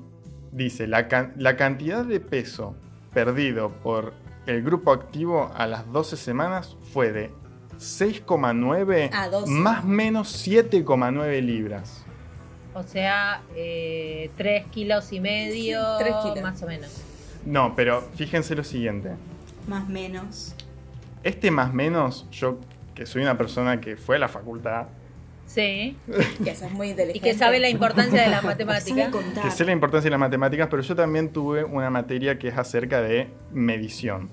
dice, 0.52 0.86
la, 0.86 1.08
can- 1.08 1.34
la 1.36 1.56
cantidad 1.56 2.04
de 2.04 2.20
peso 2.20 2.74
perdido 3.12 3.70
por 3.82 4.14
el 4.46 4.62
grupo 4.62 4.92
activo 4.92 5.50
a 5.54 5.66
las 5.66 5.90
12 5.92 6.16
semanas 6.16 6.76
fue 6.92 7.12
de 7.12 7.30
6,9 7.78 9.10
Ah, 9.12 9.28
12. 9.28 9.50
más 9.52 9.84
menos 9.84 10.46
7,9 10.46 11.40
libras. 11.42 12.04
O 12.74 12.82
sea, 12.84 13.42
eh, 13.54 14.30
tres 14.38 14.64
kilos 14.68 15.12
y 15.12 15.20
medio, 15.20 15.82
Sí, 15.98 16.04
tres 16.04 16.14
kilos. 16.22 16.40
más 16.42 16.62
o 16.62 16.66
menos. 16.66 16.90
No, 17.44 17.74
pero 17.76 18.02
fíjense 18.16 18.54
lo 18.54 18.64
siguiente. 18.64 19.10
Más 19.66 19.88
menos. 19.88 20.54
Este 21.22 21.50
más 21.50 21.72
menos, 21.72 22.26
yo 22.30 22.58
que 22.94 23.06
soy 23.06 23.22
una 23.22 23.38
persona 23.38 23.80
que 23.80 23.96
fue 23.96 24.16
a 24.16 24.18
la 24.18 24.28
facultad, 24.28 24.86
Sí. 25.46 25.96
Que 26.44 26.50
eso 26.50 26.64
es 26.64 26.72
muy 26.72 26.90
inteligente. 26.90 27.18
Y 27.18 27.32
que 27.32 27.36
sabe 27.38 27.60
la 27.60 27.68
importancia 27.68 28.22
de 28.22 28.30
la 28.30 28.40
matemática. 28.42 29.10
que 29.42 29.50
sé 29.50 29.64
la 29.64 29.72
importancia 29.72 30.06
de 30.06 30.12
las 30.12 30.20
matemáticas, 30.20 30.68
pero 30.70 30.82
yo 30.82 30.96
también 30.96 31.30
tuve 31.30 31.64
una 31.64 31.90
materia 31.90 32.38
que 32.38 32.48
es 32.48 32.56
acerca 32.56 33.02
de 33.02 33.28
medición. 33.52 34.30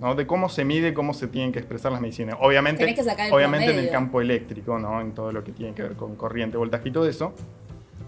¿no? 0.00 0.16
De 0.16 0.26
cómo 0.26 0.48
se 0.48 0.64
mide, 0.64 0.94
cómo 0.94 1.14
se 1.14 1.28
tienen 1.28 1.52
que 1.52 1.60
expresar 1.60 1.92
las 1.92 2.00
mediciones. 2.00 2.34
Obviamente, 2.40 2.80
Tenés 2.80 2.96
que 2.96 3.04
sacar 3.04 3.28
el 3.28 3.32
obviamente 3.32 3.70
en 3.70 3.78
el 3.78 3.90
campo 3.90 4.20
eléctrico, 4.20 4.80
¿no? 4.80 5.00
En 5.00 5.12
todo 5.12 5.30
lo 5.30 5.44
que 5.44 5.52
tiene 5.52 5.74
que 5.74 5.82
ver 5.82 5.92
con 5.92 6.16
corriente, 6.16 6.56
voltaje 6.56 6.88
y 6.88 6.92
todo 6.92 7.06
eso. 7.06 7.34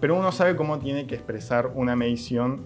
Pero 0.01 0.15
uno 0.15 0.33
sabe 0.33 0.57
cómo 0.57 0.77
tiene 0.79 1.07
que 1.07 1.15
expresar 1.15 1.71
una 1.73 1.95
medición 1.95 2.65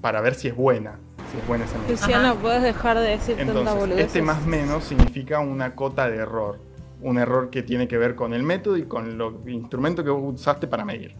para 0.00 0.22
ver 0.22 0.34
si 0.34 0.48
es 0.48 0.56
buena. 0.56 0.98
Si 1.32 1.38
es 1.38 1.46
buena 1.46 1.64
esa 1.64 1.76
medición. 1.78 2.00
Luciano, 2.00 2.36
puedes 2.36 2.62
dejar 2.62 2.98
de 2.98 3.08
decir 3.10 3.36
tanta 3.36 3.52
Entonces, 3.52 3.74
boludez. 3.78 4.06
este 4.06 4.22
más 4.22 4.44
menos 4.46 4.84
significa 4.84 5.40
una 5.40 5.74
cota 5.74 6.08
de 6.08 6.16
error. 6.16 6.60
Un 7.02 7.18
error 7.18 7.50
que 7.50 7.62
tiene 7.62 7.86
que 7.86 7.98
ver 7.98 8.14
con 8.14 8.32
el 8.34 8.42
método 8.42 8.76
y 8.76 8.84
con 8.84 9.18
lo- 9.18 9.40
el 9.44 9.52
instrumento 9.52 10.02
que 10.02 10.10
vos 10.10 10.34
usaste 10.34 10.66
para 10.66 10.84
medir. 10.84 11.14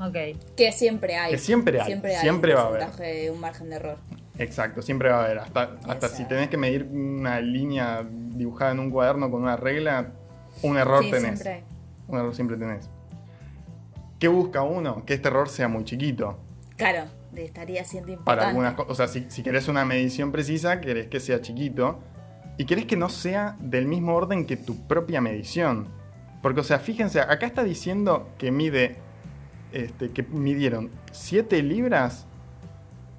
Ok. 0.00 0.16
Que 0.56 0.72
siempre 0.72 1.16
hay. 1.16 1.30
Que 1.32 1.38
siempre 1.38 1.80
hay, 1.80 1.86
siempre 2.20 2.52
un 2.52 2.58
va 2.58 2.62
a 2.62 2.66
haber. 2.66 3.30
Un 3.30 3.40
margen 3.40 3.70
de 3.70 3.76
error. 3.76 3.96
Exacto, 4.38 4.82
siempre 4.82 5.08
va 5.08 5.20
a 5.20 5.24
haber. 5.24 5.38
Hasta, 5.38 5.76
hasta 5.88 6.08
si 6.08 6.26
tenés 6.26 6.48
que 6.50 6.58
medir 6.58 6.84
una 6.92 7.40
línea 7.40 8.04
dibujada 8.10 8.72
en 8.72 8.80
un 8.80 8.90
cuaderno 8.90 9.30
con 9.30 9.42
una 9.42 9.56
regla, 9.56 10.12
un 10.62 10.76
error 10.76 11.02
Sí, 11.04 11.10
tenés. 11.10 11.38
siempre 11.38 11.52
hay. 11.54 11.64
Un 12.08 12.18
error 12.18 12.34
siempre 12.34 12.56
tenés. 12.58 12.90
¿Qué 14.18 14.28
busca 14.28 14.62
uno? 14.62 15.04
Que 15.06 15.14
este 15.14 15.28
error 15.28 15.48
sea 15.48 15.68
muy 15.68 15.84
chiquito. 15.84 16.38
Claro, 16.76 17.04
de- 17.36 17.44
estaría 17.44 17.84
siendo 17.84 18.10
importante. 18.12 18.38
Para 18.38 18.48
algunas 18.48 18.74
cosas. 18.74 18.90
O 18.90 18.94
sea, 18.96 19.08
si, 19.08 19.26
si 19.30 19.42
querés 19.42 19.68
una 19.68 19.84
medición 19.84 20.32
precisa, 20.32 20.80
querés 20.80 21.06
que 21.06 21.20
sea 21.20 21.40
chiquito. 21.40 22.00
Y 22.58 22.64
querés 22.64 22.86
que 22.86 22.96
no 22.96 23.08
sea 23.08 23.56
del 23.60 23.86
mismo 23.86 24.14
orden 24.14 24.46
que 24.46 24.56
tu 24.56 24.86
propia 24.88 25.20
medición. 25.20 25.88
Porque, 26.42 26.60
o 26.60 26.64
sea, 26.64 26.78
fíjense, 26.78 27.20
acá 27.20 27.46
está 27.46 27.62
diciendo 27.64 28.30
que 28.38 28.50
mide. 28.50 28.96
Este, 29.72 30.10
que 30.10 30.22
midieron 30.22 30.90
7 31.12 31.62
libras. 31.62 32.26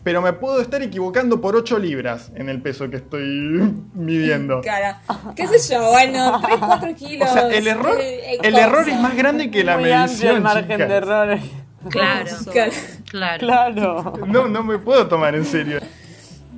Pero 0.03 0.22
me 0.22 0.31
puedo 0.31 0.61
estar 0.61 0.81
equivocando 0.81 1.41
por 1.41 1.56
8 1.57 1.77
libras 1.80 2.31
en 2.35 2.48
el 2.48 2.61
peso 2.61 2.89
que 2.89 2.95
estoy 2.98 3.22
midiendo. 3.94 4.61
Cara, 4.64 5.02
qué 5.35 5.45
sé 5.48 5.73
yo, 5.76 5.91
bueno, 5.91 6.39
3, 6.41 6.57
4 6.60 6.95
kilos. 6.95 7.30
O 7.30 7.34
sea, 7.34 7.49
el 7.49 7.68
error, 7.68 7.98
eh, 7.99 8.34
eh, 8.35 8.39
el 8.41 8.56
error 8.56 8.88
es 8.88 8.99
más 8.99 9.15
grande 9.18 9.52
que 9.52 9.64
la 9.65 9.77
Muy 9.77 9.91
amplio 9.91 10.07
medición. 10.07 10.35
el 10.38 10.41
margen 10.41 10.64
chicas. 10.72 10.89
de 10.89 10.95
errores. 10.95 11.44
Claro. 11.89 12.31
Claro. 12.52 12.72
Claro. 13.09 13.39
Claro. 13.39 14.13
No, 14.27 14.47
no 14.47 14.63
me 14.63 14.77
puedo 14.77 15.07
tomar 15.07 15.35
en 15.35 15.45
serio. 15.45 15.79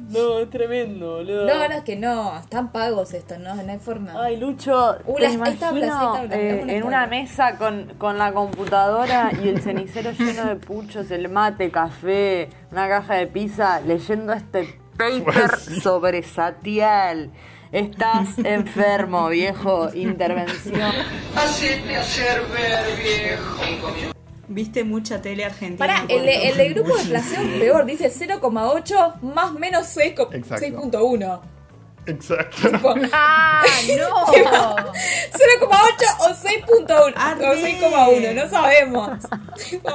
No, 0.09 0.39
es 0.39 0.49
tremendo, 0.49 1.17
boludo. 1.17 1.45
No, 1.45 1.67
no, 1.67 1.75
es 1.75 1.83
que 1.83 1.95
no, 1.95 2.39
están 2.39 2.71
pagos 2.71 3.13
estos, 3.13 3.37
no, 3.37 3.53
no 3.53 3.71
hay 3.71 3.77
forma. 3.77 4.13
Ay, 4.19 4.37
Lucho, 4.37 4.97
Uh, 5.05 5.15
te 5.17 5.31
imagino 5.31 6.17
eh, 6.31 6.61
una 6.63 6.73
en 6.73 6.83
una 6.83 7.07
mesa 7.07 7.57
con, 7.57 7.93
con 7.99 8.17
la 8.17 8.33
computadora 8.33 9.31
y 9.43 9.49
el 9.49 9.61
cenicero 9.61 10.11
lleno 10.11 10.45
de 10.47 10.55
puchos, 10.55 11.11
el 11.11 11.29
mate, 11.29 11.69
café, 11.69 12.49
una 12.71 12.87
caja 12.89 13.15
de 13.15 13.27
pizza, 13.27 13.81
leyendo 13.81 14.33
este 14.33 14.79
paper 14.97 15.59
sobre 15.59 16.23
Satial. 16.23 17.29
Estás 17.71 18.39
enfermo, 18.39 19.29
viejo. 19.29 19.93
Intervención. 19.93 20.91
Hacedme 21.35 21.97
hacer 21.97 22.41
ver 22.51 22.97
viejo. 22.97 24.18
Viste 24.51 24.83
mucha 24.83 25.21
tele 25.21 25.45
argentina. 25.45 25.77
Pará, 25.77 26.05
el, 26.09 26.23
de- 26.25 26.49
el 26.49 26.57
de 26.57 26.69
grupo 26.73 26.97
de 26.97 27.15
es 27.15 27.23
peor, 27.59 27.85
dice 27.85 28.11
0,8 28.11 29.21
más 29.21 29.53
menos 29.53 29.85
6 29.87 30.13
co- 30.15 30.29
Exacto. 30.33 30.65
6.1. 30.65 31.39
Exacto. 32.07 32.69
Tipo, 32.71 32.95
¡Ah, 33.13 33.63
no! 33.95 34.25
0,8 34.93 34.93
o 36.19 36.29
6.1 36.33 37.13
Arre. 37.15 37.49
o 37.49 37.53
6,1, 37.53 38.33
no 38.33 38.49
sabemos. 38.49 39.19
Tipo, 39.69 39.89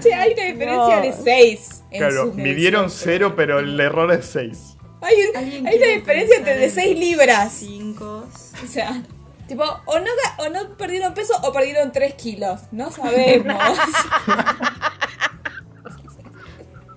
che, 0.00 0.14
hay 0.14 0.32
una 0.34 0.44
diferencia 0.44 0.96
No. 0.96 1.02
de 1.02 1.12
6 1.12 1.82
en 1.90 1.98
Claro, 1.98 2.26
midieron 2.26 2.82
mediciones. 2.84 2.92
0, 3.02 3.34
pero 3.36 3.58
el 3.58 3.80
error 3.80 4.12
es 4.12 4.26
6. 4.26 4.76
Hay, 5.02 5.14
¿Alguien 5.34 5.66
hay 5.66 5.76
una 5.78 5.86
diferencia 5.86 6.36
entre 6.36 6.56
de 6.58 6.64
en 6.66 6.70
6 6.70 6.98
libras. 6.98 7.52
5. 7.58 8.04
O 8.04 8.66
sea, 8.68 9.02
tipo, 9.50 9.64
o 9.86 9.98
no, 9.98 10.04
ga- 10.06 10.34
o 10.38 10.48
no 10.48 10.76
perdieron 10.76 11.12
peso 11.12 11.34
o 11.42 11.52
perdieron 11.52 11.90
3 11.92 12.14
kilos. 12.14 12.60
No 12.72 12.90
sabemos. 12.90 13.60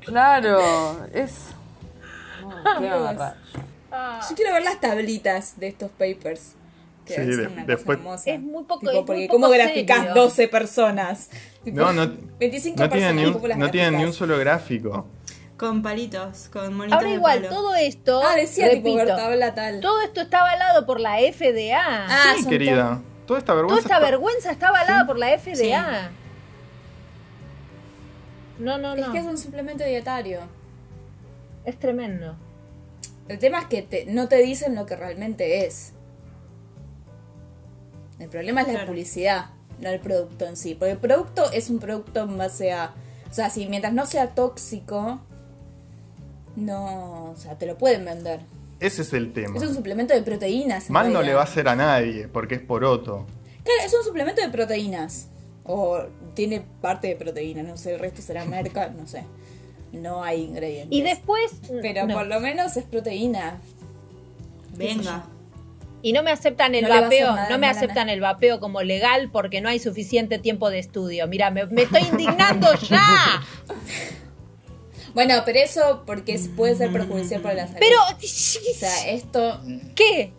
Claro, 0.06 0.60
es. 1.14 1.32
Qué 2.80 2.90
barra. 2.90 3.36
Yo 4.30 4.36
quiero 4.36 4.54
ver 4.54 4.64
las 4.64 4.80
tablitas 4.80 5.58
de 5.60 5.68
estos 5.70 5.92
papers. 5.92 6.54
Que 7.06 7.16
Sí, 7.16 7.22
ser 7.22 7.36
de- 7.36 7.48
una 7.48 7.66
después- 7.66 8.00
cosa. 8.00 8.32
Es 8.32 8.40
muy 8.42 8.64
poco. 8.64 8.80
Tipo, 8.82 8.92
es 8.92 8.96
muy 8.98 9.06
porque 9.06 9.28
poco 9.28 9.42
¿cómo 9.42 9.50
graficás 9.50 9.98
serio. 10.00 10.14
12 10.14 10.48
personas? 10.48 11.30
Tipo, 11.64 11.78
No, 11.82 11.94
no, 11.94 12.12
25 12.40 12.82
no 12.82 12.90
tienen 12.90 12.90
personas, 12.90 13.16
ni 13.16 13.26
un, 13.26 13.34
¿cómo 13.34 13.48
las 13.48 13.58
no 13.58 13.72
tienen 13.72 13.98
ni 13.98 14.04
un 14.06 14.14
solo 14.14 14.38
gráfico. 14.38 15.08
Con 15.64 15.82
palitos, 15.82 16.50
con 16.52 16.74
monitos 16.76 16.98
Ahora 16.98 17.08
de 17.08 17.16
igual, 17.16 17.42
palo. 17.44 17.56
todo 17.56 17.76
esto, 17.76 18.22
Ah, 18.22 18.36
decía 18.36 18.70
tipo 18.72 18.98
repito, 18.98 19.16
tabla 19.16 19.54
tal. 19.56 19.80
todo 19.80 20.02
esto 20.02 20.20
está 20.20 20.42
avalado 20.42 20.86
por 20.86 21.00
la 21.00 21.20
FDA. 21.22 21.80
Ah, 22.10 22.34
sí, 22.38 22.46
querida. 22.50 23.02
Toda 23.26 23.40
esta 23.40 23.54
Toda 23.54 23.62
vergüenza. 23.62 23.82
esta 23.82 23.94
está- 23.96 24.06
vergüenza 24.06 24.52
está 24.52 24.68
avalada 24.68 25.06
por 25.08 25.18
la 25.18 25.30
FDA. 25.38 26.12
No, 28.60 28.78
no, 28.78 28.94
Es 28.94 29.08
no. 29.08 29.14
que 29.14 29.20
es 29.20 29.26
un 29.26 29.38
suplemento 29.38 29.86
dietario. 29.86 30.42
Es 31.64 31.80
tremendo. 31.80 32.36
El 33.30 33.40
tema 33.40 33.60
es 33.60 33.66
que 33.68 33.82
te- 33.84 34.06
no 34.08 34.28
te 34.28 34.36
dicen 34.44 34.76
lo 34.76 34.86
que 34.86 34.98
realmente 34.98 35.66
es. 35.66 35.94
El 38.20 38.28
problema 38.28 38.60
es 38.62 38.68
la 38.68 38.74
Claro. 38.74 38.88
publicidad, 38.88 39.46
no 39.80 39.88
el 39.88 40.02
producto 40.02 40.46
en 40.46 40.58
sí. 40.58 40.76
Porque 40.76 40.92
el 40.92 40.98
producto 40.98 41.50
es 41.54 41.70
un 41.70 41.80
producto 41.80 42.24
en 42.24 42.38
base 42.38 42.74
a. 42.74 42.92
O 43.32 43.34
sea, 43.34 43.50
si 43.50 43.66
mientras 43.68 43.94
no 43.94 44.06
sea 44.06 44.36
tóxico, 44.36 45.22
no. 46.56 47.32
O 47.32 47.36
sea, 47.38 47.58
te 47.58 47.66
lo 47.66 47.78
pueden 47.78 48.06
vender. 48.06 48.42
Ese 48.80 49.04
es 49.04 49.14
el 49.14 49.32
tema. 49.32 49.58
Es 49.58 49.64
un 49.64 49.74
suplemento 49.74 50.14
de 50.14 50.22
proteínas. 50.22 50.90
Mal 50.90 51.14
no 51.14 51.22
le 51.22 51.34
va 51.34 51.42
a 51.42 51.44
hacer 51.46 51.68
a 51.68 51.76
nadie, 51.76 52.28
porque 52.28 52.56
es 52.56 52.62
poroto. 52.62 53.26
Claro, 53.64 53.82
es 53.86 53.94
un 53.94 54.04
suplemento 54.04 54.42
de 54.42 54.50
proteínas. 54.50 55.30
O 55.64 56.04
tiene 56.34 56.66
parte 56.82 57.08
de 57.08 57.16
proteína, 57.16 57.64
no 57.64 57.78
sé, 57.78 57.94
el 57.94 58.00
resto 58.00 58.22
será 58.22 58.44
merca, 58.46 58.90
no 58.90 59.08
sé. 59.08 59.24
No 59.94 60.24
hay 60.24 60.42
ingredientes. 60.42 60.98
Y 60.98 61.02
después. 61.02 61.52
Pero 61.82 62.08
no. 62.08 62.16
por 62.16 62.28
lo 62.28 62.40
menos 62.40 62.76
es 62.76 62.84
proteína. 62.84 63.62
Venga. 64.76 65.24
Y 66.02 66.12
no 66.12 66.22
me 66.22 66.32
aceptan 66.32 66.76
el 66.76 66.84
No 66.84 66.90
vapeo, 66.90 67.36
no 67.50 67.58
me 67.58 67.68
aceptan 67.68 68.10
el 68.10 68.20
vapeo 68.20 68.60
como 68.60 68.82
legal 68.82 69.30
porque 69.32 69.62
no 69.62 69.70
hay 69.70 69.80
suficiente 69.80 70.40
tiempo 70.40 70.70
de 70.70 70.80
estudio. 70.80 71.28
Mira, 71.28 71.50
me, 71.52 71.66
me 71.68 71.84
estoy 71.84 72.02
indignando 72.12 72.68
ya. 72.90 73.42
Bueno, 75.14 75.36
pero 75.46 75.60
eso 75.60 76.04
porque 76.06 76.40
puede 76.56 76.76
ser 76.76 76.92
perjudicial 76.92 77.42
para 77.42 77.54
la 77.56 77.68
salud. 77.68 77.80
Pero, 77.80 77.98
o 78.02 78.76
sea, 78.80 79.10
esto. 79.10 79.60
¿Qué? 79.96 80.34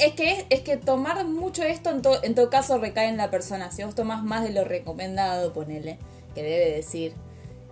Es 0.00 0.14
que, 0.14 0.46
es 0.48 0.60
que 0.62 0.78
tomar 0.78 1.24
mucho 1.26 1.62
esto 1.62 1.90
en, 1.90 2.00
to- 2.00 2.22
en 2.24 2.34
todo 2.34 2.48
caso 2.48 2.78
recae 2.78 3.08
en 3.08 3.18
la 3.18 3.30
persona. 3.30 3.70
Si 3.70 3.84
vos 3.84 3.94
tomás 3.94 4.22
más 4.24 4.42
de 4.42 4.50
lo 4.50 4.64
recomendado, 4.64 5.52
ponele, 5.52 5.98
que 6.34 6.42
debe 6.42 6.70
decir, 6.74 7.12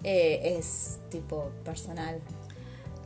eh, 0.04 0.56
es 0.58 0.98
tipo 1.10 1.50
personal. 1.64 2.18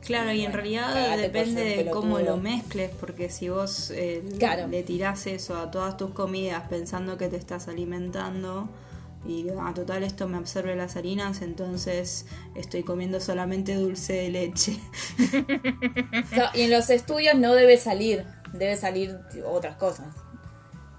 Claro, 0.00 0.32
y 0.32 0.40
en 0.44 0.52
Bueno, 0.52 0.56
realidad 0.56 1.16
depende 1.18 1.62
de 1.64 1.90
cómo 1.90 2.18
lo 2.20 2.36
mezcles, 2.36 2.90
porque 3.00 3.28
si 3.30 3.48
vos 3.48 3.90
eh, 3.94 4.22
Claro. 4.38 4.66
le 4.68 4.82
tirás 4.82 5.26
eso 5.26 5.56
a 5.56 5.70
todas 5.70 5.96
tus 5.96 6.10
comidas 6.10 6.64
pensando 6.68 7.16
que 7.16 7.28
te 7.28 7.36
estás 7.36 7.66
alimentando 7.68 8.68
y 9.26 9.48
a 9.50 9.74
total 9.74 10.04
esto 10.04 10.28
me 10.28 10.36
absorbe 10.36 10.76
las 10.76 10.96
harinas, 10.96 11.42
entonces 11.42 12.26
estoy 12.54 12.84
comiendo 12.84 13.20
solamente 13.20 13.74
dulce 13.74 14.14
de 14.14 14.30
leche. 14.30 14.78
No, 16.36 16.44
y 16.54 16.62
en 16.62 16.70
los 16.70 16.90
estudios 16.90 17.34
no 17.36 17.54
debe 17.54 17.76
salir, 17.78 18.24
debe 18.52 18.76
salir 18.76 19.18
otras 19.46 19.76
cosas. 19.76 20.14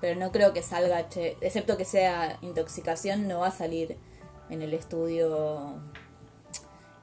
Pero 0.02 0.20
no 0.20 0.32
creo 0.32 0.54
que 0.54 0.62
salga, 0.62 1.10
che, 1.10 1.38
excepto 1.41 1.78
que 1.78 1.86
sea 1.86 2.38
intoxicación, 2.41 3.28
no 3.28 3.40
va 3.40 3.48
a 3.48 3.52
salir 3.52 3.98
en 4.49 4.62
el 4.62 4.74
estudio 4.74 5.76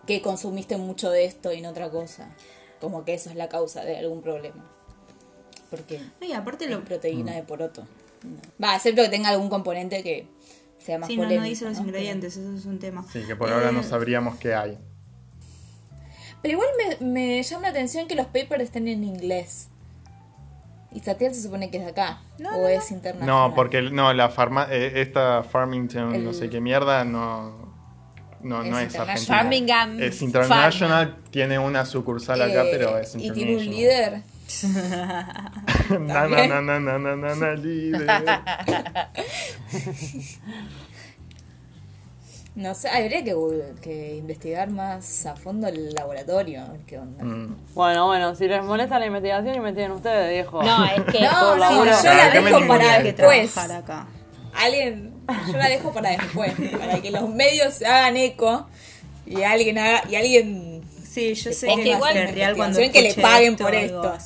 que 0.07 0.23
consumiste 0.23 0.77
mucho 0.77 1.11
de 1.11 1.25
esto 1.25 1.53
y 1.53 1.61
no 1.61 1.71
otra 1.71 1.91
cosa. 1.91 2.35
Como 2.81 3.05
que 3.05 3.15
eso 3.15 3.31
es 3.31 3.37
la 3.37 3.49
causa 3.49 3.85
de 3.85 3.99
algún 3.99 4.23
problema. 4.23 4.65
Porque 5.71 6.01
y 6.21 6.33
aparte 6.33 6.69
lo 6.69 6.85
proteína 6.85 7.33
de 7.35 7.43
poroto. 7.43 7.83
No. 8.23 8.41
Va, 8.63 8.77
excepto 8.77 9.03
que 9.03 9.09
tenga 9.09 9.31
algún 9.31 9.49
componente 9.49 10.03
que 10.03 10.27
sea 10.85 10.98
más 10.98 11.09
Sí, 11.09 11.16
no, 11.16 11.24
no 11.24 11.43
dice 11.43 11.65
los 11.65 11.78
¿no? 11.78 11.85
ingredientes, 11.86 12.36
eso 12.36 12.52
es 12.55 12.65
un 12.66 12.78
tema. 12.78 13.05
Sí, 13.12 13.23
que 13.27 13.35
por 13.36 13.51
ahora 13.52 13.73
no 13.73 13.81
Eh, 13.81 13.85
sabríamos 13.85 14.36
qué 14.36 14.55
hay. 14.55 14.78
Pero 16.43 16.52
igual 16.55 16.69
me, 17.01 17.06
me 17.06 17.43
llama 17.43 17.62
la 17.62 17.69
atención 17.70 18.06
que 18.06 18.15
los 18.15 18.27
papers 18.27 18.65
estén 18.65 18.86
en 18.89 19.02
inglés. 19.05 19.69
Y 20.93 21.01
Satiel 21.01 21.35
se 21.35 21.43
supone 21.43 21.70
que 21.70 21.78
es 21.78 21.85
de 21.85 21.90
acá. 21.90 22.20
o 22.55 22.69
es 22.69 22.90
internacional. 22.90 23.48
No, 23.51 23.55
porque 23.55 23.82
no, 23.82 24.12
la 24.12 24.28
farma, 24.28 24.69
eh, 24.70 24.93
esta 25.01 25.43
Farmington, 25.43 26.23
no 26.23 26.31
El- 26.31 26.35
sé 26.35 26.51
qué 26.51 26.61
mierda, 26.61 27.05
no, 27.05 27.73
no, 28.43 28.62
no 28.62 28.78
Es 28.78 28.86
es 28.89 28.94
international. 28.94 29.09
argentina. 29.09 29.36
Farmingham 29.39 30.01
Es 30.02 30.23
international, 30.23 31.16
tiene 31.31 31.59
una 31.59 31.85
sucursal 31.86 32.43
acá, 32.43 32.65
Eh, 32.65 32.69
pero 32.70 32.98
es 32.98 33.15
Y 33.16 33.31
tiene 33.32 33.56
un 33.56 33.62
international. 33.65 33.77
líder. 33.77 34.23
Na, 36.01 36.29
na, 36.29 36.47
na, 36.47 36.61
na, 36.61 36.79
na, 36.81 36.99
na, 36.99 37.16
na, 37.16 37.35
na, 37.35 37.53
líder. 37.55 38.07
No 42.57 42.73
sé, 42.77 42.89
habría 42.89 43.25
que, 43.25 43.35
que 43.83 44.16
investigar 44.16 44.71
más 44.71 45.27
a 45.27 45.35
fondo 45.35 45.66
el 45.66 45.93
laboratorio. 45.93 46.62
a 46.62 46.69
ver 46.69 46.81
qué 46.87 46.99
onda. 47.01 47.25
Mm. 47.25 47.57
Bueno, 47.75 48.07
bueno, 48.07 48.37
si 48.37 48.47
les 48.47 48.62
molesta 48.62 49.01
la 49.01 49.07
investigación, 49.07 49.57
investiguen 49.57 49.91
ustedes, 49.91 50.31
viejo. 50.31 50.62
No, 50.62 50.85
es 50.85 51.03
que- 51.12 51.21
No, 51.25 51.57
yo 51.57 51.57
la 51.57 52.31
dejo 52.31 52.66
para 52.69 53.03
después. 53.03 53.59
acá. 53.59 54.07
Alguien, 54.55 55.15
yo 55.51 55.57
la 55.59 55.69
dejo 55.69 55.93
para 55.93 56.11
después, 56.11 56.53
para 56.79 57.03
que 57.03 57.11
los 57.11 57.29
medios 57.29 57.75
se 57.75 57.87
hagan 57.87 58.16
eco 58.16 58.69
y 59.27 59.43
alguien 59.43 59.77
haga, 59.79 60.05
y 60.09 60.15
alguien 60.15 60.74
Sí, 61.15 61.32
yo 61.35 61.53
sé 61.53 61.70
Es 61.70 61.77
que 61.77 61.82
que 61.85 61.91
va 61.91 61.95
a 61.95 61.99
igual 61.99 62.12
ser 62.12 62.35
real 62.35 62.57
cuando 62.57 62.78
que 62.81 63.03
le 63.03 63.15
paguen 63.15 63.53
esto, 63.53 63.65
por 63.65 63.74
esto. 63.74 64.03
a. 64.03 64.19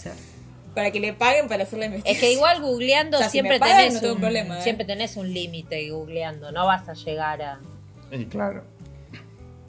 Para 0.74 0.90
que 0.90 1.00
le 1.00 1.12
paguen 1.12 1.46
para 1.46 1.64
hacer 1.64 1.78
la 1.78 1.86
investigación. 1.86 2.16
Es 2.16 2.20
que 2.20 2.32
igual 2.32 2.62
googleando 2.62 3.18
O 3.18 3.20
sea, 3.20 3.28
si 3.28 3.32
siempre 3.32 3.58
pagan, 3.58 3.88
tenés 3.88 4.02
no 4.02 4.12
un, 4.14 4.20
problema, 4.20 4.58
¿eh? 4.58 4.62
siempre 4.62 4.86
tenés 4.86 5.16
un 5.16 5.32
límite 5.34 5.90
googleando, 5.90 6.50
no 6.50 6.64
vas 6.64 6.88
a 6.88 6.94
llegar 6.94 7.42
a 7.42 7.58
Y 8.10 8.24
claro. 8.24 8.64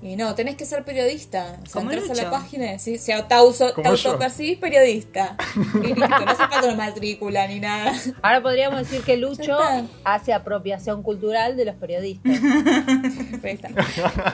Y 0.02 0.16
no, 0.16 0.34
tenés 0.34 0.56
que 0.56 0.66
ser 0.66 0.86
periodista. 0.86 1.58
O 1.62 1.66
sea, 1.66 1.82
entras 1.82 2.10
a 2.10 2.14
la 2.14 2.32
página 2.32 2.68
y 2.68 2.78
decís, 2.78 3.02
se 3.02 3.12
autopercibís 3.12 4.58
periodista. 4.58 5.36
Y 5.74 5.88
listo, 5.88 6.08
no 6.08 6.32
hace 6.32 6.48
falta 6.48 6.68
una 6.68 6.76
matrícula 6.76 7.46
ni 7.48 7.60
nada. 7.60 7.94
Ahora 8.22 8.42
podríamos 8.42 8.80
decir 8.80 9.02
que 9.04 9.18
Lucho 9.18 9.58
hace 10.06 10.32
apropiación 10.32 11.04
cultural 11.04 11.58
de 11.58 11.66
los 11.66 11.76
periodistas. 11.76 12.32
Ahí 13.44 13.52
está. 13.52 13.70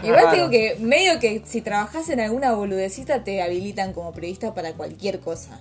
Igual 0.03 0.29
te 0.29 0.35
digo 0.35 0.49
que 0.51 0.77
medio 0.79 1.19
que 1.19 1.41
si 1.45 1.61
trabajas 1.61 2.09
en 2.09 2.19
alguna 2.19 2.53
boludecita 2.53 3.23
te 3.23 3.41
habilitan 3.41 3.91
como 3.91 4.13
periodista 4.13 4.53
para 4.53 4.73
cualquier 4.73 5.19
cosa. 5.19 5.59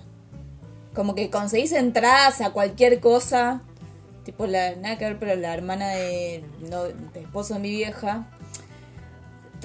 Como 0.93 1.15
que 1.15 1.31
conseguís 1.31 1.71
entradas 1.71 2.41
a 2.41 2.51
cualquier 2.51 2.99
cosa. 2.99 3.63
Tipo 4.23 4.45
la, 4.45 4.75
nada 4.75 4.99
que 4.99 5.05
ver, 5.05 5.19
pero 5.19 5.35
la 5.35 5.53
hermana 5.53 5.89
de, 5.89 6.43
no, 6.69 6.83
de 6.83 7.21
esposo 7.21 7.55
de 7.55 7.59
mi 7.59 7.71
vieja. 7.71 8.27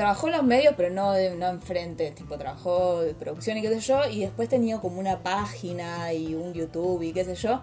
Trabajó 0.00 0.28
en 0.28 0.32
los 0.32 0.44
medios, 0.44 0.72
pero 0.78 0.88
no, 0.88 1.12
de, 1.12 1.34
no 1.36 1.46
enfrente. 1.48 2.10
Tipo, 2.12 2.38
trabajó 2.38 3.02
de 3.02 3.12
producción 3.12 3.58
y 3.58 3.60
qué 3.60 3.68
sé 3.68 3.80
yo. 3.80 4.00
Y 4.10 4.20
después 4.20 4.48
tenía 4.48 4.78
como 4.78 4.98
una 4.98 5.18
página 5.22 6.10
y 6.14 6.34
un 6.34 6.54
YouTube 6.54 7.02
y 7.02 7.12
qué 7.12 7.22
sé 7.22 7.34
yo. 7.34 7.60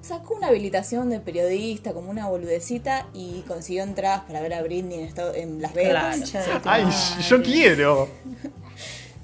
Sacó 0.00 0.36
una 0.36 0.46
habilitación 0.46 1.10
de 1.10 1.20
periodista, 1.20 1.92
como 1.92 2.08
una 2.10 2.28
boludecita, 2.28 3.08
y 3.12 3.42
consiguió 3.46 3.82
entradas 3.82 4.22
para 4.22 4.40
ver 4.40 4.54
a 4.54 4.62
Britney 4.62 5.00
en, 5.00 5.04
Estado- 5.06 5.34
en 5.34 5.60
Las 5.60 5.74
Vegas. 5.74 6.16
Ay, 6.64 6.84
yo 7.28 7.42
quiero. 7.42 8.08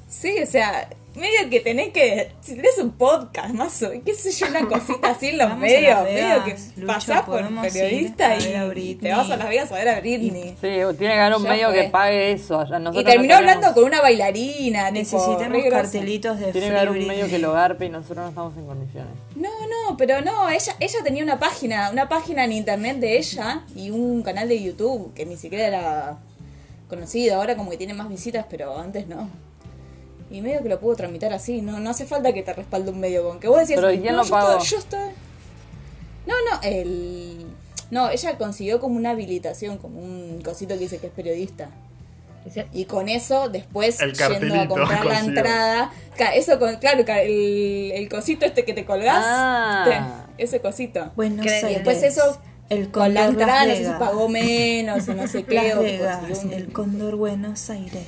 Sí, 0.07 0.37
o 0.43 0.47
sea, 0.47 0.91
medio 1.15 1.51
que 1.51 1.61
tenés 1.61 1.93
que. 1.93 2.33
Si 2.41 2.55
tenés 2.55 2.79
un 2.79 2.93
podcast, 2.93 3.55
más 3.55 3.83
o 3.83 3.91
qué 4.05 4.15
sé 4.15 4.33
yo, 4.33 4.47
una 4.49 4.67
cosita 4.67 5.11
así 5.11 5.29
en 5.29 5.39
los 5.39 5.57
medios, 5.57 6.03
medio 6.05 6.45
que 6.45 6.57
Lucho, 6.77 6.87
pasás 6.87 7.23
por 7.23 7.41
ir 7.41 7.61
periodista 7.61 8.37
y 8.37 8.95
te 8.97 9.11
vas 9.13 9.31
a 9.31 9.37
Las 9.37 9.49
Vegas 9.49 9.73
a 9.73 9.75
ver 9.77 9.89
a 9.89 10.01
Britney. 10.01 10.57
Sí, 10.61 10.69
tiene 10.99 11.15
que 11.15 11.21
haber 11.21 11.37
un 11.37 11.43
Ya 11.45 11.51
medio 11.51 11.69
fue. 11.71 11.83
que 11.83 11.89
pague 11.91 12.33
eso. 12.33 12.65
Nosotros 12.65 12.95
Y 12.95 12.99
no 12.99 13.05
terminó 13.05 13.37
hablando 13.37 13.73
con 13.75 13.85
una 13.85 14.01
bailarina, 14.01 14.91
Necesitamos 14.91 15.63
cartelitos 15.71 16.39
de 16.39 16.53
Tiene 16.53 16.69
que 16.71 16.77
haber 16.77 16.91
un 16.91 17.07
medio 17.07 17.29
que 17.29 17.39
lo 17.39 17.53
garpe 17.53 17.87
y 17.87 17.89
nosotros 17.89 18.19
no 18.19 18.29
estamos 18.29 18.57
en 18.57 18.67
condiciones. 18.67 19.13
No, 19.37 19.51
no, 19.67 19.97
pero 19.97 20.21
no, 20.21 20.49
ella, 20.49 20.77
ella 20.81 20.99
tenía 21.03 21.23
una 21.23 21.39
página, 21.39 21.91
una 21.91 22.09
página 22.09 22.45
en 22.45 22.53
internet 22.53 22.99
de 22.99 23.19
ella 23.19 23.63
y 23.75 23.91
un 23.91 24.23
canal 24.23 24.49
de 24.49 24.63
YouTube 24.63 25.13
que 25.15 25.27
ni 25.27 25.37
siquiera 25.37 25.67
era 25.67 26.19
conocido, 26.89 27.37
ahora 27.37 27.57
como 27.57 27.71
que 27.71 27.77
tiene 27.77 27.95
más 27.95 28.09
visitas, 28.09 28.47
pero 28.49 28.79
antes 28.79 29.07
no. 29.07 29.29
Y 30.31 30.41
medio 30.41 30.63
que 30.63 30.69
lo 30.69 30.81
pudo 30.81 30.97
tramitar 30.97 31.33
así, 31.33 31.61
no, 31.63 31.79
no 31.81 31.91
hace 31.91 32.07
falta 32.07 32.33
que 32.33 32.43
te 32.43 32.53
respalde 32.53 32.91
un 32.91 32.99
medio 33.01 33.23
con 33.29 33.39
que 33.41 33.49
vos 33.49 33.61
decías, 33.61 33.79
Pero, 33.81 33.93
¿y 33.93 33.99
quién 34.01 34.13
no, 34.13 34.19
lo 34.23 34.25
yo 34.25 34.31
pagó? 34.31 34.53
estoy- 34.59 34.69
yo 34.69 34.79
estoy... 34.79 35.11
No, 36.27 36.35
no, 36.51 36.61
el... 36.63 37.47
No, 37.91 38.09
ella 38.11 38.39
consiguió 38.39 38.81
como 38.81 38.97
una 38.97 39.11
habilitación, 39.11 39.77
como 39.79 40.01
un 40.01 40.41
cosito 40.43 40.75
que 40.75 40.81
dice 40.81 40.99
que 40.99 41.09
es 41.09 41.13
periodista. 41.13 41.69
Y 42.73 42.85
con 42.87 43.09
eso, 43.09 43.49
después, 43.49 44.01
El 44.01 44.13
yendo 44.15 44.55
a 44.61 44.69
comprar 44.69 45.05
la 45.07 45.21
entrada, 45.21 45.93
eso 46.35 46.59
con, 46.59 46.77
claro, 46.77 47.01
el, 47.23 47.93
el 47.95 48.09
cosito 48.09 48.45
este 48.45 48.65
que 48.67 48.75
te 48.75 48.85
colgás, 48.85 49.23
Ah. 49.27 50.25
te- 50.37 50.43
ese 50.45 50.61
cosito. 50.61 51.11
Buenos 51.17 51.45
Que 51.47 51.53
Aires. 51.53 51.73
después 51.75 52.03
eso, 52.03 52.39
El 52.69 52.91
con 52.91 53.15
la 53.15 53.27
entrada, 53.27 53.67
no 53.67 53.75
sé 53.75 53.85
si 53.87 53.91
pagó 53.93 54.29
menos 54.29 55.07
o 55.09 55.15
no 55.15 55.27
sé 55.29 55.45
qué. 55.45 55.55
Las 55.55 55.77
o 55.77 55.81
Vegas, 55.81 56.19
consiguió 56.27 56.57
un- 56.57 56.63
el 56.63 56.73
Cóndor 56.73 57.17
Buenos 57.17 57.71
Aires. 57.71 58.03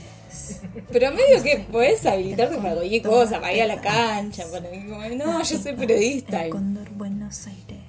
Pero 0.93 1.11
medio 1.11 1.43
que 1.43 1.67
podés 1.71 2.05
habilitarte 2.07 2.57
para 2.57 2.75
cualquier 2.75 3.03
cosa, 3.03 3.41
para 3.41 3.53
ir 3.53 3.63
a 3.63 3.67
la 3.67 3.81
cancha, 3.81 4.45
para 4.51 4.69
como, 4.69 5.01
no, 5.17 5.43
yo 5.43 5.59
soy 5.59 5.73
periodista. 5.75 6.45
El 6.45 6.51
Cóndor 6.51 6.89
Buenos 6.91 7.47
Aires. 7.47 7.81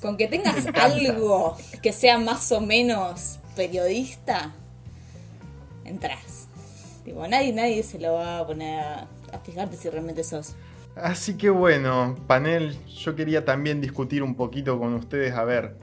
Con 0.00 0.16
que 0.16 0.28
tengas 0.28 0.66
algo 0.74 1.56
que 1.82 1.92
sea 1.92 2.18
más 2.18 2.52
o 2.52 2.60
menos 2.60 3.38
periodista, 3.56 4.54
entras. 5.84 6.46
Tipo, 7.04 7.26
nadie, 7.26 7.52
nadie 7.52 7.82
se 7.82 7.98
lo 7.98 8.14
va 8.14 8.38
a 8.38 8.46
poner 8.46 8.80
a, 8.80 9.08
a 9.32 9.38
fijarte 9.44 9.76
si 9.76 9.88
realmente 9.88 10.22
sos. 10.22 10.54
Así 10.94 11.36
que 11.36 11.50
bueno, 11.50 12.16
panel, 12.26 12.76
yo 12.86 13.14
quería 13.14 13.44
también 13.44 13.80
discutir 13.80 14.22
un 14.22 14.34
poquito 14.34 14.78
con 14.78 14.94
ustedes 14.94 15.32
a 15.34 15.44
ver 15.44 15.76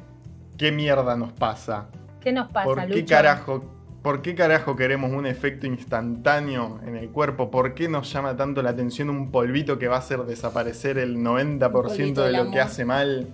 qué 0.58 0.72
mierda 0.72 1.16
nos 1.16 1.32
pasa. 1.34 1.88
¿Qué 2.22 2.32
nos 2.32 2.52
pasa, 2.52 2.66
¿Por 2.66 2.86
qué 2.88 2.96
Lucho? 2.96 3.06
carajo, 3.08 3.64
por 4.06 4.22
qué 4.22 4.36
carajo 4.36 4.76
queremos 4.76 5.12
un 5.12 5.26
efecto 5.26 5.66
instantáneo 5.66 6.80
en 6.86 6.96
el 6.96 7.10
cuerpo? 7.10 7.50
¿Por 7.50 7.74
qué 7.74 7.90
nos 7.90 8.14
llama 8.14 8.38
tanto 8.38 8.62
la 8.62 8.70
atención 8.70 9.10
un 9.10 9.32
polvito 9.32 9.80
que 9.80 9.88
va 9.88 9.96
a 9.96 10.00
hacer 10.00 10.20
desaparecer 10.26 11.00
el 11.00 11.18
90% 11.18 11.72
polvito 11.72 12.24
de 12.24 12.32
lo 12.34 12.52
que 12.52 12.62
hace 12.62 12.86
mal? 12.86 13.28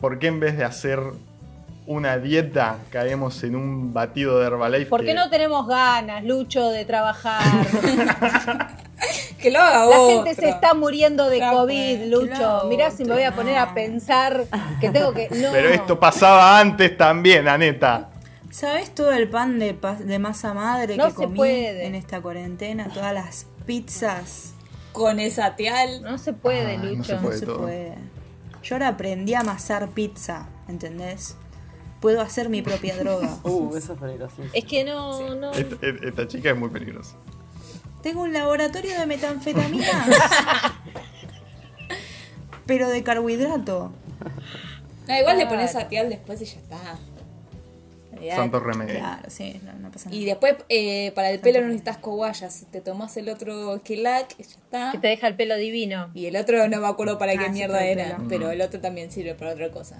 ¿Por 0.00 0.20
qué 0.20 0.28
en 0.28 0.38
vez 0.38 0.56
de 0.56 0.62
hacer 0.62 1.00
una 1.88 2.18
dieta 2.18 2.76
caemos 2.90 3.42
en 3.42 3.56
un 3.56 3.92
batido 3.92 4.38
de 4.38 4.46
Herbalife? 4.46 4.88
¿Por 4.88 5.00
qué 5.00 5.06
que- 5.08 5.14
no 5.14 5.30
tenemos 5.30 5.66
ganas, 5.66 6.22
Lucho, 6.22 6.70
de 6.70 6.84
trabajar? 6.84 7.42
Que 9.40 9.50
lo 9.50 9.60
haga 9.60 9.80
La 9.80 9.86
otro. 10.00 10.24
gente 10.24 10.34
se 10.40 10.48
está 10.48 10.72
muriendo 10.74 11.28
de 11.28 11.38
Ya 11.38 11.50
COVID, 11.50 11.98
fue, 11.98 12.06
Lucho. 12.06 12.62
Mirá 12.68 12.90
si 12.90 13.04
me 13.04 13.12
voy 13.14 13.22
a 13.24 13.32
poner 13.34 13.58
a 13.58 13.74
pensar 13.74 14.44
que 14.80 14.90
tengo 14.90 15.12
que. 15.12 15.28
No. 15.30 15.48
Pero 15.52 15.68
esto 15.68 16.00
pasaba 16.00 16.58
antes 16.58 16.96
también, 16.96 17.46
Aneta. 17.46 18.08
¿Sabes 18.56 18.94
todo 18.94 19.12
el 19.12 19.28
pan 19.28 19.58
de, 19.58 20.18
masa 20.18 20.54
madre 20.54 20.96
No 20.96 21.04
que 21.04 21.10
se 21.10 21.16
comí 21.16 21.36
puede. 21.36 21.84
en 21.84 21.94
esta 21.94 22.22
cuarentena? 22.22 22.88
Todas 22.88 23.12
las 23.12 23.46
pizzas. 23.66 24.54
con 24.92 25.20
esa 25.20 25.56
tial. 25.56 26.00
No 26.00 26.16
se 26.16 26.32
puede, 26.32 26.78
no 26.78 26.84
Lucho. 26.86 27.04
se 27.04 27.16
puede 27.16 27.40
No 27.40 27.52
se 27.52 27.58
puede. 27.58 27.94
Yo 28.62 28.76
ahora 28.76 28.88
aprendí 28.88 29.34
a 29.34 29.40
amasar 29.40 29.90
pizza, 29.90 30.48
¿entendés? 30.68 31.36
Puedo 32.00 32.22
hacer 32.22 32.48
mi 32.48 32.62
propia 32.62 32.96
droga. 32.98 33.36
Uh, 33.42 33.76
eso 33.76 33.92
es 33.92 33.98
peligrosísimo. 34.00 34.48
Es 34.54 34.64
que 34.64 34.84
no, 34.84 35.34
no. 35.34 35.52
Esta, 35.52 35.76
esta 36.06 36.26
chica 36.26 36.48
es 36.48 36.56
muy 36.56 36.70
peligrosa. 36.70 37.14
Tengo 38.02 38.22
un 38.22 38.32
laboratorio 38.32 38.98
de 38.98 39.04
metanfetaminas. 39.04 40.08
pero 42.64 42.88
de 42.88 43.02
carbohidrato. 43.02 43.92
No, 45.06 45.14
igual 45.18 45.36
le 45.36 45.46
pones 45.46 45.76
a 45.76 45.88
tial 45.88 46.08
después 46.08 46.40
y 46.40 46.46
ya 46.46 46.58
está. 46.58 46.98
Santo 48.34 48.60
remedio. 48.60 48.98
Claro, 48.98 49.22
sí, 49.28 49.60
no, 49.64 49.72
no 49.74 49.90
pasa 49.90 50.08
nada. 50.08 50.20
Y 50.20 50.24
después 50.24 50.56
eh, 50.68 51.12
para 51.14 51.30
el 51.30 51.40
pelo 51.40 51.60
no 51.60 51.66
necesitas 51.66 51.98
cobayas, 51.98 52.66
te 52.70 52.80
tomas 52.80 53.16
el 53.16 53.28
otro 53.28 53.80
Kelac 53.84 54.36
ya 54.38 54.44
está. 54.44 54.92
Que 54.92 54.98
te 54.98 55.08
deja 55.08 55.26
el 55.28 55.36
pelo 55.36 55.56
divino. 55.56 56.10
Y 56.14 56.26
el 56.26 56.36
otro 56.36 56.68
no 56.68 56.80
me 56.80 56.86
acuerdo 56.86 57.18
para 57.18 57.32
Ah, 57.32 57.36
qué 57.38 57.44
sí, 57.46 57.50
mierda 57.50 57.84
el 57.84 57.98
era, 57.98 58.18
pero 58.28 58.50
el 58.50 58.60
otro 58.60 58.80
también 58.80 59.10
sirve 59.10 59.34
para 59.34 59.52
otra 59.52 59.70
cosa. 59.70 59.98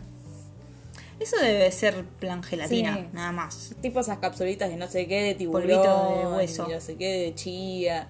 Eso 1.19 1.37
debe 1.41 1.71
ser 1.73 2.05
plan 2.21 2.43
gelatina, 2.43 2.95
Sí. 2.97 3.05
nada 3.15 3.33
más. 3.33 3.75
Tipo 3.81 4.01
esas 4.01 4.19
capsulitas 4.19 4.69
de 4.69 4.77
no 4.77 4.87
sé 4.87 5.07
qué, 5.07 5.23
de 5.23 5.35
tiburón, 5.35 5.63
Polvito 5.63 6.29
de 6.31 6.37
hueso. 6.37 6.67
y 6.69 6.73
no 6.75 6.81
sé 6.81 6.97
qué, 6.97 7.09
de 7.21 7.35
chía. 7.35 8.09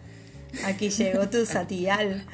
Aquí 0.65 0.91
llegó 0.91 1.29
tu 1.29 1.47
satial. 1.47 2.25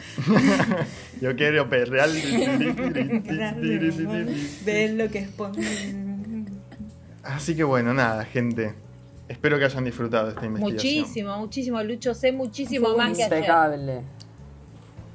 Yo 1.20 1.36
quiero 1.36 1.68
perrear. 1.68 2.08
Ven 4.64 4.98
lo 4.98 5.08
que 5.10 5.18
es 5.18 5.28
pon- 5.28 5.52
Así 7.24 7.54
que 7.56 7.64
bueno, 7.64 7.94
nada, 7.94 8.24
gente. 8.24 8.74
Espero 9.28 9.58
que 9.58 9.64
hayan 9.64 9.84
disfrutado 9.84 10.26
de 10.26 10.32
esta 10.32 10.44
investigación. 10.44 10.94
Muchísimo, 11.00 11.38
muchísimo, 11.38 11.82
Lucho. 11.82 12.14
Sé 12.14 12.32
muchísimo 12.32 12.96
más 12.96 13.16
que 13.16 13.24
ayer. 13.24 13.38
Impecable. 13.38 14.02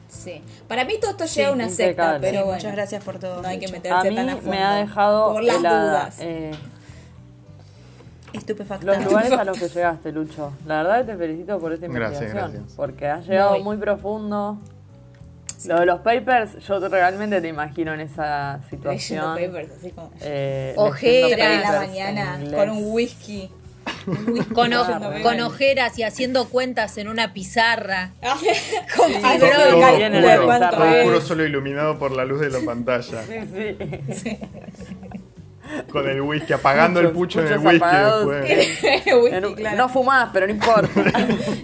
Sí. 0.08 0.42
Para 0.68 0.86
mí 0.86 0.96
todo 1.00 1.12
esto 1.12 1.28
Sí, 1.28 1.36
llega 1.36 1.50
a 1.50 1.52
una 1.54 1.70
secta, 1.70 2.18
pero 2.20 2.38
Sí, 2.40 2.44
bueno. 2.44 2.54
Muchas 2.58 2.72
gracias 2.74 3.04
por 3.04 3.20
todo. 3.20 3.42
No 3.42 3.48
hay 3.48 3.60
que 3.60 3.68
meterse 3.68 4.08
A 4.08 4.10
mí 4.10 4.16
tan 4.16 4.30
a 4.30 4.36
fondo. 4.38 4.50
me 4.52 4.64
ha 4.64 4.76
dejado 4.76 5.34
Por 5.34 5.44
las 5.44 5.58
helada. 5.58 5.90
dudas. 5.90 6.18
Eh, 6.22 6.52
Estupefactante. 8.34 8.96
los 9.04 9.06
lugares 9.12 9.32
a 9.34 9.44
los 9.44 9.60
que 9.60 9.68
llegaste, 9.74 10.12
Lucho. 10.12 10.54
La 10.66 10.84
verdad 10.84 11.06
te 11.06 11.18
felicito 11.18 11.60
por 11.60 11.74
esta 11.74 11.88
Gracias, 11.88 12.22
investigación. 12.22 12.52
gracias. 12.54 12.76
Porque 12.76 13.08
has 13.08 13.28
llegado 13.28 13.52
Muy. 13.52 13.64
muy, 13.64 13.78
profundo. 13.78 14.58
Lo 15.66 15.80
de 15.80 15.86
los 15.88 16.00
papers, 16.02 16.60
yo 16.68 16.80
te- 16.80 16.88
realmente 16.90 17.42
te 17.42 17.48
imagino 17.48 17.94
en 17.94 18.02
esa 18.02 18.60
situación. 18.70 19.36
papers, 19.36 19.72
así 19.78 19.90
como. 19.92 20.12
Eh, 20.22 20.74
Ojera. 20.78 21.54
en 21.56 21.62
la 21.62 21.72
mañana 21.80 22.40
en 22.42 22.52
con 22.54 22.70
un 22.70 22.92
whisky. 22.94 23.50
Un 24.06 24.44
Con, 24.54 24.74
o- 24.74 25.22
con 25.24 25.40
ojeras 25.40 25.98
y 25.98 26.04
haciendo 26.04 26.50
cuentas 26.50 26.98
en 26.98 27.08
una 27.08 27.34
pizarra. 27.34 28.12
Con 28.22 29.08
Sí, 29.10 29.16
fibroica, 29.16 29.40
Todo, 29.40 29.50
Todo 29.50 29.80
todo 29.82 29.96
bien 29.98 30.16
en 30.16 30.26
oscuro, 30.26 30.48
la 30.48 30.56
pizarra. 30.58 30.70
todo 30.78 30.86
es. 30.88 30.98
oscuro, 31.00 31.22
solo 31.22 31.46
iluminado 31.46 31.98
por 31.98 32.12
la 32.12 32.26
luz 32.26 32.42
de 32.42 32.50
la 32.50 32.60
pantalla. 32.60 33.24
Sí, 33.24 34.14
sí. 34.14 34.40
Con 35.92 36.08
el 36.08 36.22
whisky, 36.22 36.54
apagando 36.54 37.00
el 37.02 37.08
Muchos 37.14 37.18
pucho 37.18 37.42
en 37.42 37.48
el 37.54 37.60
whisky 37.60 37.76
apagados. 37.78 38.30
después. 38.30 38.68
Whisky, 38.84 39.36
En 39.36 39.46
un- 39.46 39.56
claro. 39.56 39.78
No 39.78 39.90
fumás, 39.90 40.30
pero 40.34 40.48
no 40.48 40.54
importa. 40.54 40.90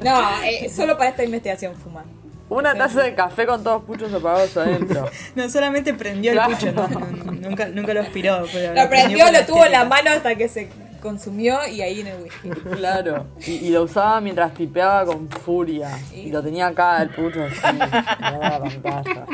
No, 0.03 0.43
eh, 0.43 0.69
solo 0.69 0.97
para 0.97 1.09
esta 1.11 1.23
investigación 1.23 1.75
fuman. 1.75 2.05
Una 2.53 2.73
taza 2.75 3.01
de 3.03 3.15
café 3.15 3.45
con 3.45 3.63
todos 3.63 3.83
puchos 3.83 4.13
apagados 4.13 4.55
adentro. 4.57 5.09
No 5.35 5.49
solamente 5.49 5.93
prendió 5.93 6.31
Claro. 6.33 6.51
el 6.51 6.57
pucho, 6.57 6.71
no, 6.71 6.87
no, 6.87 7.31
nunca, 7.49 7.67
nunca 7.67 7.93
lo 7.93 8.01
aspiró. 8.01 8.45
Pero 8.51 8.73
Lo 8.73 8.89
prendió, 8.89 9.31
lo 9.31 9.45
tuvo 9.45 9.65
en 9.65 9.71
la 9.71 9.85
mano 9.85 10.11
hasta 10.11 10.35
que 10.35 10.47
se 10.47 10.69
consumió 11.01 11.57
y 11.67 11.81
ahí 11.81 12.01
en 12.01 12.07
el 12.07 12.21
whisky. 12.21 12.49
Claro. 12.77 13.25
Y, 13.45 13.51
y 13.51 13.69
lo 13.71 13.83
usaba 13.83 14.21
mientras 14.21 14.53
tipeaba 14.53 15.05
con 15.05 15.27
furia. 15.29 15.89
Y 16.13 16.31
lo 16.31 16.41
tenía 16.41 16.67
acá 16.67 17.01
el 17.01 17.09
pucho 17.09 17.43
así, 17.43 17.77
la 17.77 18.59
pantalla. 18.61 19.25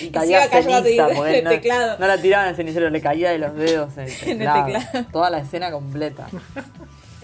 Y 0.00 0.10
caía 0.10 0.46
ceniza, 0.48 1.08
porque 1.16 1.32
del 1.32 1.44
no, 1.44 1.50
teclado. 1.50 1.96
no 1.98 2.06
la 2.06 2.18
tiraba 2.18 2.44
en 2.44 2.50
el 2.50 2.56
cenicero, 2.56 2.88
le 2.88 3.00
caía 3.00 3.30
de 3.32 3.38
los 3.38 3.54
dedos 3.56 3.96
en 3.96 4.04
el 4.04 4.12
En 4.28 4.42
el 4.42 4.52
teclado. 4.52 5.06
Toda 5.10 5.28
la 5.30 5.38
escena 5.38 5.72
completa. 5.72 6.28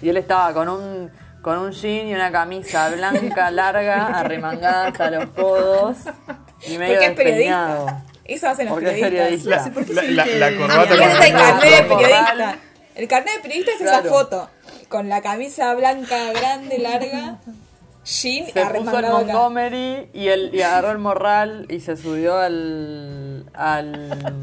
Y 0.03 0.09
él 0.09 0.17
estaba 0.17 0.53
con 0.53 0.69
un, 0.69 1.11
con 1.43 1.59
un 1.59 1.73
jean 1.73 2.09
y 2.09 2.15
una 2.15 2.31
camisa 2.33 2.89
blanca, 2.91 3.51
larga, 3.51 4.07
arremangada 4.19 4.89
hasta 4.89 5.11
los 5.11 5.27
codos. 5.31 5.97
Y 6.67 6.77
medio 6.79 6.95
Porque 6.95 7.07
es 7.07 7.13
periodista. 7.17 7.67
despeinado. 7.69 8.03
Eso 8.25 8.49
hacen 8.49 8.67
los 8.67 8.75
Porque 8.75 8.91
es 8.91 9.01
periodistas. 9.01 9.69
periodista. 9.71 10.03
La, 10.03 10.27
la- 10.27 10.51
la 10.51 10.57
corbata 10.59 10.89
con 10.97 11.01
es 11.03 11.27
el 11.27 11.33
carnet 11.33 11.71
de 11.77 11.83
periodista. 11.83 12.59
El 12.95 13.09
carnet 13.09 13.35
de 13.37 13.41
periodista 13.41 13.71
es 13.73 13.81
esa 13.81 14.01
Claro. 14.03 14.11
foto. 14.11 14.51
Con 14.89 15.09
la 15.09 15.23
camisa 15.23 15.75
blanca 15.75 16.33
grande, 16.33 16.79
larga, 16.79 17.39
jean, 18.05 18.47
Se 18.53 18.67
puso 18.67 18.99
el 18.99 19.05
acá. 19.05 19.13
Montgomery 19.13 20.09
y, 20.13 20.29
el, 20.29 20.55
y 20.55 20.63
agarró 20.63 20.91
el 20.91 20.99
morral 20.99 21.67
y 21.69 21.81
se 21.81 21.97
subió 21.97 22.37
al, 22.39 23.47
al, 23.55 24.35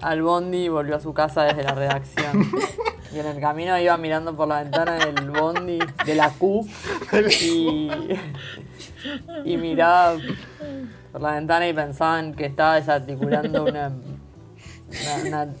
al 0.00 0.22
bondi 0.22 0.64
y 0.64 0.68
volvió 0.68 0.96
a 0.96 1.00
su 1.00 1.12
casa 1.14 1.44
desde 1.44 1.62
la 1.62 1.74
redacción. 1.74 2.50
Y 3.12 3.18
en 3.18 3.26
el 3.26 3.40
camino 3.40 3.76
iba 3.76 3.96
mirando 3.96 4.36
por 4.36 4.46
la 4.46 4.62
ventana 4.62 4.92
del 5.04 5.32
bondi, 5.32 5.80
de 6.06 6.14
la 6.14 6.30
Q, 6.30 6.64
y, 7.40 7.90
y 9.44 9.56
miraba 9.56 10.16
por 11.10 11.20
la 11.20 11.32
ventana 11.32 11.66
y 11.66 11.72
pensaban 11.72 12.34
que 12.34 12.46
estaba 12.46 12.76
desarticulando 12.76 13.64
una, 13.64 13.88
una, 15.18 15.24
una 15.26 15.54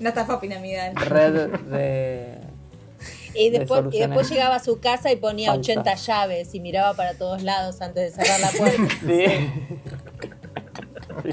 Una 0.00 0.08
estafa 0.08 0.40
piramidal. 0.40 0.96
red 0.96 1.50
de... 1.60 2.38
Y 3.36 3.50
de 3.50 3.60
después, 3.60 3.84
y 3.94 4.00
después 4.00 4.28
llegaba 4.28 4.56
a 4.56 4.58
su 4.58 4.80
casa 4.80 5.12
y 5.12 5.16
ponía 5.16 5.52
falsas. 5.52 5.76
80 5.76 5.94
llaves 5.94 6.54
y 6.56 6.58
miraba 6.58 6.94
para 6.94 7.14
todos 7.14 7.42
lados 7.44 7.80
antes 7.82 8.16
de 8.16 8.24
cerrar 8.24 8.40
la 8.40 8.50
puerta. 8.50 8.94
Sí. 9.06 9.24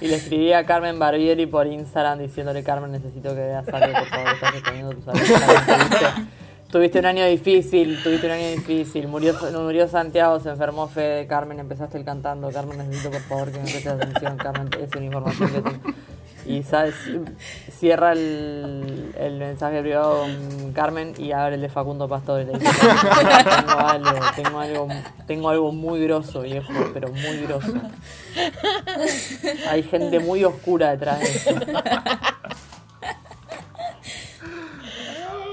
Y 0.00 0.06
le 0.06 0.16
escribí 0.16 0.52
a 0.52 0.64
Carmen 0.64 0.98
Barbieri 0.98 1.46
por 1.46 1.66
Instagram 1.66 2.18
diciéndole, 2.18 2.62
Carmen, 2.62 2.92
necesito 2.92 3.30
que 3.30 3.40
veas 3.40 3.68
algo, 3.68 3.98
por 3.98 4.08
favor, 4.08 4.32
estás 4.32 4.54
recogiendo 4.54 4.92
tus 4.92 5.08
alertas. 5.08 6.14
Tuviste, 6.70 6.98
un 6.98 7.06
año 7.06 7.24
difícil, 7.26 8.02
tuviste 8.02 8.26
un 8.26 8.32
año 8.32 8.50
difícil. 8.50 9.08
Murió, 9.08 9.34
murió 9.52 9.88
Santiago, 9.88 10.38
se 10.38 10.50
enfermó 10.50 10.86
Fede, 10.86 11.26
Carmen, 11.26 11.58
empezaste 11.60 11.96
el 11.96 12.04
cantando. 12.04 12.50
Carmen, 12.50 12.76
necesito 12.78 13.10
por 13.10 13.20
favor 13.22 13.52
que 13.52 13.58
me 13.58 13.64
prestes 13.64 13.86
atención. 13.86 14.36
Carmen, 14.36 14.68
es 14.78 14.94
una 14.94 15.04
información 15.06 15.50
que 15.50 15.60
tengo. 15.62 15.94
Y 16.46 16.62
¿sabes? 16.62 16.94
cierra 17.78 18.12
el, 18.12 19.36
mensaje 19.38 19.80
privado 19.80 20.20
con 20.20 20.72
Carmen 20.72 21.14
y 21.18 21.32
abre 21.32 21.56
el 21.56 21.60
de 21.60 21.68
Facundo 21.68 22.08
Pastor 22.08 22.46
tengo 22.46 23.78
algo, 23.78 24.10
tengo 24.34 24.58
algo, 24.58 24.88
tengo 25.26 25.48
algo 25.50 25.72
muy 25.72 26.02
grosso, 26.04 26.42
viejo, 26.42 26.72
pero 26.94 27.08
muy 27.08 27.36
grosso. 27.46 27.74
Hay 29.68 29.82
gente 29.82 30.20
muy 30.20 30.44
oscura 30.44 30.90
detrás 30.90 31.20
de 31.20 31.26
esto. 31.26 31.54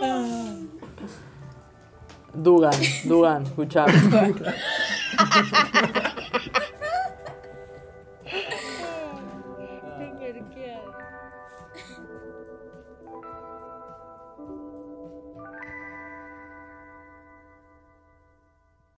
Dugan, 2.35 2.75
Dugan, 3.05 3.43
escuchame. 3.43 3.93